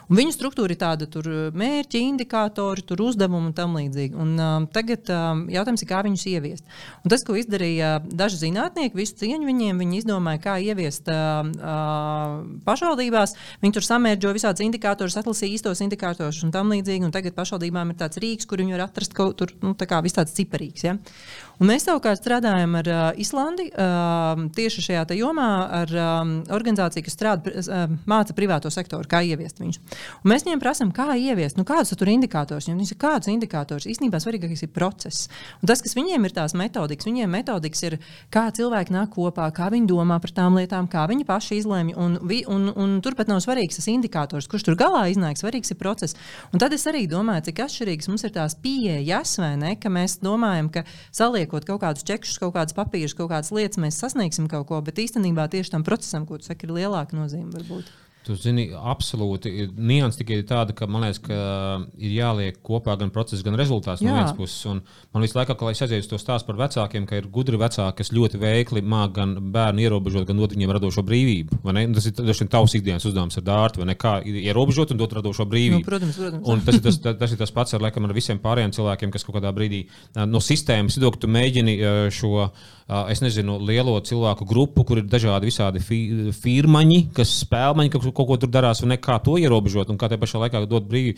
Un 0.09 0.19
viņu 0.19 0.35
struktūra 0.35 0.75
ir 0.75 0.81
tāda, 0.81 1.07
tur 1.11 1.27
mērķi, 1.55 2.03
indikātori, 2.11 2.85
tur 2.85 3.05
uzdevumi 3.07 3.49
un 3.49 3.55
tam 3.57 3.75
līdzīgi. 3.77 4.15
Un, 4.21 4.35
um, 4.37 4.67
tagad 4.71 5.09
um, 5.13 5.45
jautājums 5.51 5.83
ir, 5.83 5.89
kā 5.89 6.01
viņus 6.05 6.25
ieviest. 6.31 6.75
Un 7.03 7.13
tas, 7.13 7.23
ko 7.25 7.37
izdarīja 7.39 7.97
daži 8.05 8.41
zinātnieki, 8.43 8.97
visu 8.97 9.17
cieņu 9.25 9.49
viņiem, 9.49 9.81
viņi 9.81 10.01
izdomāja, 10.01 10.41
kā 10.45 10.55
ieviest 10.61 11.09
uh, 11.11 11.41
uh, 11.43 12.37
pašvaldībās. 12.67 13.35
Viņi 13.65 13.77
tur 13.77 13.87
samērģoja 13.89 14.37
visādus 14.37 14.65
indikātorus, 14.65 15.17
atlasīja 15.19 15.57
īstos 15.57 15.81
indikātorus 15.85 16.43
un 16.45 16.53
tam 16.55 16.71
līdzīgi. 16.73 17.09
Un 17.09 17.15
tagad 17.15 17.35
pašvaldībām 17.37 17.91
ir 17.91 17.99
tāds 17.99 18.21
rīks, 18.21 18.47
kur 18.49 18.63
viņi 18.63 18.77
var 18.77 18.87
atrast 18.87 19.17
kaut 19.17 19.41
kur 19.41 19.51
nu, 19.65 19.73
tā 19.75 19.89
kā 19.89 19.99
vis 20.05 20.15
tāds 20.15 20.35
ciparīgs. 20.37 20.85
Ja? 20.87 20.95
Un 21.61 21.69
mēs 21.69 21.85
savukārt 21.87 22.19
strādājam 22.19 22.73
ar 22.81 22.89
uh, 22.91 23.03
Islandi 23.21 23.69
uh, 23.71 24.41
tieši 24.55 24.83
šajā 24.89 25.05
jomā, 25.15 25.49
ar 25.79 25.93
um, 25.95 26.33
organizāciju, 26.51 27.05
kas 27.05 27.15
strādā, 27.15 27.53
uh, 27.61 27.93
māca 28.09 28.35
privāto 28.35 28.71
sektoru, 28.73 29.07
kā 29.07 29.21
ieviest 29.23 29.61
viņus. 29.61 29.79
Un 30.23 30.31
mēs 30.33 30.43
viņiem 30.43 30.59
prasām, 30.59 30.91
kā 30.95 31.13
ieviest, 31.15 31.55
nu, 31.55 31.63
kādus 31.67 31.95
tur 31.95 32.11
indikātors. 32.11 32.67
Viņi 32.67 32.89
saka, 32.89 33.01
kādus 33.05 33.31
indikātors 33.31 33.87
īstenībā 33.87 34.19
svarīgākais 34.19 34.65
ir 34.65 34.71
process. 34.75 35.29
Un 35.61 35.71
tas, 35.71 35.83
kas 35.85 35.95
viņiem 35.95 36.27
ir 36.27 36.35
tās 36.35 36.57
metodikas, 36.59 37.07
viņiem 37.07 37.31
metodikas 37.31 37.85
ir, 37.87 37.97
kā 38.33 38.49
cilvēki 38.55 38.95
nāk 38.95 39.13
kopā, 39.15 39.47
kā 39.55 39.69
viņi 39.71 39.87
domā 39.93 40.19
par 40.23 40.35
tām 40.35 40.59
lietām, 40.59 40.89
kā 40.91 41.05
viņi 41.07 41.27
paši 41.29 41.61
izlēma. 41.61 41.95
Un, 41.95 42.19
un, 42.19 42.35
un, 42.51 42.67
un 42.75 42.97
turpat 43.05 43.31
nav 43.31 43.39
svarīgs 43.45 43.79
tas 43.79 43.87
indikators, 43.91 44.49
kurš 44.51 44.67
tur 44.67 44.79
galā 44.79 45.05
iznāk, 45.13 45.39
svarīgs 45.39 45.71
ir 45.71 45.79
process. 45.79 46.19
Un 46.51 46.59
tad 46.59 46.75
es 46.75 46.83
arī 46.89 47.05
domāju, 47.07 47.47
cik 47.47 47.63
atšķirīgas 47.63 48.11
mums 48.11 48.27
ir 48.27 48.35
tās 48.35 48.57
pieejas, 48.59 49.37
vai 49.39 49.53
ne, 49.61 49.75
ka 49.79 49.91
mēs 49.93 50.19
domājam, 50.25 50.71
ka 50.73 50.83
saliekam 51.15 51.44
saliekot 51.45 51.65
kaut 51.65 51.81
kādus 51.81 52.05
čekus, 52.05 52.37
kaut 52.41 52.55
kādas 52.55 52.75
papīrus, 52.75 53.15
kaut 53.15 53.29
kādas 53.29 53.51
lietas, 53.53 53.77
mēs 53.77 53.99
sasniegsim 54.01 54.47
kaut 54.49 54.67
ko, 54.67 54.81
bet 54.81 54.97
īstenībā 54.97 55.47
tieši 55.49 55.71
tam 55.75 55.83
procesam, 55.83 56.25
ko 56.25 56.37
tu 56.37 56.45
saki, 56.45 56.65
ir 56.65 56.73
lielāka 56.73 57.15
nozīme. 57.15 57.53
Varbūt. 57.53 58.04
Tu 58.25 58.33
zini, 58.41 58.63
absolūti. 58.73 59.51
Nianses 59.77 60.17
tikai 60.17 60.39
ir 60.39 60.47
tāda, 60.49 60.73
ka 60.73 60.87
man 60.89 61.03
liekas, 61.05 61.19
ka 61.27 61.35
ir 62.01 62.13
jāliek 62.15 62.55
kopā 62.65 62.95
gan 62.97 63.11
process, 63.13 63.43
gan 63.45 63.53
rezultāts 63.59 64.01
Jā. 64.01 64.09
no 64.09 64.15
vienas 64.17 64.33
puses. 64.33 64.63
Un 64.71 64.79
man 65.13 65.25
visu 65.25 65.37
laiku, 65.37 65.53
kad 65.59 65.69
es 65.69 65.83
aizēju 65.85 66.07
to 66.09 66.17
stāstu 66.17 66.49
par 66.49 66.57
vecākiem, 66.63 67.05
ka 67.05 67.19
ir 67.19 67.27
gudri 67.29 67.59
vecāki, 67.61 67.99
kas 67.99 68.09
ļoti 68.15 68.41
veikli 68.41 68.81
māca 68.81 69.19
gan 69.19 69.35
bērnu 69.53 69.85
ierobežot, 69.85 70.25
gan 70.25 70.41
dot 70.41 70.55
viņiem 70.57 70.73
radošo 70.73 71.05
brīvību. 71.05 71.61
Tas 71.93 72.09
ir 72.09 72.15
tas 72.17 72.41
tavs 72.55 72.77
ikdienas 72.79 73.05
uzdevums 73.05 73.37
ar 73.37 73.45
dārtu, 73.45 73.83
vai 73.83 73.91
ne? 73.91 73.97
Kā 74.01 74.15
ierobežot 74.25 74.95
un 74.95 75.03
dot 75.03 75.13
radošo 75.19 75.45
brīvību. 75.51 75.83
Nu, 75.83 75.89
protams, 75.91 76.17
protams. 76.17 76.49
Un 76.49 76.65
tas, 76.65 76.79
ir 76.79 76.85
tas, 76.87 76.97
tas 77.21 77.35
ir 77.35 77.41
tas 77.43 77.53
pats 77.53 77.77
ar, 77.77 77.85
laikam, 77.85 78.09
ar 78.09 78.17
visiem 78.17 78.41
pārējiem 78.41 78.73
cilvēkiem, 78.73 79.13
kas 79.13 79.27
kaut 79.27 79.37
kādā 79.37 79.53
brīdī 79.53 79.85
no 80.25 80.41
sistēmas 80.41 80.97
vidū, 80.97 81.13
tu 81.21 81.29
mēģini 81.29 81.77
šo 82.09 82.49
es 82.85 83.21
nezinu, 83.23 83.57
lielo 83.65 83.95
cilvēku 84.05 84.45
grupu, 84.45 84.83
kur 84.85 84.99
ir 85.01 85.07
dažādi 85.09 85.49
visādi 85.49 85.81
fi 85.81 85.97
firmaņi, 86.37 86.99
kas 87.17 87.31
spēlmaņi, 87.41 87.91
kas, 87.95 88.05
kaut 88.11 88.29
ko 88.29 88.37
tur 88.41 88.51
darās, 88.53 88.83
ne, 88.85 88.99
kā 89.01 89.17
to 89.25 89.39
ierobežot 89.41 89.89
un 89.89 89.97
kā 89.97 90.09
te 90.11 90.19
pašā 90.21 90.43
laikā 90.43 90.61
dot 90.69 90.85
brīvi. 90.89 91.15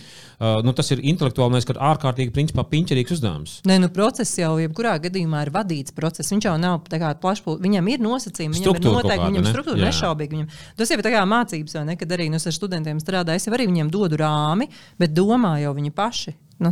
Nu, 0.64 0.72
tas 0.78 0.94
ir 0.96 1.04
intelektuāli, 1.04 1.58
mēs 1.58 1.68
ārkārtīgi 1.68 2.32
principā 2.36 2.64
piņķerīgs 2.72 3.18
uzdevums. 3.18 3.58
Nē, 3.68 3.82
nu, 3.84 3.92
process 3.92 4.40
jau 4.40 4.54
jebkurā 4.64 4.96
gadījumā 5.04 5.44
ir 5.44 5.54
vadīts 5.60 5.96
process. 5.98 6.32
Viņš 6.32 6.50
jau 6.50 6.56
nav 6.62 6.80
plašs, 6.88 7.44
viņam 7.44 7.92
ir 7.92 8.04
nosacījumi, 8.08 8.56
viņam 8.56 8.72
struktūra 8.72 8.96
ir 8.96 9.04
noteikti, 9.04 9.30
viņam 9.34 9.52
struktūra 9.52 9.84
nešaubīgi. 9.84 10.38
Viņam. 10.38 10.50
Tas 10.80 10.96
jau 10.96 11.02
ir 11.02 11.08
tā 11.12 11.16
kā 11.18 11.28
mācības, 11.28 11.80
vai 11.82 11.86
ne, 11.92 12.00
kad 12.00 12.16
arī 12.16 12.32
nu, 12.32 12.40
ar 12.40 12.60
studentiem 12.62 13.04
strādāju. 13.04 13.44
Es 13.44 13.52
arī 13.52 13.68
viņiem 13.68 13.92
dodu 13.92 14.24
rāmi, 14.24 14.72
bet 14.96 15.16
domā 15.18 15.58
jau 15.66 15.76
viņi 15.76 15.96
paši. 16.00 16.38
Nu, 16.64 16.72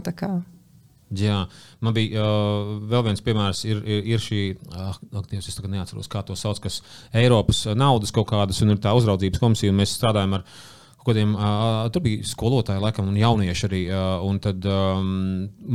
Jā, 1.13 1.43
man 1.85 1.93
bija 1.93 2.23
uh, 2.23 2.69
vēl 2.89 3.03
viens 3.05 3.21
piemērs, 3.21 3.59
ir, 3.69 3.81
ir, 3.85 4.07
ir 4.15 4.23
šī, 4.23 4.39
ah, 4.73 4.95
Dievs, 5.29 5.51
es 5.51 5.59
neatceros, 5.61 6.09
kā 6.09 6.23
to 6.25 6.33
sauc, 6.39 6.57
kas 6.63 6.79
Eiropas 7.13 7.67
naudas 7.77 8.13
kaut 8.15 8.31
kādas 8.31 8.63
un 8.65 8.73
ir 8.73 8.81
tā 8.81 8.95
uzraudzības 8.97 9.43
komisija, 9.43 9.73
un 9.73 9.77
mēs 9.83 9.93
strādājam 9.99 10.39
ar 10.39 10.47
viņu 10.47 10.74
kādiem, 11.05 11.33
uh, 11.37 11.85
tur 11.93 12.03
bija 12.05 12.25
skolotāji, 12.25 12.81
laikam, 12.83 13.09
un 13.11 13.17
jaunieši 13.19 13.65
arī. 13.67 13.81
Uh, 13.89 14.25
un 14.25 14.39
tad 14.43 14.65
um, 14.69 15.09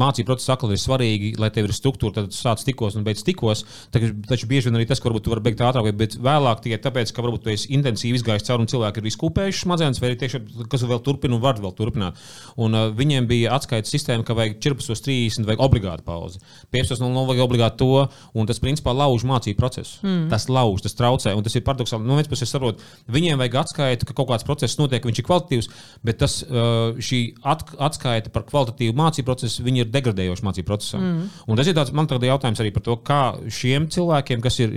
mācību 0.03 0.29
procesa 0.31 0.55
sakla 0.55 0.75
ir 0.75 0.81
svarīgi, 0.83 1.33
lai 1.41 1.51
tev 1.55 1.69
ir 1.69 1.75
struktūra, 1.77 2.17
tad 2.19 2.35
sāc 2.37 2.65
tikos 2.67 2.99
un 2.99 3.07
beidz 3.07 3.25
tikos. 3.27 3.65
Taču, 3.95 4.13
taču 4.29 4.49
bieži 4.51 4.71
vien 4.71 4.79
arī 4.79 4.89
tas, 4.91 5.01
ka 5.01 5.11
varbūt 5.11 5.27
tu 5.27 5.35
vari 5.35 5.45
beigt 5.49 5.63
ātrāk, 5.65 5.91
bet 5.99 6.17
vēlāk 6.21 6.65
tikai 6.65 6.81
tāpēc, 6.87 7.15
ka 7.15 7.25
varbūt 7.27 7.47
tu 7.47 7.53
esi 7.55 7.71
intensīvi 7.77 8.21
izgājis 8.21 8.47
cauri 8.49 8.67
un 8.67 8.71
cilvēki 8.73 9.03
ir 9.03 9.11
izkūpējuši 9.13 9.65
smadzenes, 9.67 10.03
vai 10.03 10.11
arī 10.11 10.21
tieši, 10.25 10.43
kas 10.73 10.87
vēl 10.91 11.03
turpina 11.07 11.39
un 11.39 11.45
var 11.45 11.61
vēl 11.63 11.75
turpināt. 11.79 12.21
Un 12.61 12.77
uh, 12.77 12.89
viņiem 12.97 13.29
bija 13.31 13.55
atskaites 13.57 13.93
sistēma, 13.95 14.27
ka 14.27 14.37
vajag 14.39 14.59
14.30 14.63 15.49
vajag 15.49 15.65
obligātu 15.67 16.07
pauzi. 16.07 16.43
15.00 16.75 17.27
vajag 17.31 17.45
obligāti 17.45 17.81
to, 17.83 18.07
un 18.35 18.51
tas 18.51 18.63
principā 18.63 18.95
lauž 18.97 19.25
mācību 19.29 19.59
procesu. 19.61 20.01
Mm. 20.05 20.29
Tas 20.33 20.49
lauž, 20.51 20.85
tas 20.85 20.97
traucē, 20.99 21.35
un 21.37 21.47
tas 21.47 21.57
ir 21.57 21.65
paradoxāli. 21.67 22.07
No 22.07 22.19
vienas 22.19 22.31
puses, 22.31 22.51
saprotu, 22.51 22.85
viņiem 23.13 23.41
vajag 23.41 23.61
atskaiti, 23.65 24.09
ka 24.09 24.17
kaut 24.17 24.31
kāds 24.33 24.47
process 24.47 24.79
notiek, 24.81 25.05
viņš 25.07 25.20
ir 25.21 25.27
kvalitatīvs, 25.29 25.71
bet 26.07 26.21
tas, 26.23 26.41
uh, 26.47 26.99
šī 27.01 27.21
atskaita 27.45 28.33
par 28.35 28.47
kvalitatīvu 28.49 28.97
mācību 28.99 29.29
procesu 29.29 29.67
ir 29.71 29.91
degradējoša 29.93 30.47
mācību 30.47 30.69
procesam. 30.69 31.05
Mm. 31.05 31.29
Un 31.47 31.61
tas 31.61 31.71
ir 31.71 31.77
tāds, 31.77 31.95
man 31.97 32.09
tagad 32.11 32.29
jautājums 32.31 32.61
arī 32.63 32.73
par 32.75 32.85
to, 32.87 32.97
kā 33.07 33.21
šiem 33.53 33.89
cilvēkiem, 33.93 34.43
kas 34.45 34.59
ir 34.65 34.75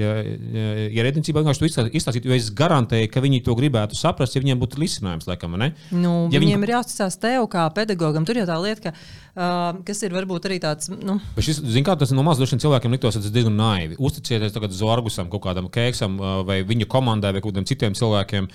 ierēdniecībā, 0.94 1.42
vienkārši 1.42 1.64
to 1.64 1.90
izstāstīt, 2.00 2.28
jo 2.30 2.36
es 2.36 2.52
garantēju, 2.56 3.10
ka 3.14 3.24
viņi 3.24 3.44
to 3.48 3.58
gribētu 3.58 3.98
saprast, 3.98 4.38
ja 4.38 4.44
viņiem 4.44 4.62
būtu 4.62 4.82
risinājums, 4.84 5.28
laikam, 5.30 5.58
ne? 5.60 5.74
Nu, 5.92 6.28
ja 6.34 6.42
viņiem 6.44 6.62
viņi... 6.62 6.70
ir 6.70 6.76
jāuzticas 6.78 7.20
tev 7.22 7.48
kā 7.52 7.66
pedagogam, 7.76 8.28
tur 8.28 8.40
jau 8.42 8.48
tā 8.50 8.60
lieta, 8.64 8.92
ka 8.92 9.33
Uh, 9.34 9.80
kas 9.82 9.98
ir 10.06 10.14
varbūt 10.14 10.46
arī 10.46 10.60
tāds. 10.62 10.92
Nu... 10.94 11.16
Bet 11.34 11.48
šis, 11.48 11.58
kā, 11.82 11.96
tas 11.98 12.12
no 12.14 12.22
mazas 12.22 12.52
cilvēkiem 12.54 12.94
liktos, 12.94 13.18
diezgan 13.34 13.56
naivi. 13.58 13.98
Uzticieties 13.98 14.54
tagad 14.54 14.76
Zorgusam, 14.78 15.32
kaut 15.32 15.42
kādam 15.48 15.72
kēksam, 15.74 16.20
uh, 16.22 16.36
vai 16.46 16.60
viņa 16.70 16.86
komandai, 16.92 17.34
vai 17.34 17.42
kādiem 17.42 17.66
citiem 17.66 17.98
cilvēkiem. 17.98 18.52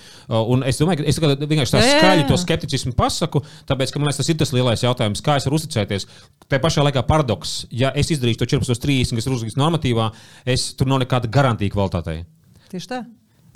Un 0.55 0.63
es 0.69 0.79
domāju, 0.79 1.03
ka 1.03 1.11
es 1.11 1.19
vienkārši 1.19 1.75
tā 1.75 1.83
skaļi 1.83 2.29
to 2.31 2.39
skepticismu 2.39 2.95
pasaku, 2.99 3.43
tāpēc, 3.67 3.91
ka 3.91 3.99
man 3.99 4.13
liekas, 4.13 4.23
tas 4.23 4.31
ir 4.31 4.39
tas 4.39 4.55
lielais 4.55 4.87
jautājums, 4.87 5.25
kā 5.27 5.41
es 5.41 5.51
varu 5.51 5.59
uzticēties. 5.59 6.07
Tā 6.47 6.63
pašā 6.63 6.87
laikā 6.87 7.03
paradoks, 7.11 7.65
ja 7.75 7.91
es 7.99 8.15
izdarīšu 8.15 8.45
to 8.45 8.53
14.30, 8.55 9.19
kas 9.19 9.27
ir 9.27 9.35
uzrakstīts 9.35 9.59
normatīvā, 9.59 10.13
es 10.47 10.71
tur 10.79 10.95
nav 10.95 11.03
nekāda 11.03 11.27
garantija 11.27 11.75
kvalitātei. 11.75 12.23
Tieši 12.71 12.95
tā. 12.95 13.03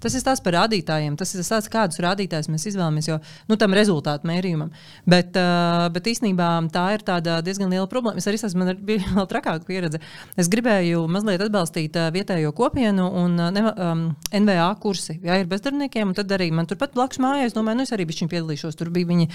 Tas 0.03 0.17
ir 0.19 0.25
tas 0.27 0.41
par 0.43 0.57
rādītājiem. 0.57 1.15
Tas 1.19 1.31
ir 1.37 1.45
tas, 1.47 1.69
kādus 1.71 2.01
rādītājus 2.03 2.51
mēs 2.51 2.67
izvēlamies 2.73 3.09
jau 3.09 3.19
nu, 3.51 3.59
tam 3.61 3.75
rezultātu 3.77 4.27
mērījumam. 4.27 4.73
Bet, 5.09 5.37
uh, 5.39 5.87
bet 5.95 6.09
īstenībā 6.11 6.49
tā 6.75 6.87
ir 6.97 7.05
diezgan 7.47 7.71
liela 7.71 7.87
problēma. 7.91 8.19
Es 8.19 8.27
arī 8.27 8.41
esmu, 8.41 8.65
man 8.65 8.81
bija 8.83 9.07
vēl 9.17 9.29
trakāka 9.31 9.67
pieredze. 9.69 10.03
Es 10.41 10.51
gribēju 10.53 11.05
mazliet 11.13 11.45
atbalstīt 11.47 11.99
uh, 11.99 12.11
vietējo 12.15 12.51
kopienu 12.57 13.07
un 13.23 13.39
uh, 13.39 13.61
um, 13.73 14.05
NVA 14.35 14.69
kursi. 14.83 15.21
Jā, 15.23 15.39
ir 15.39 15.51
bezdarbniekiem, 15.51 16.11
un 16.11 16.19
tad 16.19 16.35
arī 16.35 16.51
man 16.55 16.67
turpat 16.71 16.97
blakus 16.97 17.23
mājās, 17.23 17.55
domāju, 17.55 17.81
nu 17.81 17.87
es 17.87 17.95
arī 17.95 18.09
bišķiņ 18.11 18.33
piedalīšos. 18.33 18.79
Tur 18.81 18.91
bija 18.95 19.11
viņi 19.13 19.29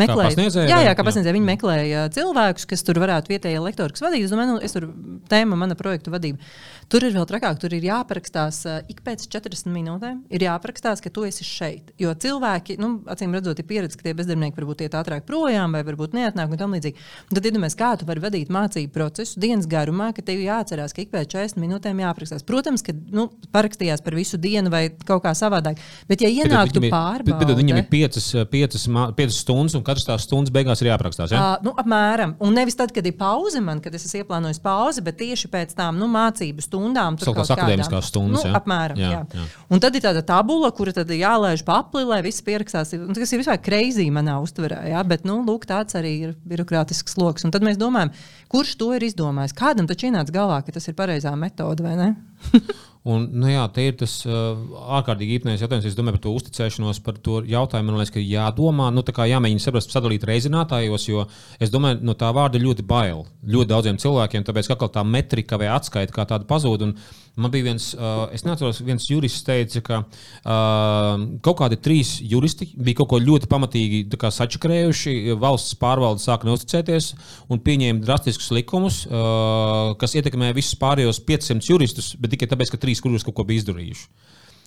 meklēja. 0.00 0.48
Jā, 0.68 0.82
jā, 0.90 0.94
kā 0.98 1.06
pasniedzēja, 1.06 1.36
viņi 1.38 1.50
meklēja 1.54 2.04
cilvēkus, 2.16 2.68
kas 2.68 2.84
tur 2.84 3.00
varētu 3.00 3.32
vietējie 3.32 3.64
lektori, 3.64 3.96
kas 3.96 4.04
vadīja. 4.04 4.28
Es 4.28 4.34
domāju, 4.34 4.56
nu, 4.56 4.60
es 4.64 4.76
tur 4.76 4.90
tēma 5.32 5.58
mana 5.60 5.78
projektu 5.78 6.12
vadība. 6.12 6.42
Tur 6.90 7.06
ir 7.06 7.14
vēl 7.14 7.26
trakāk, 7.30 7.60
tur 7.62 7.72
ir 7.76 7.86
jāparakstās 7.86 8.64
uh, 8.66 8.80
ik 8.90 9.04
pēc 9.06 9.28
40 9.30 9.70
minūtēm 9.70 10.09
ir 10.32 10.44
jāaprakstās, 10.44 11.02
ka 11.04 11.12
tu 11.14 11.24
esi 11.28 11.46
šeit. 11.46 11.92
Jo 12.00 12.12
cilvēki, 12.14 12.76
nu, 12.80 12.92
acīm 13.10 13.34
redzot, 13.36 13.60
ir 13.60 13.66
pieredze, 13.68 13.98
ka 13.98 14.06
tie 14.06 14.14
bezdarbnieki 14.16 14.58
varbūt 14.58 14.84
iet 14.86 14.96
ātrāk 14.98 15.26
projām 15.28 15.76
vai 15.76 15.82
varbūt 15.86 16.16
neatnāk 16.16 16.54
un 16.54 16.60
tam 16.60 16.74
līdzīgi. 16.76 17.06
Tad 17.30 17.48
iedomājieties, 17.50 17.78
kā 17.80 17.90
tu 18.00 18.08
vari 18.08 18.24
vadīt 18.24 18.52
mācību 18.52 18.92
procesu 18.94 19.40
dienas 19.42 19.68
garumā, 19.70 20.10
ka 20.16 20.24
tev 20.26 20.42
jāatcerās, 20.42 20.94
ka 20.96 21.04
ik 21.04 21.12
pēc 21.14 21.34
40 21.34 21.60
minūtēm 21.62 22.02
jāaprakstās. 22.04 22.46
Protams, 22.48 22.84
ka 22.86 22.94
nu, 22.94 23.28
parakstījās 23.54 24.04
par 24.04 24.16
visu 24.18 24.40
dienu 24.40 24.72
vai 24.72 24.86
kaut 25.06 25.24
kā 25.24 25.34
savādāk. 25.36 25.80
Bet, 26.10 26.24
ja 26.24 26.30
ienāktu 26.30 26.82
pārbaudīt, 26.86 27.46
tad 27.46 27.60
viņam 27.60 27.82
ir 27.82 27.88
piecas, 27.90 28.30
piecas, 28.50 28.86
piecas 29.18 29.40
stundas, 29.44 29.76
un 29.78 29.84
katrs 29.86 30.08
tās 30.08 30.26
stundas 30.26 30.52
beigās 30.54 30.82
ir 30.82 30.90
jāaprakstās. 30.90 31.34
Ja? 31.34 31.42
Uh, 31.56 31.68
nu, 31.68 31.74
apmēram. 31.80 32.36
Un 32.44 32.56
nevis 32.56 32.78
tad, 32.78 32.94
kad 32.94 33.06
ir 33.06 33.16
pauze 33.18 33.62
man, 33.64 33.82
kad 33.84 33.94
es 33.96 34.06
esmu 34.08 34.24
ieplānojis 34.24 34.62
pauzi, 34.64 35.04
bet 35.06 35.20
tieši 35.20 35.50
pēc 35.52 35.74
tām 35.78 35.98
nu, 36.00 36.08
mācību 36.10 36.64
stundām. 36.64 37.18
Kaut 37.20 37.38
kādas 37.38 37.54
akadēmiskās 37.56 38.10
stundas. 38.10 38.44
Nu, 38.44 38.50
ja? 38.50 38.60
Apmēram. 38.60 39.00
Jā, 39.00 39.10
jā. 39.14 39.22
Jā. 39.36 39.46
Un 39.70 39.82
tad 39.82 39.96
ir 40.00 40.06
tāda 40.06 40.24
tabula, 40.26 40.72
kura 40.74 40.94
tad 40.96 41.12
jālaiž 41.12 41.62
pa 41.66 41.80
apli, 41.84 42.02
lai 42.08 42.22
viss 42.24 42.44
pierakstās. 42.46 42.94
Tas 42.96 43.34
ir 43.34 43.42
vispār 43.42 43.60
kreizī 43.62 44.08
manā 44.12 44.38
uztverē, 44.42 44.82
ja? 44.90 45.04
bet 45.06 45.26
nu, 45.28 45.40
lūk, 45.46 45.68
tāds 45.68 45.98
arī 46.00 46.14
ir 46.26 46.36
birokrātisks 46.48 47.18
sloks. 47.18 47.46
Un 47.46 47.54
tad 47.54 47.66
mēs 47.66 47.78
domājam, 47.80 48.14
kurš 48.52 48.76
to 48.80 48.92
ir 48.96 49.04
izdomājis? 49.10 49.56
Kādam 49.58 49.90
taču 49.90 50.08
ienāca 50.08 50.34
galvā, 50.34 50.62
ka 50.64 50.74
tas 50.76 50.88
ir 50.88 50.96
pareizā 50.98 51.36
metode 51.38 51.84
vai 51.86 51.98
ne? 52.00 52.14
Un, 53.08 53.22
nu 53.32 53.48
jā, 53.48 53.62
te 53.72 53.86
ir 53.88 53.94
tas 53.96 54.12
uh, 54.28 54.58
ārkārtīgi 54.98 55.38
īpnējs 55.38 55.62
jautājums. 55.64 55.86
Es 55.88 55.94
domāju 55.96 56.18
par 56.18 56.22
to 56.26 56.32
uzticēšanos, 56.36 56.98
par 57.06 57.16
to 57.24 57.38
jautājumu. 57.48 57.88
Man 57.88 57.96
liekas, 57.96 58.12
ka 58.12 58.20
jādomā, 58.20 58.90
nu, 58.92 59.00
jāmēģina 59.00 59.64
saprast, 59.64 59.94
sadalīt 59.94 60.26
reizinātājos, 60.28 61.06
jo 61.08 61.24
es 61.56 61.72
domāju, 61.72 62.02
no 62.04 62.12
tā 62.20 62.28
vārda 62.36 62.60
ļoti 62.60 62.84
bail 62.84 63.24
ļoti 63.40 63.70
daudziem 63.72 64.00
cilvēkiem, 64.02 64.44
tāpēc 64.44 64.68
ka 64.74 64.90
tā 64.92 65.04
metrika 65.06 65.56
vai 65.60 65.70
atskaita 65.72 66.12
kā 66.12 66.28
tāda 66.28 66.44
pazūd. 66.50 66.84
Un, 66.84 66.94
Man 67.38 67.52
bija 67.52 67.68
viens, 67.68 67.92
uh, 67.94 68.24
es 68.34 68.42
neatceros, 68.44 68.80
viens 68.82 69.06
jurists 69.06 69.44
teica, 69.46 69.80
ka 69.86 69.98
uh, 70.02 71.22
kaut 71.46 71.60
kādi 71.60 71.78
trīs 71.80 72.16
juristi 72.26 72.66
bija 72.74 73.00
kaut 73.00 73.12
ko 73.12 73.20
ļoti 73.22 73.48
pamatīgi 73.50 74.02
sačakarējuši. 74.10 75.14
Valsts 75.40 75.78
pārvalde 75.80 76.24
sāka 76.24 76.48
neusticēties 76.48 77.12
un 77.48 77.62
pieņēma 77.62 78.04
drastiskus 78.04 78.50
likumus, 78.56 79.04
uh, 79.06 79.94
kas 80.00 80.18
ietekmē 80.18 80.50
visus 80.56 80.78
pārējos 80.80 81.22
500 81.28 81.70
juristus, 81.70 82.12
bet 82.18 82.34
tikai 82.34 82.50
tāpēc, 82.50 82.74
ka 82.74 82.82
trīs 82.82 83.02
kurus 83.04 83.26
kaut 83.26 83.38
ko 83.38 83.46
bija 83.46 83.62
izdarījuši. 83.62 84.08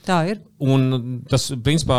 Tā 0.03 0.17
ir. 0.27 0.41
Un 0.63 1.23
tas 1.31 1.45
principā 1.63 1.97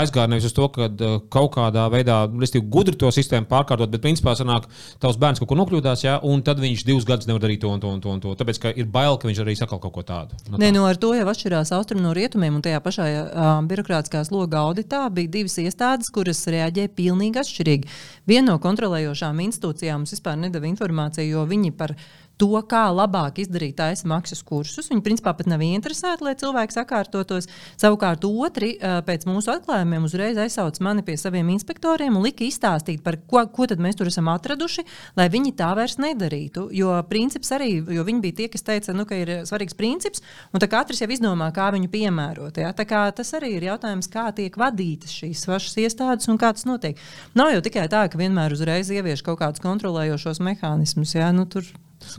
aizgāja 0.00 0.28
nevis 0.28 0.46
uz 0.48 0.54
to, 0.56 0.66
ka 0.72 0.88
kaut 1.32 1.50
kādā 1.54 1.84
veidā, 1.92 2.22
respektīvi, 2.28 2.68
gudri 2.72 2.96
to 3.00 3.08
sistēmu 3.12 3.48
pārkārtot, 3.48 3.92
bet 3.92 4.02
principā 4.04 4.34
sanāk, 4.36 4.66
tavs 5.00 5.18
bērns 5.20 5.40
kaut 5.40 5.50
ko 5.50 5.58
nokļūdās, 5.60 6.04
ja, 6.04 6.18
un 6.24 6.42
tad 6.44 6.60
viņš 6.60 6.84
divus 6.88 7.06
gadus 7.08 7.28
nevar 7.28 7.44
darīt 7.44 7.62
to 7.64 7.72
un 7.72 7.80
to 7.80 7.92
un 7.92 8.02
to. 8.04 8.14
Un 8.16 8.22
to 8.24 8.34
tāpēc, 8.40 8.60
ka 8.60 8.72
ir 8.72 8.88
bail, 8.92 9.16
ka 9.20 9.28
viņš 9.28 9.42
arī 9.44 9.56
sakal 9.60 9.80
kaut 9.80 9.94
ko 9.96 10.04
tādu. 10.08 10.36
No 10.48 10.56
tā. 10.56 10.62
Nē, 10.64 10.72
no 10.72 10.82
nu, 10.82 10.88
ar 10.88 11.00
to 11.00 11.12
jau 11.16 11.28
atšķirās 11.32 11.72
austrumu 11.76 12.04
no 12.04 12.16
rietumiem, 12.16 12.58
un 12.58 12.64
tajā 12.64 12.80
pašā 12.84 13.08
uh, 13.12 13.52
birokrātiskā 13.68 14.24
sloga 14.28 14.64
auditā 14.64 15.04
bija 15.12 15.32
divas 15.38 15.56
iestādes, 15.60 16.12
kuras 16.14 16.44
reaģēja 16.48 16.92
pilnīgi 16.96 17.40
atšķirīgi. 17.40 17.96
Viena 18.28 18.52
no 18.52 18.58
kontrolējošām 18.64 19.40
institūcijām 19.48 20.04
mums 20.04 20.16
vispār 20.16 20.40
nedeva 20.40 20.68
informāciju, 20.68 21.38
jo 21.38 21.48
viņi 21.48 21.72
par 21.76 21.96
viņu 21.96 22.23
to, 22.40 22.50
kā 22.68 22.86
labāk 22.94 23.40
izdarīt 23.42 23.76
taisa 23.78 24.08
maksas 24.10 24.42
kursus. 24.46 24.88
Viņi 24.90 25.04
principā 25.04 25.34
pat 25.36 25.48
nav 25.50 25.62
interesēti, 25.64 26.24
lai 26.26 26.34
cilvēki 26.38 26.76
sakārtotos. 26.76 27.48
Savukārt 27.80 28.24
otri 28.28 28.74
pēc 28.80 29.26
mūsu 29.28 29.52
atklājumiem 29.54 30.06
uzreiz 30.06 30.38
aizsauca 30.40 30.84
mani 30.84 31.04
pie 31.06 31.16
saviem 31.20 31.52
inspektoriem 31.54 32.16
un 32.16 32.24
lika 32.26 32.46
izstāstīt, 32.46 33.02
par 33.04 33.18
ko, 33.30 33.44
ko 33.54 33.68
mēs 33.78 33.98
tur 33.98 34.10
esam 34.10 34.28
atraduši, 34.32 34.84
lai 35.18 35.28
viņi 35.32 35.54
tā 35.58 35.70
vairs 35.78 35.96
nedarītu. 36.02 36.68
Jo 36.74 36.96
princips 37.08 37.52
arī, 37.54 37.78
jo 37.96 38.04
viņi 38.06 38.24
bija 38.24 38.38
tie, 38.42 38.48
kas 38.52 38.66
teica, 38.66 38.94
nu, 38.96 39.06
ka 39.08 39.18
ir 39.18 39.32
svarīgs 39.48 39.76
princips, 39.78 40.24
un 40.52 40.62
katrs 40.74 41.02
jau 41.04 41.10
izdomā, 41.12 41.50
kā 41.54 41.70
viņu 41.74 41.90
piemērot. 41.92 42.60
Ja? 42.62 42.72
Tas 42.74 43.34
arī 43.36 43.54
ir 43.58 43.68
jautājums, 43.70 44.10
kā 44.10 44.28
tiek 44.36 44.56
vadītas 44.58 45.14
šīs 45.14 45.46
pašas 45.48 45.78
iestādes 45.84 46.30
un 46.30 46.40
kā 46.40 46.52
tas 46.56 46.66
notiek. 46.68 47.00
Nav 47.38 47.52
jau 47.54 47.62
tikai 47.64 47.86
tā, 47.92 48.04
ka 48.10 48.20
vienmēr 48.20 48.54
uzreiz 48.56 48.90
ievieš 48.90 49.24
kaut 49.26 49.40
kādus 49.42 49.62
kontrolējošos 49.64 50.42
mehānismus. 50.44 51.14
Ja? 51.18 51.30
Nu, 51.34 51.46
tur 51.50 51.66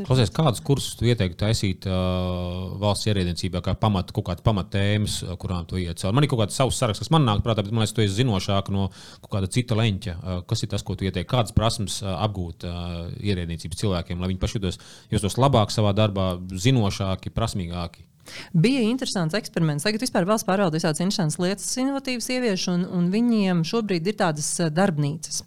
Klausies, 0.05 0.31
kādus 0.33 0.61
kursus 0.65 0.97
tu 0.99 1.07
ieteiktu 1.09 1.37
taisīt 1.39 1.87
uh, 1.89 2.75
valsts 2.81 3.09
ierēdniecībā, 3.09 3.61
kā 3.65 3.75
pamat, 3.79 4.13
kaut 4.15 4.27
kādas 4.29 4.45
pamatēmas, 4.45 5.19
kurām 5.41 5.67
tu 5.69 5.79
iet 5.81 6.01
cauri? 6.01 6.17
Man 6.17 6.27
ir 6.27 6.31
kaut 6.31 6.43
kāds 6.43 6.57
savs 6.59 6.79
saraksts, 6.81 7.05
kas 7.05 7.13
man 7.13 7.27
nāk 7.27 7.43
prātā, 7.45 7.63
bet 7.65 7.75
man 7.75 7.85
liekas, 7.85 7.95
tu 7.95 8.03
esi 8.05 8.17
zinošāk 8.19 8.71
no 8.75 8.89
kaut 9.21 9.31
kāda 9.37 9.51
cita 9.51 9.77
leņķa. 9.79 10.17
Uh, 10.17 10.41
kas 10.49 10.65
ir 10.65 10.73
tas, 10.73 10.85
ko 10.85 10.97
tu 10.97 11.07
ieteiktu? 11.07 11.31
Kādas 11.35 11.55
prasmes 11.55 12.01
uh, 12.03 12.15
apgūt 12.25 12.67
uh, 12.67 13.05
ierēdniecības 13.21 13.83
cilvēkiem, 13.83 14.19
lai 14.19 14.33
viņi 14.33 14.43
paši 14.43 14.65
justos 15.13 15.39
labāk 15.39 15.73
savā 15.73 15.95
darbā, 15.97 16.33
zinošāki, 16.65 17.33
prasmīgāki? 17.35 18.05
Bija 18.53 18.81
interesants 18.81 19.35
eksperiments. 19.37 19.85
Tagad 19.85 20.01
vispār 20.01 20.25
valsts 20.27 20.47
pārvalda 20.47 20.79
visādas 20.79 21.01
interesantas 21.03 21.37
lietas, 21.41 21.69
inovatīvas 21.81 22.29
sieviešu, 22.29 22.73
un, 22.73 22.85
un 22.97 23.09
viņiem 23.13 23.61
šobrīd 23.67 24.09
ir 24.09 24.17
tādas 24.21 24.49
darbnīcas. 24.73 25.43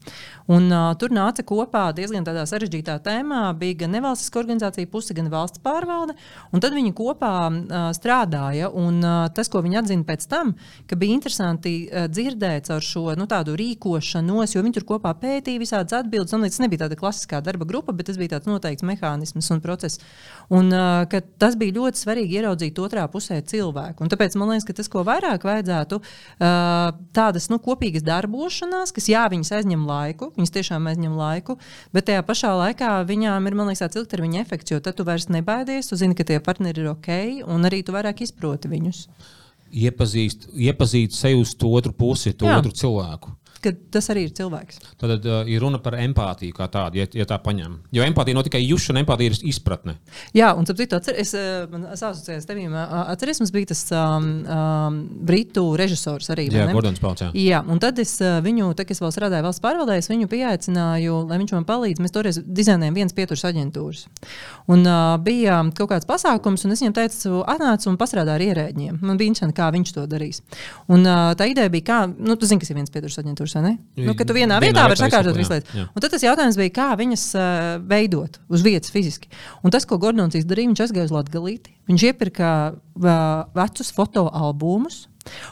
Un, 0.49 0.70
uh, 0.72 0.94
tur 0.96 1.12
nāca 1.12 1.44
kopā 1.44 1.90
diezgan 1.92 2.24
sarežģītā 2.24 2.94
tēmā. 3.05 3.42
Bija 3.61 3.82
gan 3.82 3.92
nevalstiska 3.92 4.40
organizācija, 4.40 4.88
puse, 4.88 5.12
gan 5.16 5.28
valsts 5.28 5.61
pārvalde. 5.61 6.14
Tad 6.57 6.72
viņi 6.72 6.94
kopā 6.96 7.32
uh, 7.49 7.74
strādāja. 7.96 8.70
Un, 8.72 9.03
uh, 9.05 9.26
tas, 9.36 9.51
ko 9.53 9.61
viņi 9.64 9.80
atzina 9.82 10.07
pēc 10.09 10.24
tam, 10.30 10.55
ka 10.88 10.96
bija 10.96 11.18
interesanti 11.18 11.74
uh, 11.84 12.07
dzirdēt 12.09 12.70
ar 12.72 12.84
šo 12.84 13.12
nu, 13.18 13.28
rīkošanos, 13.28 14.55
jo 14.55 14.62
viņi 14.64 14.78
tur 14.78 14.86
kopā 14.94 15.12
pētīja 15.20 15.61
visādas 15.61 15.99
atbildes. 16.01 16.32
Un, 16.32 16.46
tas 16.49 16.62
nebija 16.64 16.86
tāda 16.86 16.96
klasiskā 16.96 17.42
darba 17.44 17.68
grupa, 17.68 17.92
bet 17.92 18.09
tas 18.09 18.16
bija 18.16 18.38
tāds 18.38 18.49
noteikts 18.49 18.86
mehānisms 18.88 19.53
un 19.53 19.61
process. 19.61 20.01
Un, 20.49 20.72
uh, 20.72 21.05
tas 21.36 21.59
bija 21.61 21.76
ļoti 21.76 22.05
svarīgi 22.07 22.40
ieraudzīt 22.40 22.80
otrā 22.80 23.05
pusē 23.12 23.42
cilvēku. 23.44 24.01
Un 24.01 24.14
tāpēc 24.16 24.38
man 24.40 24.55
liekas, 24.55 24.70
ka 24.70 24.78
tas, 24.80 24.88
ko 24.88 25.05
vairāk 25.05 25.44
vajadzētu, 25.44 26.01
uh, 26.01 26.96
tādas 27.12 27.53
nu, 27.53 27.61
kopīgas 27.61 28.07
darbošanās, 28.09 28.96
kas 28.96 29.12
jā, 29.12 29.28
viņas 29.28 29.53
aizņem 29.61 29.84
laiku 29.84 30.32
Viņas 30.39 30.55
tiešām 30.55 30.86
aizņem 30.86 31.16
laiku, 31.18 31.57
bet 31.91 32.07
tajā 32.07 32.22
pašā 32.26 32.53
laikā 32.55 32.93
viņām 33.09 33.51
ir, 33.51 33.57
liekas, 33.59 33.82
tāds 33.82 33.99
ilgtermiņa 33.99 34.45
efekts, 34.45 34.70
jo 34.70 34.78
tad 34.78 34.95
tu 34.95 35.07
vairs 35.09 35.26
nebaidies, 35.34 35.91
tu 35.91 35.99
zini, 35.99 36.14
ka 36.14 36.26
tie 36.28 36.39
partneri 36.39 36.84
ir 36.84 36.93
ok, 36.93 37.11
un 37.51 37.66
arī 37.66 37.82
tu 37.82 37.97
vairāk 37.97 38.22
izproti 38.22 38.70
viņus. 38.70 39.09
Iepazīst, 39.68 40.49
iepazīt 40.55 41.12
sevi 41.12 41.43
uz 41.43 41.57
to 41.59 41.72
otru 41.74 41.93
pusi, 41.93 42.32
to 42.39 42.47
Jā. 42.47 42.62
otru 42.62 42.70
cilvēku 42.72 43.34
ka 43.62 43.72
tas 43.94 44.09
arī 44.12 44.26
ir 44.28 44.34
cilvēks. 44.36 44.80
Tad 45.00 45.26
uh, 45.26 45.40
ir 45.50 45.62
runa 45.62 45.80
par 45.82 45.98
empātiju 45.98 46.56
kā 46.56 46.68
tādu, 46.72 47.00
ja, 47.00 47.09
ja 47.16 47.26
tā 47.28 47.38
paņem. 47.42 47.78
Jo 47.94 48.04
empātija 48.06 48.38
nav 48.38 48.46
tikai 48.46 48.62
jūšana, 48.64 49.02
empātija 49.04 49.32
ir 49.32 49.38
izpratne. 49.50 49.96
Jā, 50.36 50.52
un 50.59 50.68
tāpēc 50.68 50.94
atcer, 50.98 51.18
es 51.18 51.34
asociējos 51.34 52.46
ar 52.46 52.50
tevīm. 52.50 52.76
Atceries, 52.78 53.40
mums 53.42 53.52
bija 53.54 53.70
tas 53.72 53.82
um, 53.94 54.28
um, 54.44 55.00
britu 55.28 55.64
režisors 55.78 56.30
arī. 56.34 56.48
Jā, 56.54 56.68
Gordons 56.72 57.02
Pauls. 57.02 57.24
Jā. 57.24 57.30
jā, 57.34 57.62
un 57.66 57.82
tad 57.82 57.98
es 58.02 58.16
viņu, 58.20 58.70
tā, 58.78 58.86
es 58.88 59.02
vēl 59.02 59.14
strādāju 59.14 59.46
valsts 59.46 59.64
pārvaldē, 59.64 59.98
es 60.00 60.11
viņu 60.11 60.30
pieaicināju, 60.30 61.22
lai 61.28 61.40
viņš 61.42 61.54
man 61.56 61.66
palīdz. 61.68 62.02
Mēs 62.04 62.14
toreiz 62.14 62.40
dizainējām 62.44 62.98
viens 62.98 63.16
pieturas 63.16 63.46
aģentūras. 63.48 64.06
Un 64.70 64.84
uh, 64.86 65.16
bija 65.24 65.61
kaut 65.78 65.92
kāds 65.94 66.09
pasākums, 66.09 66.66
un 66.66 66.74
es 66.74 66.82
viņam 66.84 66.96
teicu, 66.98 67.42
atnāc 67.48 67.86
un 67.90 67.98
pastrādā 68.00 68.36
ar 68.36 68.44
ierēģiem. 68.44 69.00
Man 69.02 69.20
bija 69.20 69.32
interesanti, 69.32 69.56
kā 69.59 69.70
viņš 69.74 69.94
to 69.96 70.06
darīs. 70.11 70.42
Un 70.92 71.06
uh, 71.06 71.32
tā 71.38 71.48
ideja 71.50 71.72
bija, 71.72 71.86
kā, 71.88 71.98
nu, 72.12 72.36
tu 72.38 72.48
zini, 72.48 72.62
kas 72.62 72.72
ir 72.72 72.78
viens 72.78 72.92
pieturas 72.92 73.18
aģentūras 73.22 73.47
ne? 73.64 73.76
Nu, 73.96 74.14
ka 74.18 74.26
tu 74.28 74.36
vienā, 74.36 74.59
vienā 74.62 74.72
vietā 74.72 74.86
vari 74.90 75.01
sakārtot 75.01 75.36
visu 75.38 75.55
lietu. 75.55 75.84
Un 75.86 76.05
tad 76.05 76.12
tas 76.14 76.24
jautājums 76.24 76.59
bija, 76.61 76.74
kā 76.76 76.88
viņas 76.99 77.24
uh, 77.38 77.68
veidot 77.88 78.40
uz 78.53 78.64
vietas 78.66 78.92
fiziski. 78.94 79.30
Un 79.62 79.74
tas, 79.74 79.86
ko 79.88 80.01
Gordons 80.03 80.36
izdarīja, 80.38 80.72
viņš 80.72 80.84
aizgāja 80.86 81.09
uz 81.09 81.14
Latviju. 81.14 81.74
Viņš 81.88 82.05
iepirka 82.11 82.51
uh, 82.74 83.22
vecus 83.57 83.92
fotoalbumus, 83.96 85.07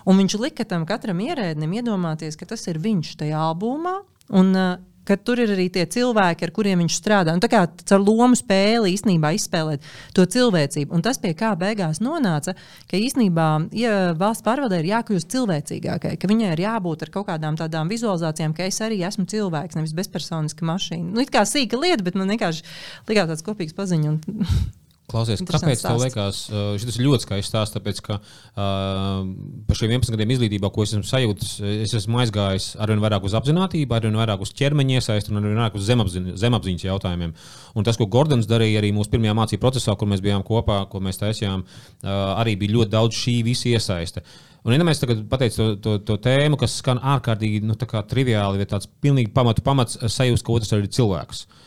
un 0.09 0.21
viņš 0.21 0.37
lika 0.43 0.67
tam 0.69 0.85
katram 0.89 1.23
ierēdnim 1.25 1.79
iedomāties, 1.81 2.37
ka 2.37 2.49
tas 2.49 2.67
ir 2.69 2.81
viņš 2.83 3.17
tajā 3.23 3.41
albumā. 3.51 4.01
Un, 4.37 4.53
uh, 4.53 4.77
ka 5.07 5.17
tur 5.17 5.41
ir 5.43 5.53
arī 5.55 5.69
tie 5.73 5.87
cilvēki, 5.91 6.47
ar 6.47 6.53
kuriem 6.55 6.83
viņš 6.83 6.99
strādā. 6.99 7.35
Un 7.37 7.43
tā 7.43 7.51
kā 7.53 7.63
ar 7.67 8.03
lomu 8.03 8.39
spēli 8.39 8.95
īstenībā 8.95 9.33
izspēlēt 9.37 9.85
to 10.17 10.27
cilvēcību. 10.37 10.95
Un 10.97 11.05
tas 11.07 11.21
pie 11.23 11.33
kā 11.39 11.53
beigās 11.59 12.03
nonāca, 12.05 12.57
ka 12.91 13.01
īstenībā 13.01 13.49
ja 13.77 14.15
valsts 14.19 14.45
pārvaldē 14.47 14.81
ir 14.83 14.91
jākļūst 14.93 15.33
cilvēcīgākai, 15.35 16.17
ka 16.21 16.31
viņai 16.31 16.55
ir 16.55 16.65
jābūt 16.67 17.07
ar 17.07 17.15
kaut 17.19 17.29
kādām 17.31 17.59
tādām 17.61 17.93
vizualizācijām, 17.93 18.57
ka 18.57 18.67
es 18.69 18.81
arī 18.85 19.03
esmu 19.07 19.29
cilvēks, 19.31 19.79
nevis 19.79 19.95
bezpersoniska 19.97 20.67
mašīna. 20.67 21.13
Nu, 21.13 21.23
it 21.25 21.35
kā 21.35 21.47
sīka 21.49 21.81
lieta, 21.81 22.05
bet 22.07 22.19
man 22.19 22.35
vienkārši 22.35 22.67
likās 23.11 23.31
tāds 23.33 23.47
kopīgs 23.47 23.77
paziņš. 23.77 23.97
Klausies, 25.07 25.39
kāpēc 25.47 25.83
tev 25.85 26.01
liekas, 26.03 26.39
uh, 26.51 26.73
šis 26.83 26.97
ir 26.99 27.05
ļoti 27.07 27.23
skaists 27.23 27.53
stāsts? 27.53 27.75
Tāpēc, 27.77 28.01
ka 28.03 28.17
uh, 28.19 29.21
par 29.69 29.79
šiem 29.79 29.93
11 29.95 30.17
gadiem 30.17 30.33
izglītībā, 30.35 30.71
ko 30.75 30.83
esmu 30.83 31.07
sajūtis, 31.07 31.53
es 31.85 31.93
esmu 31.95 32.19
aizgājis 32.25 32.73
arvien 32.83 33.03
vairāk 33.05 33.29
uz 33.29 33.37
apziņotību, 33.39 33.95
arvien 33.95 34.19
vairāk 34.19 34.43
uz 34.43 34.51
ķermeņa 34.59 34.97
iesaistu 34.99 35.31
un 35.31 35.39
arvien 35.39 35.61
vairāk 35.61 35.77
uz 35.79 35.85
zemapziņ, 35.87 36.33
zemapziņas 36.43 36.87
jautājumiem. 36.89 37.35
Un 37.79 37.87
tas, 37.87 38.01
ko 38.01 38.09
Gordons 38.11 38.49
darīja 38.51 38.81
arī 38.81 38.91
mūsu 38.97 39.13
pirmajā 39.13 39.37
mācību 39.39 39.63
procesā, 39.63 39.95
kur 39.95 40.11
mēs 40.11 40.25
bijām 40.25 40.43
kopā, 40.47 40.81
ko 40.91 41.03
mēs 41.05 41.23
taisījām, 41.23 41.63
uh, 41.63 42.11
arī 42.41 42.57
bija 42.59 42.75
ļoti 42.81 42.95
daudz 42.97 43.21
šī 43.21 43.37
visa 43.47 43.71
iesaiste. 43.77 44.25
Un, 44.67 44.75
ja 44.75 44.83
mēs 44.83 44.99
tagad 44.99 45.23
pateicam 45.31 45.77
to, 45.77 45.77
to, 45.85 45.95
to 46.03 46.19
tēmu, 46.25 46.59
kas 46.59 46.81
skan 46.81 46.99
ārkārtīgi 46.99 47.63
nu, 47.63 47.79
triviāli, 47.79 48.59
vai 48.59 48.67
tāds 48.75 48.91
pilnīgi 48.91 49.31
pamatu 49.37 49.63
pamats 49.63 50.03
sajūta, 50.03 50.43
ka 50.43 50.59
otrs 50.59 50.75
ir 50.75 50.91
cilvēks. 50.99 51.47
Uh, 51.47 51.63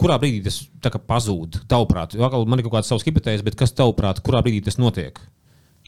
kurā 0.00 0.18
brīdī 0.22 0.44
tas 0.46 0.62
pazūd? 1.08 1.62
Tavuprāt, 1.70 2.14
man 2.18 2.58
ir 2.58 2.66
kaut 2.66 2.78
kāds 2.78 2.92
savs 2.92 3.06
hipotēzes, 3.06 3.44
bet 3.46 3.58
kas 3.58 3.74
tavuprāt, 3.76 4.22
kurā 4.24 4.42
brīdī 4.44 4.64
tas 4.68 4.78
notiek? 4.80 5.20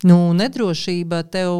Nu, 0.01 0.33
nedrošība 0.33 1.21
tev, 1.29 1.53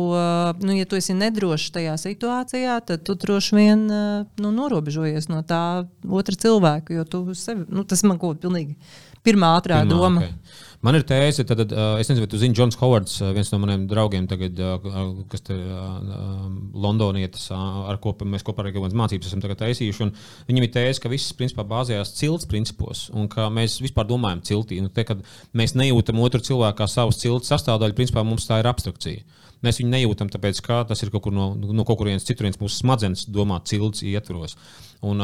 nu, 0.65 0.73
ja 0.73 0.87
tu 0.89 0.97
esi 0.97 1.13
nedrošs 1.13 1.75
tajā 1.75 1.99
situācijā, 2.01 2.79
tad 2.89 3.03
tu 3.05 3.17
droši 3.21 3.57
vien 3.59 3.83
nu, 3.85 4.53
norobežojies 4.57 5.29
no 5.29 5.43
tā 5.45 5.85
otra 6.09 6.39
cilvēka. 6.41 6.95
Jo 6.97 7.05
tu 7.05 7.21
sevi, 7.37 7.67
nu, 7.69 7.85
tas 7.85 8.01
man 8.09 8.17
kaut 8.23 8.39
kā 8.39 8.47
pilnīgi 8.47 8.79
pirmā 9.27 9.53
ātrā 9.59 9.83
Pirmā, 9.83 9.93
doma. 9.93 10.25
Okay. 10.25 10.33
Man 10.81 10.97
ir 10.97 11.03
tēze, 11.05 11.45
tad, 11.45 11.61
uh, 11.61 11.99
es 12.01 12.09
nezinu, 12.09 12.25
vai 12.25 12.29
tu 12.33 12.39
zini, 12.41 12.57
Džons 12.57 12.79
Hovards, 12.81 13.19
viens 13.37 13.51
no 13.53 13.59
maniem 13.61 13.83
draugiem, 13.89 14.25
tagad, 14.31 14.57
uh, 14.65 15.11
kas 15.29 15.45
ir 15.53 15.59
uh, 15.61 16.47
Londonietis, 16.73 17.51
ar 17.53 17.99
ko 18.01 18.15
mēs 18.25 18.47
kopā 18.47 18.65
ar 18.65 18.71
kādas 18.73 18.97
mācības 18.97 19.29
esam 19.29 19.45
taisījuši. 19.45 20.09
Viņam 20.49 20.65
ir 20.65 20.73
tēze, 20.73 21.03
ka 21.05 21.13
viss 21.13 21.37
principā 21.37 21.67
bāzējās 21.69 22.15
cilts 22.17 22.49
principos, 22.49 23.11
un 23.13 23.29
ka 23.29 23.51
mēs 23.53 23.77
vispār 23.85 24.09
domājam 24.09 24.41
ciltī. 24.49 24.81
Nu, 24.81 24.89
te, 24.89 25.05
mēs 25.53 25.77
nejūtam 25.77 26.25
otru 26.25 26.41
cilvēku 26.49 26.81
kā 26.81 26.89
savas 26.89 27.21
cilts 27.21 27.53
sastāvdaļu, 27.53 27.99
principā 28.01 28.25
mums 28.25 28.49
tā 28.49 28.63
ir 28.63 28.73
abstrakcija. 28.73 29.29
Mēs 29.65 29.81
viņu 29.81 29.91
nejūtam, 29.93 30.31
tāpēc 30.33 30.61
ka 30.65 30.81
tas 30.89 31.03
ir 31.05 31.11
kaut 31.13 31.27
kur 31.27 31.35
no, 31.37 31.51
no 31.55 31.85
kaut 31.89 31.99
kurienes 32.01 32.25
citurienes 32.25 32.61
mūsu 32.61 32.81
smadzenes 32.81 33.27
domā 33.29 33.59
cilts 33.69 34.01
ietvaros. 34.07 34.57
Un, 35.05 35.21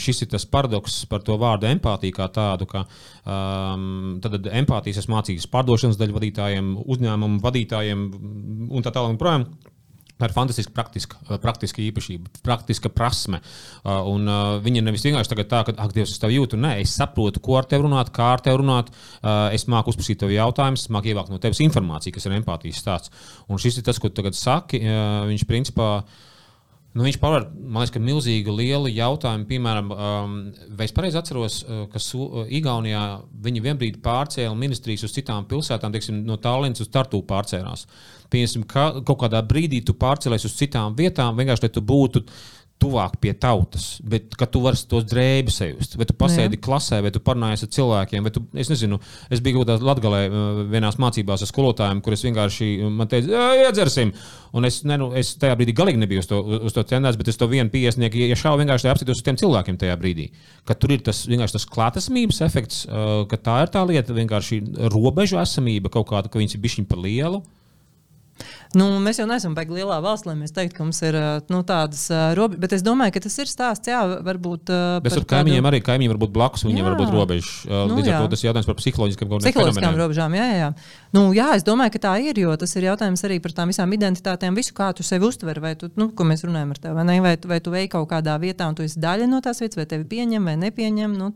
šis 0.00 0.24
ir 0.24 0.30
tas 0.32 0.44
paradoks 0.48 1.02
par 1.08 1.22
to 1.24 1.36
vārdu 1.40 1.68
empātiju 1.68 2.16
kā 2.16 2.28
tādu, 2.32 2.68
ka 2.68 2.84
um, 3.24 4.18
tad 4.24 4.48
empātijas 4.52 5.02
esmu 5.02 5.18
mācījis 5.18 5.48
pārdošanas 5.52 6.00
daļu 6.00 6.16
vadītājiem, 6.18 6.74
uzņēmumu 6.96 7.44
vadītājiem 7.44 8.08
un 8.72 8.84
tā 8.84 8.92
tālāk. 8.92 9.20
Tā 10.14 10.28
ir 10.28 10.34
fantastiska 10.34 10.70
praktiska, 10.70 11.38
praktiska 11.42 11.80
īpašība, 11.82 12.30
praktiska 12.46 12.90
prasme. 12.94 13.40
Uh, 13.82 14.04
un, 14.12 14.28
uh, 14.30 14.58
viņa 14.62 14.84
nevis 14.86 15.02
vienkārši 15.08 15.32
tā, 15.42 15.62
ka, 15.66 15.74
ak, 15.74 15.94
Dievs, 15.96 16.12
es 16.14 16.22
tevi 16.22 16.36
jūtu. 16.38 16.58
Nē, 16.60 16.76
es 16.84 16.92
saprotu, 16.94 17.42
ko 17.42 17.58
ar 17.58 17.66
tevi 17.70 17.82
runāt, 17.86 18.12
kā 18.14 18.28
ar 18.36 18.44
tevi 18.44 18.60
runāt. 18.62 18.92
Es 19.54 19.66
māku 19.70 19.90
uzprasīt 19.90 20.20
tev 20.22 20.30
jautājumus, 20.30 20.86
māku 20.94 21.10
ievākt 21.10 21.32
no 21.32 21.40
tevis 21.42 21.62
informāciju, 21.64 22.14
kas 22.14 22.28
ir 22.28 22.36
empātijas 22.38 22.78
stāsts. 22.82 23.26
Un 23.50 23.58
šis 23.62 23.80
ir 23.80 23.86
tas, 23.86 23.98
ko 23.98 24.10
tu 24.10 24.20
tagad 24.20 24.38
saki. 24.38 24.80
Viņš 25.30 25.46
principā. 25.50 25.90
Nu, 26.94 27.02
viņš 27.02 27.16
paver, 27.18 27.48
man 27.58 27.82
liekas, 27.82 27.92
ka 27.96 28.00
milzīgi 28.02 28.52
liela 28.54 28.90
jautājuma. 28.92 29.48
Piemēram, 29.48 29.88
um, 29.90 30.34
vai 30.78 30.86
es 30.86 30.94
pareizi 30.94 31.18
atceros, 31.18 31.56
uh, 31.64 31.80
ka 31.90 31.98
Su 31.98 32.20
uh, 32.22 32.44
Igaunijā 32.46 33.02
viņi 33.42 33.62
vienbrīd 33.64 33.98
pārcēla 34.04 34.54
ministrijas 34.54 35.02
uz 35.08 35.14
citām 35.16 35.48
pilsētām, 35.50 35.90
teiksim, 35.94 36.20
no 36.28 36.38
Tallinas 36.38 36.84
uz 36.84 36.92
Tartu 36.94 37.18
pārcēlās. 37.26 37.88
Piemēram, 38.30 38.66
ka 38.70 38.86
kaut 39.02 39.24
kādā 39.24 39.42
brīdī 39.42 39.82
tu 39.82 39.96
pārcēlies 39.98 40.46
uz 40.46 40.54
citām 40.60 40.94
vietām, 40.98 41.34
vienkārši 41.40 41.66
lai 41.66 41.72
tu 41.74 41.82
būtu 41.82 42.22
tuvāk 42.82 43.16
pie 43.22 43.32
tautas, 43.38 43.98
bet 44.04 44.34
ka 44.38 44.46
tu 44.50 44.60
vari 44.64 44.78
tos 44.90 45.06
drēbes 45.08 45.58
sajust. 45.60 45.94
Vai 46.00 46.06
tu 46.08 46.16
pasēdi 46.18 46.58
Jā. 46.58 46.62
klasē, 46.66 47.00
vai 47.04 47.12
tu 47.14 47.22
parunājies 47.24 47.64
ar 47.64 47.70
cilvēkiem, 47.76 48.26
vai 48.26 48.32
tu, 48.34 48.42
es 48.60 48.70
nezinu, 48.72 48.98
es 49.32 49.42
biju 49.44 49.60
kaut 49.60 49.70
kādā 49.70 49.88
latgalē 49.88 50.20
uh, 50.26 50.60
vienās 50.72 50.98
mācībās 51.00 51.44
ar 51.44 51.50
skolotājiem, 51.50 52.02
kurus 52.04 52.24
vienkārši 52.26 52.68
man 52.92 53.10
teica, 53.10 53.46
iedzersim. 53.62 54.12
Un 54.54 54.68
es, 54.68 54.82
ne, 54.86 54.98
nu, 55.00 55.10
es 55.16 55.32
tajā 55.40 55.56
brīdī 55.58 55.74
galīgi 55.76 56.02
nebiju 56.02 56.24
uz 56.24 56.30
to, 56.30 56.40
uz 56.68 56.76
to 56.76 56.84
centās, 56.90 57.18
bet 57.20 57.30
es 57.32 57.40
to 57.40 57.48
vienu 57.50 57.72
piesnieku, 57.72 58.20
ja 58.28 58.38
šādi 58.38 58.64
vienkārši 58.64 58.92
apstāties 58.92 59.22
uz 59.22 59.24
tiem 59.26 59.40
cilvēkiem 59.40 59.80
tajā 59.80 59.96
brīdī. 60.00 60.28
Ka 60.68 60.76
tur 60.78 60.94
ir 60.94 61.04
tas 61.06 61.24
vienkārši 61.30 61.58
tas 61.58 61.68
klātesamības 61.70 62.42
efekts, 62.46 62.84
uh, 62.90 63.22
ka 63.30 63.40
tā 63.40 63.60
ir 63.64 63.74
tā 63.74 63.86
lieta, 63.88 64.16
vienkārši 64.16 64.60
robežu 64.92 65.40
esamība 65.42 65.92
kaut 65.94 66.10
kāda, 66.12 66.30
ka 66.30 66.42
viņas 66.42 66.58
ir 66.58 66.66
bišķiņa 66.66 66.90
par 66.90 67.06
lielu. 67.06 67.44
Nu, 68.74 68.88
mēs 69.02 69.20
jau 69.20 69.26
neesam 69.30 69.54
baigi 69.54 69.76
lielā 69.76 70.00
valsts, 70.02 70.26
lai 70.26 70.34
mēs 70.38 70.54
teiktu, 70.54 70.76
ka 70.78 70.86
mums 70.86 71.00
ir 71.06 71.18
nu, 71.52 71.60
tādas 71.66 72.06
robežas. 72.38 72.60
Bet 72.64 72.74
es 72.76 72.84
domāju, 72.86 73.14
ka 73.14 73.22
tas 73.26 73.38
ir 73.42 73.50
stāsts. 73.50 73.90
Jā, 73.90 74.00
varbūt. 74.26 74.72
Bet 75.04 75.14
ar 75.14 75.26
kaimiņiem 75.30 75.60
kādu... 75.62 75.70
arī 75.70 75.80
kaimiņi 75.86 76.12
var 76.12 76.20
būt 76.24 76.34
blakus, 76.34 76.66
viņiem 76.66 76.88
var 76.88 76.98
būt 76.98 77.12
robežas. 77.14 77.52
Nu, 77.70 77.98
līdz 77.98 78.10
ar 78.10 78.24
to 78.24 78.32
tas 78.34 78.42
ir 78.42 78.50
jautājums 78.50 78.70
par 78.70 78.78
psiholoģiskām, 78.80 79.36
psiholoģiskām 79.44 80.00
robežām. 80.00 80.36
Jā, 80.38 80.48
jā, 80.50 80.58
jā. 80.64 80.70
Nu, 81.14 81.28
jā, 81.36 81.52
es 81.58 81.66
domāju, 81.66 81.94
ka 81.94 82.02
tā 82.08 82.16
ir, 82.24 82.40
jo 82.42 82.56
tas 82.58 82.74
ir 82.74 82.88
jautājums 82.88 83.22
arī 83.28 83.38
par 83.44 83.54
tām 83.54 83.70
visām 83.70 83.94
identitātēm, 83.94 84.58
visu 84.58 84.74
kā 84.74 84.90
tu 84.96 85.06
sevi 85.06 85.28
uztver, 85.28 85.62
vai 85.62 85.76
tu, 85.78 85.92
nu, 86.00 86.10
ko 86.16 86.26
mēs 86.26 86.42
runājam 86.46 86.74
ar 86.74 86.82
tevi, 86.82 86.96
vai, 86.98 87.06
ne? 87.06 87.20
vai, 87.22 87.36
vai 87.54 87.60
tu 87.62 87.74
veiki 87.74 87.94
kaut 87.94 88.10
kādā 88.10 88.34
vietā, 88.42 88.66
un 88.66 88.78
tu 88.78 88.86
esi 88.86 89.02
daļa 89.02 89.30
no 89.30 89.38
tās 89.44 89.62
vietas, 89.62 89.78
vai 89.78 89.86
tevi 89.90 90.08
pieņem 90.10 90.50
vai 90.50 90.58
nepieņem. 90.66 91.14
Nu, 91.20 91.30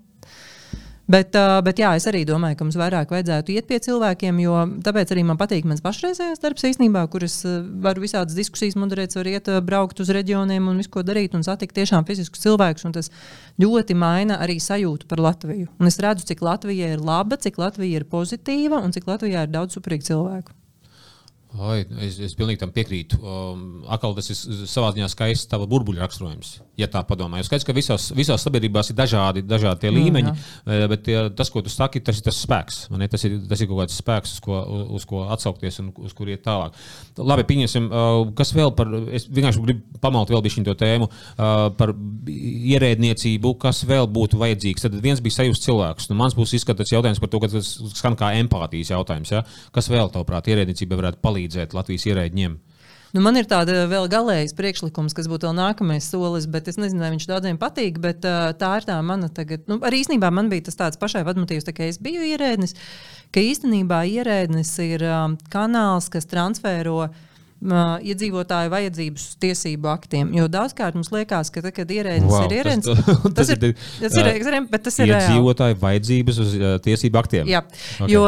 Bet, 1.08 1.32
uh, 1.40 1.58
bet 1.64 1.78
jā, 1.80 1.94
es 1.96 2.04
arī 2.10 2.20
domāju, 2.28 2.58
ka 2.58 2.66
mums 2.66 2.76
vairāk 2.76 3.12
vajadzētu 3.14 3.54
iet 3.54 3.64
pie 3.70 3.78
cilvēkiem, 3.80 4.42
jo 4.44 4.58
tāpēc 4.84 5.14
arī 5.14 5.22
man 5.24 5.38
patīk 5.40 5.64
mans 5.64 5.80
pašreizējais 5.80 6.42
darbs 6.42 6.66
īstenībā, 6.68 7.06
kur 7.08 7.24
es 7.24 7.38
varu 7.86 8.04
visādas 8.04 8.36
diskusijas 8.36 8.76
moderēt, 8.76 9.16
varu 9.16 9.32
iet, 9.32 9.48
braukt 9.64 10.02
uz 10.04 10.12
reģioniem 10.12 10.68
un 10.68 10.82
visu 10.82 10.92
ko 10.92 11.06
darīt 11.08 11.32
un 11.38 11.46
satikt 11.46 11.78
tiešām 11.80 12.04
fiziskus 12.08 12.44
cilvēkus. 12.44 12.84
Tas 12.92 13.08
ļoti 13.56 13.96
maina 13.96 14.36
arī 14.44 14.58
sajūtu 14.60 15.08
par 15.08 15.24
Latviju. 15.24 15.72
Un 15.80 15.88
es 15.88 15.96
redzu, 16.04 16.28
cik 16.28 16.44
Latvija 16.44 16.92
ir 16.92 17.00
laba, 17.00 17.40
cik 17.40 17.56
Latvija 17.56 18.02
ir 18.02 18.08
pozitīva 18.12 18.84
un 18.84 18.92
cik 18.92 19.08
Latvijā 19.08 19.48
ir 19.48 19.54
daudz 19.56 19.80
superīgu 19.80 20.12
cilvēku. 20.12 20.52
Oi, 21.58 21.82
es, 22.06 22.16
es 22.22 22.34
pilnīgi 22.38 22.60
tam 22.60 22.70
piekrītu. 22.74 23.18
Um, 23.18 23.62
Akal 23.90 24.14
tas 24.14 24.28
ir 24.30 24.66
savā 24.70 24.92
ziņā 24.94 25.08
skaists 25.10 25.48
tava 25.50 25.66
burbuļu 25.70 25.98
raksturojums, 25.98 26.52
ja 26.78 26.86
tā 26.92 27.02
padomā. 27.06 27.40
Skaidrs, 27.42 27.66
ka 27.66 27.74
visās, 27.74 28.08
visās 28.14 28.44
sabiedrībās 28.46 28.92
ir 28.92 28.98
dažādi, 28.98 29.42
dažādi 29.42 29.82
tie 29.82 29.90
līmeņi, 29.90 30.30
mm, 30.30 30.76
jā. 30.78 30.88
bet 30.92 31.02
tie, 31.08 31.16
tas, 31.34 31.50
ko 31.50 31.62
tu 31.64 31.72
saki, 31.72 32.02
tas 32.04 32.20
ir 32.20 32.26
tas 32.28 32.38
spēks. 32.44 32.78
Tas 33.10 33.26
ir, 33.26 33.34
tas 33.50 33.62
ir 33.64 33.70
kaut 33.70 33.82
kāds 33.82 33.98
spēks, 33.98 34.36
uz 34.36 34.44
ko, 34.44 34.60
uz 34.94 35.06
ko 35.08 35.24
atsaukties 35.34 35.80
un 35.82 35.90
uz 36.04 36.14
kur 36.14 36.30
iet 36.30 36.44
tālāk. 36.46 36.78
Labi, 37.18 37.46
pieņemsim, 37.50 37.90
uh, 37.90 38.20
kas 38.38 38.54
vēl 38.54 38.70
par, 38.78 38.94
es 39.18 39.26
vienkārši 39.26 39.64
gribu 39.66 40.02
pamalt 40.04 40.30
vēl 40.30 40.44
bišķiņu 40.46 40.68
to 40.70 40.76
tēmu 40.78 41.10
uh, 41.10 41.56
par 41.80 41.94
ierēdniecību, 42.28 43.56
kas 43.64 43.82
vēl 43.88 44.06
būtu 44.14 44.38
vajadzīgs. 44.38 44.86
Tad 44.86 44.98
viens 45.02 45.24
bija 45.24 45.40
sajūts 45.40 45.64
cilvēks. 45.66 46.10
Nu, 46.12 46.20
mans 46.22 46.38
būs 46.38 46.54
izskatīts 46.60 46.94
jautājums 46.94 47.18
par 47.22 47.32
to, 47.32 47.42
ka 47.42 47.50
tas 47.56 47.74
skan 47.98 48.14
kā 48.20 48.30
empātijas 48.38 48.94
jautājums. 48.94 49.34
Ja? 49.34 49.42
Kas 49.74 49.90
vēl, 49.90 50.12
tavuprāt, 50.14 50.52
ierēdniecība 50.52 51.00
varētu 51.00 51.22
palīdzēt? 51.24 51.47
Palīdzēt 51.48 51.74
Latvijas 51.74 52.06
ierēģiem? 52.08 52.58
Nu, 53.16 53.22
man 53.24 53.38
ir 53.40 53.46
tāda 53.48 53.86
vēl 53.88 54.04
galējais 54.12 54.52
priekšlikums, 54.52 55.14
kas 55.16 55.28
būtu 55.32 55.48
vēl 55.48 55.54
nākamais 55.56 56.04
solis, 56.04 56.44
bet 56.44 56.68
es 56.68 56.76
nezinu, 56.76 57.00
vai 57.00 57.14
viņš 57.14 57.26
daudziem 57.30 57.56
patīk. 57.56 57.96
Bet, 58.04 58.20
uh, 58.28 58.52
tā 58.52 58.74
ir 58.76 58.84
tā 58.84 58.98
mana 59.00 59.30
tagad. 59.32 59.64
Nu, 59.66 59.78
arī 59.80 60.02
īstenībā 60.02 60.28
man 60.28 60.50
bija 60.52 60.66
tas 60.66 60.76
tāds 60.76 61.00
pašai 61.00 61.24
vadmotīvs, 61.24 61.64
ka 61.72 61.88
es 61.88 61.96
biju 62.04 62.20
ierēdnis, 62.28 62.76
ka 63.32 63.40
īstenībā 63.40 64.02
ierēdnis 64.12 64.74
ir 64.84 65.06
um, 65.08 65.38
kanāls, 65.48 66.10
kas 66.12 66.28
transfero 66.28 67.06
uh, 67.06 67.24
iedzīvotāju 67.58 68.70
vajadzības 68.70 69.24
uz 69.32 69.38
tiesību 69.42 69.88
aktiem. 69.90 70.30
Jo 70.36 70.46
daudzkārt 70.50 70.94
mums 70.94 71.10
liekas, 71.10 71.50
ka, 71.50 71.62
tad, 71.64 71.74
kad 71.74 71.90
ierēdnis 71.90 72.30
wow, 72.30 72.44
ir 72.46 72.54
ierēdnis, 72.60 72.86
tas, 73.34 73.34
tas, 73.34 73.50
ir, 73.50 73.64
tas 73.98 74.14
ir, 74.14 74.28
ir, 74.30 74.58
bet 74.70 74.84
tas 74.86 74.98
ir 75.02 75.10
iedzīvotāju 75.10 75.78
vajadzības 75.82 76.38
uz 76.44 76.54
uh, 76.54 76.76
tiesību 76.84 77.18
aktiem. 77.18 77.50
Jā, 77.50 77.64
okay. 77.98 78.12
jo 78.14 78.22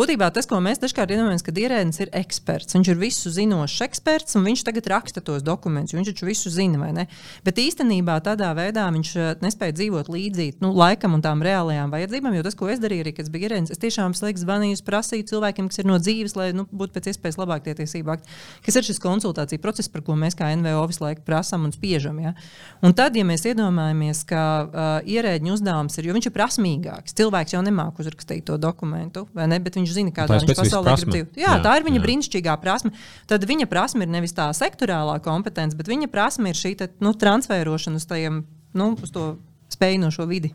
būtībā 0.00 0.30
tas, 0.34 0.48
ko 0.50 0.58
mēs 0.64 0.82
dažkārt 0.82 1.14
iedomājamies, 1.14 1.46
kad 1.46 1.60
ierēdnis 1.62 2.02
ir 2.02 2.10
eksperts, 2.18 2.74
viņš 2.74 2.90
ir 2.90 2.98
visu 2.98 3.30
zinošs 3.36 3.84
eksperts, 3.86 4.34
un 4.40 4.48
viņš 4.48 4.66
tagad 4.66 4.90
raksta 4.90 5.22
tos 5.22 5.46
dokumentus, 5.46 5.94
viņš 5.94 6.10
taču 6.10 6.26
visu 6.26 6.50
zina, 6.50 6.80
vai 6.82 6.90
ne? 6.96 7.06
Bet 7.46 7.62
īstenībā 7.62 8.18
tādā 8.26 8.50
veidā 8.58 8.88
viņš 8.90 9.14
nespēja 9.44 9.78
dzīvot 9.78 10.10
līdzi 10.10 10.50
nu, 10.64 10.72
laikam 10.74 11.14
un 11.14 11.22
tām 11.22 11.46
reālajām 11.46 11.94
vajadzībām, 11.94 12.34
jo 12.34 12.42
tas, 12.46 12.58
ko 12.58 12.68
es 12.72 12.82
darīju, 12.82 13.06
arī, 13.06 13.14
kad 13.16 13.30
biju 13.32 13.48
ierēdnis, 13.48 13.72
es 13.74 13.80
tiešām 13.82 14.18
slēgtu 14.18 14.42
zvanīju, 14.42 14.82
prasīju 14.84 15.28
cilvēkiem, 15.30 15.70
kas 15.70 15.80
ir 15.80 15.88
no 15.88 15.98
dzīves, 16.02 16.34
lai 16.38 16.50
nu, 16.56 16.66
būtu 16.74 16.98
pēc 16.98 17.12
iespējas 17.12 17.38
labāk 17.40 17.64
tie 17.64 17.76
tiesību 17.78 18.14
akti 18.14 18.34
kas 18.64 18.78
ir 18.78 18.86
šis 18.86 19.00
konsultāciju 19.02 19.60
process, 19.62 19.90
par 19.92 20.02
ko 20.06 20.16
mēs 20.18 20.36
kā 20.38 20.48
NVO 20.56 20.84
visu 20.90 21.04
laiku 21.04 21.24
prasām 21.26 21.66
un 21.68 21.74
spiežam. 21.74 22.18
Ja? 22.22 22.34
Un 22.84 22.96
tad, 22.96 23.16
ja 23.18 23.26
mēs 23.28 23.44
iedomājamies, 23.50 24.24
ka 24.28 24.42
uh, 24.64 24.90
ierēģiņa 25.08 25.54
uzdevums 25.54 25.98
ir, 26.00 26.08
jo 26.08 26.16
viņš 26.16 26.30
ir 26.30 26.34
prasmīgāks, 26.34 27.16
cilvēks 27.20 27.56
jau 27.56 27.62
nemāk 27.66 28.00
uzrakstīt 28.02 28.46
to 28.48 28.58
dokumentu, 28.60 29.26
ne, 29.36 29.60
bet 29.62 29.78
viņš 29.80 29.94
zina, 29.96 30.14
kādā 30.16 30.40
viņš 30.40 30.56
pasaulē 30.64 30.96
grib 30.96 31.14
dzīvot. 31.14 31.40
Jā, 31.40 31.54
jā, 31.56 31.62
tā 31.64 31.76
ir 31.78 31.88
viņa 31.88 32.00
jā. 32.00 32.04
brīnišķīgā 32.08 32.58
prasme. 32.64 32.94
Tad 33.30 33.46
viņa 33.48 33.68
prasme 33.70 34.06
ir 34.06 34.12
nevis 34.16 34.36
tā 34.36 34.48
sektorālā 34.56 35.20
kompetence, 35.24 35.76
bet 35.78 35.90
viņa 35.90 36.10
prasme 36.12 36.52
ir 36.52 36.58
šī 36.58 36.76
te, 36.80 36.90
nu, 37.04 37.14
transferošana 37.18 38.00
uz, 38.00 38.08
tajiem, 38.08 38.44
nu, 38.78 38.92
uz 38.96 39.14
to 39.14 39.34
spēju 39.74 40.04
no 40.06 40.12
šo 40.14 40.28
vidi. 40.30 40.54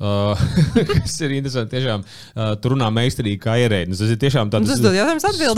Uh, 0.00 0.32
kas 0.88 1.18
ir 1.20 1.34
interesanti. 1.36 1.74
Tiešām, 1.76 2.00
uh, 2.00 2.54
tur 2.62 2.72
runā 2.72 2.86
meistarīgi 2.94 3.36
kā 3.42 3.58
ierēdnis. 3.60 4.00
Tas 4.00 4.12
ir 4.14 4.16
tiešām 4.22 4.48
tāds 4.48 4.70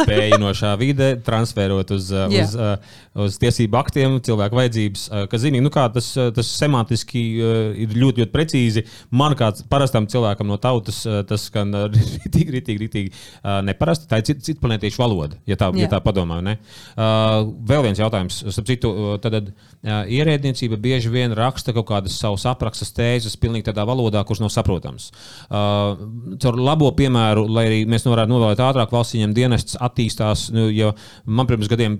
spēja 0.03 0.39
no 0.43 0.51
šā 0.59 0.73
vide 0.81 1.13
transferot 1.23 1.93
uz, 1.95 2.09
uh, 2.11 2.25
yeah. 2.33 2.49
uz, 2.49 2.57
uh, 2.59 3.23
uz 3.23 3.37
tiesību 3.39 3.79
aktiem, 3.79 4.17
cilvēku 4.27 4.59
vajadzības. 4.59 5.05
Uh, 5.13 5.27
kas 5.31 5.45
zini, 5.45 5.61
nu 5.63 5.71
kā 5.71 5.85
tas, 5.95 6.09
uh, 6.19 6.33
tas 6.35 6.51
semantiski 6.59 7.23
uh, 7.39 7.53
ir 7.85 7.95
ļoti, 7.95 8.25
ļoti 8.25 8.35
precīzi. 8.35 8.83
Man 9.15 9.37
kā 9.39 9.53
parastam 9.71 10.09
cilvēkam 10.11 10.51
no 10.51 10.59
tautas 10.63 10.99
uh, 11.07 11.21
tas 11.29 11.47
skan 11.47 11.71
uh, 11.79 11.87
rītīgi, 11.95 12.57
rītīgi, 12.57 12.83
rītīgi 12.83 13.15
uh, 13.15 13.61
neparasti. 13.69 14.11
Tā 14.11 14.19
ir 14.19 14.27
cit, 14.27 14.43
citplanētiešu 14.49 15.05
valoda, 15.05 15.39
ja 15.47 15.55
tā, 15.61 15.71
yeah. 15.71 15.87
ja 15.87 15.93
tā 15.95 16.03
padomā. 16.03 16.41
Uh, 16.43 17.47
vēl 17.71 17.87
viens 17.87 18.03
jautājums. 18.03 18.43
Citu, 18.59 18.91
uh, 18.91 19.15
tad 19.23 19.39
uh, 19.39 20.03
ierēdniecība 20.11 20.83
bieži 20.83 21.15
vien 21.15 21.39
raksta 21.39 21.71
kaut 21.79 21.87
kādas 21.95 22.19
savas 22.19 22.49
aprakstas 22.51 22.91
tēzes 22.97 23.39
pilnīgi 23.39 23.71
tādā 23.71 23.87
valodā, 23.87 24.27
kurš 24.33 24.43
nav 24.45 24.53
saprotams. 24.55 25.11
Uh, 25.49 26.37
caur 26.43 26.61
labo 26.61 26.93
piemēru, 26.97 27.47
lai 27.53 27.67
arī 27.69 27.83
mēs 27.91 28.07
varētu 28.09 28.33
novēlēt 28.33 28.65
ātrāk, 28.65 28.95
valsts 28.95 29.19
viņam 29.19 29.37
dienests 29.37 29.79
attīstās. 29.83 30.49
Nu, 30.55 30.69
ja 30.73 30.93
man 31.27 31.51
pirms 31.51 31.71
gadiem, 31.71 31.99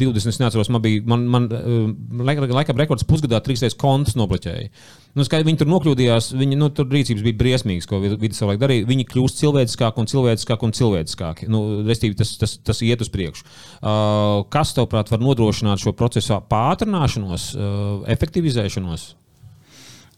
20, 0.00 0.32
es 0.32 0.40
neatceros, 0.42 0.72
man 0.72 0.84
bija, 0.84 1.04
man, 1.10 1.28
man 1.30 1.50
uh, 1.52 2.24
laikam 2.24 2.80
rekords 2.80 3.06
pusgadā 3.08 3.42
trīs 3.44 3.64
reizes 3.64 3.78
kontus 3.78 4.16
nobloķēja. 4.18 4.70
Nu, 5.14 5.22
skaidri, 5.22 5.46
viņi 5.46 5.60
tur 5.60 5.70
nokļūdījās, 5.70 6.32
viņa 6.34 6.56
nu, 6.58 6.68
tur 6.74 6.88
rīcības 6.90 7.22
bija 7.22 7.38
briesmīgas, 7.38 7.86
ko 7.86 8.00
vidus 8.02 8.40
cilvēki 8.40 8.62
darīja. 8.62 8.86
Viņi 8.88 9.06
kļūst 9.12 9.38
cilvēciskāki 9.44 10.02
un 10.02 10.08
cilvēciskāki 10.10 10.66
un 10.66 10.74
cilvēciskāki. 10.74 11.50
Nu, 11.54 11.60
restīvi, 11.86 12.16
tas, 12.18 12.32
tas, 12.40 12.56
tas 12.66 12.82
iet 12.82 13.04
uz 13.04 13.12
priekšu. 13.14 13.46
Uh, 13.46 14.42
kas, 14.50 14.74
tavuprāt, 14.74 15.12
var 15.14 15.22
nodrošināt 15.22 15.84
šo 15.84 15.94
procesu 15.94 16.40
pātrināšanos, 16.50 17.52
uh, 17.54 17.92
efektivizēšanos? 18.10 19.12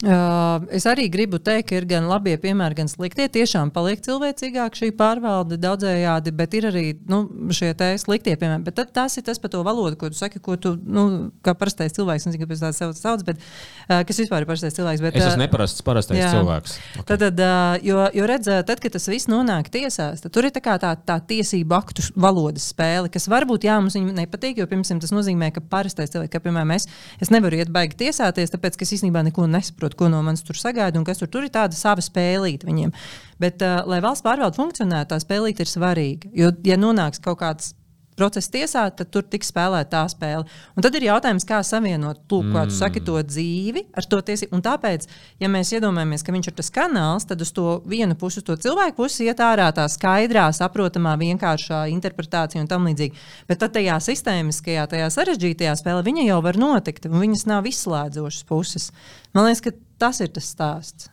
Uh, 0.04 0.60
es 0.76 0.84
arī 0.84 1.06
gribu 1.08 1.38
teikt, 1.40 1.70
ka 1.70 1.78
ir 1.78 1.86
gan 1.88 2.04
labie 2.04 2.34
piemēri, 2.36 2.76
gan 2.76 2.88
sliktie. 2.90 3.30
Tiešām 3.32 3.70
paliek 3.72 4.02
cilvēcīgāk 4.04 4.74
šī 4.76 4.90
pārvalde 4.96 5.56
daudzējādi, 5.56 6.34
bet 6.36 6.56
ir 6.58 6.66
arī 6.68 6.82
nu, 7.08 7.22
šie 7.48 7.70
sliktie 8.02 8.34
piemēri. 8.36 8.66
Bet 8.66 8.76
tad, 8.76 8.90
tas 8.92 9.16
ir 9.16 9.24
tas 9.24 9.40
par 9.40 9.54
to 9.54 9.62
valodu, 9.64 9.96
ko 9.96 10.10
tu 10.12 10.18
saki, 10.18 10.42
ko 10.44 10.58
tu, 10.60 10.74
nu, 10.76 11.06
kā 11.40 11.54
parastais 11.56 11.96
cilvēks, 11.96 12.26
nezinu, 12.28 12.42
kāpēc 12.44 12.64
tāds 12.66 12.80
sev 12.82 12.92
sauc, 12.98 13.24
bet 13.24 13.40
uh, 13.40 14.02
kas 14.04 14.20
vispār 14.20 14.44
ir 14.44 14.50
parastais 14.50 14.76
cilvēks. 14.76 15.04
Bet, 15.06 15.16
es 15.16 15.30
esmu 15.30 15.46
neparasts, 15.46 15.80
parastais 15.86 16.20
jā. 16.20 16.28
cilvēks. 16.34 16.76
Okay. 16.98 17.08
Tad, 17.14 17.24
tad, 17.24 17.40
uh, 17.40 17.80
jo, 17.88 18.04
jo 18.20 18.28
redz, 18.28 18.52
tad, 18.68 18.84
kad 18.84 18.98
tas 18.98 19.08
viss 19.08 19.32
nonāk 19.32 19.72
tiesās, 19.72 20.20
tad 20.26 20.36
tur 20.36 20.44
ir 20.44 20.52
tā, 20.52 20.76
tā, 20.82 20.92
tā 21.08 21.18
tiesību 21.32 21.78
aktu 21.78 22.04
valodas 22.20 22.68
spēle, 22.74 23.08
kas 23.08 23.30
varbūt 23.32 23.64
jā, 23.70 23.80
mums 23.80 23.96
nepatīk, 23.96 24.60
jo, 24.60 24.68
piemēram, 24.68 25.00
tas 25.00 25.16
nozīmē, 25.16 25.54
ka 25.56 25.64
parastais 25.64 26.12
cilvēks, 26.12 26.34
ka, 26.36 26.44
piemēram, 26.44 26.76
es, 26.76 26.84
es 27.22 27.32
nevaru 27.32 27.62
iet 27.62 27.72
baigi 27.72 27.96
tiesāties, 28.04 28.52
tāpēc, 28.52 28.76
ka 28.76 28.84
es 28.84 28.96
īstenībā 28.98 29.24
neko 29.30 29.48
nesaprotu 29.48 29.85
nesaprotu, 29.86 29.96
ko 29.96 30.08
no 30.08 30.22
manis 30.22 30.42
tur 30.42 30.56
sagaida 30.56 30.98
un 30.98 31.04
kas 31.04 31.18
tur, 31.18 31.28
tur 31.28 31.44
ir 31.44 31.50
tāda 31.50 31.74
sava 31.74 32.00
spēlīte 32.00 32.66
viņiem. 32.66 32.92
Bet, 33.38 33.62
uh, 33.62 33.84
lai 33.86 34.00
valsts 34.00 34.24
pārvalde 34.24 34.56
funkcionētu, 34.56 35.10
tā 35.10 35.20
spēlīte 35.20 35.62
ir 35.62 35.70
svarīga. 35.70 36.30
Jo, 36.34 36.52
ja 36.64 36.76
nonāks 36.76 37.20
kaut 37.20 37.38
kāds 37.40 37.74
procesa 38.16 38.52
tiesā, 38.54 38.84
tad 38.96 39.10
tur 39.12 39.24
tiks 39.28 39.50
spēlēta 39.52 39.90
tā 39.92 40.02
spēle. 40.10 40.46
Un 40.76 40.84
tad 40.84 40.96
ir 40.98 41.08
jautājums, 41.08 41.46
kā 41.46 41.60
savienot 41.66 42.22
ko 42.28 42.40
mm. 42.42 42.70
tu 42.70 42.76
saki, 42.76 43.02
to 43.04 43.16
dzīvi 43.22 43.86
ar 43.96 44.08
to 44.08 44.20
tiesību. 44.24 44.56
Un 44.56 44.64
tāpēc, 44.64 45.06
ja 45.42 45.50
mēs 45.52 45.72
iedomājamies, 45.76 46.24
ka 46.26 46.34
viņš 46.34 46.50
ir 46.50 46.56
tas 46.58 46.72
kanāls, 46.74 47.26
tad 47.28 47.42
uz 47.44 47.52
to 47.56 47.80
vienu 47.88 48.16
pusi, 48.18 48.40
uz 48.40 48.46
to 48.46 48.56
cilvēku 48.66 48.98
pusi 49.02 49.28
iet 49.28 49.42
ārā 49.44 49.68
tā 49.76 49.86
skaidrā, 49.92 50.48
saprotamā, 50.56 51.16
vienkāršā 51.20 51.86
interpretācija 51.92 52.62
un 52.62 52.70
tam 52.70 52.88
līdzīgi. 52.88 53.26
Bet 53.50 53.62
tad 53.62 53.76
tajā 53.76 53.98
sistēmiskajā, 54.08 54.86
tajā 54.92 55.10
sarežģītajā 55.16 55.76
spēlē 55.80 56.06
viņa 56.06 56.28
jau 56.30 56.40
var 56.44 56.60
notikt, 56.60 57.10
un 57.10 57.20
viņas 57.22 57.46
nav 57.50 57.68
izslēdzošas 57.68 58.48
puses. 58.48 58.90
Man 59.36 59.48
liekas, 59.48 59.64
ka 59.66 59.76
tas 60.00 60.22
ir 60.24 60.32
tas 60.34 60.48
stāsts. 60.54 61.10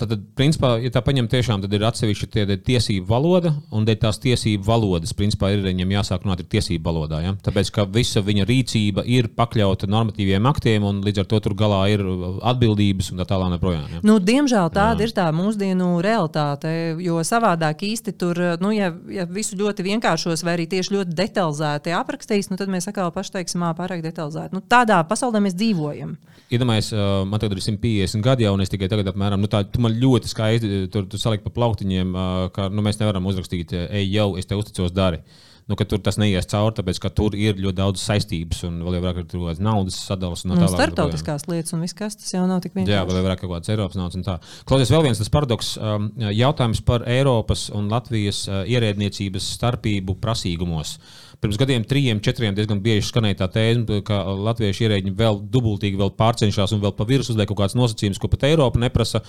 Tad, 0.00 0.14
principā, 0.38 0.74
ja 0.80 0.90
tā 0.94 1.02
paņem, 1.04 1.28
tiešām 1.30 1.60
tad 1.64 1.74
ir 1.76 1.84
atsevišķa 1.84 2.28
tie, 2.32 2.44
tiesību 2.70 3.04
valoda, 3.08 3.52
un 3.74 3.84
tās 3.90 4.20
tiesību 4.22 4.64
valodas, 4.64 5.12
principā, 5.16 5.50
ir 5.52 5.64
viņam 5.64 5.92
jāsāk 5.98 6.24
runāt 6.24 6.44
tiesību 6.48 6.86
valodā. 6.86 7.20
Ja? 7.24 7.34
Tāpēc, 7.44 7.72
ka 7.74 7.84
visa 7.90 8.22
viņa 8.24 8.46
rīcība 8.48 9.04
ir 9.04 9.28
pakļauta 9.36 9.88
normatīviem 9.90 10.46
aktiem, 10.48 10.86
un 10.86 11.02
līdz 11.04 11.24
ar 11.24 11.28
to 11.30 11.40
tur 11.44 11.56
galā 11.58 11.82
ir 11.92 12.04
atbildības 12.52 13.12
un 13.12 13.20
tā 13.20 13.28
tālāk. 13.28 13.58
Ja? 13.60 14.00
Nu, 14.06 14.18
diemžēl 14.22 14.70
tāda 14.72 15.04
jā. 15.04 15.08
ir 15.08 15.14
tā 15.16 15.26
mūsdienu 15.34 15.90
realitāte, 16.04 16.72
jo 17.02 17.20
savādāk 17.26 17.84
īsti 17.88 18.14
tur, 18.20 18.38
nu, 18.62 18.72
ja, 18.76 18.90
ja 19.10 19.26
visu 19.28 19.58
ļoti 19.58 19.84
vienkāršos 19.86 20.44
vai 20.46 20.56
arī 20.56 20.68
tieši 20.70 20.96
ļoti 20.96 21.16
detalizēti 21.18 21.94
aprakstīs, 21.96 22.50
nu, 22.52 22.58
tad 22.60 22.72
mēs 22.72 22.88
atkal 22.90 23.12
paši 23.14 23.38
teiksim, 23.38 23.64
pārāk 23.76 24.04
detalizēti. 24.04 24.54
Nu, 24.56 24.62
tādā 24.64 25.00
pasaulē 25.08 25.42
mēs 25.44 25.56
dzīvojam. 25.58 26.16
Iedomājieties, 26.50 26.92
uh, 26.96 27.22
man 27.30 27.42
tagad 27.42 27.58
ir 27.58 27.64
150 27.64 28.24
gadi, 28.26 28.46
jau 28.46 28.56
un 28.56 28.64
es 28.64 28.72
tikai 28.72 28.88
tagad 28.90 29.12
apmēram 29.12 29.42
nu, 29.42 29.50
tā, 29.50 29.62
man 29.90 30.00
ļoti 30.00 30.30
skaisti 30.30 30.82
tur, 30.92 31.06
tur 31.10 31.22
salikt 31.22 31.46
pa 31.46 31.52
plauktiņiem, 31.58 32.16
ka 32.54 32.70
nu, 32.72 32.84
mēs 32.86 33.00
nevaram 33.02 33.26
uzrakstīt, 33.30 33.74
ej, 33.86 34.10
jau 34.14 34.34
es 34.40 34.48
te 34.48 34.58
uzticos, 34.58 34.94
dari. 34.94 35.22
Nu, 35.70 35.76
tur 35.78 36.00
tas 36.02 36.16
neies 36.18 36.48
cauri, 36.50 36.74
tāpēc 36.80 36.98
ka 36.98 37.12
tur 37.14 37.36
ir 37.38 37.60
ļoti 37.62 37.78
daudz 37.78 38.02
saistības 38.02 38.64
un 38.66 38.80
vēl 38.82 38.96
vairāk 39.04 39.20
ir 39.20 39.26
kaut 39.28 39.44
kādas 39.44 39.60
naudas 39.62 40.00
sadalas. 40.02 40.42
No 40.42 40.56
tālāk, 40.58 40.72
starptautiskās 40.74 41.44
tā, 41.46 41.52
lietas 41.52 41.76
un 41.76 41.84
viss, 41.84 41.94
kas 41.94 42.18
tas 42.18 42.32
jau 42.34 42.42
nav 42.50 42.58
tik 42.64 42.74
vienkārši. 42.74 42.96
Jā, 42.96 43.04
vēl 43.06 43.22
vairāk 43.22 43.44
kaut 43.44 43.52
kādas 43.52 43.70
Eiropas 43.70 44.00
naudas 44.00 44.18
un 44.18 44.26
tā. 44.26 44.34
Klausies, 44.66 44.90
vēl 44.90 45.04
viens 45.06 45.22
tas 45.22 45.30
paradoks 45.30 45.76
um, 45.78 46.10
jautājums 46.34 46.82
par 46.90 47.06
Eiropas 47.06 47.68
un 47.76 47.86
Latvijas 47.92 48.42
uh, 48.50 48.64
ierēdniecības 48.66 49.46
starpību 49.60 50.18
prasīgumos. 50.18 50.96
Pirms 51.40 51.58
gadiem, 51.60 51.84
trim, 51.88 52.20
četriem 52.24 52.54
diezgan 52.56 52.82
bieži 52.84 53.06
skanēja 53.08 53.38
tā 53.40 53.48
tēma, 53.54 54.00
ka 54.06 54.20
latviešu 54.28 54.84
ierēģi 54.86 55.14
vēl 55.16 55.40
dubultīgi 55.52 56.00
vēl 56.00 56.12
pārcenšas 56.18 56.74
un 56.76 56.82
vēl 56.84 56.92
pa 56.96 57.06
virsmu 57.08 57.34
uzliek 57.34 57.48
kaut 57.48 57.62
kādas 57.62 57.76
nosacījumus, 57.78 58.20
ko 58.20 58.28
pat 58.32 58.44
Eiropa 58.50 58.80
neprasa. 58.82 59.22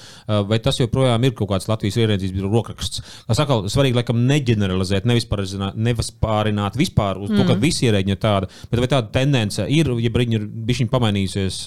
Vai 0.49 0.59
tas 0.63 0.79
joprojām 0.81 1.23
ir 1.27 1.35
kaut 1.37 1.53
kāds 1.53 1.69
Latvijas 1.71 1.99
ierēdzības 2.03 2.45
rokraksts? 2.51 3.03
Kā 3.29 3.37
saka, 3.37 3.61
svarīgi 3.71 4.01
laikam 4.01 4.23
neģeneralizēt, 4.27 5.07
nevis 5.07 6.11
pārināt 6.21 6.79
vispār 6.79 7.21
uz 7.21 7.31
to, 7.31 7.41
mm. 7.41 7.49
ka 7.49 7.59
visi 7.61 7.87
ierēģi 7.87 8.15
ir 8.15 8.21
tādi, 8.21 8.51
bet 8.71 8.83
vai 8.83 8.91
tāda 8.91 9.11
tendence 9.15 9.67
ir, 9.71 9.93
ja 10.03 10.13
viņi 10.21 10.39
ir 10.39 10.47
bijuši 10.67 10.91
pamainījusies, 10.91 11.65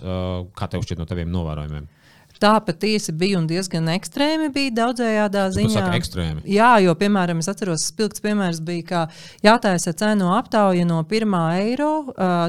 kā 0.57 0.71
tev 0.71 0.85
šķiet 0.85 1.01
no 1.01 1.09
taviem 1.09 1.33
novērojumiem? 1.33 1.89
Tā 2.43 2.53
patiesi 2.67 3.13
bija 3.15 3.39
un 3.39 3.47
diezgan 3.47 3.87
ekstrēmi 3.93 4.51
bija 4.55 4.73
daudzējādā 4.81 5.45
ziņā. 5.55 5.85
Tas 5.87 5.99
ekstrēmi. 6.01 6.43
Jā, 6.51 6.73
jo, 6.83 6.95
piemēram, 6.99 7.39
es 7.43 7.49
atceros, 7.51 7.87
spilgts 7.93 8.23
piemērs 8.25 8.59
bija, 8.65 8.87
ka 8.89 9.03
jātaisa 9.45 9.95
cenu 9.97 10.33
aptauja 10.35 10.87
no 10.89 10.99
1 11.07 11.37
eiro. 11.63 11.93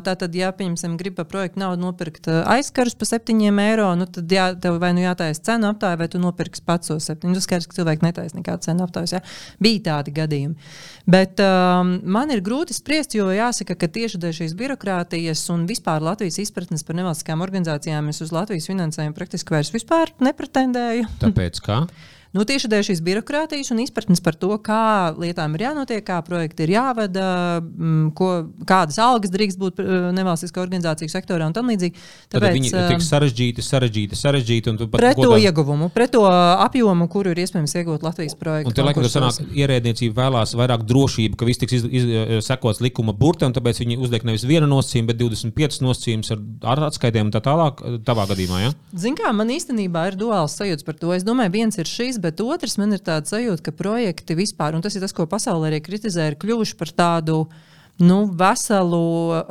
Tātad, 0.06 0.34
ja, 0.36 0.50
piemēram, 0.58 0.98
grib 1.00 1.20
par 1.20 1.30
projektu 1.30 1.62
naudu 1.62 1.86
nopirkt 1.86 2.30
aizkarus 2.32 2.98
par 2.98 3.12
7 3.14 3.62
eiro, 3.62 3.92
nu, 4.00 4.10
tad 4.10 4.32
jā, 4.32 4.48
tev 4.62 4.80
vai 4.82 4.92
nu 4.98 5.06
jātaisa 5.06 5.52
cenu 5.52 5.70
aptauja, 5.70 6.02
vai 6.02 6.10
tu 6.10 6.22
nopirksi 6.24 6.66
pats 6.66 6.90
tos 6.90 7.12
7. 7.12 7.30
Nu, 7.30 7.44
skaidrs, 7.44 7.70
ka 7.70 7.78
cilvēki 7.78 8.08
netaisa 8.08 8.40
nekādu 8.40 8.66
cenu 8.66 8.88
aptaujas. 8.88 9.16
Ja? 9.20 9.22
Bija 9.62 9.86
tādi 9.92 10.16
gadījumi. 10.18 10.58
Bet 11.06 11.38
um, 11.44 12.00
man 12.10 12.34
ir 12.34 12.42
grūti 12.42 12.74
spriest, 12.74 13.14
jo 13.14 13.30
jāsaka, 13.30 13.78
ka 13.78 13.90
tieši 13.94 14.18
dēļ 14.22 14.36
šīs 14.40 14.56
birokrātijas 14.58 15.44
un 15.54 15.68
vispār 15.70 16.02
Latvijas 16.02 16.40
izpratnes 16.42 16.82
par 16.88 16.98
nevalstiskām 16.98 17.46
organizācijām 17.46 18.10
es 18.10 18.24
uz 18.26 18.34
Latvijas 18.34 18.66
finansējumu 18.72 19.14
praktiski 19.14 19.54
vairs 19.54 19.70
vispār 19.76 20.12
nepretendēju. 20.24 21.10
Tāpēc 21.22 21.62
kā? 21.66 21.84
Nu, 22.36 22.44
tieši 22.44 22.68
dēļ 22.68 22.84
šīs 22.90 23.00
birokrātijas 23.06 23.72
un 23.72 23.80
izpratnes 23.80 24.20
par 24.24 24.36
to, 24.36 24.50
kā 24.60 25.14
lietām 25.16 25.54
ir 25.56 25.70
jānotiek, 25.70 26.02
kā 26.04 26.18
projekti 26.26 26.66
ir 26.66 26.74
jāvada, 26.74 27.28
mm, 27.62 28.10
ko, 28.18 28.32
kādas 28.68 28.98
algas 29.00 29.32
drīkst 29.32 29.60
būt 29.62 29.80
eh, 29.80 29.94
nevalstiskā 30.18 30.60
organizāciju 30.60 31.14
sektorā 31.14 31.48
un 31.48 31.56
tam 31.56 31.72
līdzīgi. 31.72 31.96
Tāpēc 32.34 32.44
Tad 32.44 32.58
viņi 32.58 32.72
ir 32.74 32.90
tik 32.92 33.00
eh, 33.00 33.06
sarežģīti, 33.08 33.64
sarežģīti, 33.64 34.20
sarežģīti. 34.20 34.74
Pret 34.98 35.22
to 35.22 35.38
ieguvumu, 35.40 35.88
pret 35.96 36.12
to 36.18 36.26
apjomu, 36.28 37.08
kuru 37.14 37.32
ir 37.32 37.40
iespējams 37.46 37.78
iegūt 37.80 38.04
Latvijas 38.04 38.36
projektā. 38.36 38.68
Un 38.68 38.76
te 38.76 38.84
laikam 38.84 39.08
tas 39.08 39.16
sanāk, 39.16 39.56
ierēdniecība 39.56 40.26
vēlās 40.26 40.58
vairāk 40.60 40.84
drošību, 40.92 41.40
ka 41.40 41.48
viss 41.48 41.64
tiks 41.64 41.78
iz, 41.80 41.88
iz, 41.88 42.10
eh, 42.10 42.36
sekots 42.44 42.84
likuma 42.84 43.16
burtam, 43.16 43.56
tāpēc 43.56 43.80
viņi 43.86 44.00
uzliek 44.02 44.28
nevis 44.28 44.44
vienu 44.44 44.68
nosacījumu, 44.74 45.14
bet 45.14 45.22
25 45.24 45.80
nosacījumus 45.88 46.36
ar, 46.36 46.84
atskaitēm 46.92 47.32
un 47.32 47.34
tā 47.38 47.40
tālāk. 47.48 47.80
Tavā 48.04 48.28
gadījumā, 48.28 48.60
ja? 48.66 48.76
Zin 48.98 49.16
kā, 49.16 49.32
man 49.32 49.56
īstenībā 49.56 50.10
ir 50.10 50.20
duāls 50.20 50.60
sajūts 50.60 50.84
par 50.84 51.00
to. 51.00 51.16
Es 51.16 51.24
domāju, 51.24 51.54
viens 51.56 51.80
ir 51.80 51.88
šis, 51.88 52.20
bet 52.26 52.42
otrs 52.44 52.80
man 52.82 52.98
ir 52.98 53.06
tāds 53.06 53.34
sajūta, 53.34 53.70
ka 53.70 53.78
projekti 53.78 54.38
vispār, 54.38 54.76
un 54.76 54.84
tas 54.86 54.98
ir 54.98 55.06
tas, 55.06 55.14
ko 55.16 55.30
pasaulē 55.30 55.70
arī 55.72 55.82
kritizē, 55.86 56.32
ir 56.32 56.40
kļuvuši 56.42 56.78
par 56.82 56.94
tādu 56.98 57.44
uh, 57.46 57.64
nu, 57.98 58.26
veselu 58.28 59.30
uh, 59.30 59.44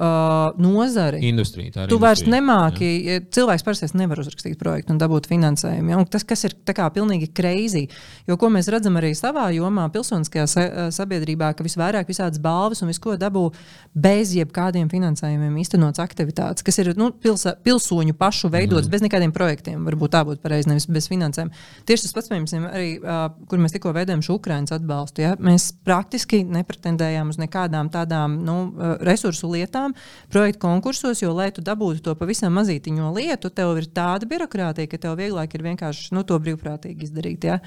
nozari. 0.60 1.22
Industrija, 1.28 1.72
tā 1.72 1.84
ir. 1.84 1.92
Tu 1.92 1.98
vairs 2.00 2.24
nemāki, 2.28 2.88
jā. 3.06 3.20
cilvēks 3.32 3.64
parasti 3.64 3.88
nevar 3.96 4.20
uzrakstīt 4.20 4.58
projektu 4.60 4.92
un 4.92 5.00
dabūt 5.00 5.28
finansējumu. 5.30 5.92
Ja? 5.94 6.00
Un 6.02 6.08
tas, 6.10 6.26
kas 6.28 6.44
ir 6.44 6.56
pilnīgi 6.64 7.30
crazy, 7.32 7.86
jo 8.28 8.36
ko 8.40 8.50
mēs 8.52 8.68
redzam 8.72 8.98
arī 9.00 9.14
savā 9.16 9.46
jomā, 9.56 9.86
pilsoniskajā 9.94 10.44
sa 10.50 10.64
sabiedrībā, 10.92 11.54
ka 11.56 11.64
visvairāk 11.64 12.10
visādas 12.10 12.42
balvas 12.42 12.84
un 12.84 12.92
visko 12.92 13.16
dabū 13.20 13.46
bez 13.94 14.34
jebkādiem 14.36 14.90
finansējumiem 14.92 15.56
īstenots 15.62 16.02
aktivitātes, 16.02 16.66
kas 16.66 16.80
ir 16.82 16.92
nu, 17.00 17.10
pilsa, 17.16 17.54
pilsoņu 17.64 18.16
pašu 18.18 18.52
veidotas, 18.52 18.90
mm. 18.90 18.92
bez 18.92 19.06
nekādiem 19.06 19.32
projektiem. 19.32 19.88
Varbūt 19.88 20.12
tā 20.12 20.24
būtu 20.28 20.44
pareizi, 20.44 20.68
nevis 20.68 20.88
bez 20.92 21.08
finansēm. 21.08 21.52
Tieši 21.88 22.08
tas 22.08 22.16
pats, 22.18 22.32
piemēram, 22.32 22.68
arī, 22.68 22.92
uh, 23.00 23.24
kur 23.48 23.62
mēs 23.62 23.76
tikko 23.76 23.94
veidojam 23.96 24.24
šo 24.24 24.36
Ukraiņas 24.40 24.76
atbalstu. 24.76 25.24
Ja? 25.24 25.34
Mēs 25.40 25.70
praktiski 25.86 26.42
nepretendējām 26.44 27.32
uz 27.32 27.40
nekādām 27.40 27.92
tādām 27.94 28.33
nu, 28.38 28.56
eh, 28.74 28.94
resursu 29.06 29.50
lietām, 29.52 29.94
projektu 30.32 30.64
konkursos, 30.66 31.22
jo, 31.22 31.32
lai 31.36 31.50
tu 31.54 31.62
dabūtu 31.64 32.02
to 32.04 32.14
pavisam 32.18 32.54
mazītiņo 32.58 33.12
lietu, 33.16 33.50
tev 33.50 33.76
ir 33.80 33.90
tāda 33.94 34.28
birokrātija, 34.30 34.90
ka 34.90 34.98
tev 34.98 35.18
vieglāk 35.20 35.54
ir 35.54 35.66
vienkārši 35.70 36.12
nu, 36.16 36.24
to 36.26 36.38
brīvprātīgi 36.38 37.08
izdarīt. 37.08 37.44
Ja? 37.44 37.60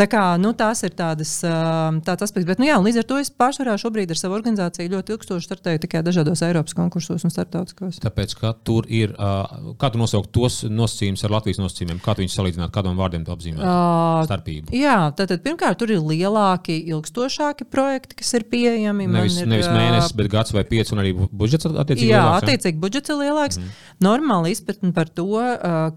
Tā 0.00 0.06
kā, 0.08 0.22
nu, 0.40 0.54
tās 0.56 0.80
ir 0.86 0.94
tādas, 0.96 1.30
tāds 2.06 2.24
aspekts. 2.24 2.46
Bet, 2.48 2.60
nu, 2.62 2.64
jā, 2.64 2.78
līdz 2.80 3.02
ar 3.02 3.06
to 3.10 3.18
es 3.20 3.28
pārsvarā 3.28 3.74
šobrīd 3.80 4.08
ar 4.14 4.16
savu 4.16 4.32
organizāciju 4.38 4.94
ļoti 4.94 5.12
ilgstoši 5.12 5.44
startēju 5.44 5.82
tikai 5.82 6.00
dažādos 6.06 6.40
Eiropas 6.46 6.72
konkursos 6.78 7.26
un 7.26 7.32
starptautiskos. 7.34 7.98
Tāpēc, 8.00 8.32
ka 8.40 8.54
tur 8.64 8.88
ir, 8.88 9.12
kā 9.12 9.90
tu 9.92 10.00
nosaukt 10.00 10.32
tos 10.32 10.62
nosacījumus 10.64 11.24
ar 11.28 11.34
Latvijas 11.34 11.60
nosacījumiem, 11.60 11.98
kā 12.00 12.14
tu 12.16 12.24
viņus 12.24 12.36
salīdzināt, 12.38 12.72
kādam 12.72 12.96
vārdiem 12.96 13.26
tu 13.26 13.34
apzīmē 13.34 13.60
uh, 13.60 14.22
starpību? 14.24 14.72
Jā, 14.78 14.96
tātad 15.18 15.44
pirmkārt, 15.44 15.76
tur 15.82 15.92
ir 15.92 16.00
lielāki, 16.00 16.78
ilgstošāki 16.94 17.68
projekti, 17.68 18.16
kas 18.22 18.32
ir 18.40 18.48
pieejami. 18.48 19.04
Nevis, 19.04 19.36
ir, 19.44 19.52
nevis 19.52 19.68
mēnesis, 19.68 20.16
bet 20.16 20.32
gads 20.32 20.56
vai 20.56 20.64
pieci, 20.64 20.96
un 20.96 21.04
arī 21.04 21.12
budžets 21.12 21.68
attiecīgi. 21.68 22.08
Jā, 22.08 22.24
lielāks, 22.24 22.48
attiecīgi 22.48 22.80
budžets 22.80 23.12
ir 23.12 23.20
lielāks. 23.20 23.60
Mm. 23.60 23.76
Normāli 24.08 24.56
izpratni 24.56 24.94
par 24.96 25.12
to, 25.12 25.28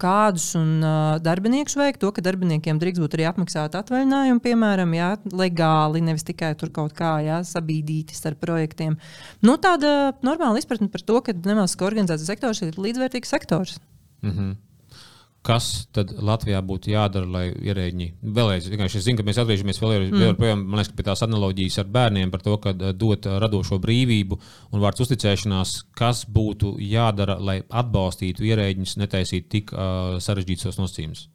kādus 0.04 0.50
un 0.60 0.84
darbiniekus 1.24 1.80
veikt, 1.80 2.02
to, 2.04 2.12
ka 2.12 2.24
darbiniekiem 2.28 2.76
drīkst 2.82 3.00
būt 3.00 3.16
arī 3.16 3.30
apmaksāta 3.32 3.80
atvaļinājuma 3.80 3.93
atvaļinājumu, 3.94 4.42
piemēram, 4.42 4.92
jā, 4.96 5.14
legāli, 5.32 6.02
nevis 6.04 6.26
tikai 6.26 6.54
tur 6.58 6.72
kaut 6.74 6.94
kā 6.96 7.16
jā, 7.24 7.40
sabīdīti 7.46 8.16
starp 8.16 8.42
projektiem. 8.42 8.98
Nu, 9.44 9.56
tāda 9.56 10.12
normāla 10.26 10.60
izpratne 10.60 10.90
par 10.90 11.04
to, 11.06 11.20
ka 11.22 11.34
nevalstiskā 11.34 11.86
organizācija 11.86 12.34
sektors 12.34 12.62
ir 12.62 12.78
līdzvērtīgs 12.78 13.30
sektors. 13.30 13.80
Mm 14.22 14.30
-hmm. 14.30 14.54
Kas 15.44 15.86
tad 15.92 16.08
Latvijā 16.24 16.62
būtu 16.64 16.88
jādara, 16.88 17.26
lai 17.28 17.52
ierēģi 17.52 18.06
vēlreiz, 18.22 18.68
vienkārši 18.70 18.96
es 18.96 19.04
zinu, 19.04 19.18
ka 19.18 19.26
mēs 19.28 19.38
atgriežamies 19.38 19.80
vēl, 19.80 20.08
mm. 20.08 20.20
vēl 20.22 20.34
projām, 20.38 20.62
man 20.64 20.80
liekas, 20.80 20.94
pie 20.96 21.04
tās 21.04 21.22
analoģijas 21.22 21.78
ar 21.78 21.84
bērniem 21.84 22.30
par 22.30 22.40
to, 22.40 22.56
ka 22.56 22.72
dot 22.72 23.26
radošo 23.26 23.78
brīvību 23.78 24.38
un 24.72 24.80
vārds 24.80 25.04
uzticēšanās, 25.04 25.74
kas 25.92 26.24
būtu 26.24 26.78
jādara, 26.80 27.36
lai 27.38 27.62
atbalstītu 27.68 28.44
ierēģiņus, 28.44 28.96
netaisītu 28.96 29.48
tik 29.48 29.72
uh, 29.72 30.16
sarežģītus 30.18 30.78
nosacījumus. 30.78 31.28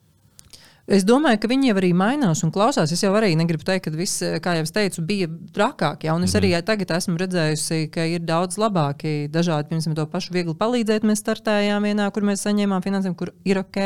Es 0.90 1.04
domāju, 1.06 1.38
ka 1.44 1.50
viņi 1.52 1.70
jau 1.70 1.76
arī 1.78 1.90
mainās 1.94 2.42
un 2.46 2.52
klausās. 2.54 2.90
Es 2.94 3.04
jau 3.04 3.12
arī 3.14 3.36
negribu 3.38 3.66
teikt, 3.66 3.86
ka 3.86 3.94
viss, 3.94 4.24
kā 4.42 4.56
jau 4.58 4.66
es 4.66 4.74
teicu, 4.74 5.04
bija 5.06 5.30
trakāk. 5.54 6.08
Ja? 6.08 6.16
Un 6.16 6.24
es 6.24 6.34
mm 6.34 6.40
-hmm. 6.40 6.56
arī 6.58 6.66
tagad 6.66 6.92
esmu 6.98 7.18
redzējusi, 7.18 7.92
ka 7.94 8.06
ir 8.06 8.22
daudz 8.26 8.58
labāki 8.58 9.30
dažādi, 9.30 9.70
piemēram, 9.70 9.96
to 9.96 10.06
pašu 10.06 10.34
viegli 10.34 10.56
palīdzēt. 10.56 11.06
Mēs 11.06 11.22
startējām 11.22 11.86
vienā, 11.86 12.12
kur 12.12 12.24
mēs 12.24 12.46
saņēmām 12.46 12.82
finansējumu, 12.82 13.16
kur 13.16 13.34
ir 13.46 13.58
ok. 13.60 13.78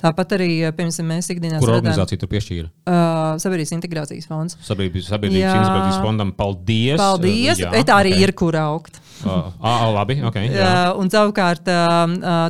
Tāpat 0.00 0.32
arī, 0.32 0.72
piemēram, 0.72 1.06
mēs 1.12 1.30
ikdienā. 1.30 1.58
Kur 1.58 1.76
organizācija 1.76 2.18
tur 2.18 2.28
piešķīra? 2.28 2.68
Uh, 2.86 3.38
Sabiedrības 3.38 3.72
integrācijas 3.72 4.26
fonds. 4.26 4.56
Sabiedrības, 4.62 5.06
sabiedrības 5.08 5.54
integrācijas 5.54 6.02
fondam 6.02 6.32
paldies. 6.32 6.96
Paldies! 6.96 7.58
Jā, 7.58 7.70
tā 7.84 8.00
arī 8.00 8.12
okay. 8.12 8.22
ir, 8.22 8.32
kur 8.32 8.56
augt. 8.56 9.00
Uh, 9.20 9.50
ah, 9.60 9.86
labi, 9.92 10.16
okay, 10.24 10.48
jā. 10.54 10.70
un 10.98 11.10
savukārt, 11.12 11.66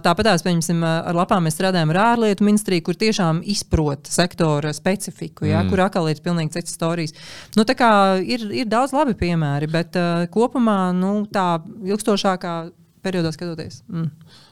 tāpat 0.04 0.28
tās, 0.28 0.44
piemēram, 0.46 0.84
ar 0.86 1.18
lapām 1.18 1.46
mēs 1.46 1.56
strādājam 1.58 1.92
ar 1.94 2.00
ārlietu 2.04 2.46
ministriju, 2.46 2.84
kur 2.86 2.98
tiešām 3.00 3.42
izprot 3.50 4.10
sektora 4.10 4.72
specifiku, 4.76 5.48
ja, 5.48 5.62
mm. 5.62 5.72
kur 5.72 5.84
atkal 5.86 6.10
ir 6.12 6.22
pilnīgi 6.24 6.58
citas 6.58 6.76
stāstījums. 6.78 7.16
Nu, 7.58 7.66
ir, 8.22 8.46
ir 8.62 8.70
daudz 8.70 8.94
labi 8.96 9.16
piemēri, 9.18 9.70
bet 9.70 9.98
uh, 9.98 10.26
kopumā 10.32 10.78
nu, 10.96 11.24
tā 11.32 11.60
ilgstošākā 11.86 12.54
periodā 13.04 13.32
skatoties. 13.34 13.82
Mm. 13.88 14.10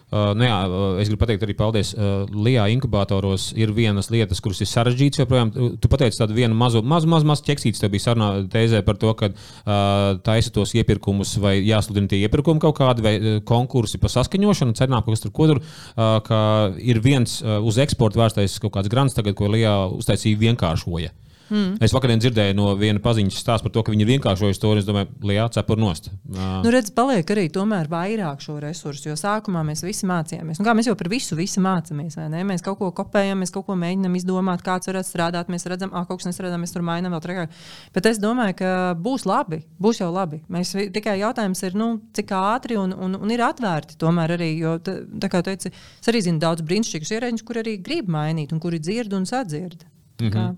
Uh, 0.09 0.30
nu 0.32 0.46
jā, 0.46 0.56
uh, 0.64 1.00
es 1.02 1.11
gribu 1.11 1.20
pateikt 1.20 1.42
arī 1.44 1.54
paldies. 1.59 1.90
Uh, 1.92 2.24
Lijā 2.32 2.64
inkubatoros 2.72 3.50
ir 3.61 3.74
vienas 3.76 4.09
lietas, 4.09 4.40
kuras 4.40 4.62
ir 4.64 4.70
sarežģītas. 4.70 5.20
Joprojām, 5.20 5.52
tu 5.52 5.90
pateici 5.92 6.22
tādu 6.22 6.36
vienu 6.38 6.56
mazu, 6.56 6.80
mazu, 6.80 7.11
mazu, 7.12 7.28
mazu 7.28 7.44
ķeksīti. 7.44 7.76
Tev 7.82 7.92
bija 7.92 8.06
sarunā 8.06 8.30
tēzē 8.48 8.80
par 8.86 8.96
to, 9.00 9.12
ka 9.18 9.28
uh, 9.28 10.16
taisa 10.24 10.54
tos 10.54 10.72
iepirkumus 10.78 11.34
vai 11.44 11.59
jāsludina 11.61 12.09
tie 12.09 12.22
iepirkumi 12.24 12.64
kaut 12.64 12.78
kādi 12.80 13.04
vai 13.04 13.14
uh, 13.18 13.38
konkursi 13.44 14.00
par 14.00 14.14
saskaņošanu, 14.16 14.78
cenām 14.80 15.04
kaut 15.04 15.18
kas 15.18 15.26
tur, 15.26 15.34
ko 15.36 15.52
tur. 15.52 15.61
Uh, 15.61 16.16
ka 16.24 16.40
ir 16.80 17.04
viens 17.04 17.42
uh, 17.44 17.59
uz 17.61 17.76
eksportu 17.84 18.22
vērstais 18.22 18.56
kaut 18.64 18.78
kāds 18.78 18.88
grants, 18.88 19.18
tagad, 19.18 19.36
ko 19.36 19.52
Lijā 19.52 19.76
uztaisīja 19.92 20.40
vienkāršoja. 20.40 21.12
Uh, 21.12 21.28
Mm. 21.49 21.78
Es 21.84 21.94
vakarā 21.96 22.16
dzirdēju 22.20 22.57
no 22.59 22.72
viena 22.78 23.01
paziņas 23.03 23.40
stāstu 23.40 23.68
par 23.68 23.72
to, 23.74 23.84
ka 23.84 23.92
viņi 23.92 24.05
ir 24.05 24.11
vienkāršojuši 24.12 24.61
to, 24.62 24.72
es 24.80 24.88
domāju, 24.88 25.09
Lijā 25.28 25.46
cepur 25.55 25.80
nost. 25.80 26.11
Uh. 26.28 26.61
Nu, 26.64 26.72
redz, 26.74 26.90
paliek 26.94 27.30
arī 27.34 27.46
tomēr 27.53 27.88
vairāk 27.90 28.42
šo 28.44 28.59
resursu, 28.62 29.09
jo 29.11 29.16
sākumā 29.18 29.62
mēs 29.66 29.84
visi 29.86 30.09
mācījāmies. 30.09 30.61
Nu, 30.61 30.66
kā 30.66 30.74
mēs 30.76 30.90
jau 30.90 30.96
par 30.99 31.11
visu, 31.12 31.38
visi 31.38 31.62
mācāmies, 31.64 32.18
vai 32.20 32.28
ne? 32.32 32.44
Mēs 32.49 32.64
kaut 32.66 32.78
ko 32.80 32.90
kopējam, 33.01 33.40
mēs 33.42 33.55
kaut 33.55 33.66
ko 33.68 33.78
mēģinam 33.80 34.18
izdomāt, 34.18 34.64
kāds 34.66 34.90
varētu 34.90 35.11
strādāt. 35.11 35.53
Mēs 35.53 35.66
redzam, 35.70 35.92
ah, 35.96 36.07
kaut 36.09 36.22
kas 36.22 36.30
nestrādā, 36.30 36.61
mēs 36.61 36.74
tur 36.74 36.84
mainām 36.86 37.16
vēl 37.16 37.24
trakāk. 37.24 37.57
Bet 37.96 38.11
es 38.12 38.20
domāju, 38.22 38.59
ka 38.61 38.74
būs 38.99 39.24
labi, 39.28 39.62
būs 39.80 40.03
jau 40.03 40.11
labi. 40.14 40.42
Mēs 40.53 40.74
tikai 40.94 41.18
jautājums 41.22 41.64
ir, 41.64 41.76
nu, 41.78 41.90
cik 42.16 42.36
ātri 42.36 42.78
un, 42.80 42.92
un, 42.92 43.16
un 43.18 43.34
ir 43.34 43.44
atvērti 43.46 43.99
tomēr 44.01 44.36
arī, 44.36 44.53
jo, 44.61 44.76
tā, 44.84 45.01
tā 45.24 45.32
kā 45.32 45.42
teici, 45.46 45.72
es 45.72 46.12
arī 46.12 46.22
zinu 46.24 46.42
daudz 46.42 46.64
brīnišķīgus 46.68 47.14
ierēģus, 47.16 47.46
kur 47.49 47.62
arī 47.62 47.78
grib 47.82 48.11
mainīt 48.12 48.53
un 48.53 48.62
kuri 48.62 48.80
dzird 48.82 49.16
un 49.16 49.26
sadzird. 49.28 49.86
Mm 50.18 50.30
-hmm. 50.30 50.57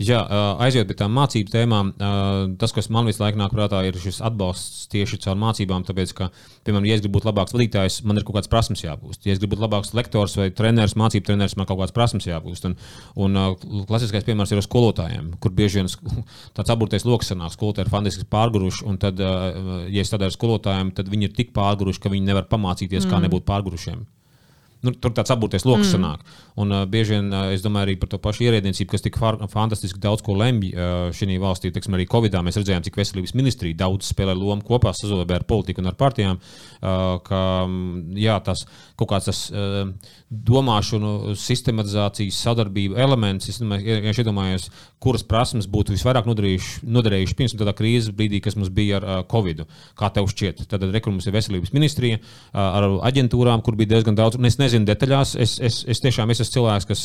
Jā, 0.00 0.20
aiziet 0.64 0.88
pie 0.88 0.94
tām 0.96 1.12
mācību 1.12 1.52
tēmām. 1.52 1.90
Tas, 2.60 2.72
kas 2.72 2.86
man 2.92 3.08
visu 3.10 3.20
laiku 3.20 3.36
nāk 3.36 3.52
prātā, 3.52 3.82
ir 3.84 3.98
šis 4.00 4.22
atbalsts 4.24 4.86
tieši 4.92 5.18
caur 5.26 5.36
mācībām. 5.42 5.84
Tāpēc, 5.84 6.14
ka, 6.16 6.30
piemēram, 6.64 6.86
ja 6.88 6.96
es 6.96 7.02
gribu 7.04 7.18
būt 7.18 7.26
labāks 7.28 7.52
vadītājs, 7.52 7.98
man 8.08 8.16
ir 8.16 8.24
kaut 8.24 8.38
kāds 8.38 8.48
prasmes 8.48 8.80
jāgūst. 8.80 9.26
Ja 9.28 9.34
es 9.36 9.42
gribu 9.42 9.58
būt 9.58 9.64
labāks 9.66 9.92
lektors 9.96 10.38
vai 10.40 10.48
treneris, 10.56 10.96
mācību 10.96 11.28
treneris, 11.28 11.56
man 11.60 11.68
kaut 11.68 11.82
kāds 11.82 11.92
prasmes 11.92 12.28
jāgūst. 12.30 12.64
Un, 12.70 12.78
un 13.36 13.84
klasiskais 13.90 14.24
piemērs 14.24 14.54
ir 14.54 14.62
uz 14.62 14.68
skolotājiem, 14.70 15.34
kur 15.42 15.52
bieži 15.58 15.82
vien 15.82 15.92
tāds 16.56 16.72
aburtais 16.72 17.04
lokus 17.04 17.28
sanāk. 17.34 17.52
Skolotāji 17.58 17.90
ir 17.90 17.92
fantastiski 17.92 18.30
pārguruši, 18.32 18.86
un 18.88 18.96
tad, 19.04 19.20
ja 19.20 20.00
es 20.00 20.14
tādā 20.14 20.30
ar 20.30 20.36
skolotājiem, 20.38 20.94
tad 20.96 21.12
viņi 21.12 21.28
ir 21.28 21.36
tik 21.36 21.52
pārguruši, 21.56 22.00
ka 22.00 22.14
viņi 22.14 22.32
nevar 22.32 22.48
pamācīties, 22.48 23.04
mm. 23.04 23.12
kā 23.12 23.20
nebūt 23.26 23.44
pārgurušiem. 23.52 24.00
Nu, 24.86 24.92
tur 24.96 25.12
tāds 25.12 25.32
apgūties 25.34 25.66
lokus 25.68 25.90
mm. 25.90 25.92
sanāk. 25.92 26.22
Un, 26.60 26.72
uh, 26.72 26.86
bieži 26.88 27.16
vien 27.16 27.26
uh, 27.28 27.50
es 27.52 27.64
domāju 27.64 27.90
arī 27.90 27.96
par 28.00 28.08
to 28.12 28.20
pašu 28.22 28.46
ierēdniecību, 28.46 28.88
kas 28.94 29.04
tik 29.04 29.18
fantastiski 29.52 30.00
daudz 30.00 30.24
ko 30.24 30.36
lemj 30.40 30.70
uh, 30.70 31.10
šajā 31.16 31.40
valstī. 31.42 31.72
Teiksim, 31.74 31.96
arī 31.98 32.06
Covid-19 32.08 32.46
mēs 32.48 32.60
redzējām, 32.62 32.86
cik 32.86 32.96
veselības 33.00 33.36
ministrija 33.36 33.80
daudz 33.82 34.08
spēlē 34.14 34.36
lomu 34.38 34.64
kopā 34.66 34.94
sazobē 34.96 35.40
ar 35.40 35.46
politiku 35.48 35.84
un 35.84 35.90
ar 35.92 35.98
partijām. 36.00 36.40
Uh, 36.80 37.18
ka, 37.26 37.42
jā, 38.16 38.38
tas 38.46 38.64
kaut 38.96 39.12
kāds 39.12 39.28
tas 39.28 39.42
uh, 39.52 39.84
domāšanu, 40.30 41.34
sistematizācijas, 41.34 42.38
sadarbību 42.44 42.94
elements. 43.02 43.48
Es 43.50 43.58
vienkārši 43.58 44.22
iedomājos, 44.22 44.68
kuras 45.02 45.24
prasmes 45.26 45.66
būtu 45.70 45.96
visvairāk 45.96 46.28
noderējušas 46.28 47.36
pirms 47.38 47.56
tādā 47.58 47.74
krīzes 47.74 48.14
brīdī, 48.14 48.38
kas 48.44 48.54
mums 48.54 48.70
bija 48.74 49.00
ar 49.00 49.06
uh, 49.06 49.16
Covid. 49.30 49.64
Kā 49.98 50.12
tev 50.14 50.28
šķiet? 50.30 50.62
Tad 50.70 50.84
rekrutējums 50.86 51.26
ir 51.26 51.34
veselības 51.34 51.74
ministrija 51.74 52.20
uh, 52.20 52.60
ar 52.60 52.86
aģentūrām, 53.10 53.64
kur 53.66 53.74
bija 53.78 53.96
diezgan 53.96 54.18
daudz. 54.18 54.38
Es 54.46 54.60
nezinu 54.62 54.86
detaļās. 54.86 55.34
Es, 55.40 55.56
es, 55.58 55.80
es 55.90 56.02
tiešām 56.04 56.30
es 56.30 56.44
esmu 56.44 56.54
cilvēks, 56.60 56.86
kas 56.90 57.04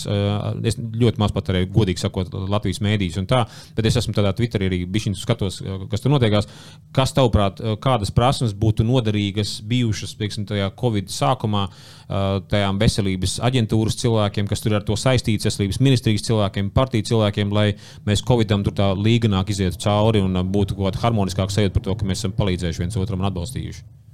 es 0.69 0.77
ļoti 0.77 1.21
maz 1.21 1.33
patērēju, 1.35 1.71
godīgi 1.73 2.01
sakot, 2.01 2.29
Latvijas 2.49 2.81
mēdīs 2.85 3.17
un 3.21 3.27
tā, 3.29 3.43
bet 3.77 3.89
es 3.89 3.97
esmu 4.01 4.13
tādā 4.17 4.35
Twitterī 4.37 4.69
arī 4.69 4.79
bišķiņu 4.89 5.19
skatos, 5.19 5.59
kas 5.91 6.03
tur 6.03 6.13
notiekās. 6.13 6.49
Kas 6.95 7.13
tavuprāt, 7.15 7.61
kādas 7.83 8.13
prasmes 8.15 8.53
būtu 8.57 8.85
noderīgas 8.87 9.57
bijušas, 9.65 10.15
piemēram, 10.19 10.47
tajā 10.49 10.71
Covid 10.79 11.11
sākumā, 11.13 11.67
tajām 12.07 12.79
veselības 12.81 13.39
aģentūras 13.45 13.97
cilvēkiem, 14.01 14.47
kas 14.49 14.63
tur 14.63 14.77
ar 14.77 14.85
to 14.85 14.97
saistīts, 14.99 15.47
veselības 15.49 15.81
ministrijas 15.81 16.25
cilvēkiem, 16.27 16.71
partiju 16.75 17.09
cilvēkiem, 17.11 17.53
lai 17.55 17.67
mēs 18.07 18.23
Covidam 18.25 18.65
tur 18.65 18.75
tā 18.77 18.91
līganāk 18.93 19.49
izietu 19.53 19.81
cauri 19.85 20.21
un 20.25 20.37
būtu 20.53 20.77
kaut 20.77 20.91
kāda 20.91 21.05
harmoniskāka 21.07 21.55
sajūta 21.55 21.77
par 21.77 21.87
to, 21.89 21.99
ka 21.99 22.09
mēs 22.09 22.21
esam 22.21 22.35
palīdzējuši 22.37 22.85
viens 22.85 22.99
otram 23.01 23.23
un 23.23 23.31
atbalstījuši. 23.31 24.04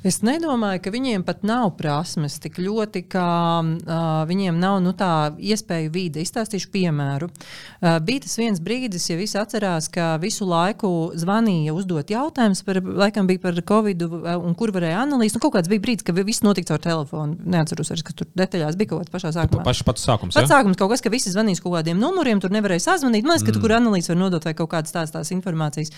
Es 0.00 0.22
nedomāju, 0.24 0.80
ka 0.80 0.90
viņiem 0.94 1.24
pat 1.28 1.42
nav 1.44 1.74
prasmes 1.76 2.38
tik 2.40 2.56
ļoti, 2.62 3.02
ka 3.12 3.24
uh, 3.60 4.04
viņiem 4.28 4.56
nav 4.56 4.78
nu, 4.80 4.94
tā 4.96 5.28
iespēja 5.36 5.90
vide. 5.92 6.22
Izstāstīšu 6.24 6.70
piemēru. 6.72 7.28
Uh, 7.28 7.98
bija 8.04 8.24
tas 8.24 8.38
viens 8.40 8.62
brīdis, 8.64 9.10
ja 9.10 9.18
visi 9.20 9.36
atcerās, 9.36 9.90
ka 9.92 10.14
visu 10.22 10.48
laiku 10.48 11.12
zvanīja 11.20 11.74
uzdot 11.76 12.12
jautājumus 12.14 12.64
par, 12.64 12.80
laikam 12.80 13.28
bija 13.28 13.42
par 13.44 13.60
covid, 13.72 14.06
un 14.40 14.56
kur 14.56 14.72
varēja 14.72 15.02
analīzēt. 15.04 15.36
Nu, 15.36 15.44
kaut 15.44 15.58
kāds 15.58 15.68
bija 15.68 15.84
brīdis, 15.84 16.06
ka 16.08 16.16
viss 16.16 16.46
notika 16.46 16.72
caur 16.72 16.84
telefonu. 16.86 17.36
Neatceros, 17.52 17.92
arī, 17.92 18.06
kas 18.08 18.16
tur 18.16 18.32
detaļās 18.40 18.80
bija 18.80 18.94
kaut 18.94 19.04
kāds 19.04 19.12
pašā 19.18 19.34
sākumā. 19.36 19.66
Pašs 19.68 19.84
pats 19.84 20.08
sākums. 20.08 20.40
Pats 20.40 20.48
sākums 20.54 20.80
kaut 20.80 20.94
kas, 20.94 21.04
ka 21.04 21.12
visi 21.12 21.34
zvanīs 21.34 21.60
kaut 21.60 21.76
kādiem 21.76 22.00
numuriem, 22.00 22.40
tur 22.40 22.56
nevarēja 22.56 22.86
sazvanīt. 22.88 23.28
Man 23.28 23.36
liekas, 23.36 23.44
ka 23.44 23.52
mm. 23.52 23.58
tur, 23.58 23.66
kur 23.68 23.76
analīzes 23.76 24.14
var 24.14 24.20
nodot 24.24 24.48
vai 24.48 24.56
kaut 24.56 24.72
kādas 24.72 24.96
tādas 24.96 25.12
tās 25.12 25.34
informācijas. 25.36 25.92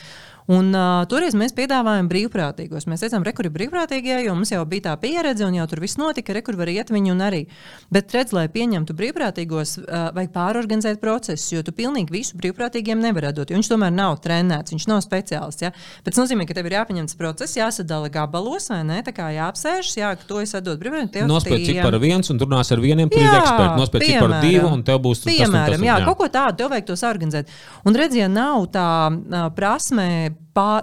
Un, 0.51 0.73
uh, 0.75 1.05
toreiz 1.07 1.37
mēs 1.39 1.55
piedāvājām 1.55 2.09
brīvprātīgos. 2.11 2.89
Mēs 2.91 3.05
teicām, 3.05 3.23
rekur 3.27 3.47
ir 3.47 3.55
brīvprātīgie, 3.93 4.26
jo 4.26 4.34
mums 4.36 4.53
jau 4.53 4.62
bija 4.66 4.90
tā 4.90 4.95
pieredze, 5.01 5.45
un 5.45 5.57
jau 5.57 5.66
tur 5.68 5.80
viss 5.82 5.99
notika, 5.99 6.32
rekur 6.32 6.57
var 6.57 6.68
iet 6.68 6.90
viņu 6.90 7.12
un 7.12 7.20
arī. 7.20 7.47
Bet, 7.93 8.12
redz, 8.12 8.32
lai 8.32 8.49
pieņemtu 8.49 8.95
brīvprātīgos, 8.97 9.78
vajag 10.16 10.32
pārorganizēt 10.32 11.01
procesus, 11.01 11.53
jo 11.53 11.62
tu 11.62 11.72
pilnīgi 11.72 12.12
visu 12.12 12.38
brīvprātīgiem 12.40 13.01
nevar 13.03 13.32
dot. 13.32 13.53
Viņš 13.53 13.68
tomēr 13.68 13.93
nav 13.93 14.18
trenēts, 14.24 14.72
viņš 14.72 14.88
nav 14.88 15.03
speciālists. 15.05 15.62
Ja? 15.62 15.72
Bet 16.05 16.14
tas 16.14 16.22
nozīmē, 16.22 16.47
ka 16.49 16.57
tev 16.57 16.68
ir 16.68 16.78
jāpieņem 16.78 17.09
tas 17.11 17.18
process, 17.18 17.57
jāsadala 17.59 18.11
gabalos, 18.12 18.70
vai 18.72 18.82
ne? 18.88 19.01
Tā 19.05 19.14
kā 19.16 19.28
jāapsēžas, 19.36 19.97
jā, 19.99 20.12
to 20.28 20.40
es 20.43 20.55
atdodu 20.57 20.80
brīvprātīgiem. 20.82 21.28
Nospēj 21.30 21.66
cik 21.68 21.82
par 21.84 21.99
viens 22.03 22.32
un 22.32 22.40
runās 22.43 22.72
ar 22.72 22.82
vieniem, 22.82 23.12
kur 23.12 23.20
jā, 23.22 23.28
ir 23.28 23.40
eksperti. 23.43 23.80
Nospēj 23.82 24.07
cik 24.07 24.20
par 24.22 24.38
divu, 24.45 24.68
un 24.72 24.86
tev 24.86 25.03
būs 25.05 25.24
tas. 25.24 25.32
Piemēram, 25.32 25.59
tas, 25.59 25.76
tas, 25.76 25.86
jā, 25.88 25.99
jā, 25.99 26.09
kaut 26.09 26.20
ko 26.20 26.30
tādu 26.32 26.62
tev 26.62 26.72
vajag 26.72 26.88
tos 26.93 27.05
organizēt. 27.09 27.53
Un 27.88 27.99
redz, 27.99 28.18
ja 28.18 28.30
nav 28.32 28.68
tā 28.72 28.88
uh, 29.12 29.49
prasme 29.57 30.09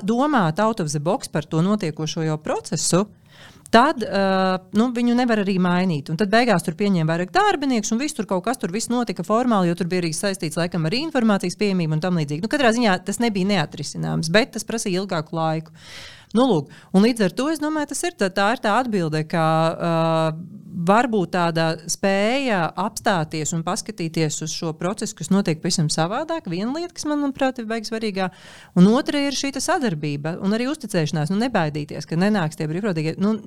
domāt 0.04 0.60
out 0.60 0.80
of 0.80 0.92
the 0.92 1.00
box 1.00 1.30
par 1.30 1.46
to 1.46 1.62
notiekošo 1.62 2.26
jau 2.26 2.38
procesu, 2.42 3.06
tad 3.70 4.02
uh, 4.02 4.58
nu, 4.74 4.90
viņu 4.96 5.16
nevar 5.18 5.44
arī 5.44 5.58
mainīt. 5.62 6.10
Un 6.10 6.18
tad 6.18 6.32
beigās 6.34 6.66
tur 6.66 6.78
pieņēma 6.80 7.10
vairāk 7.12 7.34
darbinieku, 7.34 7.86
un 7.94 8.02
viss 8.02 8.18
tur 8.18 8.28
kaut 8.30 8.44
kas 8.48 8.58
tur 8.58 8.74
notika 8.90 9.24
formāli, 9.24 9.70
jo 9.70 9.78
tur 9.78 9.90
bija 9.92 10.04
arī 10.04 10.14
saistīts 10.14 10.58
laikam 10.58 10.86
ar 10.90 10.96
informācijas 10.98 11.58
pieejamību 11.60 11.98
un 11.98 12.02
tam 12.02 12.18
līdzīgi. 12.18 12.42
Nu, 12.42 12.50
katrā 12.50 12.74
ziņā 12.74 12.98
tas 13.06 13.22
nebija 13.22 13.46
neatrisināms, 13.46 14.32
bet 14.34 14.56
tas 14.58 14.66
prasīja 14.66 15.04
ilgāku 15.04 15.38
laiku. 15.38 15.72
Nu, 16.38 16.46
lūk, 16.46 16.70
līdz 16.94 17.26
ar 17.26 17.34
to 17.34 17.48
es 17.50 17.62
domāju, 17.62 17.90
tas 17.90 18.04
ir 18.06 18.14
tā, 18.20 18.28
tā, 18.30 18.52
ir 18.54 18.60
tā 18.62 18.76
atbilde, 18.78 19.24
ka 19.26 19.46
uh, 19.74 20.60
varbūt 20.90 21.32
tāda 21.34 21.66
spēja 21.90 22.68
apstāties 22.78 23.54
un 23.58 23.64
paskatīties 23.66 24.38
uz 24.46 24.54
šo 24.54 24.76
procesu, 24.78 25.18
kas 25.18 25.32
notiek 25.34 25.62
pavisam 25.64 25.90
savādāk. 25.90 26.50
Viena 26.52 26.72
lieta, 26.76 26.94
kas 26.94 27.08
man, 27.10 27.24
manuprāt, 27.24 27.58
ir 27.58 27.68
beigas 27.70 27.90
svarīgā, 27.90 28.30
un 28.78 28.92
otra 28.94 29.26
ir 29.26 29.38
šī 29.38 29.56
sadarbība 29.58 30.38
un 30.46 30.54
arī 30.54 30.70
uzticēšanās. 30.70 31.34
Nu, 31.34 31.40
nebaidīties, 31.42 32.06
ka 32.06 32.20
nenāks 32.20 32.60
tie 32.60 32.70
brīvprātīgie. 32.70 33.18
Nu, 33.18 33.40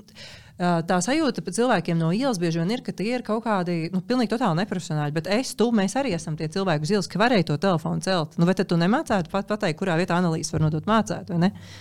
tā 0.63 0.99
sajūta 1.03 1.43
par 1.43 1.55
cilvēkiem 1.57 1.99
no 1.99 2.13
ielas 2.15 2.39
bieži 2.39 2.61
vien 2.61 2.71
ir, 2.71 2.83
ka 2.87 2.95
tie 2.95 3.09
ir 3.17 3.25
kaut 3.27 3.43
kādi 3.47 3.89
nu, 3.93 4.03
pilnīgi 4.07 4.31
totāli 4.31 4.61
neprofesionāļi. 4.61 5.15
Bet 5.17 5.29
es, 5.35 5.53
tu, 5.59 5.69
mēs 5.75 5.97
arī 5.99 6.15
esam 6.15 6.37
tie 6.39 6.47
cilvēki 6.53 6.87
uz 6.87 6.93
ielas, 6.95 7.09
ka 7.11 7.19
varēja 7.19 7.49
to 7.51 7.57
telefonu 7.63 8.05
celt. 8.05 8.37
Nu, 8.39 8.47
vai 8.49 8.55
tad 8.59 8.71
tu 8.71 8.79
nemācētu 8.81 9.33
pat 9.33 9.49
pateikt, 9.51 9.81
kurā 9.81 9.97
vietā 10.01 10.19
analīzes 10.21 10.55
var 10.55 10.63
nodot 10.67 10.87
mācēt? 10.89 11.33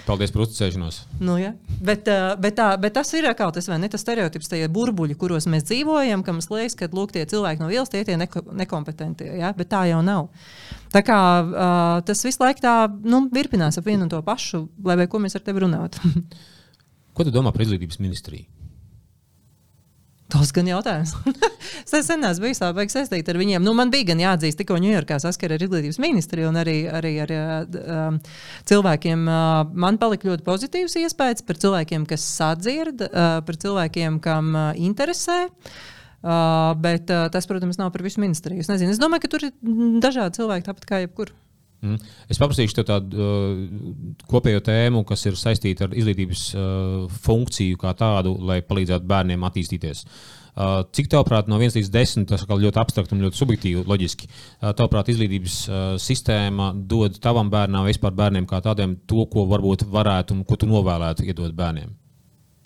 Paldies 0.07 0.33
par 0.33 0.45
uzticēšanos. 0.45 1.01
Nu, 1.21 1.37
ja. 1.41 1.53
bet, 1.77 2.09
bet, 2.41 2.57
tā, 2.57 2.71
bet 2.81 2.95
tas 2.97 3.13
ir 3.17 3.29
kaut 3.37 3.59
kas, 3.59 3.69
vai 3.69 3.77
ne? 3.81 3.89
Tas 3.91 4.01
stereotips, 4.01 4.49
tie 4.51 4.65
burbuļi, 4.71 5.17
kuros 5.19 5.47
mēs 5.51 5.67
dzīvojam, 5.69 6.25
ka 6.25 6.35
mums 6.35 6.49
liekas, 6.51 6.77
ka 6.79 6.89
lūk, 6.91 7.13
tie 7.13 7.27
cilvēki 7.29 7.61
no 7.61 7.69
ielas 7.73 7.91
tie 7.93 8.01
ir 8.01 8.17
neko, 8.17 8.47
nekompetentie. 8.57 9.29
Ja? 9.41 9.53
Bet 9.57 9.69
tā 9.73 9.85
jau 9.91 10.01
nav. 10.05 10.31
Tā 10.91 11.03
kā 11.07 11.19
uh, 11.43 11.99
tas 12.07 12.25
visu 12.25 12.41
laiku 12.41 12.65
tā 12.65 12.75
nu, 13.05 13.23
virpinās 13.31 13.77
ap 13.79 13.85
vienu 13.87 14.07
un 14.07 14.11
to 14.11 14.19
pašu, 14.25 14.65
lai 14.83 14.97
vai 14.99 15.07
ko 15.11 15.21
mēs 15.23 15.37
ar 15.37 15.45
tevi 15.45 15.63
runātu. 15.63 16.01
ko 17.15 17.27
tu 17.27 17.31
domā 17.33 17.53
par 17.55 17.63
izglītības 17.63 18.01
ministriju? 18.03 18.60
Tas 20.31 20.53
gan 20.55 20.69
jautājums. 20.69 21.11
es 21.83 22.05
sen 22.07 22.23
esmu 22.27 22.45
bijis 22.45 22.61
tā, 22.61 22.69
beigas 22.75 22.95
saistīt 22.95 23.27
ar 23.31 23.39
viņiem. 23.39 23.63
Nu, 23.65 23.73
man 23.77 23.91
bija 23.91 24.11
gan 24.11 24.21
jāatzīst, 24.23 24.59
tikko 24.61 24.79
Ņujorkā 24.79 25.17
saskara 25.23 25.57
ar 25.57 25.65
izglītības 25.65 25.99
ministriju 26.01 26.51
un 26.51 26.59
arī, 26.61 26.77
arī 26.87 27.13
ar 27.25 27.33
uh, 27.35 28.35
cilvēkiem. 28.71 29.25
Uh, 29.27 29.73
man 29.85 29.99
palika 30.01 30.29
ļoti 30.29 30.47
pozitīvs 30.47 30.95
iespējas 31.03 31.43
par 31.47 31.59
cilvēkiem, 31.61 32.07
kas 32.09 32.27
sadzird, 32.39 33.03
uh, 33.09 33.41
par 33.47 33.59
cilvēkiem, 33.65 34.21
kam 34.23 34.53
uh, 34.55 34.69
interesē. 34.79 35.43
Uh, 36.21 36.71
bet 36.77 37.09
uh, 37.09 37.25
tas, 37.33 37.47
protams, 37.49 37.81
nav 37.81 37.91
par 37.91 38.05
visu 38.05 38.21
ministriju. 38.21 38.63
Es, 38.63 38.71
nezinu, 38.71 38.93
es 38.93 39.01
domāju, 39.01 39.25
ka 39.25 39.35
tur 39.35 39.47
ir 39.49 39.55
dažādi 40.03 40.39
cilvēki, 40.39 40.67
tāpat 40.69 40.87
kā 40.87 41.03
jebkurā. 41.03 41.35
Mm. 41.81 41.97
Es 42.29 42.37
paprasīšu 42.37 42.83
tādu 42.85 43.17
uh, 43.17 43.61
kopējo 44.29 44.61
tēmu, 44.67 45.01
kas 45.07 45.25
ir 45.25 45.37
saistīta 45.39 45.87
ar 45.87 45.95
izglītības 45.97 46.43
uh, 46.53 47.15
funkciju 47.25 47.79
kā 47.81 47.95
tādu, 47.97 48.35
lai 48.45 48.59
palīdzētu 48.65 49.09
bērniem 49.09 49.47
attīstīties. 49.47 50.03
Uh, 50.51 50.83
cik 50.93 51.07
tavuprāt, 51.09 51.47
no 51.49 51.57
1 51.57 51.79
līdz 51.79 51.89
10, 51.93 52.27
tas 52.29 52.43
ir 52.43 52.53
ļoti 52.65 52.79
abstrakt 52.81 53.15
un 53.15 53.23
ļoti 53.25 53.39
subjektīvi, 53.39 53.85
loģiski. 53.89 54.29
Uh, 54.29 54.75
tavuprāt, 54.77 55.09
izglītības 55.09 55.55
uh, 55.69 55.79
sistēma 56.01 56.69
dod 56.75 57.17
tavam 57.23 57.49
bērnam, 57.49 57.87
vispār 57.89 58.13
bērniem 58.19 58.45
kā 58.49 58.61
tādiem, 58.61 58.99
to, 59.09 59.25
ko 59.31 59.47
varbūt 59.49 59.87
varētu 59.89 60.37
un 60.37 60.45
ko 60.45 60.59
tu 60.61 60.69
novēlētu 60.69 61.25
iedot 61.25 61.55
bērniem? 61.57 61.97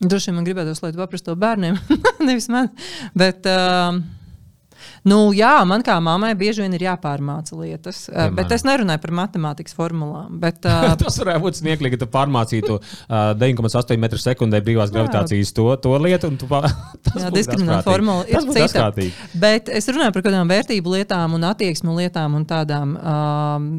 Droši 0.03 0.32
vien 0.32 0.41
man 0.41 0.49
gribētos, 0.49 0.84
lai 0.84 0.91
tu 0.91 0.99
paprastu 0.99 1.32
to 1.32 1.39
bērniem, 1.39 1.80
nevis 2.28 2.51
man. 2.51 2.74
Bet, 3.16 3.47
uh... 3.47 4.03
Nu, 5.06 5.20
jā, 5.38 5.53
man 5.70 5.84
kā 5.86 5.95
mammai 6.01 6.32
bieži 6.38 6.64
vien 6.64 6.74
ir 6.74 6.88
jāpārmāca 6.88 7.58
lietas, 7.60 8.06
uh, 8.10 8.16
Piemēram. 8.16 8.38
bet 8.39 8.53
es 8.56 8.64
nerunāju 8.66 9.01
par 9.03 9.14
matemātikas 9.20 9.78
formulām. 9.78 10.39
Bet, 10.41 10.64
uh, 10.66 10.93
tas 11.01 11.20
varētu 11.22 11.43
būt 11.43 11.60
smieklīgi, 11.60 11.93
ka 11.93 12.06
tu 12.06 12.10
pārmācītu 12.16 12.78
uh, 12.80 13.34
9,8 13.38 14.01
metru 14.01 14.22
sekundē 14.22 14.64
brīvās 14.66 14.93
gravitācijas 14.95 15.53
to, 15.58 15.68
to 15.84 15.93
lietu. 16.01 16.32
Pār... 16.49 16.70
jā, 17.22 17.30
diskrimināta 17.36 17.86
formula 17.86 18.26
ir 18.26 18.49
cita. 18.56 18.89
Bet 19.38 19.70
es 19.70 19.91
runāju 19.91 20.16
par 20.18 20.26
kādām 20.26 20.49
vērtību 20.49 20.97
lietām 20.97 21.38
un 21.38 21.45
attieksmu 21.51 21.99
lietām 21.99 22.39
un 22.39 22.49
tādām. 22.49 22.97
Um, 22.97 23.70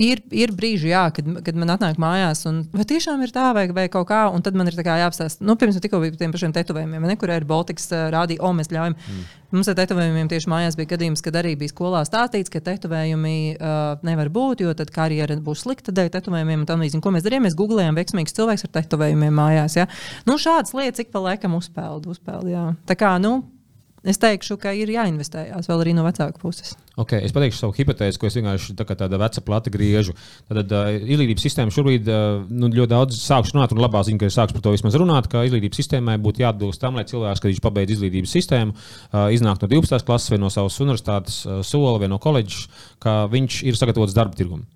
ir, 0.00 0.22
ir 0.32 0.52
brīži, 0.56 0.90
jā, 0.92 1.02
kad, 1.14 1.28
kad 1.44 1.58
man 1.58 1.74
atnāk 1.74 2.00
mājās, 2.00 2.44
un 2.48 2.62
vai 2.74 2.86
tiešām 2.88 3.20
ir 3.24 3.34
tā, 3.34 3.50
vai, 3.56 3.66
vai 3.76 3.86
kaut 3.92 4.08
kā, 4.10 4.22
un 4.32 4.44
tad 4.44 4.56
man 4.58 4.70
ir 4.70 4.78
jāapstāsta. 4.80 5.44
Nu, 5.44 5.56
pirms 5.60 5.76
tam 5.76 5.84
tikko 5.84 6.00
bija 6.02 6.14
par 6.14 6.22
tiem 6.22 6.34
pašiem 6.34 6.56
tetovējumiem, 6.56 7.06
ne, 7.10 7.18
kur 7.20 7.32
ir 7.34 7.46
Baltics 7.48 7.90
rādīja, 7.92 8.42
o, 8.46 8.52
mēs 8.56 8.72
ļaujam. 8.72 8.96
Mm. 8.96 9.28
Mums 9.50 9.70
ar 9.70 9.76
tetovējumiem 9.80 10.30
tieši 10.30 10.50
mājās 10.50 10.76
bija 10.78 10.92
gadījums, 10.92 11.22
kad 11.26 11.36
arī 11.40 11.56
bija 11.58 11.72
skolā 11.72 12.04
stāstīts, 12.06 12.52
ka 12.52 12.62
tetovējumi 12.68 13.36
uh, 13.56 13.78
nevar 14.06 14.30
būt, 14.30 14.62
jo 14.62 14.74
tad 14.78 14.92
karjera 14.94 15.36
būs 15.42 15.64
slikta 15.66 15.94
dēļ 15.94 16.12
tetovējumiem. 16.16 16.66
Līdzīgi, 16.70 17.02
ko 17.02 17.12
mēs 17.14 17.26
darījām? 17.26 17.48
Mēs 17.48 17.58
googlējām 17.58 17.98
veiksmīgus 17.98 18.36
cilvēkus 18.36 18.68
ar 18.68 18.74
tetovējumiem 18.78 19.34
mājās. 19.34 19.80
Ja? 19.80 19.88
Nu, 20.28 20.38
šādas 20.38 20.76
lietas 20.78 21.02
ik 21.02 21.10
pa 21.10 21.24
laikam 21.24 21.58
uzpeld. 21.58 22.06
uzpeld 22.14 22.46
jā. 22.52 22.68
Tā 22.86 22.94
kā, 23.00 23.16
nu, 23.22 23.40
es 24.04 24.20
teikšu, 24.20 24.56
ka 24.60 24.72
ir 24.76 24.90
jāinvestējās 24.92 25.68
vēl 25.70 25.84
arī 25.84 25.94
no 25.96 26.04
vecāku 26.06 26.40
puses. 26.42 26.74
Okay, 27.00 27.22
es 27.24 27.32
pateikšu 27.32 27.62
savu 27.62 27.74
hipotēzi, 27.76 28.18
ko 28.20 28.28
es 28.28 28.36
vienkārši 28.36 28.74
tā 28.76 28.84
tāda 28.88 29.20
veca 29.20 29.42
plata 29.44 29.72
griežu. 29.72 30.12
Tad 30.50 30.72
uh, 30.76 30.90
izglītības 31.00 31.46
sistēma 31.46 31.72
šobrīd 31.72 32.10
uh, 32.10 32.42
nu, 32.50 32.68
ļoti 32.68 32.92
daudz 32.92 33.20
sāks 33.20 33.54
runāt, 33.54 33.72
un 33.72 33.80
labā 33.80 34.02
ziņa, 34.04 34.20
ka 34.20 34.28
ir 34.28 34.34
sāks 34.34 34.56
par 34.56 34.64
to 34.64 34.74
vismaz 34.74 34.98
runāt, 35.00 35.30
ka 35.32 35.46
izglītības 35.48 35.80
sistēmai 35.80 36.18
būtu 36.20 36.44
jāatbilst 36.44 36.82
tam, 36.82 36.98
lai 36.98 37.06
cilvēks, 37.08 37.40
kad 37.40 37.52
viņš 37.52 37.62
pabeidz 37.64 37.96
izglītības 37.96 38.34
sistēmu, 38.36 38.76
uh, 38.76 39.30
iznāk 39.32 39.62
no 39.62 39.70
12. 39.70 40.04
klases 40.08 40.34
vai 40.34 40.42
no 40.42 40.52
savas 40.52 40.76
universitātes 40.84 41.40
uh, 41.46 41.62
sola 41.64 41.96
vai 42.02 42.10
no 42.12 42.20
koledžas, 42.20 42.68
ka 43.00 43.22
viņš 43.32 43.62
ir 43.70 43.80
sagatavots 43.80 44.16
darba 44.16 44.36
tirgumam. 44.36 44.68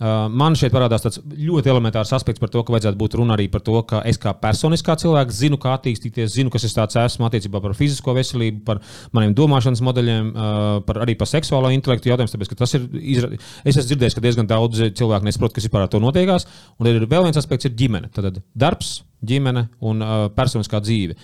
Uh, 0.00 0.30
man 0.32 0.54
šeit 0.56 0.72
parādās 0.72 1.02
tāds 1.04 1.20
ļoti 1.20 1.68
elementārs 1.68 2.14
aspekts 2.16 2.40
par 2.40 2.48
to, 2.48 2.62
ka 2.64 2.72
vajadzētu 2.72 2.96
būt 2.96 3.18
runa 3.20 3.34
arī 3.36 3.50
par 3.52 3.60
to, 3.66 3.74
ka 3.84 4.00
es 4.08 4.16
kā 4.20 4.32
personiskā 4.32 4.94
cilvēks 5.02 5.42
zinu, 5.42 5.58
kā 5.60 5.74
attīstīties, 5.76 6.30
zinu, 6.38 6.52
kas 6.54 6.64
es 6.64 6.76
tāds 6.76 6.96
esmu 6.96 7.28
attiecībā 7.28 7.60
par 7.60 7.76
fizisko 7.76 8.14
veselību, 8.16 8.62
par 8.64 8.80
maniem 9.16 9.34
domāšanas 9.36 9.84
modeļiem, 9.84 10.32
uh, 10.32 10.70
par, 10.88 11.02
arī 11.04 11.18
par 11.20 11.28
seksuālo 11.28 11.68
intelektu 11.76 12.08
jautājums. 12.08 12.32
Tāpēc, 12.32 12.56
tas 12.56 12.74
ir, 12.78 12.88
izra... 13.16 13.30
Es 13.60 13.76
esmu 13.76 13.90
dzirdējis, 13.90 14.16
ka 14.16 14.24
diezgan 14.24 14.48
daudz 14.48 14.80
cilvēku 14.96 15.28
nesaprot, 15.28 15.52
kas 15.52 15.68
vispār 15.68 15.84
ar 15.84 15.92
to 15.92 16.00
notiekās. 16.00 16.48
Un 16.80 16.88
ir 16.88 17.04
vēl 17.04 17.28
viens 17.28 17.36
aspekts, 17.36 17.68
ir 17.68 17.76
ģimene. 17.76 18.08
Tad 18.16 18.40
darbs, 18.56 19.02
ģimene 19.26 19.66
un 19.84 20.02
uh, 20.04 20.24
personiskā 20.34 20.80
dzīve. 20.82 21.16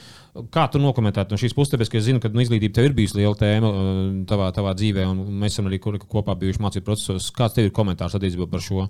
Kā 0.52 0.66
tu 0.68 0.80
nokomentētu 0.82 1.32
no 1.32 1.40
šīs 1.40 1.56
puses, 1.56 1.72
tāpēc, 1.72 1.90
ka 1.92 2.00
es 2.00 2.06
zinu, 2.08 2.20
ka 2.20 2.30
nu, 2.32 2.42
izglītība 2.44 2.76
tev 2.76 2.90
ir 2.90 2.96
bijusi 2.96 3.22
liela 3.22 3.36
tēma 3.40 3.72
uh, 3.72 4.06
tavā, 4.28 4.50
tavā 4.56 4.76
dzīvē, 4.76 5.08
un 5.08 5.42
mēs 5.42 5.56
esam 5.56 5.70
arī 5.70 5.80
kopā 5.80 6.36
bijuši 6.36 6.64
mācību 6.64 6.88
procesos. 6.88 7.32
Kāds 7.36 7.56
tev 7.56 7.68
ir 7.68 7.76
komentārs 7.76 8.18
attiecībā 8.18 8.48
par 8.52 8.64
šo? 8.64 8.88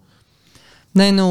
Nē, 0.97 1.11
nu, 1.13 1.27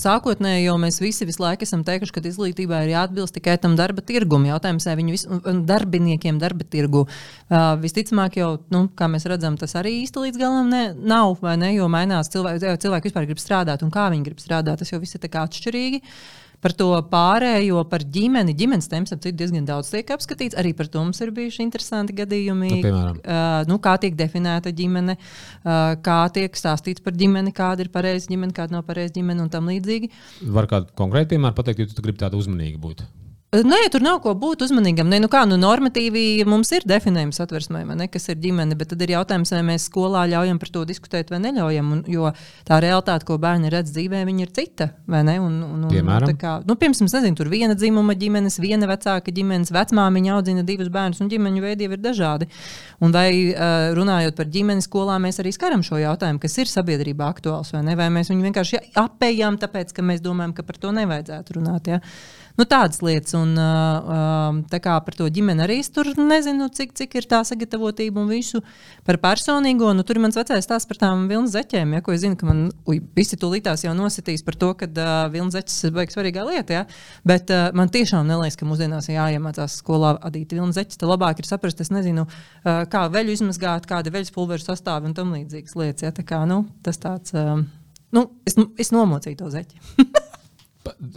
sākotnēji 0.00 0.62
jau 0.64 0.78
mēs 0.80 0.96
visi 1.02 1.26
visu 1.28 1.42
laiku 1.42 1.66
esam 1.66 1.82
teikuši, 1.84 2.12
ka 2.14 2.22
izglītībai 2.24 2.78
ir 2.86 2.92
jāatbilst 2.94 3.34
tikai 3.36 3.58
tam 3.60 3.74
darba 3.76 4.00
tirgum. 4.06 4.46
Jautājums, 4.48 4.86
vai 4.88 4.94
viņu 4.96 5.12
visu, 5.12 5.40
darbiniekiem 5.68 6.38
darba 6.40 6.64
tirgu 6.64 7.02
uh, 7.04 7.74
visticamāk 7.82 8.38
jau, 8.40 8.54
nu, 8.72 8.86
kā 8.96 9.10
mēs 9.12 9.28
redzam, 9.28 9.58
tas 9.60 9.76
arī 9.76 9.98
īsti 10.06 10.24
līdz 10.24 10.40
galam 10.40 10.72
ne, 10.72 10.82
nav, 10.96 11.36
vai 11.44 11.58
ne? 11.60 11.74
Jo 11.74 11.90
mainās 11.92 12.32
cilvēki, 12.32 12.78
cilvēki 12.86 13.10
vispār 13.10 13.28
grib 13.28 13.44
strādāt, 13.44 13.84
un 13.84 13.92
kā 13.92 14.08
viņi 14.14 14.30
grib 14.30 14.40
strādāt, 14.40 14.80
tas 14.80 14.94
jau 14.94 15.02
viss 15.02 15.20
ir 15.20 15.28
atšķirīgi. 15.44 16.00
Uh, 16.00 16.47
Par 16.58 16.74
to 16.74 16.88
pārējo, 17.10 17.84
par 17.90 18.02
ģimeni. 18.02 18.54
Ģimenes 18.58 18.90
tēmas 18.90 19.14
ap 19.14 19.22
citu 19.22 19.38
diezgan 19.38 19.66
daudz 19.68 19.92
tiek 19.92 20.08
apskatīts. 20.10 20.58
Arī 20.58 20.72
par 20.78 20.90
to 20.90 21.04
mums 21.04 21.20
ir 21.22 21.30
bijuši 21.36 21.62
interesanti 21.62 22.16
gadījumi. 22.18 22.72
Nu, 22.72 22.80
piemēram. 22.82 23.20
uh, 23.22 23.60
nu, 23.70 23.78
kā 23.82 23.94
tiek 24.02 24.16
definēta 24.18 24.72
ģimene, 24.74 25.14
uh, 25.18 25.94
kā 26.02 26.18
tiek 26.34 26.58
stāstīts 26.58 27.04
par 27.04 27.14
ģimeni, 27.18 27.54
kāda 27.54 27.86
ir 27.86 27.92
pareiza 27.94 28.32
ģimene, 28.32 28.56
kāda 28.56 28.78
nav 28.78 28.88
pareiza 28.88 29.14
ģimene 29.20 29.46
un 29.46 29.52
tam 29.54 29.70
līdzīgi. 29.70 30.10
Var 30.58 30.70
kādu 30.70 30.90
konkrētu 30.98 31.36
piemēru 31.36 31.58
pateikt, 31.60 31.86
ja 31.86 31.94
tu 31.94 32.06
gribi 32.06 32.24
tādu 32.24 32.42
uzmanīgu 32.42 32.82
būt? 32.82 33.06
Nē, 33.48 33.78
tur 33.88 34.02
nav 34.04 34.18
ko 34.20 34.34
būt 34.36 34.60
uzmanīgam. 34.66 35.08
Nē, 35.08 35.22
nu 35.24 35.28
kā, 35.32 35.46
nu, 35.48 35.56
normatīvi 35.56 36.44
mums 36.44 36.68
ir 36.76 36.84
definējums 36.84 37.40
atversmē, 37.40 37.80
ne, 37.96 38.04
kas 38.12 38.28
ir 38.28 38.36
ģimene, 38.42 38.76
bet 38.76 38.90
tad 38.92 39.00
ir 39.00 39.14
jautājums, 39.14 39.48
vai 39.54 39.62
mēs 39.70 39.86
skolā 39.88 40.26
ļaujam 40.28 40.58
par 40.60 40.68
to 40.74 40.82
diskutēt 40.84 41.30
vai 41.32 41.38
neļaujam. 41.46 41.94
Un, 41.94 42.02
jo 42.12 42.28
tā 42.68 42.76
realitāte, 42.84 43.24
ko 43.24 43.38
bērni 43.40 43.70
redz 43.72 43.94
dzīvē, 43.94 44.20
ir 44.28 44.50
cita. 44.52 44.90
Un, 45.08 45.30
un, 45.32 45.54
un, 45.64 45.86
piemēram, 45.88 46.34
kā, 46.36 46.58
nu, 46.68 46.76
piemēram, 46.76 47.08
nezinu, 47.08 47.38
tur 47.38 47.48
viena 47.48 47.72
dzimuma 47.72 48.12
ģimenes, 48.20 48.58
viena 48.60 48.90
vecāka 48.90 49.32
ģimenes, 49.32 49.72
vecmāmiņa 49.72 50.34
audzina 50.34 50.64
divus 50.68 50.92
bērnus, 50.92 51.22
un 51.24 51.30
ģimeņu 51.32 51.64
veidi 51.64 51.88
ir 51.88 52.02
dažādi. 52.04 52.50
Un 53.00 53.16
vai 53.16 53.30
runājot 53.96 54.36
par 54.36 54.52
ģimenes 54.52 54.90
skolā, 54.90 55.16
mēs 55.24 55.40
arī 55.40 55.54
skaram 55.56 55.80
šo 55.86 56.02
jautājumu, 56.02 56.42
kas 56.44 56.58
ir 56.60 56.68
sabiedrībā 56.68 57.32
aktuāls 57.32 57.72
vai 57.72 57.80
ne? 57.88 57.96
Vai 57.96 58.10
mēs 58.12 58.28
viņu 58.28 58.50
vienkārši 58.50 58.82
apējām, 59.06 59.56
tāpēc 59.64 59.96
ka 59.96 60.04
mēs 60.04 60.20
domājam, 60.20 60.52
ka 60.52 60.66
par 60.68 60.82
to 60.82 60.92
nevajadzētu 61.00 61.56
runāt. 61.56 61.88
Ja? 61.94 62.02
Nu, 62.58 62.64
tādas 62.66 62.98
lietas, 63.06 63.36
un 63.38 63.52
tā 64.66 64.80
kā 64.82 64.96
par 65.06 65.14
to 65.14 65.28
ģimeni 65.30 65.62
arī 65.62 65.76
es 65.78 65.92
tur 65.94 66.08
nezinu, 66.18 66.66
cik, 66.74 66.90
cik 66.98 67.12
ir 67.20 67.28
tā 67.30 67.38
sagatavotība 67.46 68.18
un 68.18 68.32
visu 68.32 68.58
par 69.06 69.20
personīgo. 69.22 69.92
Nu, 69.94 70.02
tur 70.02 70.18
ir 70.18 70.24
mans 70.24 70.34
vecais 70.34 70.66
stāsts 70.66 70.90
par 70.90 70.98
tām 70.98 71.28
vilnas 71.30 71.54
zeķēm, 71.54 71.94
ja, 71.94 72.02
ko 72.02 72.16
es 72.16 72.24
zinu, 72.24 72.34
ka 72.40 72.48
man 72.48 72.64
uj, 72.90 72.98
visi 73.14 73.38
tūlītās 73.38 73.86
jau 73.86 73.94
nositīs 73.94 74.42
par 74.42 74.58
to, 74.58 74.72
ka 74.80 74.90
uh, 74.90 75.14
vilnas 75.30 75.54
zeķis 75.54 75.86
ir 75.86 75.94
baigs 76.00 76.18
svarīgā 76.18 76.48
lieta. 76.50 76.80
Ja. 76.80 76.84
Bet 77.30 77.54
uh, 77.54 77.68
man 77.78 77.94
tiešām 77.94 78.26
neliekas, 78.26 78.58
ka 78.58 78.66
mūsdienās 78.66 79.06
jāiemācās 79.12 79.78
skolā 79.78 80.16
adīt 80.26 80.58
vilnas 80.58 80.80
zeķis. 80.80 80.98
Tad 80.98 81.12
labāk 81.14 81.38
ir 81.38 81.46
saprast, 81.46 81.86
es 81.86 81.94
nezinu, 81.94 82.26
uh, 82.26 82.82
kā 82.90 83.06
veļu 83.14 83.38
izmazgāt, 83.38 83.86
kāda 83.86 84.10
veļas 84.10 84.34
pulveru 84.34 84.66
sastāvi 84.66 85.06
un 85.06 85.14
tam 85.14 85.30
līdzīgas 85.38 85.78
lietas. 85.78 86.08
Ja. 86.08 86.14
Tā 86.16 86.26
kā, 86.26 86.42
nu, 86.50 86.64
tas 86.82 86.98
tāds, 86.98 87.38
uh, 87.38 87.62
nu, 88.18 88.30
es, 88.50 88.58
es 88.82 88.90
nomocīju 88.90 89.44
to 89.44 89.54
zeķi. 89.54 89.86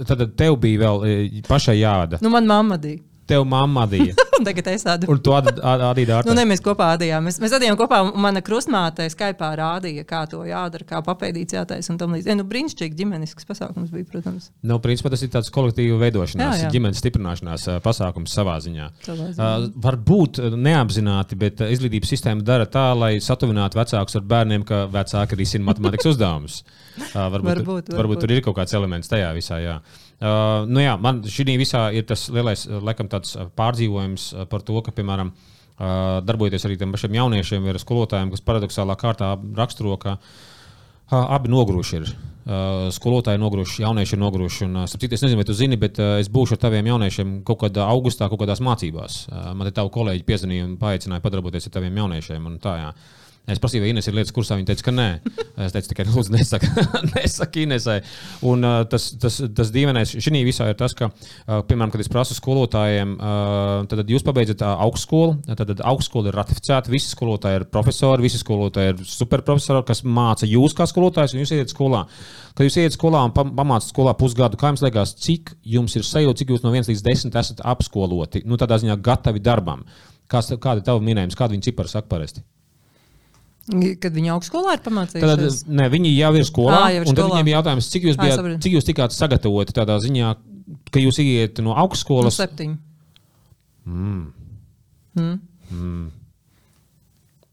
Tad 0.08 0.24
tev 0.40 0.58
bija 0.62 0.82
vēl 0.86 1.06
e, 1.08 1.42
pašai 1.48 1.78
jāda. 1.80 2.20
Nu, 2.22 2.32
man 2.34 2.50
mamma 2.50 2.78
bija. 2.82 3.02
Tev 3.32 3.48
mamma 3.48 3.86
adīja. 3.88 4.18
Tagad 4.46 4.68
es 4.72 4.84
ādu. 4.90 5.08
Un 5.12 5.20
tu 5.24 5.34
adīji 5.36 6.08
dārstu. 6.10 6.30
Nu, 6.30 6.36
ne, 6.38 6.44
mēs 6.50 6.64
kopā 6.66 6.92
adījām. 6.96 7.28
Mēs, 7.28 7.38
mēs 7.44 7.54
adījām 7.56 7.78
kopā. 7.80 8.02
Mana 8.22 8.42
krustmāte 8.46 9.06
Skypā 9.12 9.52
rādīja, 9.60 10.04
kā 10.08 10.24
to 10.30 10.42
jādara, 10.48 10.88
kā 10.88 11.02
papēdīts 11.06 11.56
jātaisa 11.56 11.94
un 11.94 12.00
tam 12.02 12.16
līdzīgi. 12.16 12.38
Nu, 12.40 12.46
brīnišķīgi 12.50 12.98
ģimenisks 12.98 13.48
pasākums 13.48 13.94
bija, 13.94 14.08
protams. 14.10 14.50
Nu, 14.66 14.80
principā 14.84 15.14
tas 15.14 15.24
ir 15.26 15.32
tāds 15.34 15.52
kolektīva 15.54 16.00
veidošanās, 16.02 16.58
jā, 16.58 16.66
jā. 16.66 16.74
ģimenes 16.74 17.02
stiprināšanās 17.04 17.68
pasākums 17.86 18.36
savā 18.36 18.58
ziņā. 18.66 18.90
Savā 19.06 19.30
ziņā. 19.32 19.50
Uh, 19.52 19.70
varbūt 19.86 20.42
neapzināti, 20.58 21.38
bet 21.40 21.62
izglītības 21.70 22.16
sistēma 22.16 22.46
dara 22.48 22.68
tā, 22.70 22.90
lai 22.98 23.14
satuvinātu 23.24 23.80
vecākus 23.80 24.18
ar 24.20 24.30
bērniem, 24.36 24.66
ka 24.68 24.86
vecāki 24.92 25.40
risina 25.40 25.70
matemātikas 25.70 26.14
uzdevumus. 26.16 26.64
Uh, 26.98 27.28
varbūt, 27.36 27.52
varbūt, 27.52 27.68
varbūt. 27.68 27.98
varbūt 28.02 28.26
tur 28.26 28.36
ir 28.36 28.46
kaut 28.46 28.58
kāds 28.58 28.76
elements 28.78 29.12
tajā 29.12 29.36
visā. 29.38 29.62
Jā. 29.62 29.82
Uh, 30.22 30.68
nu 30.70 30.84
jā, 30.84 30.94
man 31.02 31.24
šī 31.26 31.56
visā 31.58 31.88
ir 31.98 32.06
tas 32.06 32.28
lielais 32.30 32.68
laikam, 32.70 33.10
pārdzīvojums 33.58 34.28
par 34.52 34.62
to, 34.62 34.78
ka, 34.86 34.94
piemēram, 34.94 35.32
uh, 35.34 36.20
darbojoties 36.28 36.68
arī 36.68 36.78
tiem 36.78 36.94
pašiem 36.94 37.18
jauniešiem, 37.18 37.66
ir 37.72 37.80
skolotājiem, 37.82 38.30
kas 38.34 38.46
paradoxālā 38.46 38.98
kārtā 39.02 39.32
raksturo, 39.58 39.98
ka 40.02 40.20
uh, 40.20 41.24
abi 41.24 41.50
noguruši 41.50 41.98
ir. 41.98 42.12
Uh, 42.42 42.88
skolotāji 42.94 43.38
noguruši, 43.42 43.84
jaunieši 43.84 44.16
ir 44.18 44.22
noguruši. 44.22 44.64
Un, 44.66 44.78
uh, 44.84 44.90
citu, 44.90 45.14
es 45.14 45.22
nezinu, 45.26 45.42
vai 45.42 45.46
tu 45.46 45.54
zini, 45.58 45.78
bet 45.82 46.00
uh, 46.02 46.16
es 46.22 46.30
būšu 46.34 46.58
ar 46.58 46.62
taviem 46.64 46.90
jauniešiem 46.90 47.34
kaut 47.46 47.60
kādā 47.66 47.86
augustā, 47.90 48.30
kaut 48.32 48.42
kādās 48.42 48.62
mācībās. 48.66 49.18
Uh, 49.30 49.52
man 49.58 49.70
te 49.70 49.76
tavi 49.78 49.94
kolēģi 49.94 50.26
piezvanīja 50.26 50.70
un 50.70 50.78
paaicināja 50.82 51.22
padarboties 51.22 51.70
ar 51.70 51.76
taviem 51.78 52.00
jauniešiem. 52.02 52.48
Tā, 52.64 52.78
jā. 52.82 52.94
Es 53.50 53.58
prasīju, 53.58 53.82
vai 53.82 53.90
Ines 53.90 54.06
ir 54.06 54.14
lietas 54.14 54.32
kursā. 54.36 54.56
Viņa 54.58 54.68
teica, 54.70 54.84
ka 54.86 54.92
nē. 54.94 55.08
Es 55.66 55.74
teicu, 55.74 55.90
tikai 55.90 56.06
lūdzu, 56.12 56.34
nesaki, 56.36 56.68
nesaki 57.16 57.64
Inesai. 57.66 57.98
Un 58.48 58.62
uh, 58.68 58.84
tas, 58.90 59.08
tas, 59.22 59.40
tas 59.58 59.72
dīvainais 59.74 60.14
šī 60.14 60.44
visā 60.46 60.68
ir 60.70 60.78
tas, 60.78 60.94
ka, 60.98 61.10
uh, 61.10 61.64
piemēram, 61.66 61.90
kad 61.94 62.04
es 62.04 62.10
prasu 62.12 62.38
skolotājiem, 62.38 63.16
uh, 63.18 63.88
tad 63.90 64.14
jūs 64.14 64.26
pabeidzat 64.28 64.62
uh, 64.62 64.76
augstskolu, 64.86 65.40
tad 65.58 65.74
augstskola 65.90 66.30
ir 66.30 66.38
ratificēta, 66.38 66.94
visi 66.94 67.10
skolotāji 67.16 67.64
ir 67.64 67.66
profesori, 67.74 68.28
visi 68.28 68.40
skolotāji 68.42 68.94
ir 68.94 69.02
superprofesori, 69.10 69.84
kas 69.90 70.06
māca 70.06 70.50
jūs 70.50 70.78
kā 70.78 70.86
skolotājs, 70.90 71.34
un 71.34 71.42
jūs 71.42 71.56
iet 71.58 71.74
skolā. 71.74 72.06
Kad 72.54 72.70
jūs 72.70 72.78
iet 72.84 72.96
skolā 72.96 73.26
un 73.26 73.34
pamācāt 73.34 73.90
skolā 73.90 74.14
pusgadu, 74.22 74.60
kā 74.62 74.70
jums 74.70 74.86
liekas, 74.86 75.16
cik 75.18 75.56
jums 75.76 75.98
ir 75.98 76.06
sajūta, 76.06 76.44
cik 76.44 76.54
jūs 76.54 76.66
no 76.66 76.76
1 76.76 76.94
līdz 76.94 77.06
10 77.10 77.42
esat 77.42 77.66
apskoloti, 77.74 78.46
nu, 78.46 78.60
tādā 78.62 78.78
ziņā 78.84 79.02
gatavi 79.02 79.42
darbam? 79.44 79.86
Kāds, 80.32 80.54
kāda 80.62 80.80
ir 80.80 80.88
tava 80.88 81.04
minējums, 81.04 81.36
kāda 81.40 81.56
viņa 81.56 81.72
cipara 81.72 81.92
saka 81.92 82.12
parasti? 82.12 82.44
Kad 83.72 84.16
viņi 84.16 84.32
augstskolā 84.34 84.76
ir 84.78 84.82
pamācījušies? 84.86 85.62
Tad 85.64 85.76
ne, 85.80 85.88
viņi 85.94 86.14
jau 86.14 86.32
ir 86.36 86.48
skolā. 86.48 86.78
À, 86.78 86.92
jau 86.96 87.04
ir 87.06 87.12
skolā. 87.12 87.28
Viņiem 87.38 87.52
ir 87.52 87.56
jautājums, 87.56 87.90
cik 87.94 88.08
jūs, 88.10 88.18
bijāt, 88.20 88.42
à, 88.42 88.56
cik 88.66 88.76
jūs 88.76 88.88
tikāt 88.88 89.16
sagatavoti 89.16 89.76
tādā 89.78 89.96
ziņā, 90.04 90.34
ka 90.92 91.04
jūs 91.04 91.22
ieiet 91.24 91.62
no 91.64 91.76
augstskolas? 91.80 92.36
No 92.36 92.46
septiņi. 92.46 92.78
Mm. 93.88 94.26
Mm. 95.20 95.40
Mm. 95.72 96.06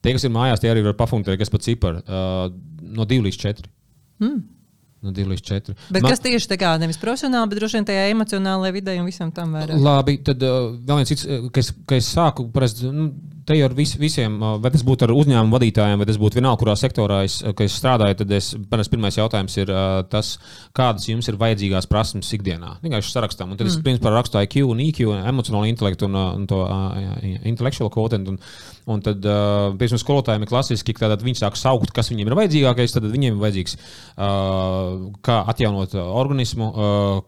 Tie, 0.02 0.14
kas 0.14 0.26
ir 0.26 0.34
mājās, 0.34 0.62
tie 0.62 0.70
arī 0.70 0.84
var 0.86 0.94
pafunkcionēt, 0.98 1.40
kas 1.40 1.50
pa 1.52 1.60
ciparu 1.62 2.02
uh, 2.04 2.46
no 2.98 3.06
2 3.08 3.24
līdz 3.26 3.40
4. 3.42 3.70
Mm. 4.22 4.38
No 5.06 5.14
2 5.14 5.30
līdz 5.32 5.44
4. 5.46 5.74
Bet 5.94 6.02
Man... 6.02 6.12
kas 6.12 6.22
tieši 6.22 6.50
tā 6.50 6.58
kā 6.60 6.72
nevis 6.82 6.98
profesionāli, 7.02 7.50
bet 7.50 7.60
droši 7.60 7.78
vien 7.78 7.88
tajā 7.88 8.06
emocionālajā 8.12 8.74
vidē 8.74 8.96
un 8.98 9.08
visam 9.10 9.32
tam 9.34 9.54
vairāk? 9.54 9.78
Labi, 9.82 10.18
tad 10.26 10.42
uh, 10.46 10.70
vēl 10.74 11.02
viens 11.02 11.12
cits, 11.12 11.26
ka 11.54 11.62
es, 11.62 11.72
ka 11.86 11.98
es 11.98 12.10
sāku, 12.14 12.48
parasti, 12.54 12.90
nu, 12.94 13.10
te 13.48 13.56
jau 13.56 13.68
ar 13.68 13.74
vis, 13.76 13.94
visiem, 14.00 14.36
vai 14.62 14.70
tas 14.74 14.84
būtu 14.86 15.06
ar 15.06 15.14
uzņēmumu 15.16 15.54
vadītājiem, 15.56 16.00
vai 16.00 16.06
tas 16.08 16.18
būtu 16.20 16.38
vienalga, 16.38 16.60
kurā 16.60 16.74
sektorā 16.78 17.22
es, 17.26 17.38
es 17.42 17.76
strādāju, 17.80 18.18
tad 18.20 18.34
es, 18.36 18.52
pirmais 18.92 19.16
jautājums 19.16 19.56
ir 19.60 19.72
tas, 20.12 20.34
kādas 20.76 21.08
jums 21.08 21.28
ir 21.30 21.38
vajadzīgās 21.40 21.88
prasmes 21.90 22.30
ikdienā. 22.36 22.76
Vienkārši 22.84 23.14
sarakstām. 23.14 23.52
Un 23.52 23.60
tad 23.60 23.70
es 23.70 23.78
mm. 23.78 23.86
principā 23.86 24.12
rakstu 24.12 24.42
IQ 24.44 24.58
un 24.68 24.82
EQ, 24.84 25.02
emocionālo 25.30 25.68
intelektu 25.68 26.08
un, 26.08 26.18
un 26.18 26.48
to 26.50 26.60
intellectual 27.48 27.92
quotient. 27.94 28.28
Un, 28.28 28.40
un 28.88 29.02
tad, 29.04 29.24
piemēram, 29.24 30.02
skolotājiem 30.02 30.44
ir 30.44 30.52
klasiski, 30.52 30.96
ka 30.96 31.10
viņi 31.16 31.42
sāk 31.42 31.58
saukt, 31.60 31.92
kas 31.96 32.12
viņiem 32.12 32.30
ir 32.30 32.36
vajadzīgākais, 32.38 32.94
tad 32.96 33.08
viņiem 33.08 33.36
ir 33.36 33.42
vajadzīgs, 33.42 33.76
kā 35.24 35.38
atjaunot 35.52 35.96
organismu, 35.98 36.70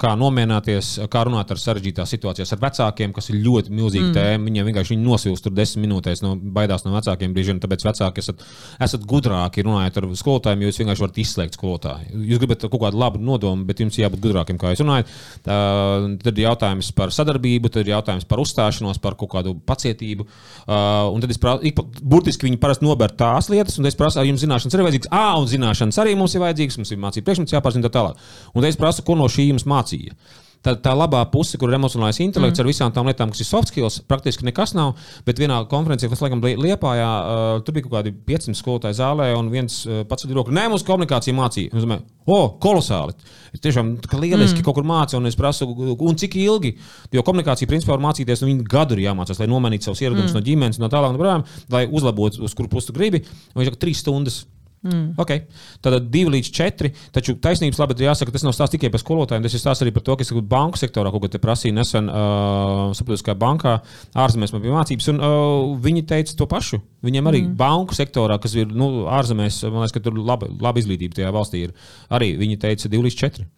kā 0.01 0.14
nomierināties, 0.21 0.95
kā 1.12 1.25
runāt 1.29 1.53
ar 1.53 1.61
sarežģītās 1.61 2.16
situācijās 2.16 2.55
ar 2.57 2.62
vecākiem, 2.64 3.14
kas 3.16 3.33
ir 3.33 3.41
ļoti 3.45 3.77
milzīga 3.77 4.09
mm. 4.09 4.16
tēma. 4.16 4.49
Viņiem 4.51 4.71
vienkārši 4.71 4.97
viņi 4.97 5.07
nosilst 5.07 5.47
tur 5.47 5.55
desmit 5.57 5.87
minūtes 5.87 6.10
skolotājs 6.11 6.23
no, 6.25 6.35
baidās 6.55 6.85
no 6.85 6.93
vecākiem 6.95 7.35
brīžiem, 7.35 7.61
tāpēc 7.63 7.85
vecāki 7.87 8.23
esat, 8.23 8.43
esat 8.83 9.05
gudrāki 9.09 9.65
runājot 9.65 9.99
ar 10.01 10.07
skolotājiem, 10.19 10.63
jo 10.63 10.71
jūs 10.71 10.81
vienkārši 10.81 11.05
varat 11.05 11.21
izslēgt 11.23 11.59
skolotāju. 11.59 12.23
Jūs 12.31 12.41
gribat 12.41 12.67
kaut 12.67 12.81
kādu 12.83 13.01
labu 13.01 13.21
nodomu, 13.23 13.65
bet 13.69 13.81
jums 13.81 13.99
jābūt 13.99 14.23
gudrākiem, 14.25 14.59
kā 14.61 14.73
jūs 14.73 14.83
runājat. 14.85 15.13
Uh, 15.45 16.17
tad 16.23 16.33
ir 16.35 16.47
jautājums 16.47 16.91
par 16.97 17.15
sadarbību, 17.15 17.71
tad 17.71 17.87
ir 17.87 17.95
jautājums 17.95 18.27
par 18.29 18.43
uzstāšanos, 18.43 19.01
par 19.03 19.17
kaut 19.21 19.33
kādu 19.37 19.57
pacietību. 19.67 20.27
Uh, 20.67 21.09
un 21.15 21.23
tad 21.23 21.33
es 21.33 21.41
prasu, 21.41 21.73
burtiski 22.03 22.49
viņi 22.49 22.61
parasti 22.61 22.87
nober 22.87 23.15
tās 23.15 23.51
lietas, 23.53 23.79
un 23.81 23.89
es 23.91 23.99
prasu, 23.99 24.23
jums 24.27 24.45
zināšanas 24.45 24.77
ir 24.77 24.87
vajadzīgas. 24.87 25.15
Ah, 25.15 25.35
un 25.41 25.49
zināšanas 25.51 26.01
arī 26.03 26.17
mums 26.19 26.37
ir 26.37 26.45
vajadzīgas, 26.45 26.81
mums 26.81 26.95
ir 26.95 27.03
mācība 27.03 27.31
priekšmets 27.31 27.57
jāpārzina 27.57 27.89
tā 27.89 27.95
tālāk. 27.99 28.31
Un 28.55 28.63
tad 28.63 28.73
es 28.73 28.81
prasu, 28.81 29.07
ko 29.07 29.19
no 29.19 29.29
šī 29.31 29.51
jums 29.51 29.69
mācīja 29.69 30.17
tā, 30.65 30.75
tā 30.85 30.93
labā 30.97 31.23
puse, 31.33 31.59
kur 31.61 31.71
ir 31.71 31.79
emocionālais 31.79 32.21
intelekts 32.23 32.59
mm. 32.59 32.65
ar 32.65 32.69
visām 32.71 32.95
tām 32.95 33.09
lietām, 33.09 33.33
kas 33.33 33.43
ir 33.43 33.49
soft 33.49 33.73
skills, 33.73 34.01
praktiski 34.11 34.47
nekas 34.47 34.75
nav. 34.77 34.93
Bet 35.27 35.41
vienā 35.41 35.61
konferencē, 35.71 36.11
kas 36.13 36.23
laikam 36.25 36.43
Liepājā, 36.45 37.09
uh, 37.09 37.63
tur 37.65 37.77
bija 37.77 37.87
kaut 37.87 37.97
kādi 37.99 38.13
500 38.29 38.59
skolotāji 38.59 38.99
zālē, 39.01 39.31
un 39.39 39.51
viens 39.53 39.81
uh, 39.87 40.03
pats 40.09 40.27
ir 40.27 40.35
roka. 40.37 40.55
Nē, 40.55 40.67
mums 40.73 40.85
komunikācija 40.87 41.37
mācīja. 41.37 41.73
Es 41.73 41.87
domāju, 41.87 42.05
o, 42.27 42.37
oh, 42.37 42.47
kolosāli. 42.63 43.17
Es 43.55 43.65
tiešām 43.65 43.97
lieliski 44.21 44.61
mm. 44.61 44.67
kaut 44.67 44.79
kur 44.79 44.89
mācīju, 44.89 45.23
un 45.23 45.31
es 45.31 45.39
prasu, 45.39 45.69
un 45.97 46.21
cik 46.21 46.37
ilgi. 46.43 46.77
Jo 47.17 47.25
komunikācija 47.27 47.71
principā 47.71 47.97
var 47.97 48.05
mācīties, 48.11 48.45
un 48.45 48.53
viņi 48.53 48.71
gadu 48.71 48.99
ir 48.99 49.07
jāmācās, 49.09 49.41
lai 49.41 49.51
nomainītu 49.51 49.89
savus 49.89 50.05
ieradumus 50.05 50.33
mm. 50.33 50.39
no 50.39 50.47
ģimenes, 50.47 50.81
no 50.83 50.93
tālāk, 50.93 51.15
no 51.15 51.23
projām, 51.23 51.47
lai 51.73 51.87
uzlabotu, 51.89 52.45
uz 52.47 52.57
kuru 52.59 52.73
pusi 52.73 52.97
gribi. 52.97 53.25
Un 53.55 53.63
viņš 53.63 53.73
saka, 53.73 53.85
trīs 53.87 54.05
stundas. 54.05 54.43
Mm. 54.81 55.12
Okay. 55.20 55.43
Tad 55.85 56.07
divi 56.09 56.33
līdz 56.39 56.49
četri. 56.57 56.91
Taču 57.12 57.35
taisnības 57.43 57.81
labā 57.83 57.97
jāsaka, 58.01 58.33
tas 58.33 58.47
nav 58.47 58.55
stāsts 58.57 58.72
tikai 58.72 58.89
par 58.93 59.03
skolotājiem. 59.03 59.45
Tas 59.45 59.57
ir 59.57 59.61
stāsts 59.61 59.85
arī 59.85 59.93
par 59.93 60.05
to, 60.07 60.16
kas 60.16 60.33
ir 60.33 60.41
banku 60.41 60.81
sektorā, 60.81 61.12
ko 61.12 61.20
te 61.28 61.41
prasīja 61.43 61.76
nesen 61.76 62.09
uh, 62.09 62.89
saprotiskā 62.97 63.37
bankā. 63.37 63.76
Ārzemēs 64.16 64.55
man 64.57 64.64
bija 64.64 64.78
mācības, 64.78 65.11
un 65.12 65.20
uh, 65.20 65.76
viņi 65.85 66.07
teica 66.09 66.37
to 66.39 66.49
pašu. 66.49 66.81
Viņiem 67.05 67.28
arī 67.28 67.45
mm. 67.45 67.55
banku 67.61 67.97
sektorā, 67.97 68.41
kas 68.41 68.57
ir 68.57 68.72
nu, 68.72 69.07
ārzemēs, 69.12 69.62
man 69.68 69.85
liekas, 69.85 69.97
ka 69.99 70.05
tur 70.09 70.16
laba, 70.16 70.49
laba 70.61 70.81
izglītība 70.81 71.20
tajā 71.20 71.37
valstī 71.37 71.66
ir. 71.68 71.76
Arī 72.09 72.33
viņi 72.41 72.61
teica 72.64 72.89
divi 72.89 73.11
līdz 73.11 73.20
četri. 73.20 73.51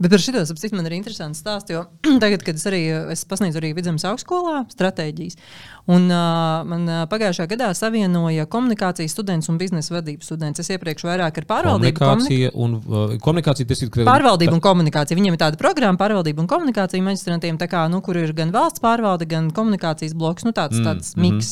Bet 0.00 0.14
par 0.14 0.22
šito 0.22 0.40
sapcīt, 0.48 0.72
man 0.72 0.86
ir 0.88 0.96
interesants 0.96 1.42
stāsts, 1.42 1.72
jo 1.74 1.84
tagad, 2.24 2.44
kad 2.46 2.56
es 2.56 2.66
arī 2.70 2.86
es 3.12 3.26
pasniedzu 3.28 3.60
arī 3.60 3.74
vidzemes 3.76 4.06
augstskolā 4.08 4.64
stratēģijas, 4.72 5.36
Un, 5.90 6.06
uh, 6.06 6.60
man 6.68 6.84
uh, 6.86 7.02
pagājušā 7.10 7.46
gadā 7.50 7.70
savienoja 7.74 8.44
komunikācijas 8.50 9.14
students 9.14 9.48
un 9.50 9.56
biznesa 9.58 9.96
vadības 9.96 10.28
students. 10.28 10.62
Es 10.62 10.70
iepriekš 10.70 11.06
vairāk 11.08 11.40
ar 11.40 11.46
pārvaldību. 11.48 11.96
Komunikācija 11.98 12.52
un 12.54 12.76
uh, 12.78 13.14
komunikācija 13.24 13.66
tas 13.66 13.82
ir. 13.82 13.90
Pārvaldība 14.06 14.54
un 14.54 14.62
komunikācija. 14.62 15.18
Viņiem 15.18 15.34
ir 15.34 15.40
tāda 15.40 15.58
programma, 15.58 15.98
pārvaldība 15.98 16.44
un 16.44 16.50
komunikācija 16.50 17.06
maģistrantiem, 17.06 17.58
kā, 17.70 17.86
nu, 17.90 18.02
kur 18.06 18.20
ir 18.20 18.30
gan 18.38 18.52
valsts 18.54 18.82
pārvalde, 18.84 19.26
gan 19.30 19.48
komunikācijas 19.56 20.14
bloks, 20.14 20.46
nu, 20.46 20.54
tāds, 20.54 20.78
mm, 20.78 20.86
tāds 20.86 21.16
mm 21.16 21.22
-hmm. 21.22 21.34
miks 21.34 21.50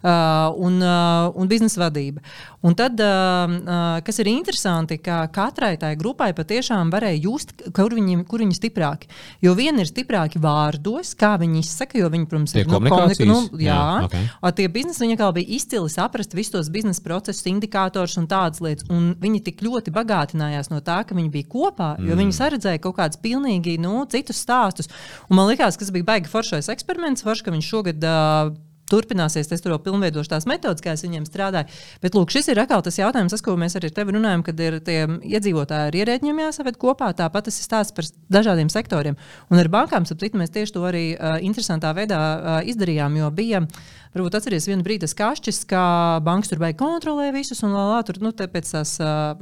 uh, 0.00 0.48
un, 0.56 0.80
uh, 0.80 1.34
un 1.34 1.50
biznesa 1.50 1.84
vadība. 1.84 2.24
Un 2.64 2.74
tad, 2.74 2.96
uh, 3.00 3.50
uh, 3.50 4.00
kas 4.00 4.18
ir 4.18 4.32
interesanti, 4.32 4.98
ka 4.98 5.26
katrai 5.26 5.76
tai 5.76 5.96
grupai 5.96 6.32
patiešām 6.32 6.90
varēja 6.90 7.20
just, 7.20 7.52
kur 7.84 7.94
viņi, 7.98 8.18
kur 8.28 8.42
viņi 8.42 8.56
stiprāki. 8.56 9.10
Jo 9.44 9.54
viena 9.58 9.84
ir 9.84 9.90
stiprāki 9.90 10.40
vārdos, 10.42 11.12
kā 11.20 11.34
viņi 11.40 11.60
izsaka, 11.60 12.00
jo 12.00 12.10
viņi, 12.12 12.28
protams, 12.30 12.56
ir 12.56 12.68
nu, 12.68 12.78
komunikācijas. 12.78 13.28
Nu, 13.28 13.60
jā, 13.60 13.74
Jā, 13.74 14.08
okay. 14.08 14.54
tie 14.58 14.68
biznesa 14.72 15.04
viņi 15.04 15.18
bija 15.36 15.56
izcili 15.58 15.92
saprast 15.92 16.36
visus 16.36 16.54
tos 16.54 16.70
biznesa 16.72 17.02
procesus, 17.04 17.44
indikātors 17.50 18.16
un 18.20 18.28
tādas 18.30 18.62
lietas. 18.64 18.88
Un 18.92 19.12
viņi 19.20 19.42
tik 19.48 19.64
ļoti 19.64 19.94
bagātinājās 19.94 20.70
no 20.72 20.80
tā, 20.84 21.02
ka 21.06 21.16
viņi 21.16 21.32
bija 21.34 21.50
kopā, 21.50 21.94
jo 22.00 22.14
mm. 22.14 22.22
viņi 22.22 22.38
saredzēja 22.38 22.82
kaut 22.84 22.98
kādus 23.00 23.20
pilnīgi 23.24 23.76
nu, 23.82 24.04
citus 24.10 24.42
stāstus. 24.44 24.90
Un 25.28 25.40
man 25.40 25.50
liekas, 25.50 25.78
ka 25.78 25.86
tas 25.86 25.94
bija 25.94 26.08
baigi 26.14 26.32
foršais 26.32 26.70
eksperiments, 26.72 27.26
forš, 27.26 27.44
ka 27.44 27.54
viņš 27.54 27.74
šogad. 27.74 28.06
Uh, 28.06 28.54
turpināsies. 28.90 29.50
Es 29.52 29.64
tur 29.64 29.74
vēl 29.74 29.82
pilnveidošu 29.86 30.32
tās 30.32 30.46
metodas, 30.50 30.82
kā 30.84 30.94
es 30.96 31.04
viņiem 31.06 31.26
strādāju. 31.28 31.70
Bet 32.04 32.16
lūk, 32.18 32.32
šis 32.34 32.50
ir 32.52 32.62
atkal 32.62 32.84
tas 32.84 32.98
jautājums, 33.00 33.34
tas, 33.34 33.44
ko 33.44 33.56
mēs 33.60 33.78
arī 33.78 33.90
ar 33.90 33.96
tevi 33.98 34.16
runājam, 34.16 34.44
kad 34.46 34.60
ir 34.60 34.78
tie 34.84 35.00
iedzīvotāji 35.06 35.90
ar 35.90 35.98
ierēģiem 36.02 36.44
jāsaved 36.44 36.78
kopā. 36.80 37.12
Tāpat 37.16 37.48
tas 37.48 37.60
ir 37.60 37.68
stāsts 37.68 37.96
par 37.96 38.08
dažādiem 38.32 38.72
sektoriem. 38.72 39.18
Un 39.50 39.62
ar 39.62 39.72
bankām, 39.72 40.08
sapratu, 40.08 40.40
mēs 40.40 40.54
tieši 40.54 40.76
to 40.76 40.86
arī 40.88 41.04
uh, 41.14 41.36
interesantā 41.44 41.94
veidā 41.96 42.20
uh, 42.20 42.56
izdarījām, 42.68 43.20
jo 43.22 43.30
bija. 43.34 43.64
Uh, 43.64 44.04
Varbūt 44.14 44.36
atcerieties 44.38 44.68
vienu 44.70 44.84
brīdi, 44.86 45.02
tas 45.02 45.16
kašķis, 45.18 45.56
kā 45.66 45.84
bankas 46.22 46.52
tur 46.52 46.60
beigās 46.62 46.78
kontrolē 46.78 47.32
visus 47.34 47.64
un 47.66 47.72
lā, 47.74 47.98
tur 48.06 48.20
nu, 48.22 48.30
pēc 48.30 48.68
tās 48.70 48.92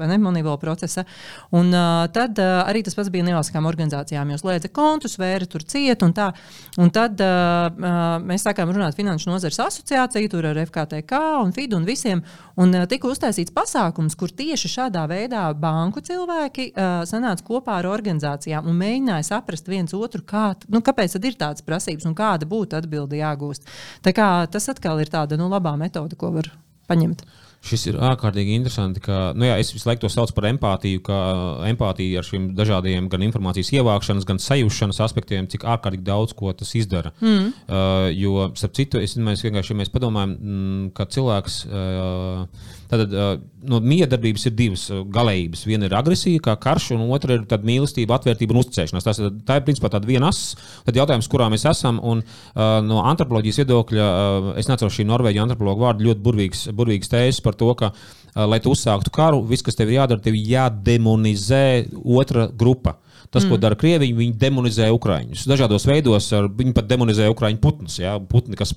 nemonīvola 0.00 0.56
procesa. 0.62 1.04
Un 1.52 1.68
uh, 1.76 2.06
tad 2.12 2.40
uh, 2.40 2.62
arī 2.64 2.80
tas 2.84 2.96
pats 2.96 3.10
bija 3.12 3.26
nevalstiskām 3.26 3.68
organizācijām, 3.68 4.32
jo 4.32 4.40
slēdza 4.40 4.70
kontus, 4.72 5.18
vēra 5.20 5.44
tur 5.44 5.66
ciet 5.68 6.04
un 6.06 6.16
tā. 6.16 6.30
Un 6.80 6.92
tad 6.94 7.20
uh, 7.20 7.68
mēs 8.24 8.46
sākām 8.48 8.72
runāt 8.72 8.96
Finanšu 8.96 9.28
nozares 9.32 9.58
asociāciju, 9.64 10.30
tur 10.30 10.46
ar 10.50 10.60
FKTK 10.62 11.20
un 11.42 11.52
FIDU 11.56 11.80
un 11.80 11.86
visiem. 11.88 12.22
Un 12.60 12.76
uh, 12.76 12.86
tika 12.88 13.08
uztaisīts 13.10 13.54
pasākums, 13.56 14.16
kur 14.18 14.32
tieši 14.36 14.70
šādā 14.76 15.06
veidā 15.10 15.44
banku 15.58 16.04
cilvēki 16.04 16.68
uh, 16.70 17.02
sanāca 17.08 17.46
kopā 17.46 17.80
ar 17.80 17.88
organizācijām 17.90 18.68
un 18.68 18.78
mēģināja 18.80 19.30
saprast 19.32 19.70
viens 19.72 19.96
otru, 19.96 20.22
kā, 20.28 20.50
nu, 20.72 20.82
kāpēc 20.84 21.16
ir 21.18 21.38
tādas 21.40 21.64
prasības 21.64 22.08
un 22.08 22.16
kāda 22.18 22.48
būtu 22.48 22.78
atbilde 22.78 23.20
jāgūst. 23.20 23.66
Tā 24.04 24.14
kā, 24.16 24.28
tas 24.52 24.68
atkal 24.72 25.00
ir 25.02 25.12
tāda 25.12 25.40
nu, 25.40 25.48
labā 25.52 25.74
metode, 25.80 26.18
ko 26.20 26.34
var 26.36 26.52
paņemt. 26.90 27.24
Šis 27.62 27.84
ir 27.92 27.98
ārkārtīgi 28.02 28.56
interesanti. 28.58 29.00
Ka, 29.04 29.30
nu 29.38 29.46
jā, 29.46 29.54
es 29.62 29.70
visu 29.70 29.86
laiku 29.86 30.02
to 30.02 30.10
saucu 30.10 30.34
par 30.34 30.48
empātiju, 30.48 31.02
ka 31.06 31.18
empātija 31.68 32.18
ar 32.18 32.26
šiem 32.26 32.48
dažādiem 32.58 33.06
gan 33.12 33.22
informācijas 33.22 33.70
ievākšanas, 33.76 34.26
gan 34.26 34.42
sajūšanas 34.42 34.98
aspektiem, 35.06 35.46
cik 35.52 35.68
ārkārtīgi 35.70 36.02
daudz 36.08 36.34
ko 36.38 36.50
tas 36.58 36.74
izdara. 36.78 37.14
Mm. 37.22 37.52
Uh, 37.62 38.10
jo, 38.18 38.48
starp 38.58 38.74
citu, 38.78 38.98
es 39.02 39.14
domāju, 39.14 39.46
vienkārši, 39.46 39.74
ja 39.74 39.78
mēs 39.78 39.94
padomājam, 39.94 40.36
mm, 40.38 40.86
ka 40.98 41.06
cilvēks. 41.14 41.60
Uh, 41.70 42.80
Tad 42.92 43.08
uh, 43.08 43.38
no 43.64 43.78
miedarbības 43.80 44.42
ir 44.50 44.52
divas 44.52 44.82
galējības. 45.14 45.62
Viena 45.64 45.86
ir 45.88 45.94
agresija, 45.96 46.42
kā 46.44 46.58
karš, 46.60 46.90
un 46.98 47.06
otra 47.14 47.38
ir 47.38 47.62
mīlestība, 47.64 48.18
atvērtība 48.18 48.52
un 48.52 48.60
uzticēšanās. 48.60 49.06
Tas, 49.06 49.20
tā 49.48 49.56
ir 49.56 49.64
principā 49.64 49.88
tāda 49.94 50.08
viena 50.08 50.28
asa. 50.28 50.58
Tad 50.84 50.98
jautājums, 51.00 51.28
kurā 51.32 51.46
mēs 51.52 51.64
esam, 51.70 52.02
un 52.04 52.20
uh, 52.20 52.82
no 52.84 53.00
antropoloģijas 53.08 53.62
viedokļa, 53.62 54.08
uh, 54.10 54.50
es 54.60 54.68
neceru 54.68 54.92
šī 54.92 55.06
norvēģu 55.08 55.40
antropologu 55.46 55.86
vārdu 55.86 56.10
ļoti 56.10 56.24
burvīgs, 56.26 56.66
burvīgs 56.76 57.12
tēzes 57.14 57.40
par 57.40 57.51
to, 57.58 57.70
ka, 57.78 57.92
uh, 57.92 58.44
lai 58.46 58.60
tu 58.62 58.72
uzsāktu 58.74 59.12
karu, 59.14 59.42
viss, 59.48 59.64
kas 59.64 59.78
tev 59.78 59.92
ir 59.92 60.00
jādara, 60.00 60.22
tev 60.22 60.36
jādemonizē 60.38 61.64
otra 62.02 62.48
grupa. 62.48 62.98
Tas, 63.32 63.46
mm. 63.46 63.48
ko 63.48 63.56
dara 63.56 63.76
Krievija, 63.80 64.12
viņi 64.12 64.34
demonizē 64.36 64.90
Ukrāņus. 64.92 65.46
Dažādos 65.48 65.86
veidos 65.88 66.26
ar, 66.36 66.50
viņi 66.52 66.74
pat 66.76 66.88
demonizē 66.90 67.30
Ukrāņu 67.32 67.62
putnus. 67.64 67.94
Ja? 67.96 68.18
Putni, 68.28 68.58
kas 68.60 68.74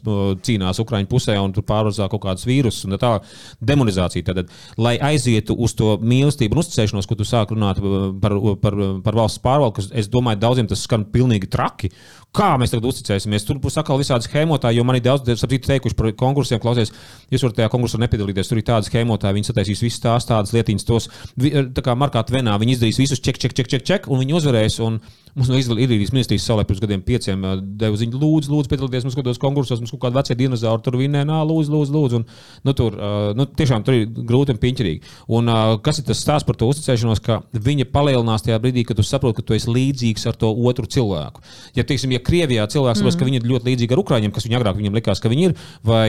cīnās 0.47 0.80
Ukrāņu 0.80 1.09
pusē 1.11 1.36
un 1.41 1.51
tur 1.55 1.65
pārvazā 1.67 2.07
kaut 2.11 2.23
kādus 2.23 2.47
vīrusus 2.47 2.88
un 2.88 2.95
tā 3.01 3.17
demonizācija. 3.59 4.30
Tad, 4.30 4.53
lai 4.80 4.95
aizietu 5.09 5.57
uz 5.59 5.76
to 5.76 5.97
mīlestību 5.99 6.55
un 6.55 6.63
uzticēšanos, 6.63 7.09
ko 7.09 7.19
tu 7.19 7.28
sāk 7.28 7.51
runāt 7.51 7.82
uh, 7.84 8.13
par, 8.23 8.38
par, 8.63 8.80
par 9.03 9.19
valsts 9.19 9.43
pārvaldu, 9.43 9.76
kas, 9.82 9.91
es 9.91 10.07
domāju, 10.13 10.39
daudziem 10.45 10.71
tas 10.71 10.88
skan 10.88 11.03
pilnīgi 11.11 11.51
traki. 11.51 11.91
Kā 12.36 12.49
mēs 12.59 12.73
tagad 12.73 12.88
uzticēsimies? 12.89 13.45
Tur 13.47 13.59
būs 13.63 13.77
atkal 13.79 13.99
visādi 14.01 14.27
schēmotāji, 14.27 14.79
jo 14.79 14.86
man 14.88 14.97
ir 14.99 15.05
daudz, 15.05 15.29
sapratu, 15.39 15.69
teikuši 15.69 15.95
par 15.95 16.09
konkursiem, 16.19 16.59
klausies, 16.63 16.91
jūs 17.31 17.45
varat 17.45 17.61
tajā 17.61 17.71
konkursā 17.71 17.99
nepiedalīties. 18.03 18.49
Tur 18.51 18.59
ir 18.59 18.67
tādi 18.67 18.89
schēmotāji, 18.89 19.38
viņi 19.38 19.49
sataisīs 19.49 19.83
visas 19.86 20.03
tās 20.03 20.27
tādas 20.27 20.51
lietiņas, 20.55 20.88
tos, 20.89 21.07
tā 21.39 21.86
kā 21.86 21.95
markā 21.95 22.25
tvenā, 22.27 22.57
viņi 22.59 22.75
izdarīs 22.75 22.99
visus 22.99 23.23
ček, 23.23 23.39
ček, 23.39 23.55
ček, 23.55 23.71
ček, 23.71 23.88
ček 23.88 24.09
un 24.11 24.19
viņi 24.23 24.36
uzvarēs. 24.41 24.81
Un, 24.83 24.99
Mums 25.36 25.49
no 25.51 25.57
Izraēlas 25.59 26.13
ministrijas 26.15 26.45
savulaik 26.47 26.69
pirms 26.69 26.79
gadiem 26.79 27.01
pieciem 27.03 27.41
deva 27.75 27.97
ziņu, 27.99 28.15
lūdzu, 28.21 28.51
lūdzu 28.53 28.69
piedalīties 28.71 29.03
mums 29.03 29.17
kādos 29.19 29.39
konkursos, 29.41 29.81
mums 29.81 29.91
kaut 29.91 30.05
kādi 30.05 30.15
vecie 30.15 30.38
dinozauri 30.39 30.83
tur 30.86 30.95
vinnē, 30.95 31.25
nā, 31.27 31.41
lūdzu, 31.43 31.73
lūdzu, 31.73 31.91
lūdzu. 31.91 32.19
Un, 32.21 32.27
nu, 32.63 32.73
tur, 32.77 32.95
nu, 33.36 33.43
tiešām 33.59 33.83
tur 33.83 33.97
ir 33.97 34.05
grūti 34.15 34.55
un 34.55 34.61
piņķerīgi. 34.61 35.11
Un 35.36 35.51
kas 35.83 35.99
ir 35.99 36.07
tas 36.07 36.21
stāsts 36.23 36.47
par 36.47 36.55
to 36.55 36.69
uzticēšanos, 36.71 37.19
ka 37.25 37.41
viņa 37.51 37.88
palielinās 37.91 38.45
tajā 38.45 38.61
brīdī, 38.63 38.86
kad 38.88 38.95
tu 38.95 39.03
saproti, 39.03 39.41
ka 39.41 39.49
tu 39.49 39.57
esi 39.57 39.73
līdzīgs 39.75 40.23
ar 40.31 40.39
to 40.39 40.53
otru 40.55 40.88
cilvēku. 40.95 41.43
Ja, 41.75 41.83
teiksim, 41.83 42.15
ja 42.15 42.23
Krievijā 42.23 42.69
cilvēks 42.71 43.03
saprot, 43.03 43.17
mm. 43.17 43.19
ka 43.19 43.27
viņi 43.27 43.41
ir 43.41 43.49
ļoti 43.51 43.69
līdzīgi 43.73 43.97
ar 43.97 44.03
Ukrāņiem, 44.05 44.36
kas 44.36 44.47
viņam 44.47 44.61
agrāk 44.61 44.79
viņam 44.79 44.95
likās, 45.01 45.19
ka 45.19 45.33
viņi 45.33 45.49
ir, 45.49 45.57
vai 45.83 46.07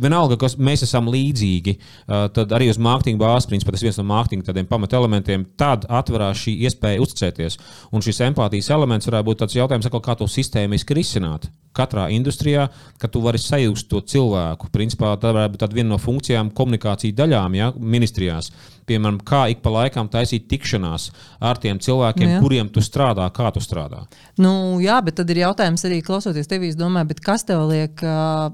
vienalga, 0.00 0.40
kas 0.40 0.56
mēs 0.56 0.86
esam 0.88 1.12
līdzīgi, 1.12 1.76
tad 2.08 2.56
arī 2.56 2.70
uz 2.72 2.80
mārketinga 2.80 3.20
bāzes, 3.20 3.50
principā 3.52 3.76
tas 3.76 3.84
viens 3.84 4.00
no 4.00 4.08
mārketinga 4.08 4.64
pamatelementiem, 4.72 5.44
tad 5.60 5.84
atverās 5.92 6.40
šī 6.46 6.56
iespēja 6.70 7.04
uzticēties. 7.04 7.58
Un 7.92 8.04
šis 8.04 8.22
empātijas 8.30 8.61
empātijas 8.62 8.70
elements 8.76 9.08
varētu 9.08 9.26
būt 9.26 9.40
tāds 9.42 9.56
jautājums, 9.56 9.88
kā 9.90 10.14
to 10.16 10.26
sistēmiski 10.26 10.94
risināt. 10.94 11.50
Katrā 11.72 12.10
industrijā, 12.12 12.68
ka 12.98 13.08
tu 13.08 13.20
vari 13.20 13.38
sajust 13.38 13.88
to 13.88 14.00
cilvēku. 14.00 14.68
Principā 14.70 15.16
tā 15.16 15.32
varētu 15.32 15.56
būt 15.56 15.74
viena 15.74 15.94
no 15.94 15.98
funkcijām, 15.98 16.52
komunikācijas 16.52 17.16
daļām, 17.16 17.54
ja, 17.56 17.72
ministrijās 17.76 18.52
piemēram, 18.88 19.20
kā 19.26 19.44
ik 19.52 19.62
pa 19.64 19.72
laikam 19.72 20.10
taisīt 20.12 20.48
tikšanās 20.50 21.10
ar 21.42 21.60
tiem 21.62 21.80
cilvēkiem, 21.82 22.28
nu 22.28 22.36
jā. 22.36 22.42
kuriem 22.42 22.70
tu 22.72 22.82
strādā, 22.84 23.28
kā 23.34 23.52
tu 23.54 23.62
strādā. 23.62 24.04
Nu, 24.40 24.80
jā, 24.82 24.98
bet 25.04 25.18
tad 25.20 25.30
ir 25.32 25.42
jautājums 25.44 25.84
arī 25.88 26.00
klausoties 26.04 26.50
tevī, 26.50 26.72
domāju, 26.76 27.16
kas 27.24 27.46
tev 27.48 27.66
liek 27.70 28.02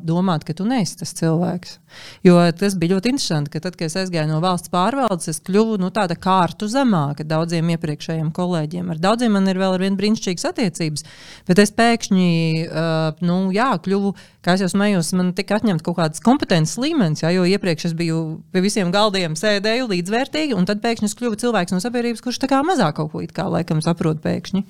domāt, 0.04 0.46
ka 0.48 0.56
tu 0.56 0.68
neesi 0.68 0.98
tas 1.00 1.14
cilvēks? 1.18 1.78
Jo 2.26 2.36
tas 2.58 2.74
bija 2.78 2.96
ļoti 2.96 3.12
interesanti, 3.12 3.52
ka 3.52 3.62
tad, 3.64 3.76
kad 3.78 3.88
es 3.88 3.96
aizgāju 3.98 4.28
no 4.30 4.40
valsts 4.44 4.70
pārvaldes, 4.72 5.30
es 5.32 5.40
kļuvu 5.44 5.78
nu, 5.80 5.90
tāda 5.94 6.16
kārtu 6.20 6.68
zemāka 6.70 7.24
daudziem 7.26 7.72
iepriekšējiem 7.74 8.30
kolēģiem. 8.36 8.90
Ar 8.92 9.00
daudziem 9.02 9.34
man 9.36 9.48
ir 9.50 9.60
vēl 9.60 9.76
ar 9.76 9.84
vienu 9.84 9.98
brīnišķīgas 10.00 10.48
attiecības. 10.50 11.06
Bet 11.48 11.62
es 11.62 11.72
pēkšņi, 11.78 12.28
uh, 12.68 13.22
nu, 13.24 13.38
jā, 13.54 13.70
kļuvu, 13.84 14.14
kā 14.44 14.56
es 14.56 14.64
jau 14.64 14.70
smējos, 14.74 15.14
man 15.18 15.32
tika 15.38 15.58
atņemts 15.58 15.86
kaut 15.86 15.98
kāds 16.00 16.24
kompetences 16.24 16.78
līmenis, 16.82 17.24
jā, 17.24 17.32
jo 17.36 17.46
iepriekš 17.48 17.90
es 17.90 17.96
biju 17.98 18.22
pie 18.52 18.64
visiem 18.64 18.92
galdiem 18.94 19.36
sēdēju 19.38 19.88
līdzvērtīgi, 20.18 20.56
un 20.56 20.66
tad 20.66 20.80
pēkšņi 20.82 21.08
es 21.08 21.16
kļuvu 21.18 21.38
cilvēks 21.38 21.74
no 21.74 21.82
sabiedrības, 21.82 22.22
kurš 22.24 22.40
tā 22.42 22.48
kā 22.50 22.62
mazāk 22.66 22.98
kaut 22.98 23.12
ko 23.12 23.22
it 23.22 23.32
kā 23.32 23.48
laikam 23.48 23.82
saprot 23.82 24.20
pēkšņi. 24.22 24.64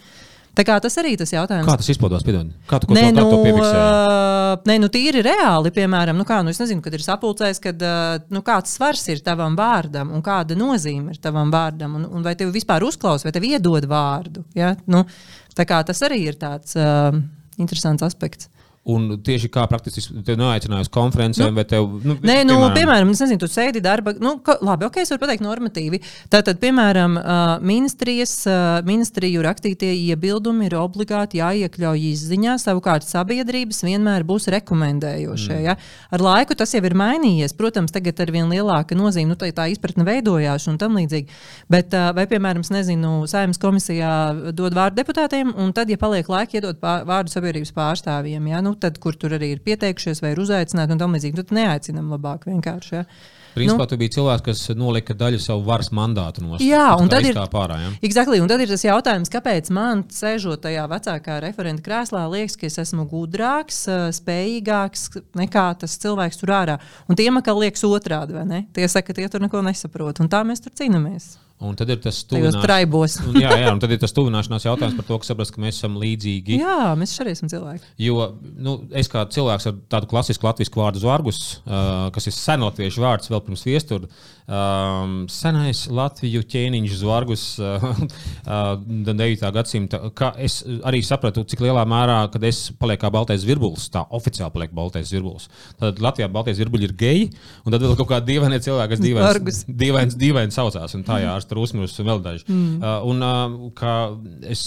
Tā 0.59 0.65
kā 0.67 0.75
tas 0.83 0.97
arī 0.99 1.13
tas 1.15 1.31
jautājums. 1.31 1.69
Kā 1.69 1.77
tas 1.79 1.89
izpaužās? 1.93 2.25
Kā 2.67 2.81
tu, 2.83 2.89
nē, 2.91 3.13
to, 3.15 3.23
nu, 3.23 3.61
uh, 3.63 4.57
nē, 4.67 4.79
nu, 4.83 4.89
tīri 4.91 5.23
reāli, 5.23 5.71
piemēram, 5.71 6.19
nu, 6.19 6.27
kā, 6.27 6.41
nu, 6.43 6.51
es 6.51 6.59
nezinu, 6.59 6.83
kad 6.83 6.97
ir 6.97 7.05
sapulcējis, 7.05 7.61
kad, 7.63 7.85
uh, 7.87 8.17
nu, 8.35 8.43
kāds 8.43 8.75
svars 8.75 9.05
ir 9.13 9.23
tavam 9.23 9.55
vārdam 9.59 10.11
un 10.17 10.25
kāda 10.25 10.59
nozīme 10.59 11.15
ir 11.15 11.23
tavam 11.23 11.53
vārdam, 11.55 11.95
un, 12.01 12.09
un 12.11 12.27
vai 12.27 12.35
tev 12.35 12.51
vispār 12.57 12.83
uzklausa, 12.89 13.29
vai 13.29 13.37
tev 13.37 13.47
iedod 13.47 13.87
vārdu. 13.87 14.43
Ja? 14.59 14.75
Nu, 14.91 15.05
tas 15.55 16.03
arī 16.09 16.25
ir 16.27 16.41
tāds 16.43 16.75
uh, 16.75 17.13
interesants 17.61 18.03
aspekts. 18.09 18.51
Un 18.89 19.19
tieši 19.21 19.51
kā 19.53 19.67
praktiski 19.69 20.23
te 20.25 20.33
neaicināja 20.39 20.87
uz 20.87 20.89
konferencēm, 20.93 21.51
nu, 21.53 21.57
vai 21.59 21.65
tev. 21.69 21.89
Nu, 22.01 22.15
nē, 22.25 22.39
nu, 22.49 22.55
piemēram, 22.57 22.77
piemēram 22.79 23.11
es 23.13 23.21
nezinu, 23.21 23.41
tu 23.43 23.49
sēdi 23.53 23.83
darba. 23.85 24.15
Nu, 24.17 24.39
ka, 24.45 24.57
labi, 24.65 24.87
ok, 24.89 24.97
es 25.03 25.13
varu 25.13 25.21
pateikt 25.27 25.45
normatīvi. 25.45 26.01
Tātad, 26.33 26.57
piemēram, 26.63 27.19
ministrijas, 27.69 28.33
ministriju 28.89 29.45
rakstītie 29.45 29.91
iebildumi 30.09 30.71
ir 30.71 30.79
obligāti 30.81 31.43
jāiekļauj 31.43 32.07
izziņā. 32.15 32.57
Savukārt 32.63 33.05
sabiedrības 33.05 33.83
vienmēr 33.85 34.25
būs 34.29 34.49
rekomendējošie. 34.57 35.59
Mm. 35.59 35.67
Ja? 35.67 35.77
Ar 36.15 36.25
laiku 36.25 36.57
tas 36.59 36.73
jau 36.73 36.83
ir 36.89 36.97
mainījies. 36.97 37.57
Protams, 37.59 37.93
tagad 37.93 38.25
ar 38.25 38.33
vien 38.33 38.49
lielāka 38.49 38.97
nozīme, 38.97 39.35
nu, 39.35 39.39
tā, 39.39 39.51
tā 39.53 39.69
izpratne 39.73 40.07
veidojās 40.09 40.65
un 40.73 40.81
tam 40.81 40.97
līdzīgi. 40.97 41.29
Bet, 41.69 41.93
vai, 42.17 42.25
piemēram, 42.31 42.65
nezinu, 42.73 43.13
saimnes 43.29 43.61
komisijā 43.61 44.15
dod 44.57 44.77
vārdu 44.77 45.03
deputātiem, 45.03 45.53
un 45.61 45.77
tad, 45.77 45.93
ja 45.93 46.01
paliek 46.01 46.29
laika, 46.33 46.57
iedod 46.57 46.81
pār, 46.81 47.05
vārdu 47.09 47.37
sabiedrības 47.37 47.75
pārstāvjiem. 47.77 48.51
Ja? 48.55 48.65
Nu, 48.65 48.75
tad, 48.81 49.01
kur 49.03 49.17
tur 49.19 49.35
arī 49.39 49.55
ir 49.55 49.65
pieteikušies 49.65 50.23
vai 50.25 50.35
ir 50.35 50.43
uzaicināti 50.43 50.95
un 50.95 51.03
tam 51.03 51.17
līdzīgi. 51.17 51.43
Tad 51.43 51.53
neaicinām 51.57 52.15
labāk 52.15 52.49
vienkārši. 52.49 52.95
Ja. 52.99 53.05
Principā 53.59 53.85
nu, 53.85 53.89
tu 53.91 53.99
biji 53.99 54.13
cilvēks, 54.19 54.45
kas 54.45 54.61
nolika 54.79 55.15
daļu 55.19 55.41
savu 55.43 55.65
varas 55.67 55.91
mandātu 55.95 56.45
no 56.45 56.53
savas. 56.53 56.65
Jā, 56.67 56.85
un 57.01 57.11
tad 57.11 57.27
ir 57.27 57.39
pārā. 57.51 57.79
Ja? 57.83 57.91
Exactly, 58.07 58.39
un 58.43 58.51
tad 58.51 58.63
ir 58.63 58.71
tas 58.71 58.85
jautājums, 58.85 59.33
kāpēc 59.33 59.73
man, 59.75 60.05
sēžot 60.15 60.63
tajā 60.67 60.85
vecākā 60.93 61.41
referenta 61.43 61.85
krēslā, 61.85 62.27
liekas, 62.31 62.59
ka 62.61 62.69
es 62.69 62.79
esmu 62.85 63.09
gudrāks, 63.11 63.83
spējīgāks 64.21 65.09
nekā 65.39 65.67
tas 65.83 65.99
cilvēks 66.05 66.43
tur 66.43 66.55
ārā. 66.61 66.79
Un 67.09 67.19
tie 67.19 67.31
man 67.35 67.47
kā 67.47 67.57
liekas 67.57 67.87
otrādi, 67.89 68.37
vai 68.39 68.47
ne? 68.49 68.63
Tie 68.77 68.87
saka, 68.87 69.11
ka 69.11 69.19
tie 69.19 69.29
tur 69.33 69.43
neko 69.45 69.65
nesaprot, 69.67 70.23
un 70.23 70.31
tā 70.31 70.45
mēs 70.47 70.63
tur 70.65 70.77
cīnāmies. 70.79 71.37
Un 71.59 71.75
tad 71.75 71.91
ir 71.91 71.99
tas 71.99 72.21
tuvināšanās, 72.31 73.17
un, 73.27 73.37
jā, 73.43 73.51
jā, 73.59 73.71
un 73.75 73.81
tad 73.83 73.91
ir 73.91 73.99
tas 73.99 74.13
tuvināšanās 74.15 74.67
jautājums 74.69 74.95
par 74.95 75.07
to, 75.09 75.17
ka, 75.19 75.27
saprast, 75.27 75.51
ka 75.57 75.63
mēs 75.65 75.81
esam 75.81 75.97
līdzīgi. 75.99 76.61
Jā, 76.61 76.93
mēs 76.99 77.17
arī 77.25 77.33
esam 77.35 77.51
cilvēki. 77.51 77.83
Jo 78.05 78.29
nu, 78.63 78.77
es 78.95 79.11
kā 79.11 79.25
cilvēks 79.35 79.67
ar 79.67 79.81
tādu 79.91 80.07
klasisku 80.11 80.47
latviešu 80.47 80.79
vārdu 80.79 81.03
zvargus, 81.03 81.41
uh, 81.65 82.13
kas 82.15 82.31
ir 82.31 82.37
senlatviešu 82.37 83.03
vārds 83.03 83.33
vēl 83.33 83.43
pirms 83.49 83.67
viestura, 83.67 84.07
um, 84.47 85.17
senais 85.33 85.83
latviešu 85.91 86.45
ķēniņš 86.55 86.95
zvargus 87.01 87.49
uh, 87.59 87.89
uh, 87.91 88.71
9. 89.11 89.51
gadsimta. 89.59 90.01
Es 90.39 90.61
arī 90.87 91.03
sapratu, 91.07 91.43
cik 91.43 91.67
lielā 91.67 91.83
mērā, 91.91 92.21
kad 92.31 92.47
es 92.47 92.69
palieku 92.79 93.03
kā 93.03 93.13
baltais 93.15 93.43
virbulis, 93.47 93.89
tā 93.95 94.05
oficiāli 94.15 94.55
paliek 94.55 94.79
baltais 94.79 95.11
virbulis. 95.15 95.51
Tad 95.83 95.99
Latvijā 96.03 96.31
baltais 96.33 96.59
virbuļi 96.63 96.89
ir 96.89 96.97
geji, 97.03 97.29
un 97.65 97.75
tad 97.75 97.83
vēl 97.83 97.99
kaut 97.99 98.13
kādi 98.15 98.35
dīvaini 98.35 98.63
cilvēki, 98.63 98.95
kas 98.95 99.05
dīvaini, 99.05 99.59
dīvaini, 99.83 100.19
dīvaini 100.23 100.55
saucās. 100.55 100.95
Un 100.99 101.05
tā, 101.07 101.21
jā, 101.23 101.35
un 101.51 102.07
vēl 102.07 102.23
daži. 102.25 102.47
Mm. 102.49 102.77
Uh, 102.83 102.99
un, 103.09 103.25
uh, 103.25 103.73
kā 103.79 103.95
es 104.49 104.67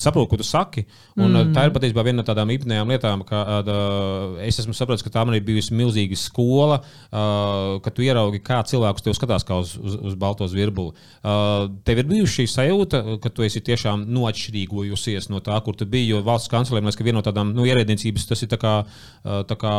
saprotu, 0.00 0.28
ko 0.32 0.38
tu 0.40 0.46
saki. 0.46 0.84
Un, 1.14 1.30
mm. 1.30 1.52
Tā 1.54 1.66
ir 1.68 1.74
patiesībā 1.74 2.02
viena 2.06 2.20
no 2.20 2.26
tādām 2.26 2.50
īpatnējām 2.54 2.90
lietām, 2.90 3.22
ka 3.26 3.42
uh, 3.62 4.38
es 4.42 4.58
esmu 4.62 4.74
sapratis, 4.76 5.04
ka 5.06 5.12
tā 5.14 5.22
man 5.26 5.36
ir 5.38 5.44
bijusi 5.46 5.76
milzīga 5.76 6.18
skola, 6.18 6.80
uh, 6.82 7.76
ka 7.84 7.92
tu 7.94 8.04
ieraugi, 8.06 8.42
kā 8.44 8.60
cilvēks 8.66 9.04
tev 9.06 9.14
skatās 9.16 9.46
kā 9.46 9.60
uz, 9.62 9.76
uz, 9.78 9.96
uz 10.10 10.16
balto 10.18 10.48
virbuli. 10.50 10.94
Uh, 11.22 11.70
tev 11.86 12.02
ir 12.02 12.10
bijusi 12.10 12.40
šī 12.40 12.48
sajūta, 12.50 13.02
ka 13.22 13.32
tu 13.34 13.46
esi 13.46 13.62
tiešām 13.64 14.06
noatšķirīgojusies 14.14 15.30
no 15.32 15.42
tā, 15.44 15.58
kur 15.64 15.78
tu 15.78 15.86
biji. 15.86 16.10
Jo 16.14 16.24
valsts 16.26 16.50
kancelēm 16.52 16.88
liekas, 16.88 16.98
ka 16.98 17.06
viena 17.06 17.20
no 17.20 17.26
tādām 17.26 17.54
nu, 17.54 17.66
ierēdniecības 17.68 18.26
tas 18.28 18.42
ir 18.44 18.50
tā 18.50 18.58
kā, 18.60 18.74
tā 19.22 19.58
kā 19.60 19.72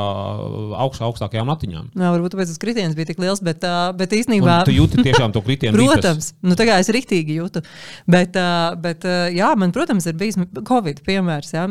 augst, 0.85 1.03
augstākajām 1.05 1.51
latiņām. 1.51 1.91
Jā, 1.91 2.13
varbūt 2.15 2.35
tāpēc 2.35 2.53
tas 2.53 2.61
kritiens 2.61 2.95
bija 2.97 3.11
tik 3.11 3.21
liels, 3.21 3.43
bet, 3.45 3.67
bet 3.99 4.15
īstenībā. 4.15 4.61
Un 4.63 4.69
tu 4.69 4.75
jūti 4.75 5.03
tiešām 5.05 5.35
to 5.35 5.43
kritienu. 5.45 5.77
protams, 5.77 6.31
nu, 6.45 6.57
tā 6.57 6.67
kā 6.69 6.79
es 6.81 6.89
riktīgi 6.93 7.37
jūtu. 7.39 7.61
Bet, 8.09 8.39
bet 8.81 9.05
jā, 9.35 9.51
man, 9.59 9.75
protams, 9.75 10.04
ir 10.09 10.17
bijis 10.19 10.37
Covid 10.67 11.01
piemērs. 11.05 11.51
Ja? 11.55 11.65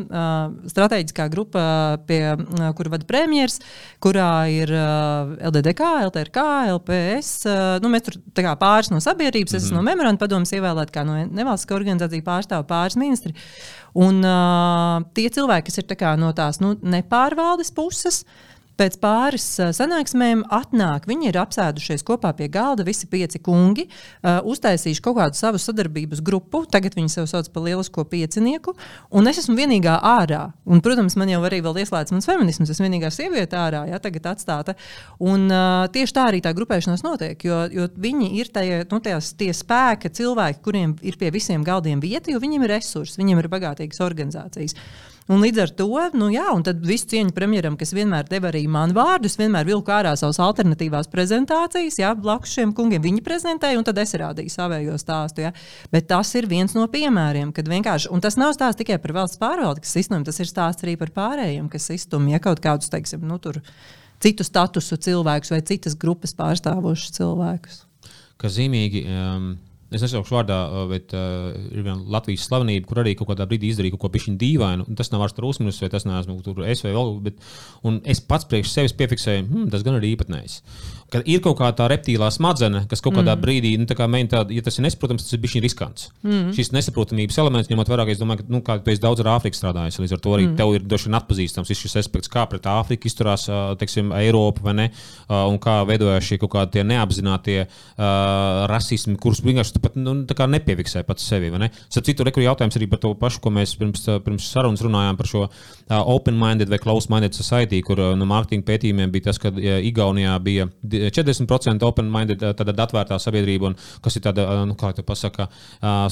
Stratēģiskā 0.71 1.27
grupa, 1.33 1.65
pie, 2.09 2.21
kura 2.79 2.95
vada 2.97 3.09
premjeras, 3.09 3.61
kurā 4.05 4.31
ir 4.53 4.73
LDDK, 4.73 5.91
LTRK, 6.09 6.47
LPS. 6.77 7.35
Nu, 7.85 7.93
mēs 7.93 8.07
tur 8.09 8.19
kā, 8.39 8.55
pāris 8.61 8.93
no 8.95 9.03
sabiedrības, 9.05 9.53
mm 9.53 9.57
-hmm. 9.57 9.63
es 9.63 9.71
esmu 9.71 9.79
no 9.79 9.83
mhm. 9.83 9.91
memoranda 9.91 10.25
padomus 10.25 10.53
ievēlēta 10.53 10.99
kā 10.99 11.05
no 11.07 11.19
nevalstiskā 11.25 11.75
organizācija 11.75 12.23
pārstāv 12.23 12.67
pāris 12.71 12.97
ministri. 12.97 13.35
Un 13.95 14.25
tie 15.15 15.29
cilvēki, 15.31 15.71
kas 15.71 15.79
ir 15.79 15.85
tā 15.87 16.17
no 16.17 16.33
tās 16.33 16.61
nu, 16.61 16.75
nepārvaldes 16.83 17.71
puses, 17.71 18.25
uh, 18.25 18.54
Pēc 18.75 18.97
pāris 18.99 19.45
sanāksmēm 19.77 20.41
atnāk, 20.51 21.05
viņi 21.07 21.29
ir 21.31 21.37
apsēdušies 21.39 22.03
kopā 22.07 22.33
pie 22.35 22.49
galda, 22.51 22.83
visi 22.87 23.07
pieci 23.07 23.39
kungi, 23.39 23.85
uh, 23.87 24.41
uztaisījuši 24.51 25.03
kaut 25.05 25.21
kādu 25.21 25.39
savu 25.39 25.61
sadarbības 25.63 26.23
grupu. 26.27 26.65
Tagad 26.67 26.97
viņi 26.99 27.13
sev 27.13 27.29
sauc 27.31 27.53
par 27.55 27.63
lielisko 27.69 28.03
piecinieku, 28.11 28.75
un 29.15 29.31
es 29.31 29.39
esmu 29.45 29.55
vienīgā 29.61 29.95
ārā. 30.11 30.43
Un, 30.67 30.83
protams, 30.83 31.15
man 31.21 31.31
jau 31.31 31.39
arī 31.47 31.63
vēl 31.63 31.85
ieslēdz 31.85 32.17
mans 32.17 32.27
feminisms, 32.27 32.75
es 32.75 32.83
vienīgā 32.83 33.13
sieviete 33.15 33.61
ārā, 33.63 33.85
ja 33.93 34.03
tagad 34.03 34.27
atstāta. 34.35 34.75
Un, 35.23 35.47
uh, 35.53 35.87
tieši 35.95 36.19
tā 36.19 36.27
arī 36.33 36.43
tā 36.43 36.51
grupēšanās 36.59 37.07
notiek, 37.07 37.47
jo, 37.47 37.63
jo 37.71 37.87
viņi 37.95 38.35
ir 38.41 38.51
tie, 38.55 38.83
nu, 38.91 38.99
tās, 39.05 39.37
tie 39.39 39.53
spēki, 39.55 40.11
cilvēki, 40.19 40.63
kuriem 40.67 40.99
ir 41.07 41.21
pie 41.21 41.31
visiem 41.35 41.63
galdiem 41.63 42.03
vieta, 42.03 42.35
jo 42.35 42.43
viņiem 42.43 42.67
ir 42.67 42.79
resursi, 42.81 43.21
viņiem 43.23 43.45
ir 43.45 43.53
bagātīgas 43.55 44.03
organizācijas. 44.03 44.75
Un 45.33 45.41
līdz 45.41 45.61
ar 45.63 45.71
to, 45.73 45.87
nu 46.21 46.27
jā, 46.29 46.45
un 46.53 46.61
tad 46.67 46.83
visu 46.85 47.07
cieņu 47.09 47.33
premjeram, 47.33 47.79
kas 47.81 47.95
vienmēr 47.97 48.27
deva 48.29 48.51
arī 48.51 48.67
man 48.69 48.93
vārdus, 48.93 49.39
vienmēr 49.41 49.65
vilku 49.71 49.93
ārā 49.95 50.13
savas 50.21 50.37
alternatīvās 50.45 51.09
prezentācijas, 51.13 51.97
jā, 52.03 52.11
blakus 52.13 52.53
šiem 52.53 52.75
kungiem 52.77 53.01
viņi 53.07 53.25
prezentēja, 53.25 53.79
un 53.81 53.89
tad 53.89 54.03
es 54.03 54.13
rādīju 54.21 54.53
savējo 54.53 54.99
stāstu. 55.01 55.47
Jā. 55.47 55.55
Bet 55.95 56.11
tas 56.13 56.35
ir 56.37 56.49
viens 56.51 56.77
no 56.77 56.85
piemēriem, 56.93 57.55
kad 57.57 57.73
vienkārši, 57.73 58.13
un 58.13 58.21
tas 58.25 58.37
nav 58.37 58.53
stāsts 58.53 58.83
tikai 58.83 59.01
par 59.01 59.17
valsts 59.17 59.41
pārvaldes 59.41 59.97
sistēmu, 59.97 60.29
tas 60.29 60.45
ir 60.45 60.51
stāsts 60.51 60.85
arī 60.85 60.99
par 61.01 61.15
pārējiem, 61.17 61.73
kas 61.73 61.89
iztumj 61.97 62.37
ja 62.37 62.45
kaut 62.45 62.61
kādus, 62.65 62.93
teiksim, 62.93 63.25
nu, 63.25 63.41
tur, 63.41 63.63
citu 64.21 64.45
statusu 64.45 65.01
cilvēkus 65.09 65.57
vai 65.57 65.65
citas 65.65 65.97
grupas 65.97 66.37
pārstāvošus 66.37 67.17
cilvēkus. 67.17 67.87
Kas 68.37 68.59
zīmīgi. 68.59 69.09
Um 69.09 69.55
es 69.97 70.05
nesaukšu 70.05 70.37
vārdā, 70.37 70.59
bet 70.91 71.15
uh, 71.17 71.53
ir 71.71 71.85
viena 71.85 71.99
Latvijas 72.17 72.49
slavenība, 72.49 72.89
kur 72.91 73.03
arī 73.03 73.15
kaut 73.19 73.31
kādā 73.33 73.47
brīdī 73.51 73.71
izdarīja 73.73 73.97
kaut 73.97 74.07
ko 74.07 74.13
pišķiņu 74.17 74.41
dīvainu. 74.41 74.89
Tas 74.99 75.13
nav 75.13 75.25
vairs 75.25 75.37
trūsmas, 75.37 75.81
vai 75.83 75.93
tas 75.93 76.09
neesmu 76.09 76.41
tur 76.45 76.65
es 76.67 76.85
vai 76.85 76.93
vēl, 76.97 77.17
bet 77.29 77.41
es 78.11 78.23
pats 78.25 78.49
priekš 78.51 78.75
sevis 78.75 78.97
piefiksēju, 78.99 79.47
hmm, 79.49 79.73
tas 79.75 79.87
gan 79.87 79.99
ir 80.01 80.11
īpatnējs 80.15 80.61
ka 81.13 81.21
ir 81.29 81.43
kaut 81.45 81.59
kā 81.61 81.71
tā 81.77 81.87
reptīlā 81.91 82.29
smaddzene, 82.35 82.85
kas 82.91 83.03
kaut 83.05 83.17
kādā 83.19 83.35
mm. 83.35 83.43
brīdī, 83.43 83.73
nu, 83.81 83.87
kā 83.97 84.07
mēģina, 84.11 84.45
ja 84.55 84.65
tas 84.65 84.79
ir 84.79 84.87
nesaprotams, 84.87 85.27
tas 85.27 85.37
ir 85.37 85.43
bijis 85.43 85.63
riskants. 85.65 86.09
Mm. 86.25 86.53
Šis 86.57 86.73
nesaprotamības 86.75 87.39
elements, 87.43 87.71
ņemot 87.71 87.91
vērā, 87.93 88.07
ka 88.07 88.15
es 88.15 88.21
domāju, 88.23 88.43
ka, 88.43 88.49
nu, 88.55 88.61
kā 88.67 88.79
tu 88.83 88.93
esi 88.93 89.03
daudz 89.03 89.23
ar 89.23 89.33
Āfriku 89.37 89.59
strādājis, 89.59 90.01
līdz 90.03 90.17
ar 90.17 90.23
to 90.25 90.35
arī 90.37 90.49
mm. 90.49 90.57
tev 90.61 90.75
ir 90.75 90.87
vien 90.95 91.19
atpazīstams 91.21 91.73
šis 91.75 91.99
aspekts, 92.03 92.33
kā 92.33 92.47
pret 92.51 92.67
Āfriku 92.71 93.09
izturās, 93.11 93.47
teiksim, 93.81 94.13
Eiropa 94.19 94.65
vai 94.69 94.77
ne, 94.81 94.89
un 95.31 95.61
kā 95.63 95.81
veidojās 95.89 96.27
šie 96.27 96.41
kaut 96.43 96.55
kādi 96.57 96.85
neapzinātie 96.87 97.61
uh, 97.65 98.65
rasismi, 98.71 99.17
kurus 99.21 99.43
vienkārši 99.45 99.77
tu 99.77 99.85
pat 99.85 99.99
nu, 100.01 100.17
nepiefiksē 100.25 101.05
pats 101.07 101.27
sevi. 101.29 101.53
Starp 101.89 102.09
citu, 102.09 102.27
rekur 102.27 102.45
jautājums 102.45 102.77
arī 102.79 102.89
par 102.91 103.01
to 103.03 103.15
pašu, 103.19 103.43
ko 103.45 103.53
mēs 103.55 103.77
pirms, 103.81 104.07
pirms 104.25 104.51
sarunas 104.51 104.83
runājām 104.85 105.19
par 105.19 105.31
šo 105.31 105.47
open-minded 105.89 106.69
vai 106.69 106.79
close-minded 106.79 107.35
society, 107.37 107.81
kur 107.85 108.01
uh, 108.01 108.13
no 108.19 108.27
mārketinga 108.29 108.67
pētījumiem 108.69 109.13
bija 109.13 109.29
tas, 109.29 109.41
ka 109.41 109.53
uh, 109.53 109.79
Igaunijā 109.85 110.35
bija 110.45 110.69
40% 110.85 111.85
open-minded, 111.87 112.45
tāda 112.59 112.77
atvērtā 112.87 113.19
sabiedrība, 113.21 113.73
un 113.73 113.79
kas 114.05 114.19
ir 114.19 114.25
tāda, 114.25 114.47
nu, 114.69 114.77
kā 114.79 114.93
jau 114.95 115.05
pasaka, 115.07 115.49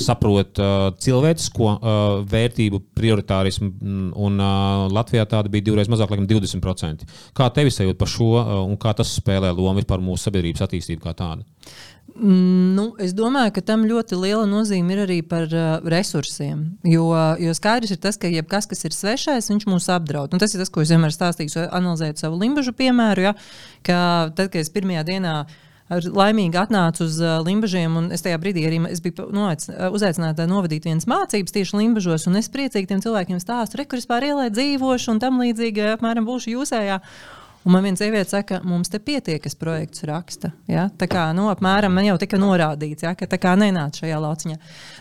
saprot 0.01 0.59
cilvēcisko 1.03 1.69
vērtību, 2.29 2.81
prioritārismu, 2.97 3.71
un 4.27 4.43
Latvijā 4.93 5.25
tāda 5.29 5.53
bija 5.53 5.67
divreiz 5.69 5.91
mazāk, 5.93 6.13
laikam 6.13 6.29
20%. 6.31 7.07
Kā 7.37 7.49
tevi 7.55 7.73
sajūt 7.75 8.01
par 8.01 8.11
šo, 8.11 8.33
un 8.67 8.77
kā 8.81 8.95
tas 8.99 9.15
spēlē 9.19 9.53
lomu 9.55 9.81
vispār 9.81 10.03
mūsu 10.05 10.29
sabiedrības 10.29 10.67
attīstību 10.67 11.05
kā 11.05 11.17
tādu? 11.19 11.47
Mm, 12.15 12.75
nu, 12.77 12.85
es 13.01 13.15
domāju, 13.17 13.55
ka 13.57 13.63
tam 13.65 13.87
ļoti 13.89 14.19
liela 14.21 14.45
nozīme 14.49 14.93
ir 14.93 15.03
arī 15.07 15.19
par 15.25 15.47
uh, 15.49 15.81
resursiem. 15.89 16.67
Jo, 16.85 17.09
jo 17.41 17.55
skaidrs 17.57 17.95
ir 17.95 18.01
tas, 18.03 18.21
ka 18.21 18.29
jebkas, 18.29 18.69
kas 18.69 18.85
ir 18.85 18.97
svešais, 18.97 19.49
viņš 19.49 19.67
mūs 19.71 19.89
apdraud. 19.95 20.35
Un 20.35 20.43
tas 20.43 20.53
ir 20.53 20.61
tas, 20.61 20.71
ko 20.73 20.85
es 20.85 20.93
vienmēr 20.93 21.15
stāstīju, 21.15 21.71
analizējot 21.73 22.21
savu 22.21 22.41
limbažu 22.43 22.77
piemēru. 22.77 23.31
Ja, 23.31 23.35
ka 23.87 23.99
tad, 24.37 24.53
kad 24.53 24.61
es 24.61 24.73
pirmajā 24.75 25.07
dienā 25.09 25.37
laimīgi 25.93 26.57
atnācu 26.57 27.05
uz 27.05 27.19
uh, 27.21 27.39
Limbažiem, 27.45 27.97
un 27.99 28.09
es 28.15 28.25
tajā 28.25 28.39
brīdī 28.41 28.65
arī 28.69 28.79
biju 29.05 29.27
nu, 29.35 29.49
uzaicināta 29.93 30.47
novadīt 30.49 30.87
vienas 30.89 31.09
mācības 31.11 31.53
tieši 31.53 31.81
Limbažos, 31.81 32.27
un 32.31 32.39
es 32.41 32.49
priecīgi 32.53 32.89
tiem 32.89 33.03
cilvēkiem 33.05 33.41
stāstu, 33.43 33.81
re, 33.81 33.87
kur 33.89 34.01
es 34.01 34.09
pār 34.09 34.25
ielai 34.31 34.49
dzīvošu, 34.53 35.13
un 35.13 35.21
tam 35.23 35.41
līdzīgi 35.43 35.93
apmēram 35.97 36.29
būšu 36.29 36.55
jūsējā. 36.57 37.01
Un 37.63 37.77
man 37.77 37.85
viena 37.87 37.99
sieviete 37.99 38.27
saka, 38.27 38.59
mums 38.67 38.91
te 38.91 38.99
pietiek, 38.99 39.39
kas 39.43 39.55
projekts 39.59 40.03
raksta. 40.09 40.51
Ja? 40.71 40.89
Tā 40.99 41.07
kā 41.11 41.29
nu, 41.37 41.47
apmēram 41.53 41.95
man 41.95 42.09
jau 42.09 42.17
tika 42.19 42.39
norādīts, 42.41 43.05
ja? 43.07 43.13
ka 43.19 43.29
tā 43.31 43.39
kā 43.39 43.53
nenāca 43.59 44.03
šajā 44.03 44.19
lauciņā. 44.19 44.57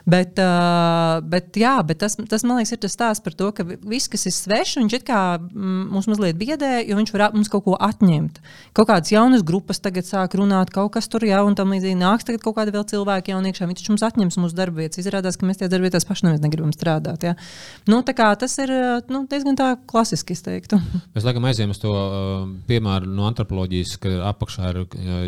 Bet, 0.05 0.37
uh, 0.41 1.17
bet, 1.25 1.57
jā, 1.57 1.73
bet 1.87 2.03
tas, 2.03 2.17
tas, 2.29 2.45
man 2.45 2.59
liekas, 2.59 2.75
ir 2.75 2.81
tas 2.83 2.93
stāsts 2.93 3.25
par 3.25 3.33
to, 3.37 3.49
ka 3.57 3.65
viss, 3.65 4.09
kas 4.11 4.27
ir 4.29 4.35
svešs, 4.35 4.77
viņš 4.77 4.97
it 4.99 5.05
kā 5.07 5.21
mums 5.51 6.09
mazliet 6.11 6.37
biedē, 6.37 6.83
jo 6.85 6.99
viņš 6.99 7.13
var 7.15 7.33
mums 7.33 7.49
kaut 7.49 7.65
ko 7.65 7.79
atņemt. 7.81 8.37
Kaut 8.77 8.91
kādas 8.91 9.13
jaunas 9.13 9.45
grupas 9.45 9.81
tagad 9.81 10.05
sāk 10.05 10.37
runāt, 10.37 10.69
kaut 10.73 10.93
kas 10.93 11.09
tur 11.09 11.25
jau 11.25 11.41
un 11.47 11.57
tam 11.57 11.73
līdzīgi 11.73 11.97
nāks 11.97 12.29
tagad 12.29 12.45
kaut 12.45 12.59
kādi 12.59 12.75
vēl 12.77 12.85
cilvēki 12.93 13.33
jauniekšā. 13.33 13.69
Viņš 13.71 13.89
mums 13.89 14.05
atņems 14.05 14.37
mūsu 14.41 14.57
darbvietas. 14.57 15.01
Izrādās, 15.01 15.39
ka 15.39 15.49
mēs 15.49 15.61
tajā 15.61 15.71
darbvietās 15.73 16.05
paši 16.05 16.27
neviens 16.27 16.45
negribam 16.45 16.73
strādāt. 16.75 17.25
Ja? 17.25 17.35
Nu, 17.89 18.03
tas 18.05 18.57
ir 18.61 18.73
nu, 19.09 19.25
diezgan 19.29 19.57
tā 19.57 19.73
klasiski, 19.89 20.37
es 20.37 20.45
teiktu. 20.45 20.81
Mēs 21.15 21.25
laikam 21.25 21.49
aizējām 21.49 21.73
uz 21.73 21.81
to. 21.81 21.93
Uh 21.93 22.50
piemēru 22.67 23.09
no 23.09 23.27
antropoloģijas, 23.29 23.97
ka 24.01 24.15
apakšā 24.31 24.71
ir, 24.73 24.81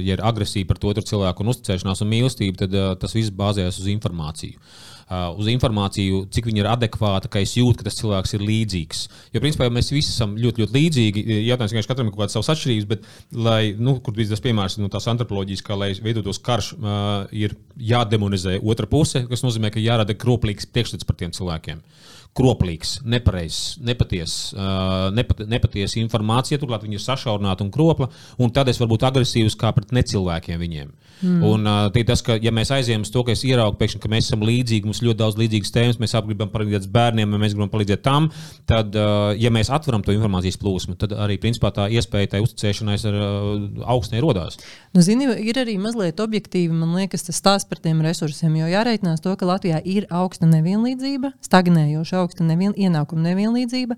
ja 0.03 0.17
ir 0.17 0.23
agresija 0.25 0.79
to 0.79 0.89
otru 0.91 1.03
cilvēku 1.13 1.43
un 1.43 1.53
uzticēšanās 1.53 2.03
un 2.03 2.11
mīlestība, 2.11 2.63
tad 2.63 2.73
uh, 2.77 2.93
tas 2.99 3.15
viss 3.15 3.33
bāzējas 3.33 3.79
uz 3.81 3.91
informāciju. 3.93 4.59
Uh, 5.03 5.33
uz 5.37 5.49
informāciju, 5.51 6.23
cik 6.33 6.47
viņa 6.47 6.61
ir 6.61 6.69
adekvāta, 6.71 7.29
ka 7.29 7.41
es 7.43 7.57
jūtu, 7.57 7.75
ka 7.81 7.85
tas 7.89 7.97
cilvēks 7.99 8.33
ir 8.37 8.45
līdzīgs. 8.47 9.01
Jo, 9.35 9.41
principā, 9.43 9.67
mēs 9.73 9.91
visi 9.91 10.13
esam 10.13 10.37
ļoti, 10.39 10.63
ļoti 10.63 10.77
līdzīgi. 10.77 11.23
Jautājums, 11.49 11.75
ka 11.75 11.91
katram 11.91 12.07
ir 12.07 12.15
kaut 12.15 12.23
kādas 12.23 12.37
savas 12.37 12.53
atšķirības, 12.55 12.87
bet, 12.89 13.09
lai, 13.35 13.59
nu, 13.77 13.97
kur 14.01 14.15
bija 14.15 14.31
tas 14.31 14.41
piemērs 14.45 14.79
no 14.79 14.89
tās 14.93 15.09
antropoloģijas, 15.11 15.65
kā 15.67 15.77
lai 15.77 15.91
veidotos 16.07 16.39
karš, 16.43 16.71
uh, 16.79 17.11
ir 17.35 17.57
jādemonizē 17.77 18.57
otra 18.63 18.89
puse, 18.89 19.25
kas 19.29 19.45
nozīmē, 19.45 19.73
ka 19.75 19.83
jārada 19.83 20.15
kroplīgs 20.17 20.71
priekšstats 20.71 21.09
par 21.09 21.19
tiem 21.19 21.35
cilvēkiem. 21.35 21.83
Uh, 21.83 22.13
kroplīgs, 22.38 22.97
nepareizs, 23.05 23.77
nepatiesa 23.85 24.57
uh, 24.57 25.07
nepat, 25.14 25.43
nepaties 25.49 25.97
informācija, 26.01 26.60
turklāt 26.61 26.85
viņi 26.85 26.97
ir 26.97 27.03
sašaurināti 27.03 27.65
un 27.65 27.72
kropla, 27.73 28.10
un 28.41 28.53
tad 28.53 28.72
es 28.72 28.81
varu 28.81 28.95
būt 28.95 29.05
agresīvs 29.10 29.57
kā 29.60 29.73
pret 29.76 29.93
necilvēkiem 29.93 30.61
viņiem. 30.61 30.89
Mm. 31.23 31.43
Un 31.47 31.69
uh, 31.69 32.03
tas, 32.07 32.21
ka 32.25 32.35
ja 32.43 32.51
mēs 32.55 32.71
aizējām 32.75 33.05
uz 33.05 33.11
to, 33.13 33.23
ka 33.23 33.33
es 33.33 33.43
ieraugu 33.47 33.77
pēkšņi, 33.79 34.01
ka 34.03 34.11
mēs 34.11 34.27
esam 34.27 34.43
līdzīgi, 34.43 34.89
mums 34.89 35.01
ļoti 35.05 35.19
daudz 35.21 35.39
līdzīgas 35.39 35.73
tēmas, 35.73 35.99
mēs 36.01 36.15
gribam 36.27 36.51
palīdzēt 36.51 36.89
bērniem, 36.93 37.37
mēs 37.39 37.55
gribam 37.55 37.71
palīdzēt 37.71 38.03
tam, 38.03 38.29
tad, 38.69 38.95
uh, 38.97 39.31
ja 39.39 39.51
mēs 39.53 39.71
atveram 39.73 40.03
to 40.03 40.15
informācijas 40.15 40.59
plūsmu, 40.59 40.97
tad 40.99 41.15
arī 41.15 41.39
principā 41.41 41.71
tā 41.75 41.87
iespēja 41.95 42.35
tai 42.35 42.43
uzticēšanai 42.43 42.97
ar 43.09 43.19
uh, 43.19 43.63
augstnē 43.95 44.21
rodās. 44.23 44.59
Nu, 44.93 45.03
zini, 45.05 45.29
ir 45.47 45.57
arī 45.61 45.77
mazliet 45.81 46.19
objektīvi, 46.23 46.75
man 46.75 46.93
liekas, 46.97 47.25
tas 47.29 47.39
stāsts 47.39 47.69
par 47.69 47.79
tiem 47.83 48.03
resursiem, 48.05 48.59
jo 48.59 48.67
jāreikinās 48.69 49.23
to, 49.23 49.33
ka 49.39 49.47
Latvijā 49.47 49.79
ir 49.87 50.09
augsta 50.13 50.49
nevienlīdzība, 50.49 51.33
stagnējoša 51.47 52.19
augsta 52.19 52.45
nevien, 52.47 52.75
ienākuma 52.75 53.29
nevienlīdzība. 53.29 53.97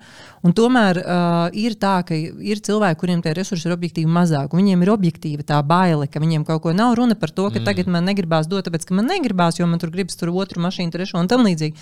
Tomēr 0.55 1.01
uh, 1.01 1.33
ir 1.57 1.75
tā, 1.81 1.97
ka 2.07 2.15
ir 2.15 2.61
cilvēki, 2.63 2.99
kuriem 3.01 3.23
tie 3.25 3.33
resursi 3.35 3.67
ir 3.67 3.75
objektīvi 3.75 4.11
mazāk. 4.11 4.55
Viņiem 4.55 4.85
ir 4.85 4.93
objektīva 4.93 5.45
tā 5.47 5.59
baile, 5.65 6.07
ka 6.11 6.21
viņiem 6.23 6.45
kaut 6.47 6.63
ko 6.63 6.73
nav 6.75 6.95
runa 6.99 7.14
par 7.19 7.31
to, 7.35 7.47
ka 7.49 7.59
mm. 7.59 7.65
tagad 7.67 7.89
man 7.91 8.05
negribās 8.07 8.49
dot, 8.51 8.65
tāpēc 8.67 8.87
ka 8.87 8.97
man 8.97 9.09
negribās, 9.09 9.59
jo 9.59 9.67
man 9.69 9.81
tur 9.81 9.91
gribas 9.93 10.17
tur 10.19 10.31
otru 10.33 10.61
mašīnu, 10.63 10.93
trešo 10.93 11.19
un 11.21 11.29
tam 11.31 11.45
līdzīgi. 11.47 11.75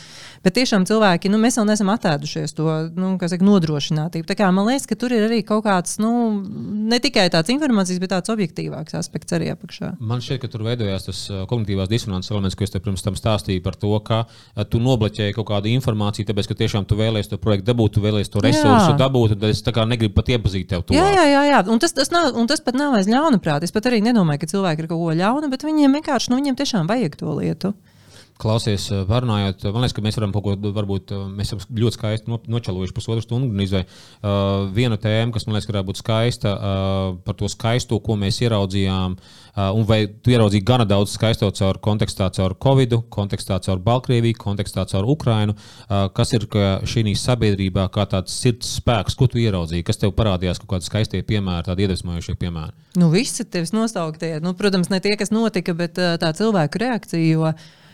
Bet 0.45 0.57
tiešām 0.57 0.87
cilvēki, 0.89 1.31
nu, 1.33 1.39
mēs 1.41 1.59
vēl 1.59 1.67
neesam 1.69 1.91
attēdušies 1.93 2.55
to 2.57 2.67
nu, 2.97 3.13
saka, 3.21 3.45
nodrošinātību. 3.47 4.27
Tā 4.29 4.37
kā 4.39 4.49
man 4.55 4.69
liekas, 4.69 4.87
ka 4.89 4.97
tur 4.99 5.15
ir 5.15 5.27
arī 5.27 5.41
kaut 5.47 5.65
kāds, 5.67 5.97
nu, 6.03 6.11
ne 6.89 6.99
tikai 7.03 7.27
tāds 7.33 7.53
informācijas, 7.53 8.01
bet 8.03 8.13
tāds 8.15 8.33
objektīvāks 8.33 8.97
aspekts 8.99 9.35
arī 9.37 9.51
apakšā. 9.53 9.93
Man 10.03 10.23
šķiet, 10.23 10.41
ka 10.43 10.51
tur 10.51 10.65
veidojās 10.67 11.07
tas 11.09 11.23
kognitīvās 11.49 11.91
disonances 11.91 12.33
elements, 12.33 12.57
ko 12.57 12.67
es 12.67 12.73
te 12.73 12.81
pirms 12.83 13.05
tam 13.05 13.17
stāstīju 13.19 13.63
par 13.65 13.77
to, 13.79 13.93
ka 14.05 14.23
tu 14.69 14.81
nobloķēji 14.83 15.37
kaut 15.37 15.49
kādu 15.51 15.71
informāciju 15.73 16.27
tāpēc, 16.29 16.49
ka 16.51 16.59
tiešām 16.63 16.87
tu 16.89 16.97
vēlēsies 16.99 17.31
to 17.31 17.39
projektu 17.41 17.71
dabūt, 17.71 17.97
tu 17.97 18.03
vēlēsies 18.03 18.31
to 18.33 18.43
resursu 18.43 18.91
jā. 18.91 18.97
dabūt, 18.99 19.35
tad 19.35 19.49
es 19.49 19.63
negribu 19.93 20.15
pat 20.17 20.31
iepazīt 20.35 20.69
tevi. 20.71 20.97
Jā, 20.97 21.05
jā, 21.13 21.25
jā, 21.29 21.43
jā. 21.49 21.61
Un 21.71 21.81
tas, 21.81 21.93
tas, 21.95 22.11
nav, 22.13 22.31
un 22.39 22.49
tas 22.49 22.61
pat 22.63 22.77
nav 22.77 22.97
aiz 22.97 23.09
ļaunprāt. 23.09 23.65
Es 23.65 23.73
pat 23.75 23.87
arī 23.89 24.01
nedomāju, 24.05 24.43
ka 24.43 24.51
cilvēki 24.53 24.83
ir 24.83 24.89
kaut 24.91 25.01
ko 25.01 25.12
ļaunu, 25.17 25.49
bet 25.53 25.65
viņiem 25.65 25.99
vienkārši, 25.99 26.31
nu, 26.31 26.39
viņiem 26.41 26.59
tiešām 26.59 26.89
vajag 26.89 27.17
to 27.19 27.35
lietu. 27.39 27.73
Klausies, 28.43 28.89
eh, 28.91 29.05
parunājot, 29.07 29.61
man 29.71 29.85
liekas, 29.85 29.95
ka 29.95 30.01
mēs 30.03 30.17
varam 30.19 30.33
kaut 30.35 30.43
ko, 30.43 30.71
varbūt 30.75 31.13
eh, 31.15 31.19
mēs 31.31 31.53
esam 31.53 31.61
ļoti 31.79 31.95
skaisti 31.95 32.39
nočalojuši 32.51 32.95
pusotru 32.95 33.23
stundu. 33.23 33.55
Izvai, 33.63 33.85
uh, 33.85 34.65
viena 34.75 34.97
tēma, 34.99 35.31
kas 35.31 35.45
man 35.47 35.55
liekas, 35.55 35.69
varētu 35.69 35.87
būt 35.87 35.99
skaista, 36.01 36.51
uh, 36.51 37.13
par 37.23 37.37
to 37.39 37.47
skaisto, 37.47 37.95
ko 38.03 38.17
mēs 38.19 38.41
ieraudzījām. 38.43 39.15
Uh, 39.15 39.69
un 39.77 39.85
vai 39.87 40.01
tu 40.09 40.33
ieraudzīji 40.33 40.65
gana 40.67 40.83
daudz 40.89 41.13
skaisto 41.15 41.47
caur 41.55 41.79
kontekstā, 41.85 42.27
caur 42.35 42.55
Covid, 42.65 42.97
kontekstā 43.13 43.61
caur 43.63 43.79
Baltkrieviju, 43.85 44.35
kontekstā 44.41 44.83
caur 44.91 45.07
Ukrainu? 45.07 45.55
Kas 45.87 46.33
ir 46.33 46.47
šī 46.89 47.13
sabiedrībā 47.19 47.85
kā 47.93 48.07
tāds 48.09 48.33
sirds 48.41 48.73
spēks, 48.79 49.15
ko 49.15 49.29
tu 49.31 49.39
ieraudzīji? 49.39 49.85
Kas 49.87 50.01
tev 50.01 50.15
parādījās 50.17 50.59
kaut 50.59 50.73
kādi 50.73 50.89
skaistie 50.89 51.21
piemēri, 51.27 51.67
tādi 51.69 51.85
iedvesmojošie 51.85 52.35
piemēri? 52.41 52.73
Nu, 52.99 53.11
visi 53.13 53.45
tevis 53.45 53.71
nosauktie. 53.75 54.33
Nu, 54.43 54.55
protams, 54.57 54.91
ne 54.91 54.99
tie, 55.03 55.15
kas 55.19 55.31
notika, 55.31 55.77
bet 55.77 55.95
tā 55.95 56.33
cilvēku 56.35 56.83
reakcija. 56.83 57.23
Jo... 57.29 57.53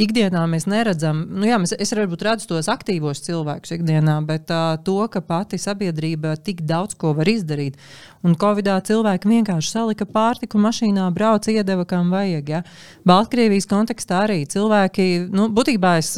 ikdienā 0.00 0.42
mēs 0.50 0.66
neredzam, 0.68 1.22
nu 1.40 1.48
jā, 1.48 1.56
mēs, 1.60 1.72
es 1.80 1.92
varbūt 1.96 2.24
redzu 2.26 2.50
tos 2.50 2.68
aktīvos 2.68 3.22
cilvēkus 3.24 3.76
ikdienā, 3.78 4.18
bet 4.28 4.52
uh, 4.52 4.76
to, 4.84 4.98
ka 5.12 5.22
pati 5.24 5.58
sabiedrība 5.60 6.34
tik 6.36 6.62
daudz 6.68 6.96
ko 7.00 7.14
var 7.16 7.28
izdarīt. 7.30 7.80
Un 8.26 8.34
Covidā 8.34 8.74
cilvēki 8.82 9.28
vienkārši 9.30 9.70
salika 9.70 10.06
pārtiku 10.08 10.58
mašīnā, 10.58 11.04
brauca, 11.14 11.52
iedeva, 11.52 11.84
kam 11.88 12.10
vajag. 12.10 12.48
Ja? 12.50 12.62
Baltkrievijas 13.06 13.68
kontekstā 13.70 14.24
arī 14.24 14.40
cilvēki, 14.50 15.28
nu, 15.30 15.46
būtībā 15.54 15.92
es 16.00 16.10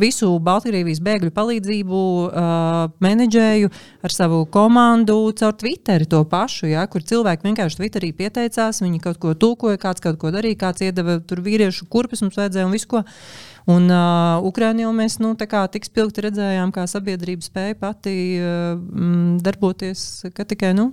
visu 0.00 0.32
Baltkrievijas 0.42 1.00
bēgļu 1.06 1.30
palīdzību 1.36 2.00
uh, 2.26 2.80
menedžēju 3.04 3.70
ar 4.02 4.16
savu 4.16 4.42
komandu 4.52 5.18
caur 5.38 5.54
Twitteri 5.60 6.08
to 6.10 6.24
pašu, 6.28 6.66
ja? 6.72 6.84
kur 6.90 7.06
cilvēki 7.06 7.46
vienkārši 7.46 7.80
Twitterī 7.80 8.10
pieteicās, 8.18 8.82
viņi 8.82 9.00
kaut 9.06 9.22
ko 9.22 9.36
tulkoja, 9.38 9.80
kāds 9.80 10.02
kaut 10.02 10.18
ko 10.20 10.34
darīja, 10.34 10.64
kāds 10.66 10.84
iedeva 10.84 11.20
tur 11.22 11.44
vīriešu 11.46 11.86
kurpes 11.92 12.24
mums 12.26 12.40
vajadzēja 12.40 12.66
un 12.68 12.74
visu 12.74 12.90
ko. 12.90 13.06
Un 13.70 13.86
uh, 13.86 14.42
Ukraiņā 14.48 14.86
jau 14.86 14.94
mēs 14.96 15.20
nu, 15.22 15.34
tik 15.38 15.86
spilgti 15.86 16.26
redzējām, 16.26 16.72
kā 16.74 16.88
sabiedrība 16.90 17.46
spēja 17.46 17.78
pati 17.78 18.16
uh, 18.40 18.74
darboties, 19.44 20.26
ka 20.34 20.48
tikai 20.48 20.74
nu, 20.78 20.90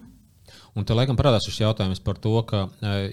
Un 0.78 0.86
te 0.88 0.94
laikam 0.96 1.18
parādās 1.18 1.48
šis 1.48 1.60
jautājums 1.64 2.02
par 2.04 2.20
to, 2.22 2.32
ka, 2.48 2.62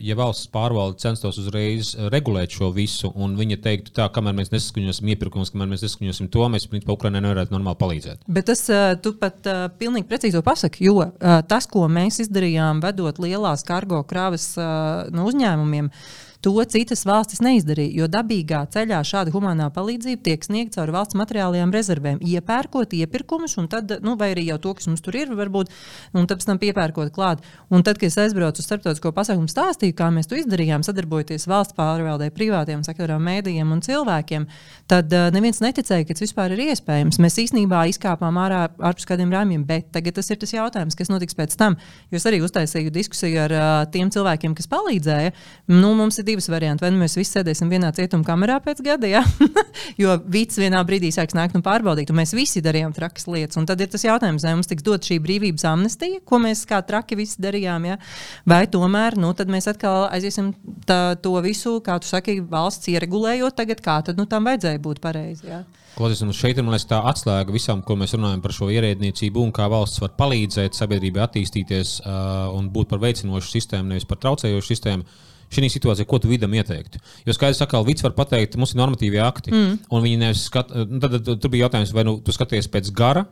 ja 0.04 0.16
valsts 0.18 0.50
pārvalde 0.52 1.00
censtos 1.02 1.38
uzreiz 1.40 1.94
regulēt 2.12 2.52
šo 2.54 2.68
visu, 2.74 3.10
un 3.16 3.36
viņa 3.38 3.58
teiktu, 3.64 3.94
tā, 3.96 4.08
kamēr 4.12 4.36
mēs 4.36 4.52
nesaskaņosim 4.52 5.10
iepirkumus, 5.14 5.50
kamēr 5.54 5.70
mēs 5.72 5.86
nesaskaņosim 5.86 6.28
to, 6.32 6.44
mēs 6.52 6.68
principā 6.70 6.94
Ukraiņai 6.96 7.24
nevarētu 7.24 7.56
normāli 7.56 7.80
palīdzēt. 7.80 8.28
Bet 8.28 8.50
tas 8.50 8.62
tu 9.02 9.14
pat 9.20 9.48
uh, 9.50 9.64
pilnīgi 9.80 10.08
precīzi 10.10 10.44
pasaki, 10.46 10.86
jo 10.90 11.00
uh, 11.00 11.40
tas, 11.48 11.68
ko 11.70 11.86
mēs 11.90 12.20
izdarījām, 12.26 12.84
vedot 12.84 13.20
lielās 13.24 13.64
kargo 13.66 14.02
krāvas 14.08 14.52
uh, 14.60 15.08
no 15.14 15.26
uzņēmumiem, 15.30 15.90
uh, 15.90 16.25
To 16.44 16.52
citas 16.68 17.04
valstis 17.08 17.40
neizdarīja, 17.44 17.94
jo 18.02 18.06
dabīgā 18.10 18.62
ceļā 18.72 19.00
šāda 19.06 19.32
humanā 19.34 19.68
palīdzība 19.74 20.22
tiek 20.26 20.44
sniegta 20.44 20.80
caur 20.80 20.92
valsts 20.94 21.16
materiālajām 21.18 21.72
rezervēm, 21.74 22.20
iepērkot 22.20 22.92
iepirkumus, 22.98 23.56
tad, 23.72 23.96
nu, 24.04 24.16
vai 24.20 24.32
arī 24.34 24.46
jau 24.50 24.58
to, 24.62 24.74
kas 24.76 24.88
mums 24.90 25.04
tur 25.04 25.16
ir, 25.16 25.32
varbūt, 25.36 25.72
un 26.16 26.28
pēc 26.28 26.44
tam 26.46 26.60
piepērkot 26.62 27.12
klāt. 27.14 27.44
Un 27.72 27.84
tad, 27.86 28.00
kad 28.00 28.10
es 28.10 28.18
aizbraucu 28.20 28.60
uz 28.62 28.68
starptautisko 28.68 29.12
pasākumu, 29.16 29.48
stāstīju, 29.50 29.96
kā 29.96 30.10
mēs 30.14 30.28
to 30.30 30.38
izdarījām, 30.38 30.84
sadarbojoties 30.86 31.48
valsts 31.50 31.76
pārvaldē, 31.78 32.28
privātiem 32.36 32.84
sektoriem, 32.86 33.22
mēdījiem 33.30 33.72
un 33.72 33.82
cilvēkiem, 33.86 34.46
tad 34.90 35.12
uh, 35.16 35.28
neviens 35.34 35.62
neticēja, 35.64 36.06
ka 36.06 36.16
tas 36.16 36.26
vispār 36.26 36.54
ir 36.54 36.64
iespējams. 36.68 37.20
Mēs 37.22 37.40
īstenībā 37.46 37.86
izkāpām 37.92 38.38
ārā 38.42 38.66
ārpus 38.76 39.08
kādiem 39.08 39.32
rāmjiem, 39.34 39.64
bet 39.66 39.90
tagad 39.94 40.18
tas 40.20 40.30
ir 40.30 40.40
tas 40.42 40.52
jautājums, 40.54 40.98
kas 40.98 41.10
notiks 41.12 41.38
pēc 41.38 41.56
tam. 41.58 41.78
Jo 42.12 42.20
es 42.20 42.28
arī 42.28 42.42
uztaisīju 42.44 42.94
diskusiju 42.94 43.42
ar 43.46 43.56
uh, 43.56 43.66
tiem 43.92 44.12
cilvēkiem, 44.12 44.54
kas 44.58 44.70
palīdzēja. 44.70 45.34
Nu, 45.72 45.94
mums 45.98 46.20
ir 46.20 46.25
divas 46.26 46.48
varianti. 46.50 46.84
Vai 46.84 46.90
nu 46.92 47.00
mēs 47.00 47.16
visi 47.18 47.36
sēdēsim 47.36 47.70
vienā 47.72 47.92
cietuma 47.96 48.26
kamerā 48.26 48.58
pēc 48.64 48.82
gada, 48.84 49.08
ja? 49.10 49.22
jo 50.02 50.16
vīts 50.26 50.58
vienā 50.60 50.82
brīdī 50.86 51.12
sāks 51.14 51.36
nākt 51.38 51.56
un 51.58 51.64
pārbaudīt, 51.66 52.10
un 52.12 52.20
mēs 52.20 52.34
visi 52.36 52.62
darījām 52.64 52.94
trakas 52.96 53.28
lietas. 53.30 53.60
Un 53.60 53.68
tad 53.68 53.80
ir 53.82 53.90
tas 53.92 54.04
jautājums, 54.06 54.46
vai 54.46 54.56
mums 54.58 54.70
tiks 54.70 54.86
dot 54.86 55.06
šī 55.06 55.20
brīvības 55.24 55.66
amnestija, 55.70 56.20
ko 56.26 56.40
mēs 56.42 56.66
kā 56.68 56.82
traki 56.86 57.18
visi 57.22 57.40
darījām, 57.42 57.88
ja? 57.92 58.00
vai 58.48 58.64
tomēr 58.70 59.18
nu, 59.20 59.32
mēs 59.52 59.70
atkal 59.72 60.08
aiziesim 60.10 60.52
tā, 60.88 61.16
to 61.22 61.36
visu, 61.44 61.78
kā 61.84 61.98
tu 62.02 62.10
saki, 62.10 62.40
valsts 62.50 62.90
ieregulējot 62.92 63.56
tagad, 63.56 63.82
kā 63.84 64.00
tad 64.06 64.20
nu, 64.20 64.28
tam 64.30 64.48
vajadzēja 64.50 64.82
būt 64.82 65.02
pareizi. 65.04 65.50
Ja? 65.50 65.64
Klausies, 65.96 66.20
un 66.20 66.34
šeit 66.36 66.58
ir 66.60 66.66
tā 66.90 66.98
atslēga 67.08 67.54
visam, 67.54 67.80
ko 67.80 67.94
mēs 67.96 68.12
runājam 68.12 68.42
par 68.44 68.52
šo 68.52 68.66
ierēdniecību 68.68 69.40
un 69.40 69.52
kā 69.56 69.64
valsts 69.72 70.02
var 70.02 70.10
palīdzēt 70.18 70.76
sabiedrībai 70.76 71.22
attīstīties 71.24 71.94
uh, 72.02 72.50
un 72.52 72.68
būt 72.74 72.90
par 72.90 73.00
veicinošu 73.00 73.48
sistēmu, 73.48 73.94
nevis 73.94 74.04
par 74.04 74.20
traucējošu 74.20 74.74
sistēmu 74.74 75.06
šī 75.52 75.70
situācijā, 75.72 76.08
ko 76.08 76.20
tu 76.22 76.30
vidam 76.30 76.54
ieteiktu? 76.56 77.00
Jo 77.26 77.36
skaidrs, 77.36 77.62
ka 77.70 77.82
Vits 77.86 78.04
var 78.06 78.14
pateikt, 78.16 78.58
mums 78.60 78.74
ir 78.74 78.82
normatīvie 78.82 79.22
akti, 79.24 79.54
mm. 79.54 79.74
un 79.90 80.04
viņi 80.04 80.20
nevis 80.22 80.46
skat, 80.50 80.72
nu, 80.74 81.00
tad, 81.02 81.18
tad, 81.20 81.34
tur 81.42 81.52
bija 81.52 81.66
jautājums, 81.66 81.94
vai 81.96 82.06
nu 82.08 82.18
tu 82.24 82.34
skaties 82.34 82.70
pēc 82.72 82.92
gara 82.96 83.26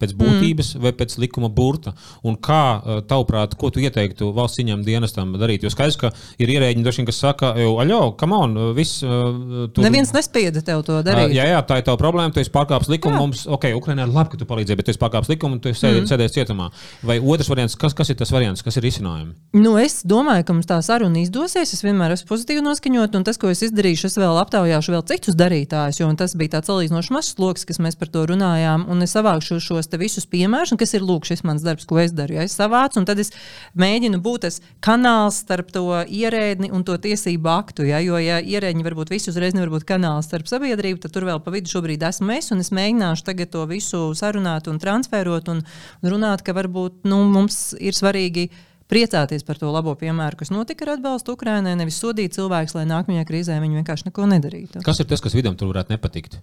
pēc 0.00 0.14
būtības 0.18 0.74
mm. 0.74 0.84
vai 0.84 0.92
pēc 0.96 1.16
likuma 1.22 1.50
burta. 1.52 1.94
Un 2.26 2.38
kā, 2.40 2.62
tavuprāt, 3.10 3.54
ko 3.60 3.70
tu 3.74 3.82
ieteiktu 3.84 4.30
valsts 4.36 4.62
ieņēmuma 4.62 4.86
dienestam 4.86 5.34
darīt? 5.40 5.64
Jo 5.66 5.72
skaidrs, 5.72 5.98
ka 6.00 6.12
ir 6.40 6.52
ierēģi, 6.56 6.84
droši, 6.86 7.06
kas 7.08 7.20
saka, 7.22 7.52
aļo, 7.54 8.00
come 8.20 8.38
on, 8.38 8.58
viss. 8.76 9.02
Tu... 9.04 9.84
Neviens 9.84 10.12
nespieda 10.16 10.62
tev 10.64 10.84
to 10.86 11.00
darīt. 11.06 11.34
Jā, 11.36 11.46
jā, 11.52 11.60
tā 11.66 11.80
ir 11.80 11.86
tava 11.86 12.00
problēma, 12.00 12.32
tu 12.34 12.42
esi 12.42 12.52
pārkāpis 12.54 12.90
likumu. 12.92 13.16
Jā. 13.16 13.24
Mums, 13.24 13.44
ok, 13.50 13.70
Ukraiņā 13.78 14.06
ir 14.06 14.14
labi, 14.14 14.34
ka 14.34 14.40
tu 14.40 14.48
palīdzēji, 14.48 14.80
bet 14.80 14.88
tu 14.88 14.94
esi 14.94 15.02
pārkāpis 15.02 15.32
likumu 15.32 15.58
un 15.58 15.62
tu 15.64 15.72
esi 15.72 15.86
mm. 15.86 16.08
sēdējis 16.10 16.36
cietumā. 16.38 16.70
Vai 17.06 17.18
otrs 17.20 17.50
variants, 17.52 17.76
kas, 17.80 17.96
kas 17.96 18.12
ir 18.12 18.18
tas 18.20 18.32
variants, 18.32 18.64
kas 18.64 18.78
ir 18.80 18.86
risinājumi? 18.86 19.34
Nu, 19.58 19.74
es 19.80 20.00
domāju, 20.08 20.46
ka 20.48 20.56
mums 20.56 20.68
tā 20.70 20.80
saruna 20.84 21.20
izdosies. 21.22 21.74
Es 21.76 21.84
vienmēr 21.84 22.14
esmu 22.16 22.30
pozitīvi 22.30 22.64
noskaņot, 22.64 23.18
un 23.18 23.26
tas, 23.26 23.38
ko 23.40 23.50
es 23.52 23.64
izdarīšu, 23.66 24.08
es 24.10 24.18
vēl 24.20 24.40
aptaujāšu 24.42 24.94
vēl 24.96 25.04
citus 25.10 25.38
darītājus, 25.38 26.00
jo 26.00 26.10
tas 26.18 26.36
bija 26.38 26.56
tāds 26.56 26.70
salīdzinoši 26.70 27.14
mazs 27.16 27.34
sloks, 27.36 27.66
kas 27.68 27.80
mēs 27.82 27.98
par 28.00 28.10
to 28.12 28.24
runājām. 28.30 28.86
Un 28.90 29.04
es 29.06 29.14
savākšu 29.16 29.60
šos 29.62 29.89
visus 29.98 30.26
piemērus, 30.30 30.76
kas 30.78 30.94
ir 30.94 31.02
lūk, 31.06 31.26
šis 31.28 31.42
mans 31.48 31.64
darbs, 31.66 31.86
ko 31.88 31.98
es 32.02 32.14
daru. 32.14 32.36
Ja 32.38 32.46
es 32.46 32.54
savācu, 32.58 33.00
un 33.00 33.08
tad 33.08 33.18
es 33.22 33.32
mēģinu 33.78 34.20
būt 34.22 34.46
tas 34.46 34.60
kanāls 34.84 35.40
starp 35.42 35.72
to 35.74 35.84
ierēdni 36.06 36.70
un 36.70 36.84
to 36.86 36.96
tiesību 37.00 37.50
aktu. 37.50 37.88
Ja? 37.90 38.00
Jo, 38.04 38.20
ja 38.22 38.38
ierēdņi 38.38 38.86
varbūt 38.86 39.12
visi 39.14 39.32
uzreiz 39.32 39.56
nevar 39.56 39.74
būt 39.74 39.88
kanāls 39.88 40.30
starp 40.30 40.50
sabiedrību, 40.50 41.02
tad 41.02 41.14
tur 41.16 41.26
vēl 41.28 41.42
pa 41.42 41.54
vidu 41.54 41.72
šobrīd 41.72 42.06
esmu 42.06 42.36
es, 42.36 42.52
un 42.54 42.62
es 42.62 42.72
mēģināšu 42.76 43.26
tagad 43.26 43.52
to 43.54 43.66
visu 43.70 44.10
sarunāt 44.18 44.70
un 44.70 44.80
transferot 44.82 45.50
un 45.52 45.64
runāt, 46.06 46.44
ka 46.46 46.56
varbūt 46.56 47.08
nu, 47.10 47.24
mums 47.30 47.70
ir 47.80 47.96
svarīgi 47.96 48.50
priecāties 48.90 49.46
par 49.46 49.58
to 49.60 49.70
labo 49.70 49.94
piemēru, 49.98 50.40
kas 50.40 50.50
notika 50.52 50.86
ar 50.86 50.96
atbalstu 50.96 51.36
Ukraiņai, 51.36 51.76
nevis 51.78 52.00
sodīt 52.02 52.34
cilvēkus, 52.36 52.74
lai 52.78 52.88
nākamajā 52.90 53.26
krīzē 53.28 53.58
viņi 53.62 53.80
vienkārši 53.80 54.10
neko 54.10 54.26
nedarītu. 54.34 54.82
Kas 54.86 55.02
ir 55.02 55.08
tas, 55.10 55.22
kas 55.22 55.36
vidam 55.36 55.56
tur 55.58 55.70
varētu 55.70 55.94
nepatikt? 55.94 56.40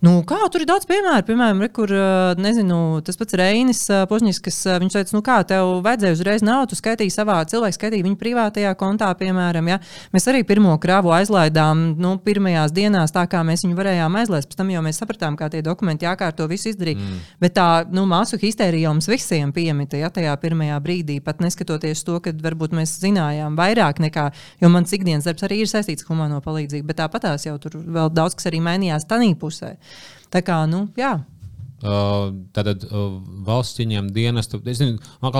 Nu, 0.00 0.14
kā 0.24 0.38
tur 0.52 0.64
ir 0.64 0.68
daudz 0.70 0.86
piemēru, 0.88 1.26
piemēram, 1.28 1.60
re, 1.60 1.68
kur 1.76 1.90
nezinu, 2.40 3.00
tas 3.04 3.18
pats 3.20 3.36
Reinis 3.36 3.82
Požņis, 4.08 4.38
kas 4.44 4.58
viņš 4.80 4.96
teica, 4.96 5.16
nu 5.16 5.20
kā 5.24 5.36
tev 5.48 5.72
vajadzēja 5.84 6.16
uzreiz 6.16 6.44
naudu, 6.46 6.78
skaitīja 6.78 7.12
savā 7.18 7.36
cilvēku, 7.50 7.76
skaitīja 7.76 8.06
viņa 8.06 8.20
privātajā 8.20 8.72
kontā, 8.80 9.10
piemēram. 9.20 9.68
Ja? 9.68 9.76
Mēs 10.14 10.28
arī 10.32 10.40
pirmo 10.48 10.72
kravu 10.80 11.12
aizlaidām 11.18 11.82
nu, 12.00 12.14
pirmajās 12.24 12.72
dienās, 12.76 13.12
tā 13.12 13.26
kā 13.30 13.42
mēs 13.46 13.66
viņu 13.66 13.76
varējām 13.76 14.16
aizlaist. 14.22 14.48
Pēc 14.48 14.60
tam 14.62 14.72
jau 14.72 14.84
mēs 14.86 15.02
sapratām, 15.02 15.36
kā 15.36 15.50
tie 15.52 15.60
dokumenti 15.66 16.08
jākārto, 16.08 16.48
visu 16.48 16.72
izdarīt. 16.72 16.96
Mm. 16.96 17.20
Bet 17.44 17.56
tā 17.58 17.68
nu, 17.92 18.06
māsu 18.08 18.40
histērija 18.40 18.94
mums 18.94 19.10
visiem 19.10 19.52
piemita 19.52 20.00
ja, 20.00 20.08
tajā 20.14 20.32
pirmajā 20.40 20.80
brīdī, 20.80 21.18
pat 21.24 21.44
neskatoties 21.44 22.06
to, 22.08 22.16
ka 22.24 22.32
varbūt 22.40 22.72
mēs 22.76 22.96
zinājām 23.04 23.58
vairāk 23.60 24.00
nekā, 24.00 24.30
jo 24.64 24.72
mans 24.72 24.96
ikdienas 24.96 25.28
darbs 25.28 25.44
arī 25.44 25.60
ir 25.60 25.70
saistīts 25.70 26.06
ar 26.06 26.14
humano 26.14 26.40
palīdzību, 26.44 26.88
bet 26.88 27.02
tāpatās 27.02 27.44
jau 27.44 27.58
tur 27.60 27.76
vēl 27.84 28.08
daudz 28.16 28.38
kas 28.38 28.48
arī 28.48 28.62
mainījās 28.64 29.04
tanī 29.10 29.34
pusē. 29.38 29.59
Tā 30.30 30.42
kā, 30.46 30.62
nu, 30.70 30.86
jā. 30.98 31.16
Uh, 31.80 32.26
tātad 32.52 32.82
uh, 32.84 33.14
valsts 33.46 33.80
ieņem 33.80 34.10
dienestu, 34.12 34.58
es 34.68 34.82
nezinu, 34.82 34.98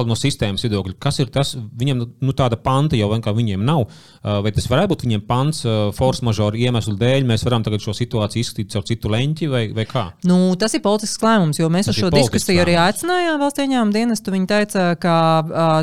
no 0.08 0.16
sistēmas 0.16 0.62
viedokļa, 0.64 0.94
kas 0.96 1.18
ir 1.20 1.28
tas, 1.28 1.50
viņiem 1.52 1.98
nu, 2.00 2.32
tāda 2.36 2.56
panta 2.56 2.96
jau 2.96 3.10
viņiem 3.12 3.60
nav. 3.60 3.82
Uh, 3.84 4.38
vai 4.40 4.52
tas 4.56 4.64
varētu 4.70 4.94
būt 4.94 5.04
viņiem 5.04 5.24
pants, 5.28 5.60
force 5.96 6.24
majeure 6.24 6.56
iemeslu 6.56 6.96
dēļ, 6.96 7.26
mēs 7.28 7.44
varam 7.44 7.64
tagad 7.66 7.84
šo 7.84 7.92
situāciju 7.96 8.40
izskatīt 8.40 8.72
caur 8.72 8.86
citu 8.88 9.12
leņķi 9.12 9.48
vai, 9.52 9.62
vai 9.76 9.84
kā? 9.90 10.06
Nu, 10.24 10.38
tas 10.60 10.72
ir 10.78 10.82
politisks 10.84 11.20
lēmums, 11.24 11.60
jo 11.60 11.68
mēs 11.72 11.90
tas 11.90 11.98
uz 11.98 12.06
šo 12.06 12.10
diskusiju 12.14 12.64
arī 12.64 12.78
aicinājām 12.86 13.36
valsts 13.42 13.64
ieņēmuma 13.66 13.96
dienestu. 13.98 14.32
Viņi 14.32 14.48
teica, 14.48 14.86
ka 15.02 15.18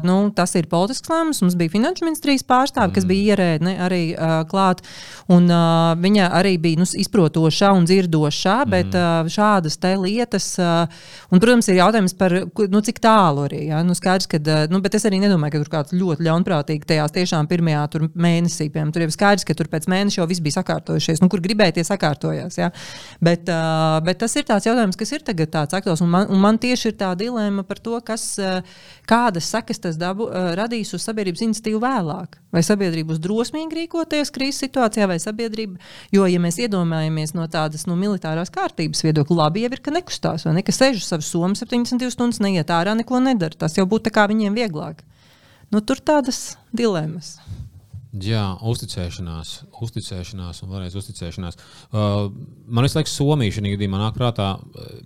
nu, 0.07 0.17
tas 0.33 0.55
ir 0.57 0.69
politisks 0.71 1.13
lēmums. 1.13 1.43
Mums 1.45 1.59
bija 1.59 1.75
finanšu 1.75 2.07
ministrijas 2.07 2.45
pārstāve, 2.49 2.89
mm. 2.89 2.95
kas 2.97 3.07
bija 3.09 3.35
ierēdne 3.35 3.75
arī 3.85 4.01
klāt, 4.49 4.81
un 5.29 5.45
viņa 6.01 6.31
arī 6.41 6.57
bija 6.65 6.81
nu, 6.81 6.89
izprotošā 7.05 7.71
un 7.77 7.85
dzirdošā, 7.89 8.57
bet 8.73 8.89
mm. 8.89 9.33
šādas 9.37 9.77
lietas 10.01 10.46
lietas. 10.47 11.05
Un, 11.31 11.41
protams, 11.43 11.67
ir 11.67 11.79
jautājums 11.81 12.13
par 12.17 12.33
nu, 12.71 12.81
cik 12.83 13.01
tālu 13.03 13.45
arī. 13.47 13.67
Ja? 13.71 13.81
Nu, 13.85 13.95
skaidrs, 13.97 14.27
ka, 14.31 14.39
nu, 14.71 14.79
bet 14.83 14.95
es 14.95 15.05
arī 15.07 15.19
nedomāju, 15.21 15.53
ka 15.55 15.61
tur 15.63 15.71
kāds 15.73 15.95
ļoti 15.97 16.25
ļaunprātīgi 16.27 16.87
tajā 16.87 17.07
tiešām 17.17 17.49
pirmajā 17.49 17.83
mēnesī, 18.15 18.69
piemēram, 18.71 18.93
tur 18.95 19.05
jau 19.05 19.11
skaidrs, 19.15 19.45
ka 19.47 19.55
tur 19.57 19.69
pēc 19.71 19.89
mēneša 19.91 20.21
jau 20.21 20.27
viss 20.29 20.43
bija 20.43 20.59
sakārtojušies. 20.59 21.21
Nu, 21.23 21.29
kur 21.31 21.43
gribēja, 21.43 21.77
tie 21.77 21.85
sakārtojās. 21.87 22.59
Ja? 22.61 22.71
Bet, 23.23 23.49
bet 24.07 24.21
tas 24.23 24.35
ir 24.39 24.47
tāds 24.47 24.69
jautājums, 24.69 24.99
kas 24.99 25.13
ir 25.17 25.25
tagad 25.27 25.51
tāds 25.53 25.77
aktuāls. 25.77 26.03
Un 26.05 26.13
man, 26.13 26.29
un 26.31 26.41
man 26.43 26.61
tieši 26.61 26.93
ir 26.93 26.97
tā 26.99 27.11
dilemma 27.19 27.65
par 27.67 27.81
to, 27.83 27.99
kas, 28.05 28.37
kādas 29.07 29.49
sekas 29.51 29.81
tas 29.83 29.97
dabu, 29.99 30.27
uh, 30.27 30.51
radīs 30.57 30.93
uz 30.95 31.05
sabiedrības 31.07 31.43
iniciatīvu 31.45 31.81
vēlāk. 31.83 32.37
Vai 32.53 32.63
sabiedrība 32.65 33.13
būs 33.13 33.21
drosmīga 33.23 33.79
rīkoties 33.79 34.33
krīzes 34.35 34.63
situācijā, 34.65 35.07
vai 35.09 35.19
sabiedrība, 35.23 35.79
jo, 36.15 36.27
ja 36.29 36.41
mēs 36.43 36.59
iedomājamies 36.63 37.35
no 37.37 37.47
tādas 37.51 37.87
no 37.89 37.97
militārās 37.99 38.53
kārtības 38.53 39.03
viedokļa, 39.07 39.39
labi 39.41 39.65
jau 39.65 39.73
ir, 39.73 39.83
ka 39.83 39.93
nekustās 39.95 40.47
vai 40.47 40.57
ne, 40.57 40.65
ka 40.65 40.75
sēž 40.75 41.01
uz 41.01 41.11
savas 41.11 41.31
somas 41.31 41.63
72 41.63 42.13
stundas, 42.15 42.41
neiet 42.43 42.73
ārā, 42.73 42.95
neko 42.97 43.21
nedara. 43.23 43.57
Tas 43.65 43.77
jau 43.79 43.87
būtu 43.89 44.13
viņiem 44.13 44.57
vieglāk. 44.57 45.03
Nu, 45.71 45.81
tur 45.83 45.99
tādas 45.99 46.55
dilemmas. 46.71 47.37
Jā, 48.23 48.55
uzticēšanās, 48.65 49.49
uzticēšanās 49.83 50.61
un 50.63 50.71
vēlreiz 50.71 50.95
uzticēšanās. 50.97 51.57
Uh, 51.91 52.29
man 52.67 52.85
liekas, 52.85 53.13
Somija 53.15 53.53
šī 53.55 53.73
gadījumā 53.73 53.99
nāk 54.01 54.15
prātā. 54.17 54.49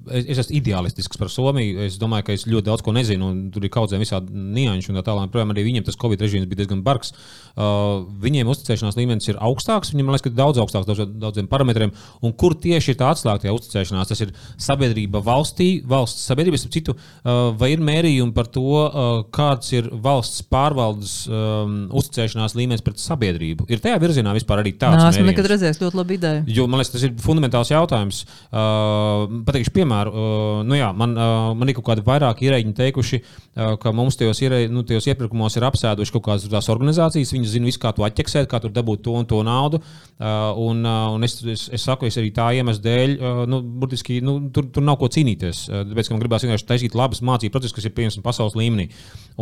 Es, 0.10 0.26
es 0.26 0.42
esmu 0.44 0.58
ideālistisks 0.60 1.20
par 1.20 1.32
Somiju. 1.32 1.82
Es 1.86 1.98
domāju, 2.02 2.28
ka 2.28 2.36
es 2.36 2.46
ļoti 2.50 2.68
daudz 2.68 2.84
ko 2.86 2.94
nezinu, 2.96 3.30
un 3.32 3.42
tur 3.54 3.66
ir 3.66 3.72
kāda 3.74 4.00
visādi 4.02 4.34
nianšu 4.34 4.92
un 4.92 5.00
tā 5.00 5.06
tālāk. 5.08 5.32
Protams, 5.34 5.56
arī 5.56 5.66
viņiem 5.68 5.86
tas 5.88 6.00
Covid 6.02 6.24
režīms 6.26 6.50
bija 6.50 6.64
diezgan 6.64 6.84
bargs. 6.86 7.14
Uh, 7.52 8.08
viņiem 8.24 8.50
uzticēšanās 8.52 8.98
līmenis 8.98 9.30
ir 9.32 9.40
augstāks, 9.44 9.94
viņiem 9.94 10.12
liekas, 10.14 10.26
ka 10.28 10.34
daudz 10.36 10.62
augstāks 10.62 10.90
daudz, 10.90 11.04
daudziem 11.22 11.50
parametriem. 11.52 11.94
Un 12.24 12.36
kur 12.38 12.56
tieši 12.56 12.94
ir 12.94 13.00
tā 13.02 13.12
atslēgta 13.14 13.54
uzticēšanās? 13.54 14.12
Tas 14.12 14.24
ir 14.26 14.34
sabiedrība 14.62 15.22
valstī, 15.26 15.70
valsts 15.88 16.26
sabiedrības 16.32 16.68
citu, 16.72 16.96
uh, 16.96 17.52
vai 17.60 17.74
ir 17.76 17.84
mērījumi 17.84 18.36
par 18.36 18.50
to, 18.52 18.68
uh, 18.86 19.12
kāds 19.34 19.74
ir 19.76 19.90
valsts 19.92 20.46
pārvaldes 20.52 21.16
um, 21.30 21.78
uzticēšanās 22.00 22.56
līmenis 22.58 22.86
pret 22.86 23.02
sabiedrību. 23.02 23.68
Ir 23.72 23.84
tajā 23.84 24.00
virzienā 24.02 24.34
vispār 24.38 24.64
arī 24.64 24.74
tāds. 24.80 25.02
Nē, 25.02 25.12
esmu 25.12 25.28
nekad 25.30 25.50
redzējis 25.52 25.82
ļoti 25.84 26.00
labu 26.00 26.16
ideju. 26.16 26.46
Jo, 26.56 26.68
man 26.72 26.82
liekas, 26.82 26.94
tas 26.96 27.06
ir 27.08 27.16
fundamentāls 27.52 27.72
jautājums. 27.72 28.24
Uh, 28.52 29.44
pateikšu 29.46 29.74
piemēru. 29.76 30.12
Uh, 30.12 30.64
nu 30.68 30.78
jā, 30.78 30.92
man, 30.96 31.16
uh, 31.18 31.52
man 31.58 31.70
ir 31.70 31.76
kaut 31.78 31.90
kādi 31.92 32.04
vairāki 32.06 32.48
ierēģi 32.48 32.74
teikuši, 32.78 33.20
uh, 33.22 33.76
ka 33.82 33.92
mums 33.96 34.18
tajos, 34.20 34.42
ierē, 34.42 34.64
nu, 34.72 34.84
tajos 34.88 35.08
iepirkumos 35.12 35.58
ir 35.58 35.66
apsēduši 35.68 36.16
kaut 36.16 36.26
kādas 36.30 36.48
tās 36.52 36.70
organizācijas. 36.72 37.34
Viņi 37.36 37.52
zina 37.52 37.70
visu, 37.70 37.82
kā 37.82 37.92
to 37.96 38.06
atķeksēt, 38.08 38.50
kā 38.52 38.62
tur 38.64 38.72
dabūt 38.74 39.04
to 39.06 39.16
un 39.18 39.28
to 39.28 39.42
naudu. 39.44 39.82
Uh, 40.22 40.54
un, 40.62 40.86
uh, 40.86 41.10
un 41.16 41.28
es, 41.28 41.40
es, 41.44 41.68
es 41.74 41.86
saku, 41.88 42.08
es 42.08 42.20
arī 42.22 42.32
tā 42.36 42.52
iemesla 42.58 42.86
dēļ, 42.86 43.18
uh, 43.18 43.44
nu, 43.50 43.62
burtiski, 43.82 44.22
nu, 44.24 44.38
tur, 44.54 44.70
tur 44.72 44.86
nav 44.86 45.00
ko 45.02 45.12
cīnīties. 45.12 45.66
Uh, 45.70 45.84
tāpēc, 45.92 46.12
man 46.14 46.24
gribās 46.24 46.48
vienkārši 46.48 46.70
taisīt 46.70 46.98
labas 46.98 47.24
mācību 47.26 47.56
procesus, 47.56 47.76
kas 47.76 47.90
ir 47.90 47.96
pieejams 47.98 48.22
pasaules 48.24 48.58
līmenī. 48.60 48.90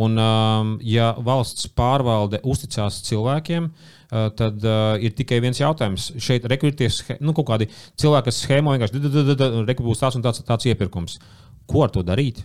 Un, 0.00 0.16
um, 0.18 0.76
ja 0.86 1.12
valsts 1.20 1.68
pārvalde 1.76 2.40
uzticās 2.48 3.02
cilvēkiem, 3.06 3.68
uh, 3.68 3.96
tad 4.10 4.64
uh, 4.66 4.94
ir 4.98 5.14
tikai 5.16 5.40
viens 5.42 5.60
jautājums. 5.60 6.10
Šeit 6.18 6.46
rekrutēties 6.50 7.02
nu, 7.22 7.34
kaut 7.36 7.48
kādi 7.52 7.68
cilvēki, 8.00 8.26
kas 8.28 8.40
schēmo 8.44 8.74
vienkārši 8.74 9.02
rekrutēs 9.68 10.02
tāds 10.02 10.18
un 10.18 10.24
tāds, 10.26 10.42
tāds 10.46 10.70
iepirkums. 10.70 11.20
Ko 11.70 11.84
ar 11.86 11.94
to 11.94 12.02
darīt? 12.06 12.42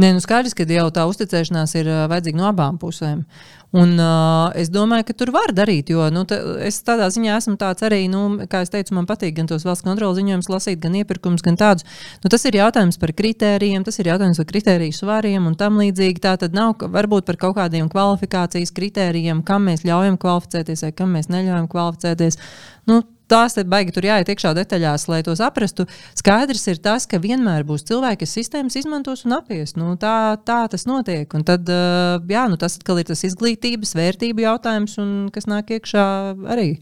Nē, 0.00 0.14
nu 0.16 0.22
skaidrs, 0.22 0.54
ka 0.56 0.64
jau 0.64 0.86
tā 0.94 1.04
uzticēšanās 1.10 1.74
ir 1.76 1.90
uh, 1.90 2.04
vajadzīga 2.08 2.40
no 2.40 2.46
abām 2.48 2.78
pusēm. 2.80 3.26
Un, 3.70 3.92
uh, 4.02 4.50
es 4.58 4.66
domāju, 4.74 5.04
ka 5.06 5.14
tur 5.14 5.30
var 5.30 5.52
darīt, 5.54 5.92
jo 5.92 6.08
nu, 6.10 6.24
es 6.66 6.80
tādā 6.82 7.06
ziņā 7.14 7.36
esmu 7.38 7.54
tāds 7.60 7.84
arī, 7.86 8.00
nu, 8.10 8.40
kā 8.50 8.64
jau 8.64 8.70
teicu, 8.72 8.96
man 8.96 9.06
patīk 9.06 9.36
gan 9.36 9.46
tos 9.46 9.62
valsts 9.66 9.86
kontrolas 9.86 10.18
ziņojumus 10.18 10.50
lasīt, 10.50 10.80
gan 10.82 10.96
iepirkums, 10.98 11.44
gan 11.46 11.58
tādus. 11.60 11.86
Nu, 12.24 12.32
tas 12.34 12.48
ir 12.50 12.58
jautājums 12.58 12.98
par 12.98 13.14
kritērijiem, 13.14 13.86
tas 13.86 14.00
ir 14.02 14.10
jautājums 14.10 14.42
par 14.42 14.50
kritēriju 14.50 14.96
svariem 14.96 15.46
un 15.46 15.54
tam 15.60 15.78
līdzīgi. 15.78 16.18
Tā 16.24 16.34
tad 16.42 16.56
nav 16.56 16.82
varbūt 16.82 17.28
par 17.30 17.38
kaut 17.46 17.54
kādiem 17.60 17.86
kvalifikācijas 17.92 18.74
kritērijiem, 18.74 19.44
kam 19.46 19.70
mēs 19.70 19.86
ļaujam 19.86 20.18
kvalificēties 20.18 20.88
vai 20.88 20.92
kam 20.98 21.14
mēs 21.14 21.30
neļaujam 21.30 21.70
kvalificēties. 21.70 22.42
Nu, 22.90 23.04
tās 23.30 23.56
ir 23.60 23.68
baigi, 23.70 23.94
tur 23.94 24.06
jāiet 24.08 24.30
iekšā 24.32 24.52
detaļās, 24.58 25.06
lai 25.10 25.22
to 25.26 25.34
saprastu. 25.38 25.86
Skaidrs 26.18 26.66
ir 26.72 26.80
tas, 26.82 27.06
ka 27.10 27.20
vienmēr 27.22 27.64
būs 27.68 27.86
cilvēki, 27.88 28.24
kas 28.24 28.36
sistēmas 28.38 28.78
izmantos 28.80 29.24
un 29.28 29.38
apies. 29.38 29.76
Nu, 29.78 29.94
tā, 30.00 30.36
tā 30.46 30.62
tas 30.72 30.86
notiek. 30.90 31.30
Un 31.38 31.46
tad, 31.46 31.70
jā, 31.70 32.46
nu, 32.50 32.58
tas 32.60 32.78
atkal 32.80 33.02
ir 33.02 33.10
tas 33.10 33.24
izglītības, 33.28 33.94
vērtību 33.98 34.46
jautājums, 34.46 34.98
kas 35.34 35.50
nāk 35.50 35.76
iekšā 35.78 36.06
arī. 36.50 36.72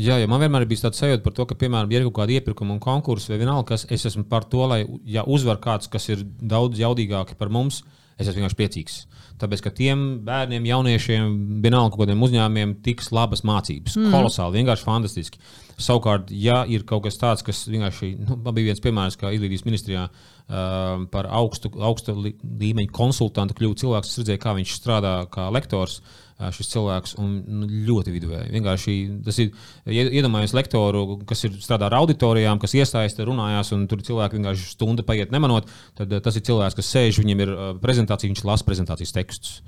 Jā, 0.00 0.16
ja 0.16 0.28
man 0.30 0.40
vienmēr 0.40 0.64
bija 0.66 0.86
tāds 0.86 1.02
sajūta 1.02 1.22
par 1.24 1.34
to, 1.36 1.44
ka, 1.48 1.56
piemēram, 1.58 1.90
ir 1.92 2.06
kaut 2.06 2.22
kāda 2.22 2.38
iepirkuma 2.38 2.72
un 2.74 2.80
konkursa 2.82 3.34
vai 3.34 3.42
vienalga, 3.42 3.74
kas 3.74 3.84
es 3.92 4.06
esmu 4.08 4.24
par 4.30 4.46
to, 4.48 4.62
lai, 4.66 4.80
ja 5.04 5.24
uzvar 5.28 5.60
kāds, 5.62 5.90
kas 5.92 6.08
ir 6.08 6.24
daudz 6.24 6.80
jaudīgāks 6.80 7.36
par 7.38 7.52
mums, 7.52 7.82
es 8.22 8.30
esmu 8.30 8.42
vienkārši 8.42 8.58
priecīgs. 8.58 9.00
Tāpēc, 9.42 9.62
ka 9.64 9.72
tiem 9.74 10.02
bērniem, 10.26 10.66
jauniešiem, 10.68 11.34
vienalga 11.64 11.98
kādiem 11.98 12.22
uzņēmumiem, 12.22 12.76
tiks 12.86 13.10
labas 13.14 13.42
mācības. 13.48 13.96
Mm. 13.98 14.14
Kolosāli, 14.14 14.60
vienkārši 14.60 14.86
fantastiski. 14.86 15.42
Savukārt, 15.82 16.30
ja 16.30 16.60
ir 16.70 16.84
kaut 16.86 17.08
kas 17.08 17.18
tāds, 17.18 17.42
kas 17.42 17.64
vienkārši, 17.66 18.12
nu, 18.22 18.36
man 18.44 18.54
bija 18.54 18.70
viens 18.70 18.82
piemērs, 18.84 19.16
kā 19.18 19.32
izglītības 19.34 19.66
ministrijā 19.66 20.04
uh, 20.06 21.06
par 21.10 21.26
augstu, 21.40 21.72
augstu 21.82 22.14
līmeņa 22.20 22.92
konsultantu 22.94 23.56
kļūt 23.58 23.82
cilvēks, 23.82 24.12
es 24.12 24.22
redzēju, 24.22 24.42
kā 24.44 24.54
viņš 24.60 24.76
strādā 24.78 25.16
kā 25.32 25.48
lektors. 25.54 25.98
Uh, 25.98 26.31
šis 26.54 26.72
cilvēks 26.72 27.14
un 27.22 27.36
nu, 27.46 27.68
ļoti 27.88 28.14
viduvēji. 28.14 28.50
Vienkārši 28.56 28.96
tas 29.26 29.38
ir 29.42 29.52
iedomājies 29.86 30.56
lektoru, 30.56 31.20
kas 31.28 31.46
ir 31.46 31.56
strādā 31.62 31.88
ar 31.88 31.98
auditorijām, 32.00 32.60
kas 32.62 32.76
iesaista, 32.78 33.26
runājās, 33.28 33.72
un 33.76 33.86
tur 33.90 34.02
cilvēki 34.04 34.40
vienkārši 34.40 34.68
stunda 34.74 35.06
paiet 35.06 35.34
nemanot. 35.34 35.70
Tad 35.98 36.12
tas 36.24 36.38
ir 36.38 36.46
cilvēks, 36.48 36.78
kas 36.80 36.92
sēž, 36.96 37.22
viņam 37.22 37.46
ir 37.46 37.56
prezentācija, 37.82 38.32
viņš 38.32 38.46
lasa 38.48 38.68
prezentācijas 38.68 39.16
tekstus. 39.16 39.60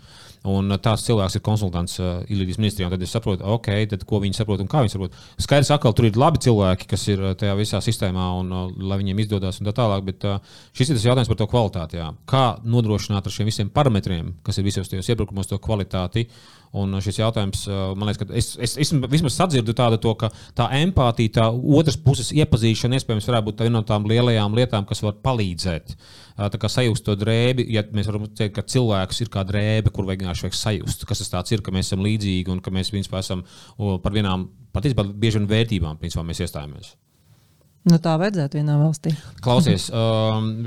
Un 0.44 0.68
tāds 0.84 1.06
cilvēks 1.06 1.38
ir 1.38 1.42
konsultants 1.44 1.96
uh, 2.02 2.18
Ilīdijas 2.28 2.58
ministrijā. 2.60 2.90
Tad 2.92 3.02
es 3.04 3.12
saprotu, 3.16 3.46
okay, 3.48 3.86
tad, 3.88 4.02
ko 4.04 4.18
viņi 4.20 4.36
saprot 4.36 4.60
un 4.60 4.68
kā 4.68 4.82
viņi 4.84 4.92
saprot. 4.92 5.14
Skaidrs, 5.40 5.70
ka 5.80 5.92
tur 5.96 6.10
ir 6.10 6.18
labi 6.20 6.42
cilvēki, 6.44 6.88
kas 6.90 7.06
ir 7.08 7.22
tajā 7.40 7.54
visā 7.56 7.80
sistēmā, 7.84 8.26
un 8.42 8.52
uh, 8.52 8.66
lai 8.90 8.98
viņiem 9.00 9.22
izdodas 9.24 9.62
un 9.62 9.70
tā 9.70 9.72
tālāk. 9.78 10.04
Bet 10.10 10.26
uh, 10.28 10.58
šis 10.76 10.92
ir 10.92 10.98
tas 10.98 11.06
jautājums 11.08 11.32
par 11.32 11.38
to 11.40 11.48
kvalitāti. 11.48 12.00
Jā. 12.02 12.10
Kā 12.28 12.44
nodrošināt 12.60 13.24
ar 13.24 13.32
šiem 13.32 13.48
visiem 13.48 13.72
parametriem, 13.72 14.34
kas 14.44 14.60
ir 14.60 14.68
visos 14.68 14.92
tajos 14.92 15.08
iebrukumos, 15.14 15.48
to 15.48 15.56
kvalitāti. 15.64 16.26
Un 16.74 16.96
šis 16.98 17.20
jautājums, 17.20 17.60
man 17.94 18.08
liekas, 18.08 18.18
ka 18.24 18.34
es, 18.34 18.48
es, 18.58 18.72
es 18.82 18.90
vismaz 19.12 19.36
sadzirdu 19.38 19.76
tādu, 19.78 20.00
to, 20.02 20.10
ka 20.18 20.32
tā 20.58 20.66
empātija, 20.80 21.36
tā 21.36 21.44
otras 21.54 21.94
puses 22.02 22.32
iepazīšana, 22.34 22.98
iespējams, 22.98 23.28
varētu 23.30 23.46
būt 23.46 23.62
viena 23.62 23.76
no 23.76 23.82
tām 23.86 24.08
lielajām 24.10 24.56
lietām, 24.58 24.86
kas 24.88 25.04
var 25.04 25.14
palīdzēt. 25.22 25.94
Tā 26.34 26.58
kā 26.58 26.70
sajust 26.72 27.06
to 27.06 27.14
drēbi, 27.14 27.68
ja 27.70 27.84
mēs 27.94 28.10
varam 28.10 28.26
teikt, 28.26 28.56
ka 28.56 28.66
cilvēks 28.74 29.22
ir 29.22 29.30
kā 29.30 29.46
drēbe, 29.46 29.92
kur 29.94 30.08
vienkārši 30.08 30.48
vajag 30.48 30.58
sajust, 30.58 31.06
kas 31.06 31.22
tas 31.30 31.54
ir, 31.54 31.62
ka 31.62 31.74
mēs 31.74 31.92
esam 31.92 32.02
līdzīgi 32.02 32.50
un 32.50 32.58
ka 32.64 32.74
mēs 32.74 32.90
principā 32.90 33.22
esam 33.22 33.46
par 33.78 34.16
vienām, 34.16 34.48
patiesībā 34.74 35.06
bieži 35.14 35.38
vien 35.38 35.50
vērtībām, 35.54 36.02
principā 36.02 36.26
mēs 36.26 36.42
iestājamies. 36.42 36.96
Nu, 37.84 37.98
tā 38.00 38.16
vajadzētu 38.16 38.56
vienā 38.56 38.78
valstī. 38.80 39.10
Klausies, 39.44 39.90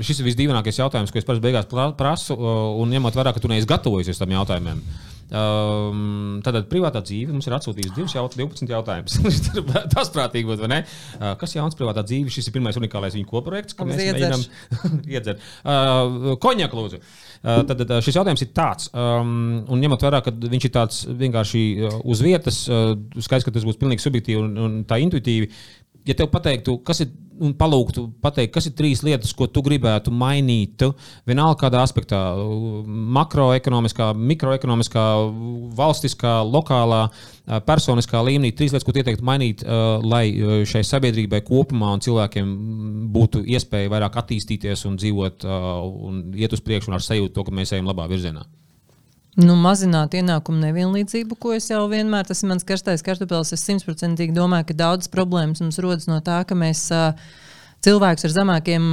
šis 0.06 0.20
ir 0.22 0.26
visdīvainākais 0.28 0.76
jautājums, 0.78 1.10
ko 1.10 1.18
es 1.18 1.26
parasti 1.26 1.44
beigās 1.48 1.68
prasu, 1.98 2.36
un 2.78 2.92
ņemot 2.94 3.18
vērā, 3.18 3.32
ka 3.34 3.42
tu 3.42 3.50
neesi 3.50 3.68
gatavojies 3.68 4.20
tam 4.22 4.36
jautājumam. 4.36 4.80
Um, 5.28 6.38
Tātad 6.44 6.70
privātā 6.70 7.02
dzīve 7.04 7.34
mums 7.34 7.48
ir 7.48 7.56
atsūtījusi 7.58 7.94
divus 7.96 8.14
jaut 8.16 8.36
12 8.38 8.70
jautājumus. 8.72 9.18
Tas 9.94 10.12
prātīgi 10.14 10.48
būtu, 10.48 10.64
vai 10.64 10.70
ne? 10.72 10.78
Uh, 11.18 11.34
kas 11.40 11.52
jauns 11.56 11.76
privātā 11.76 12.04
dzīve? 12.06 12.32
Šis 12.32 12.48
ir 12.48 12.54
pirmais 12.56 12.78
unikālais 12.80 13.16
viņa 13.16 13.28
koprojekts, 13.28 13.76
ko 13.76 13.88
mēs 13.88 14.00
mēģinām 14.00 14.46
iedzert. 15.14 15.44
Uh, 15.64 16.32
Koņak, 16.40 16.76
lūdzu. 16.78 17.02
Uh, 17.38 17.60
tad 17.68 17.84
uh, 17.84 17.98
šis 18.04 18.16
jautājums 18.16 18.44
ir 18.46 18.54
tāds, 18.56 18.88
um, 18.96 19.66
un 19.68 19.84
ņemot 19.84 20.06
vērā, 20.08 20.22
ka 20.24 20.32
viņš 20.32 20.68
ir 20.70 20.74
tāds 20.74 21.02
vienkārši 21.20 21.64
uz 22.08 22.24
vietas, 22.24 22.64
uh, 22.72 22.94
skaidrs, 23.18 23.46
ka 23.46 23.54
tas 23.54 23.68
būs 23.68 23.78
pilnīgi 23.80 24.04
subjektīvi 24.06 24.40
un, 24.40 24.56
un 24.64 24.80
tā 24.88 25.00
intuitīvi 25.04 25.52
ja 26.08 26.16
tev 26.16 26.30
pateiktu, 26.32 26.78
kas 26.86 27.02
ir, 27.04 27.12
un 27.44 27.54
palūgtu 27.58 28.04
pateikt, 28.24 28.52
kas 28.54 28.68
ir 28.68 28.74
trīs 28.78 29.02
lietas, 29.06 29.32
ko 29.36 29.48
tu 29.50 29.62
gribētu 29.64 30.12
mainīt, 30.14 30.84
vienalga 31.28 31.58
kādā 31.64 31.82
aspektā, 31.84 32.20
makroekonomiskā, 33.18 34.10
mikroekonomiskā, 34.16 35.06
valstiskā, 35.78 36.38
lokālā, 36.48 37.04
personiskā 37.68 38.22
līmenī, 38.26 38.52
trīs 38.56 38.74
lietas, 38.74 38.86
ko 38.86 38.96
ieteiktu 38.96 39.26
mainīt, 39.26 39.64
lai 40.04 40.24
šai 40.68 40.84
sabiedrībai 40.86 41.42
kopumā 41.46 41.94
un 41.96 42.04
cilvēkiem 42.04 42.54
būtu 43.14 43.44
iespēja 43.46 43.92
vairāk 43.94 44.20
attīstīties 44.22 44.86
un 44.90 44.98
dzīvot 45.00 45.48
un 45.48 46.22
iet 46.36 46.54
uz 46.54 46.64
priekšu 46.64 46.94
ar 46.94 47.04
sajūtu 47.04 47.36
to, 47.36 47.46
ka 47.46 47.54
mēs 47.54 47.76
ejam 47.76 47.90
labā 47.90 48.08
virzienā. 48.10 48.46
Nu, 49.38 49.54
mazināt 49.54 50.16
ienākumu 50.18 50.58
nevienlīdzību, 50.64 51.36
ko 51.38 51.52
es 51.54 51.68
jau 51.70 51.84
vienmēr, 51.90 52.26
tas 52.26 52.42
ir 52.42 52.50
mans 52.50 52.66
karstais 52.66 53.04
kartupēlis. 53.06 53.52
Es 53.54 53.62
simtprocentīgi 53.68 54.34
domāju, 54.34 54.66
ka 54.72 54.78
daudzas 54.80 55.12
problēmas 55.12 55.62
mums 55.62 55.78
rodas 55.84 56.08
no 56.10 56.18
tā, 56.26 56.40
ka 56.48 56.56
mēs 56.58 56.88
cilvēkus 57.86 58.26
ar 58.26 58.34
zemākiem 58.34 58.88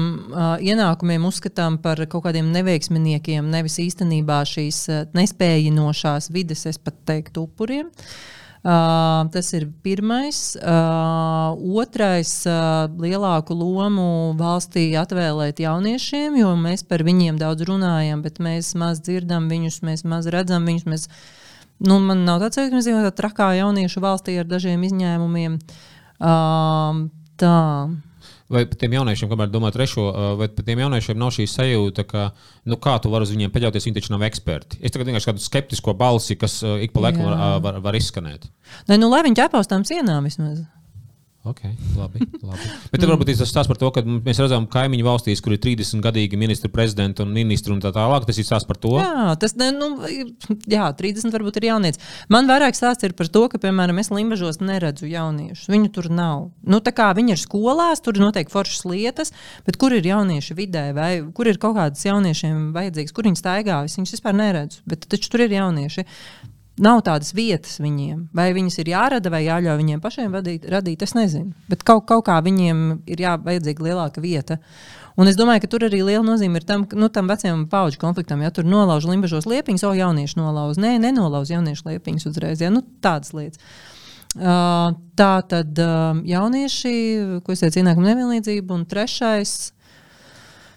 ienākumiem 0.61 1.25
uzskatām 1.25 1.79
par 1.81 2.03
kaut 2.11 2.27
kādiem 2.27 2.53
neveiksminiekiem, 2.53 3.49
nevis 3.49 3.79
īstenībā 3.87 4.43
šīs 4.45 4.83
nespējinošās 5.17 6.29
vides, 6.35 6.67
es 6.69 6.77
pat 6.77 7.01
teiktu, 7.09 7.47
upuriem. 7.49 7.89
Uh, 7.89 8.34
Uh, 8.65 9.27
tas 9.29 9.51
ir 9.53 9.67
pirmais. 9.85 10.55
Uh, 10.57 11.53
otrais, 11.77 12.31
uh, 12.49 12.87
lielāku 12.97 13.53
lomu 13.53 14.33
valstī 14.39 14.87
atvēlēt 14.97 15.61
jauniešiem, 15.61 16.39
jo 16.39 16.55
mēs 16.57 16.81
par 16.89 17.03
viņiem 17.05 17.37
daudz 17.37 17.67
runājam, 17.69 18.23
bet 18.25 18.41
mēs 18.41 18.71
maz 18.73 19.03
dzirdam 19.05 19.45
viņus, 19.53 19.83
mēs 19.85 20.01
maz 20.09 20.25
redzam 20.33 20.65
viņus. 20.65 20.87
Mēs, 20.89 21.05
nu, 21.85 21.99
man 22.01 22.25
nav 22.25 22.41
tāds, 22.41 22.57
ka 22.57 22.73
mēs 22.73 22.89
dzīvojam 22.89 23.13
trakā 23.13 23.51
jauniešu 23.59 24.01
valstī 24.01 24.39
ar 24.41 24.49
dažiem 24.49 24.81
izņēmumiem. 24.89 25.61
Uh, 26.17 27.05
tā. 27.37 27.55
Vai 28.51 28.61
par 28.69 28.77
tiem 28.77 28.93
jauniešiem, 28.93 29.29
kamēr 29.31 29.49
domā 29.49 29.71
trešo, 29.73 30.03
vai 30.37 30.47
par 30.53 30.67
tiem 30.67 30.83
jauniešiem 30.83 31.17
nav 31.17 31.31
šī 31.33 31.47
sajūta, 31.49 32.03
ka, 32.05 32.27
nu, 32.69 32.77
kā 32.81 32.93
tu 33.01 33.09
vari 33.09 33.25
uz 33.25 33.31
viņiem 33.33 33.49
paļauties, 33.53 33.87
viņi 33.87 33.97
taču 33.97 34.13
nav 34.13 34.25
eksperti. 34.27 34.77
Es 34.85 34.93
tagad 34.93 35.09
vienkārši 35.09 35.31
kādu 35.31 35.41
skeptisko 35.41 35.95
balsi, 35.97 36.37
kas 36.37 36.59
ik 36.85 36.93
pa 36.93 37.07
laikam 37.07 37.25
var, 37.25 37.41
var, 37.65 37.79
var 37.87 37.97
izskanēt. 37.97 38.45
Nē, 38.85 38.99
nu, 39.01 39.09
lai 39.09 39.23
viņi 39.25 39.39
ķēpās 39.41 39.71
tām 39.71 39.87
sienām 39.89 40.29
vismaz. 40.29 40.61
Okay, 41.45 41.75
labi, 41.93 42.23
labi. 42.41 42.67
Bet 42.89 43.03
mm. 43.03 43.09
varbūt 43.11 43.29
tas 43.37 43.51
stāsta 43.51 43.69
par 43.69 43.77
to, 43.77 43.91
ka 43.93 44.01
mēs 44.01 44.39
redzam, 44.41 44.63
ka 44.65 44.79
kaimiņu 44.79 45.05
valstīs, 45.05 45.43
kur 45.45 45.53
ir 45.53 45.59
30 45.61 46.01
gadīgi 46.01 46.39
ministri, 46.41 46.71
prezidenti 46.73 47.21
un 47.21 47.29
ministri 47.35 47.69
un 47.75 47.83
tā 47.83 47.91
tālāk, 47.93 48.25
tas 48.25 48.39
ir 48.41 48.47
stāsts 48.47 48.65
par 48.65 48.79
to. 48.81 48.95
Jā, 48.97 49.35
tas 49.37 49.53
nu, 49.53 49.91
jā, 50.71 50.87
30 50.97 51.35
varbūt 51.35 51.59
ir 51.61 51.67
jaunietis. 51.69 52.01
Man 52.33 52.49
vairāk 52.49 52.73
stāsts 52.73 53.05
ir 53.05 53.13
par 53.13 53.29
to, 53.29 53.43
ka, 53.53 53.61
piemēram, 53.61 54.01
es 54.01 54.09
Limbažos 54.09 54.57
neredzu 54.57 55.05
jauniešus. 55.11 55.69
Viņu 55.69 55.93
tur 55.93 56.09
nav. 56.09 56.49
Nu, 56.65 56.81
viņi 56.81 57.35
ir 57.35 57.43
skolās, 57.43 58.01
tur 58.01 58.17
noteikti 58.17 58.55
foršas 58.55 58.89
lietas, 58.89 59.33
bet 59.69 59.77
kur 59.77 59.93
ir 59.93 60.09
jaunieši 60.09 60.57
vidē, 60.57 60.87
vai 60.97 61.11
kur 61.37 61.51
ir 61.51 61.61
kaut 61.61 61.77
kādas 61.77 62.09
jauniešiem 62.09 62.71
vajadzīgas, 62.73 63.13
kur 63.13 63.29
viņi 63.29 63.43
staigā, 63.43 63.83
es 63.85 63.99
viņus 64.01 64.17
vispār 64.17 64.33
neredzu. 64.41 64.81
Bet 64.89 65.05
taču 65.13 65.29
tur 65.29 65.45
ir 65.45 65.53
jaunieši. 65.59 66.09
Nav 66.75 67.05
tādas 67.07 67.31
vietas 67.31 67.77
viņiem. 67.79 68.25
Vai 68.35 68.49
viņas 68.55 68.81
ir 68.81 68.89
jārada, 68.91 69.31
vai 69.31 69.45
jāļauj 69.45 69.77
viņiem 69.79 70.01
pašiem 70.03 70.33
vadīt, 70.35 70.65
radīt, 70.67 71.05
es 71.05 71.13
nezinu. 71.15 71.53
Bet 71.71 71.85
kaut, 71.87 72.03
kaut 72.09 72.25
kā 72.27 72.35
viņiem 72.43 72.81
ir 73.07 73.23
jāvajadzīga 73.23 73.85
lielāka 73.85 74.23
vieta. 74.23 74.57
Un 75.15 75.31
es 75.31 75.37
domāju, 75.39 75.63
ka 75.63 75.69
tur 75.71 75.85
arī 75.87 76.01
liela 76.03 76.25
nozīme 76.27 76.59
ir 76.59 76.65
tam, 76.67 76.83
nu, 76.99 77.07
tam 77.07 77.31
vecajam 77.31 77.63
pauģu 77.71 78.01
konfliktam. 78.01 78.43
Ja 78.43 78.51
tur 78.51 78.67
nolauž 78.67 79.07
limbažos 79.07 79.47
liepiņus, 79.47 79.85
o 79.87 79.93
jaunieši 79.95 80.39
nolauž. 80.41 80.81
Nē, 80.83 80.97
nenolauž 81.05 81.53
jauniešu 81.55 81.87
liepiņus 81.93 82.27
uzreiz. 82.33 82.63
Ja? 82.65 82.73
Nu, 82.75 82.83
tādas 83.03 83.31
lietas. 83.31 83.63
Uh, 84.35 84.91
tā 85.15 85.31
tad 85.47 85.79
uh, 85.79 86.19
jaunieši, 86.27 86.91
ko 87.45 87.55
es 87.55 87.63
teicu, 87.63 87.79
ienākuma 87.79 88.09
nevienlīdzība, 88.09 88.75
un 88.75 88.83
trešais 88.83 89.71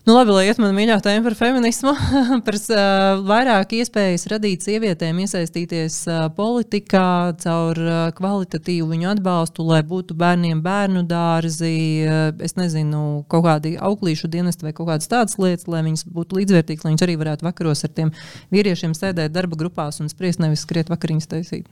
Nu, 0.08 0.14
labi, 0.14 0.32
lai 0.32 0.46
iet 0.48 0.56
man 0.56 0.70
mīļā 0.72 0.94
tēma 1.04 1.20
par 1.26 1.34
feminismu, 1.36 1.90
par 2.46 2.56
uh, 2.56 3.18
vairāk 3.28 3.74
iespējas 3.76 4.22
radīt 4.32 4.62
sievietēm 4.64 5.18
iesaistīties 5.20 5.98
uh, 6.08 6.22
politikā 6.32 7.34
caur 7.42 7.76
uh, 7.82 7.98
kvalitatīvu 8.16 8.86
viņu 8.88 9.10
atbalstu, 9.10 9.66
lai 9.68 9.82
būtu 9.90 10.16
bērniem 10.16 10.62
bērnu 10.64 11.02
dārzi, 11.10 11.74
uh, 12.06 12.30
es 12.40 12.56
nezinu, 12.56 13.02
kaut 13.28 13.44
kādi 13.50 13.74
auklīšu 13.76 14.30
dienesti 14.32 14.64
vai 14.64 14.72
kaut 14.78 14.88
kādas 14.94 15.12
tādas 15.12 15.36
lietas, 15.36 15.68
lai 15.68 15.82
viņas 15.90 16.06
būtu 16.08 16.40
līdzvērtīgas, 16.40 16.86
lai 16.86 16.94
viņas 16.94 17.04
arī 17.04 17.18
varētu 17.26 17.48
vakaros 17.50 17.84
ar 17.84 17.92
tiem 18.00 18.14
vīriešiem 18.56 18.96
sēdēt 18.96 19.36
darba 19.36 19.60
grupās 19.60 20.00
un 20.00 20.08
spriest, 20.08 20.40
nevis 20.40 20.64
skriet 20.64 20.88
vakariņas 20.88 21.30
taisīt. 21.34 21.68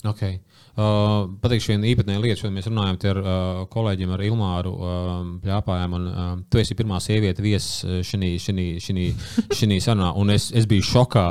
Okay. 0.00 0.38
Uh, 0.80 1.26
pateikšu 1.42 1.74
vienu 1.74 1.84
īpatnēju 1.90 2.22
lietu, 2.22 2.44
kad 2.46 2.54
mēs 2.54 2.68
runājam 2.70 2.96
ar 3.10 3.18
uh, 3.20 3.32
kolēģiem, 3.68 4.12
ar 4.14 4.22
Ilmāru 4.24 4.70
uh, 4.72 5.10
Pļāpājām. 5.42 5.96
Un, 5.98 6.06
uh, 6.08 6.30
tu 6.48 6.60
esi 6.62 6.76
pirmā 6.78 7.02
sieviete 7.04 7.44
viesis 7.44 8.06
šajā 8.08 9.80
sanā, 9.84 10.14
un 10.16 10.32
es, 10.32 10.48
es 10.56 10.68
biju 10.70 10.86
šokā. 10.88 11.26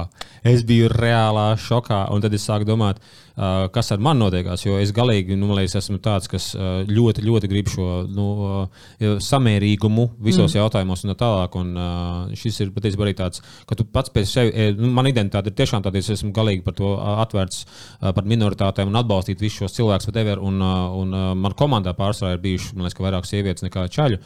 Es 0.45 0.61
biju 0.67 0.91
reālā 0.93 1.47
šokā, 1.57 2.03
un 2.13 2.21
tad 2.21 2.37
es 2.37 2.45
sāku 2.45 2.69
domāt, 2.69 3.01
uh, 3.01 3.28
Uh, 3.28 3.28
kas 3.73 3.93
ar 3.93 4.01
mani 4.03 4.19
notiekās. 4.23 4.65
Jo 4.65 4.77
es 4.81 4.91
galīgi 4.95 5.37
nu, 5.39 5.51
liekas, 5.55 5.77
esmu 5.79 5.99
tāds, 6.03 6.27
kas 6.31 6.51
ļoti, 6.89 7.23
ļoti 7.23 7.49
grib 7.51 7.69
šo 7.71 7.87
nu, 8.11 8.27
samērīgumu 8.99 10.05
visos 10.17 10.51
mm. 10.51 10.59
jautājumos 10.59 11.05
un 11.05 11.13
tā 11.13 11.17
tālāk. 11.21 11.55
Un, 11.59 11.71
šis 12.39 12.59
ir 12.65 12.73
patiesībā 12.75 13.07
arī 13.07 13.15
tāds, 13.19 13.43
ka 13.69 13.77
tu 13.79 13.85
pats 13.87 14.11
pēc 14.13 14.27
sevis, 14.27 14.75
nu, 14.79 14.91
man 14.95 15.07
identitāte 15.11 15.53
ir 15.53 15.57
tiešām 15.61 15.85
tāda, 15.85 16.01
es 16.01 16.11
esmu 16.17 16.33
galīgi 16.35 16.65
par 16.65 16.75
to 16.77 16.91
atvērts 16.99 17.63
par 18.01 18.27
minoritātēm 18.27 18.91
un 18.91 18.99
atbalstīt 18.99 19.41
visus 19.43 19.63
šos 19.63 19.77
cilvēkus, 19.79 20.09
bet 20.11 20.21
ever, 20.25 20.43
un, 20.43 20.59
un 20.59 21.15
man 21.39 21.55
komandā 21.59 21.95
pārsvarā 21.97 22.35
ir 22.35 22.43
bijuši, 22.43 22.75
man 22.75 22.89
liekas, 22.89 23.03
vairāk 23.05 23.29
sievietes 23.29 23.65
nekā 23.67 23.87
čaļu 23.95 24.19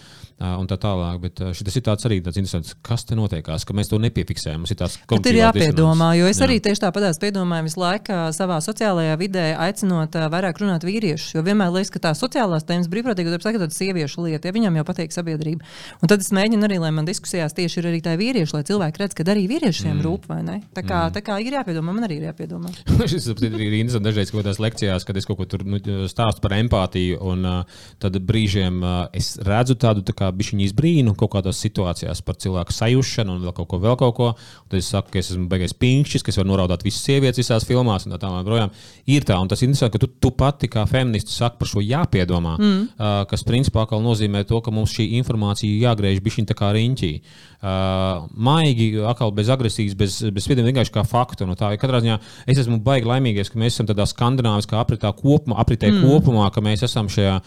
un 0.44 0.68
tā 0.70 0.80
tālāk. 0.82 1.22
Bet 1.24 1.44
šis 1.54 1.80
ir 1.80 1.86
tāds 1.86 2.10
arī 2.10 2.20
tāds 2.26 2.42
interesants, 2.42 2.74
kas 2.86 3.06
te 3.06 3.18
notiekās, 3.20 3.68
ka 3.68 3.78
mēs 3.78 3.94
to 3.94 4.02
nepiefiksējam. 4.02 4.66
Tas 4.74 4.98
ir, 4.98 5.30
ir 5.30 5.40
jāpiedomā, 5.44 6.14
jo 6.18 6.28
es 6.28 6.40
jā. 6.42 6.48
arī 6.48 6.58
tieši 6.64 6.88
tāpat 6.88 7.22
piedomāju 7.22 7.68
visu 7.68 7.80
laiku 7.82 8.18
savā 8.36 8.58
sociālajā 8.64 9.03
sociālajā 9.04 9.20
vidē, 9.20 9.44
aicinot 9.60 10.16
vairāk 10.32 10.60
runāt 10.62 10.84
vīriešus. 10.86 11.36
Jo 11.36 11.44
vienmēr 11.44 11.72
liekas, 11.74 11.92
ka 11.92 12.00
tā 12.00 12.12
sociālās 12.16 12.64
tēmas 12.64 12.90
brīvprātīgi 12.92 13.34
ir 13.34 13.42
tāda 13.44 13.70
sieviešu 13.74 14.24
lieta, 14.24 14.48
ja 14.48 14.54
viņam 14.54 14.78
jau 14.80 14.86
patīk 14.88 15.12
sabiedrība. 15.14 15.66
Un 16.02 16.10
tad 16.12 16.22
es 16.24 16.32
mēģinu 16.34 16.68
arī, 16.68 16.80
lai 16.80 16.92
man 16.92 17.06
diskusijās 17.06 17.54
tieši 17.54 17.82
ir 17.82 17.90
arī 17.92 18.02
tā 18.04 18.16
vīrieši, 18.20 18.56
lai 18.56 18.64
cilvēki 18.68 19.02
redz, 19.02 19.16
ka 19.18 19.26
arī 19.34 19.46
vīriešiem 19.52 19.98
mm. 19.98 20.04
rūp 20.06 20.28
vai 20.30 20.40
ne. 20.44 20.58
Tā 20.74 20.84
kā, 20.84 21.08
mm. 21.08 21.16
tā 21.18 21.24
kā 21.26 21.40
ir 21.44 21.58
jāpiedomā, 21.58 21.96
man 21.96 22.08
arī 22.08 22.20
ir 22.22 22.28
jāpiedomā. 22.30 22.72
Šis 23.12 23.30
ir 23.34 23.44
interesants 23.44 24.04
dažreiz 24.04 24.32
kaut 24.32 24.44
kādās 24.44 24.62
lekcijās, 24.64 25.08
kad 25.08 25.20
es 25.20 25.28
kaut 25.28 25.42
ko 25.42 25.50
tur 25.50 25.66
nu, 25.68 25.82
stāstu 26.12 26.44
par 26.44 26.56
empātiju, 26.58 27.20
un 27.34 27.48
uh, 27.50 27.82
tad 28.02 28.18
brīžiem 28.24 28.80
uh, 28.82 28.94
es 29.16 29.34
redzu 29.44 29.78
tādu 29.80 30.06
tā 30.06 30.16
kā 30.18 30.32
bišķiņu 30.34 30.68
izbrīnu 30.70 31.16
kaut 31.20 31.34
kādās 31.36 31.62
situācijās 31.64 32.24
par 32.26 32.40
cilvēku 32.42 32.76
sajūšanu 32.76 33.38
un 33.38 33.48
vēl 33.48 33.56
kaut 33.58 33.72
ko, 33.74 33.82
vēl 33.84 34.00
kaut 34.00 34.18
ko. 34.18 34.32
Tad 34.72 34.80
es 34.80 34.92
saku, 34.94 35.14
ka 35.14 35.22
es 35.22 35.32
esmu 35.34 35.50
beigais 35.52 35.76
pinkšķis, 35.78 36.26
kas 36.26 36.40
var 36.40 36.50
noraudāt 36.50 36.86
visas 36.86 37.04
sievietes 37.06 37.42
visās 37.42 37.68
filmās 37.68 38.08
un 38.08 38.16
tā 38.16 38.22
tālāk. 38.22 38.74
Ir 39.14 39.26
tā, 39.28 39.36
un 39.42 39.50
tas 39.52 39.62
ir 39.62 39.70
interesanti, 39.70 39.98
ka 39.98 40.04
tu, 40.04 40.12
tu 40.22 40.32
pati 40.38 40.70
kā 40.72 40.86
feminists 40.90 41.36
saki 41.40 41.60
par 41.60 41.70
šo 41.70 41.84
jāpiedomā, 41.84 42.58
mm. 42.60 42.84
uh, 42.96 43.16
kas 43.30 43.44
principā 43.48 43.86
nozīmē 43.94 44.46
to, 44.48 44.62
ka 44.64 44.72
mums 44.72 44.94
šī 44.96 45.10
informācija 45.20 45.90
jāgriež 45.90 46.24
bišķiņ 46.24 46.50
tā 46.52 46.58
kā 46.60 46.72
riņķī. 46.78 47.12
Uh, 47.20 47.53
maigi, 47.64 48.90
atkal 49.08 49.32
bez 49.32 49.50
agresijas, 49.54 49.96
bez, 49.96 50.18
bez 50.36 50.44
spiediena, 50.44 50.68
vienkārši 50.68 50.92
kā 50.94 51.04
faktu. 51.08 51.48
No 51.48 51.56
tā, 51.60 51.70
katrā 51.80 52.02
ziņā 52.04 52.18
es 52.52 52.60
esmu 52.60 52.82
baigi 52.84 53.08
laimīgs, 53.08 53.52
ka 53.54 53.60
mēs 53.62 53.78
esam 53.78 53.88
tādā 53.88 54.04
skandināviskā 54.10 54.80
apritā 54.82 55.14
kopumā, 55.16 55.60
apritē 55.64 55.92
mm. 55.92 56.04
kopumā, 56.04 56.50
ka 56.52 56.64
mēs 56.66 56.84
esam 56.90 57.08
šajā 57.12 57.38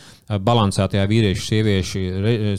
balansētajā 0.46 1.04
vīriešu, 1.10 1.44
sieviešu, 1.44 2.04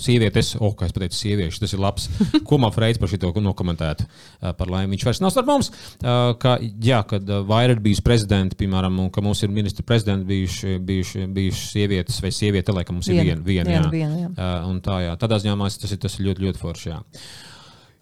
sievietes, 0.03 0.53
oh, 0.61 0.75
kā 0.77 0.85
es 0.87 0.93
pateicu, 0.93 1.17
sieviešu, 1.17 1.63
tas 1.63 1.73
ir 1.73 1.81
labs. 1.81 2.07
Ko 2.47 2.61
man 2.61 2.75
Freids 2.75 3.01
par 3.01 3.09
šo 3.11 3.33
nokomentētu? 3.41 4.05
Uh, 4.05 4.53
par 4.57 4.69
laimi 4.71 4.93
viņš 4.93 5.07
vairs 5.09 5.23
nav 5.23 5.33
starp 5.33 5.49
mums. 5.49 5.71
Uh, 5.97 6.35
ka, 6.41 6.57
jā, 6.61 7.01
kad 7.09 7.25
vairāk 7.25 7.81
bijusi 7.83 8.05
prezidenti, 8.05 8.59
piemēram, 8.61 9.01
un 9.01 9.11
ka 9.13 9.25
mums 9.25 9.41
ir 9.43 9.53
ministra 9.53 9.85
prezidenti 9.87 10.29
bijuši, 10.29 10.77
bijuši, 10.85 11.25
bijuši 11.33 11.67
sievietes 11.73 12.21
vai 12.21 12.31
sieviete, 12.35 12.75
laikam 12.75 12.99
mums 12.99 13.09
ir 13.09 13.17
viena. 13.17 13.41
Vien, 13.41 13.65
vien, 13.65 13.73
viena, 13.73 13.91
viena, 13.91 14.23
jā. 14.23 14.31
Uh, 14.37 14.79
tā, 14.85 15.01
jā. 15.07 15.19
Tādā 15.19 15.41
ziņā 15.41 15.57
tas 15.57 15.91
ir, 15.91 16.01
tas 16.05 16.17
ir 16.19 16.29
ļoti, 16.29 16.47
ļoti 16.47 16.61
forši. 16.61 16.89
Jā. 16.93 17.01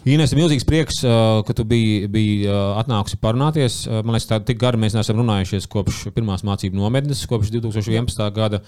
Ines, 0.06 0.36
milzīgs 0.38 0.62
prieks, 0.70 1.00
ka 1.02 1.54
tu 1.58 1.64
biji, 1.66 2.06
biji 2.14 2.44
atnākusi 2.78 3.18
parunāties. 3.18 3.78
Man 3.90 4.14
liekas, 4.14 4.28
tā 4.30 4.38
tik 4.46 4.60
gari 4.62 4.78
mēs 4.78 4.94
neesam 4.94 5.18
runājušies 5.18 5.66
kopš 5.74 6.04
pirmās 6.14 6.44
mācību 6.46 6.78
nometnes, 6.78 7.24
kopš 7.26 7.50
2011. 7.56 8.22
gada. 8.36 8.60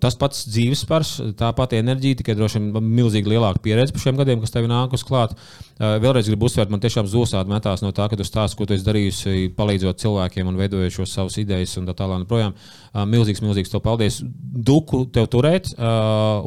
Tas 0.00 0.16
pats 0.16 0.46
dzīves 0.48 0.86
spars, 0.86 1.10
tā 1.36 1.50
pati 1.56 1.76
enerģija, 1.82 2.22
tikai 2.22 2.38
droši 2.38 2.62
vien 2.62 2.88
milzīgi 2.88 3.34
lielāka 3.34 3.60
pieredze 3.66 3.92
par 3.92 4.06
šiem 4.06 4.16
gadiem, 4.16 4.40
kas 4.40 4.54
tev 4.54 4.64
nākus 4.72 5.04
klāt. 5.04 5.36
Vēlreiz 5.76 6.30
gribu 6.30 6.48
uzsvērt, 6.48 6.72
man 6.72 6.80
tiešām 6.80 7.04
zosādi 7.04 7.52
metās 7.52 7.84
no 7.84 7.92
tā, 7.92 8.08
ka 8.08 8.16
tu 8.16 8.24
stāsti, 8.24 8.56
ko 8.56 8.64
tu 8.64 8.72
esi 8.78 8.86
darījusi, 8.86 9.52
palīdzot 9.60 10.00
cilvēkiem 10.00 10.48
un 10.48 10.56
veidojot 10.56 10.96
šos 10.96 11.12
savus 11.18 11.36
idejas 11.42 11.76
un 11.76 11.84
tā 11.90 11.92
tālāk. 12.00 12.24
Projām. 12.32 12.56
Milzīgs, 12.96 13.44
milzīgs 13.44 13.68
tev 13.68 13.84
paldies. 13.84 14.22
Duku 14.24 15.02
tev 15.12 15.28
turēt, 15.28 15.74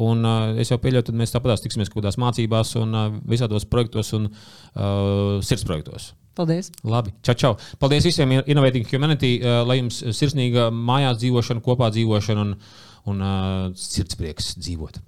un 0.02 0.26
es 0.58 0.74
jau 0.74 0.80
pieļauju, 0.82 1.12
tad 1.12 1.22
mēs 1.22 1.30
tāpatās 1.30 1.62
tiksimies 1.62 1.92
kaut 1.92 2.00
kādās 2.02 2.18
mācībās 2.18 2.74
un 2.82 2.98
visādos 3.30 3.68
projektos 3.70 3.99
projektos 4.00 4.12
un 4.12 4.30
uh, 4.30 5.42
sirds 5.42 5.64
projektos. 5.64 6.14
Paldies! 6.34 6.70
Labi, 6.84 7.12
čau, 7.22 7.34
čau! 7.34 7.56
Paldies 7.78 8.04
visiem 8.04 8.40
Innovating 8.46 8.86
Humanity, 8.92 9.40
uh, 9.42 9.66
lai 9.66 9.80
jums 9.80 10.00
sirsnīga 10.16 10.70
mājās 10.70 11.20
dzīvošana, 11.20 11.60
kopā 11.60 11.90
dzīvošana 11.92 12.46
un, 12.46 12.56
un 13.10 13.20
uh, 13.20 13.70
sirdsprieks 13.76 14.56
dzīvot. 14.60 15.02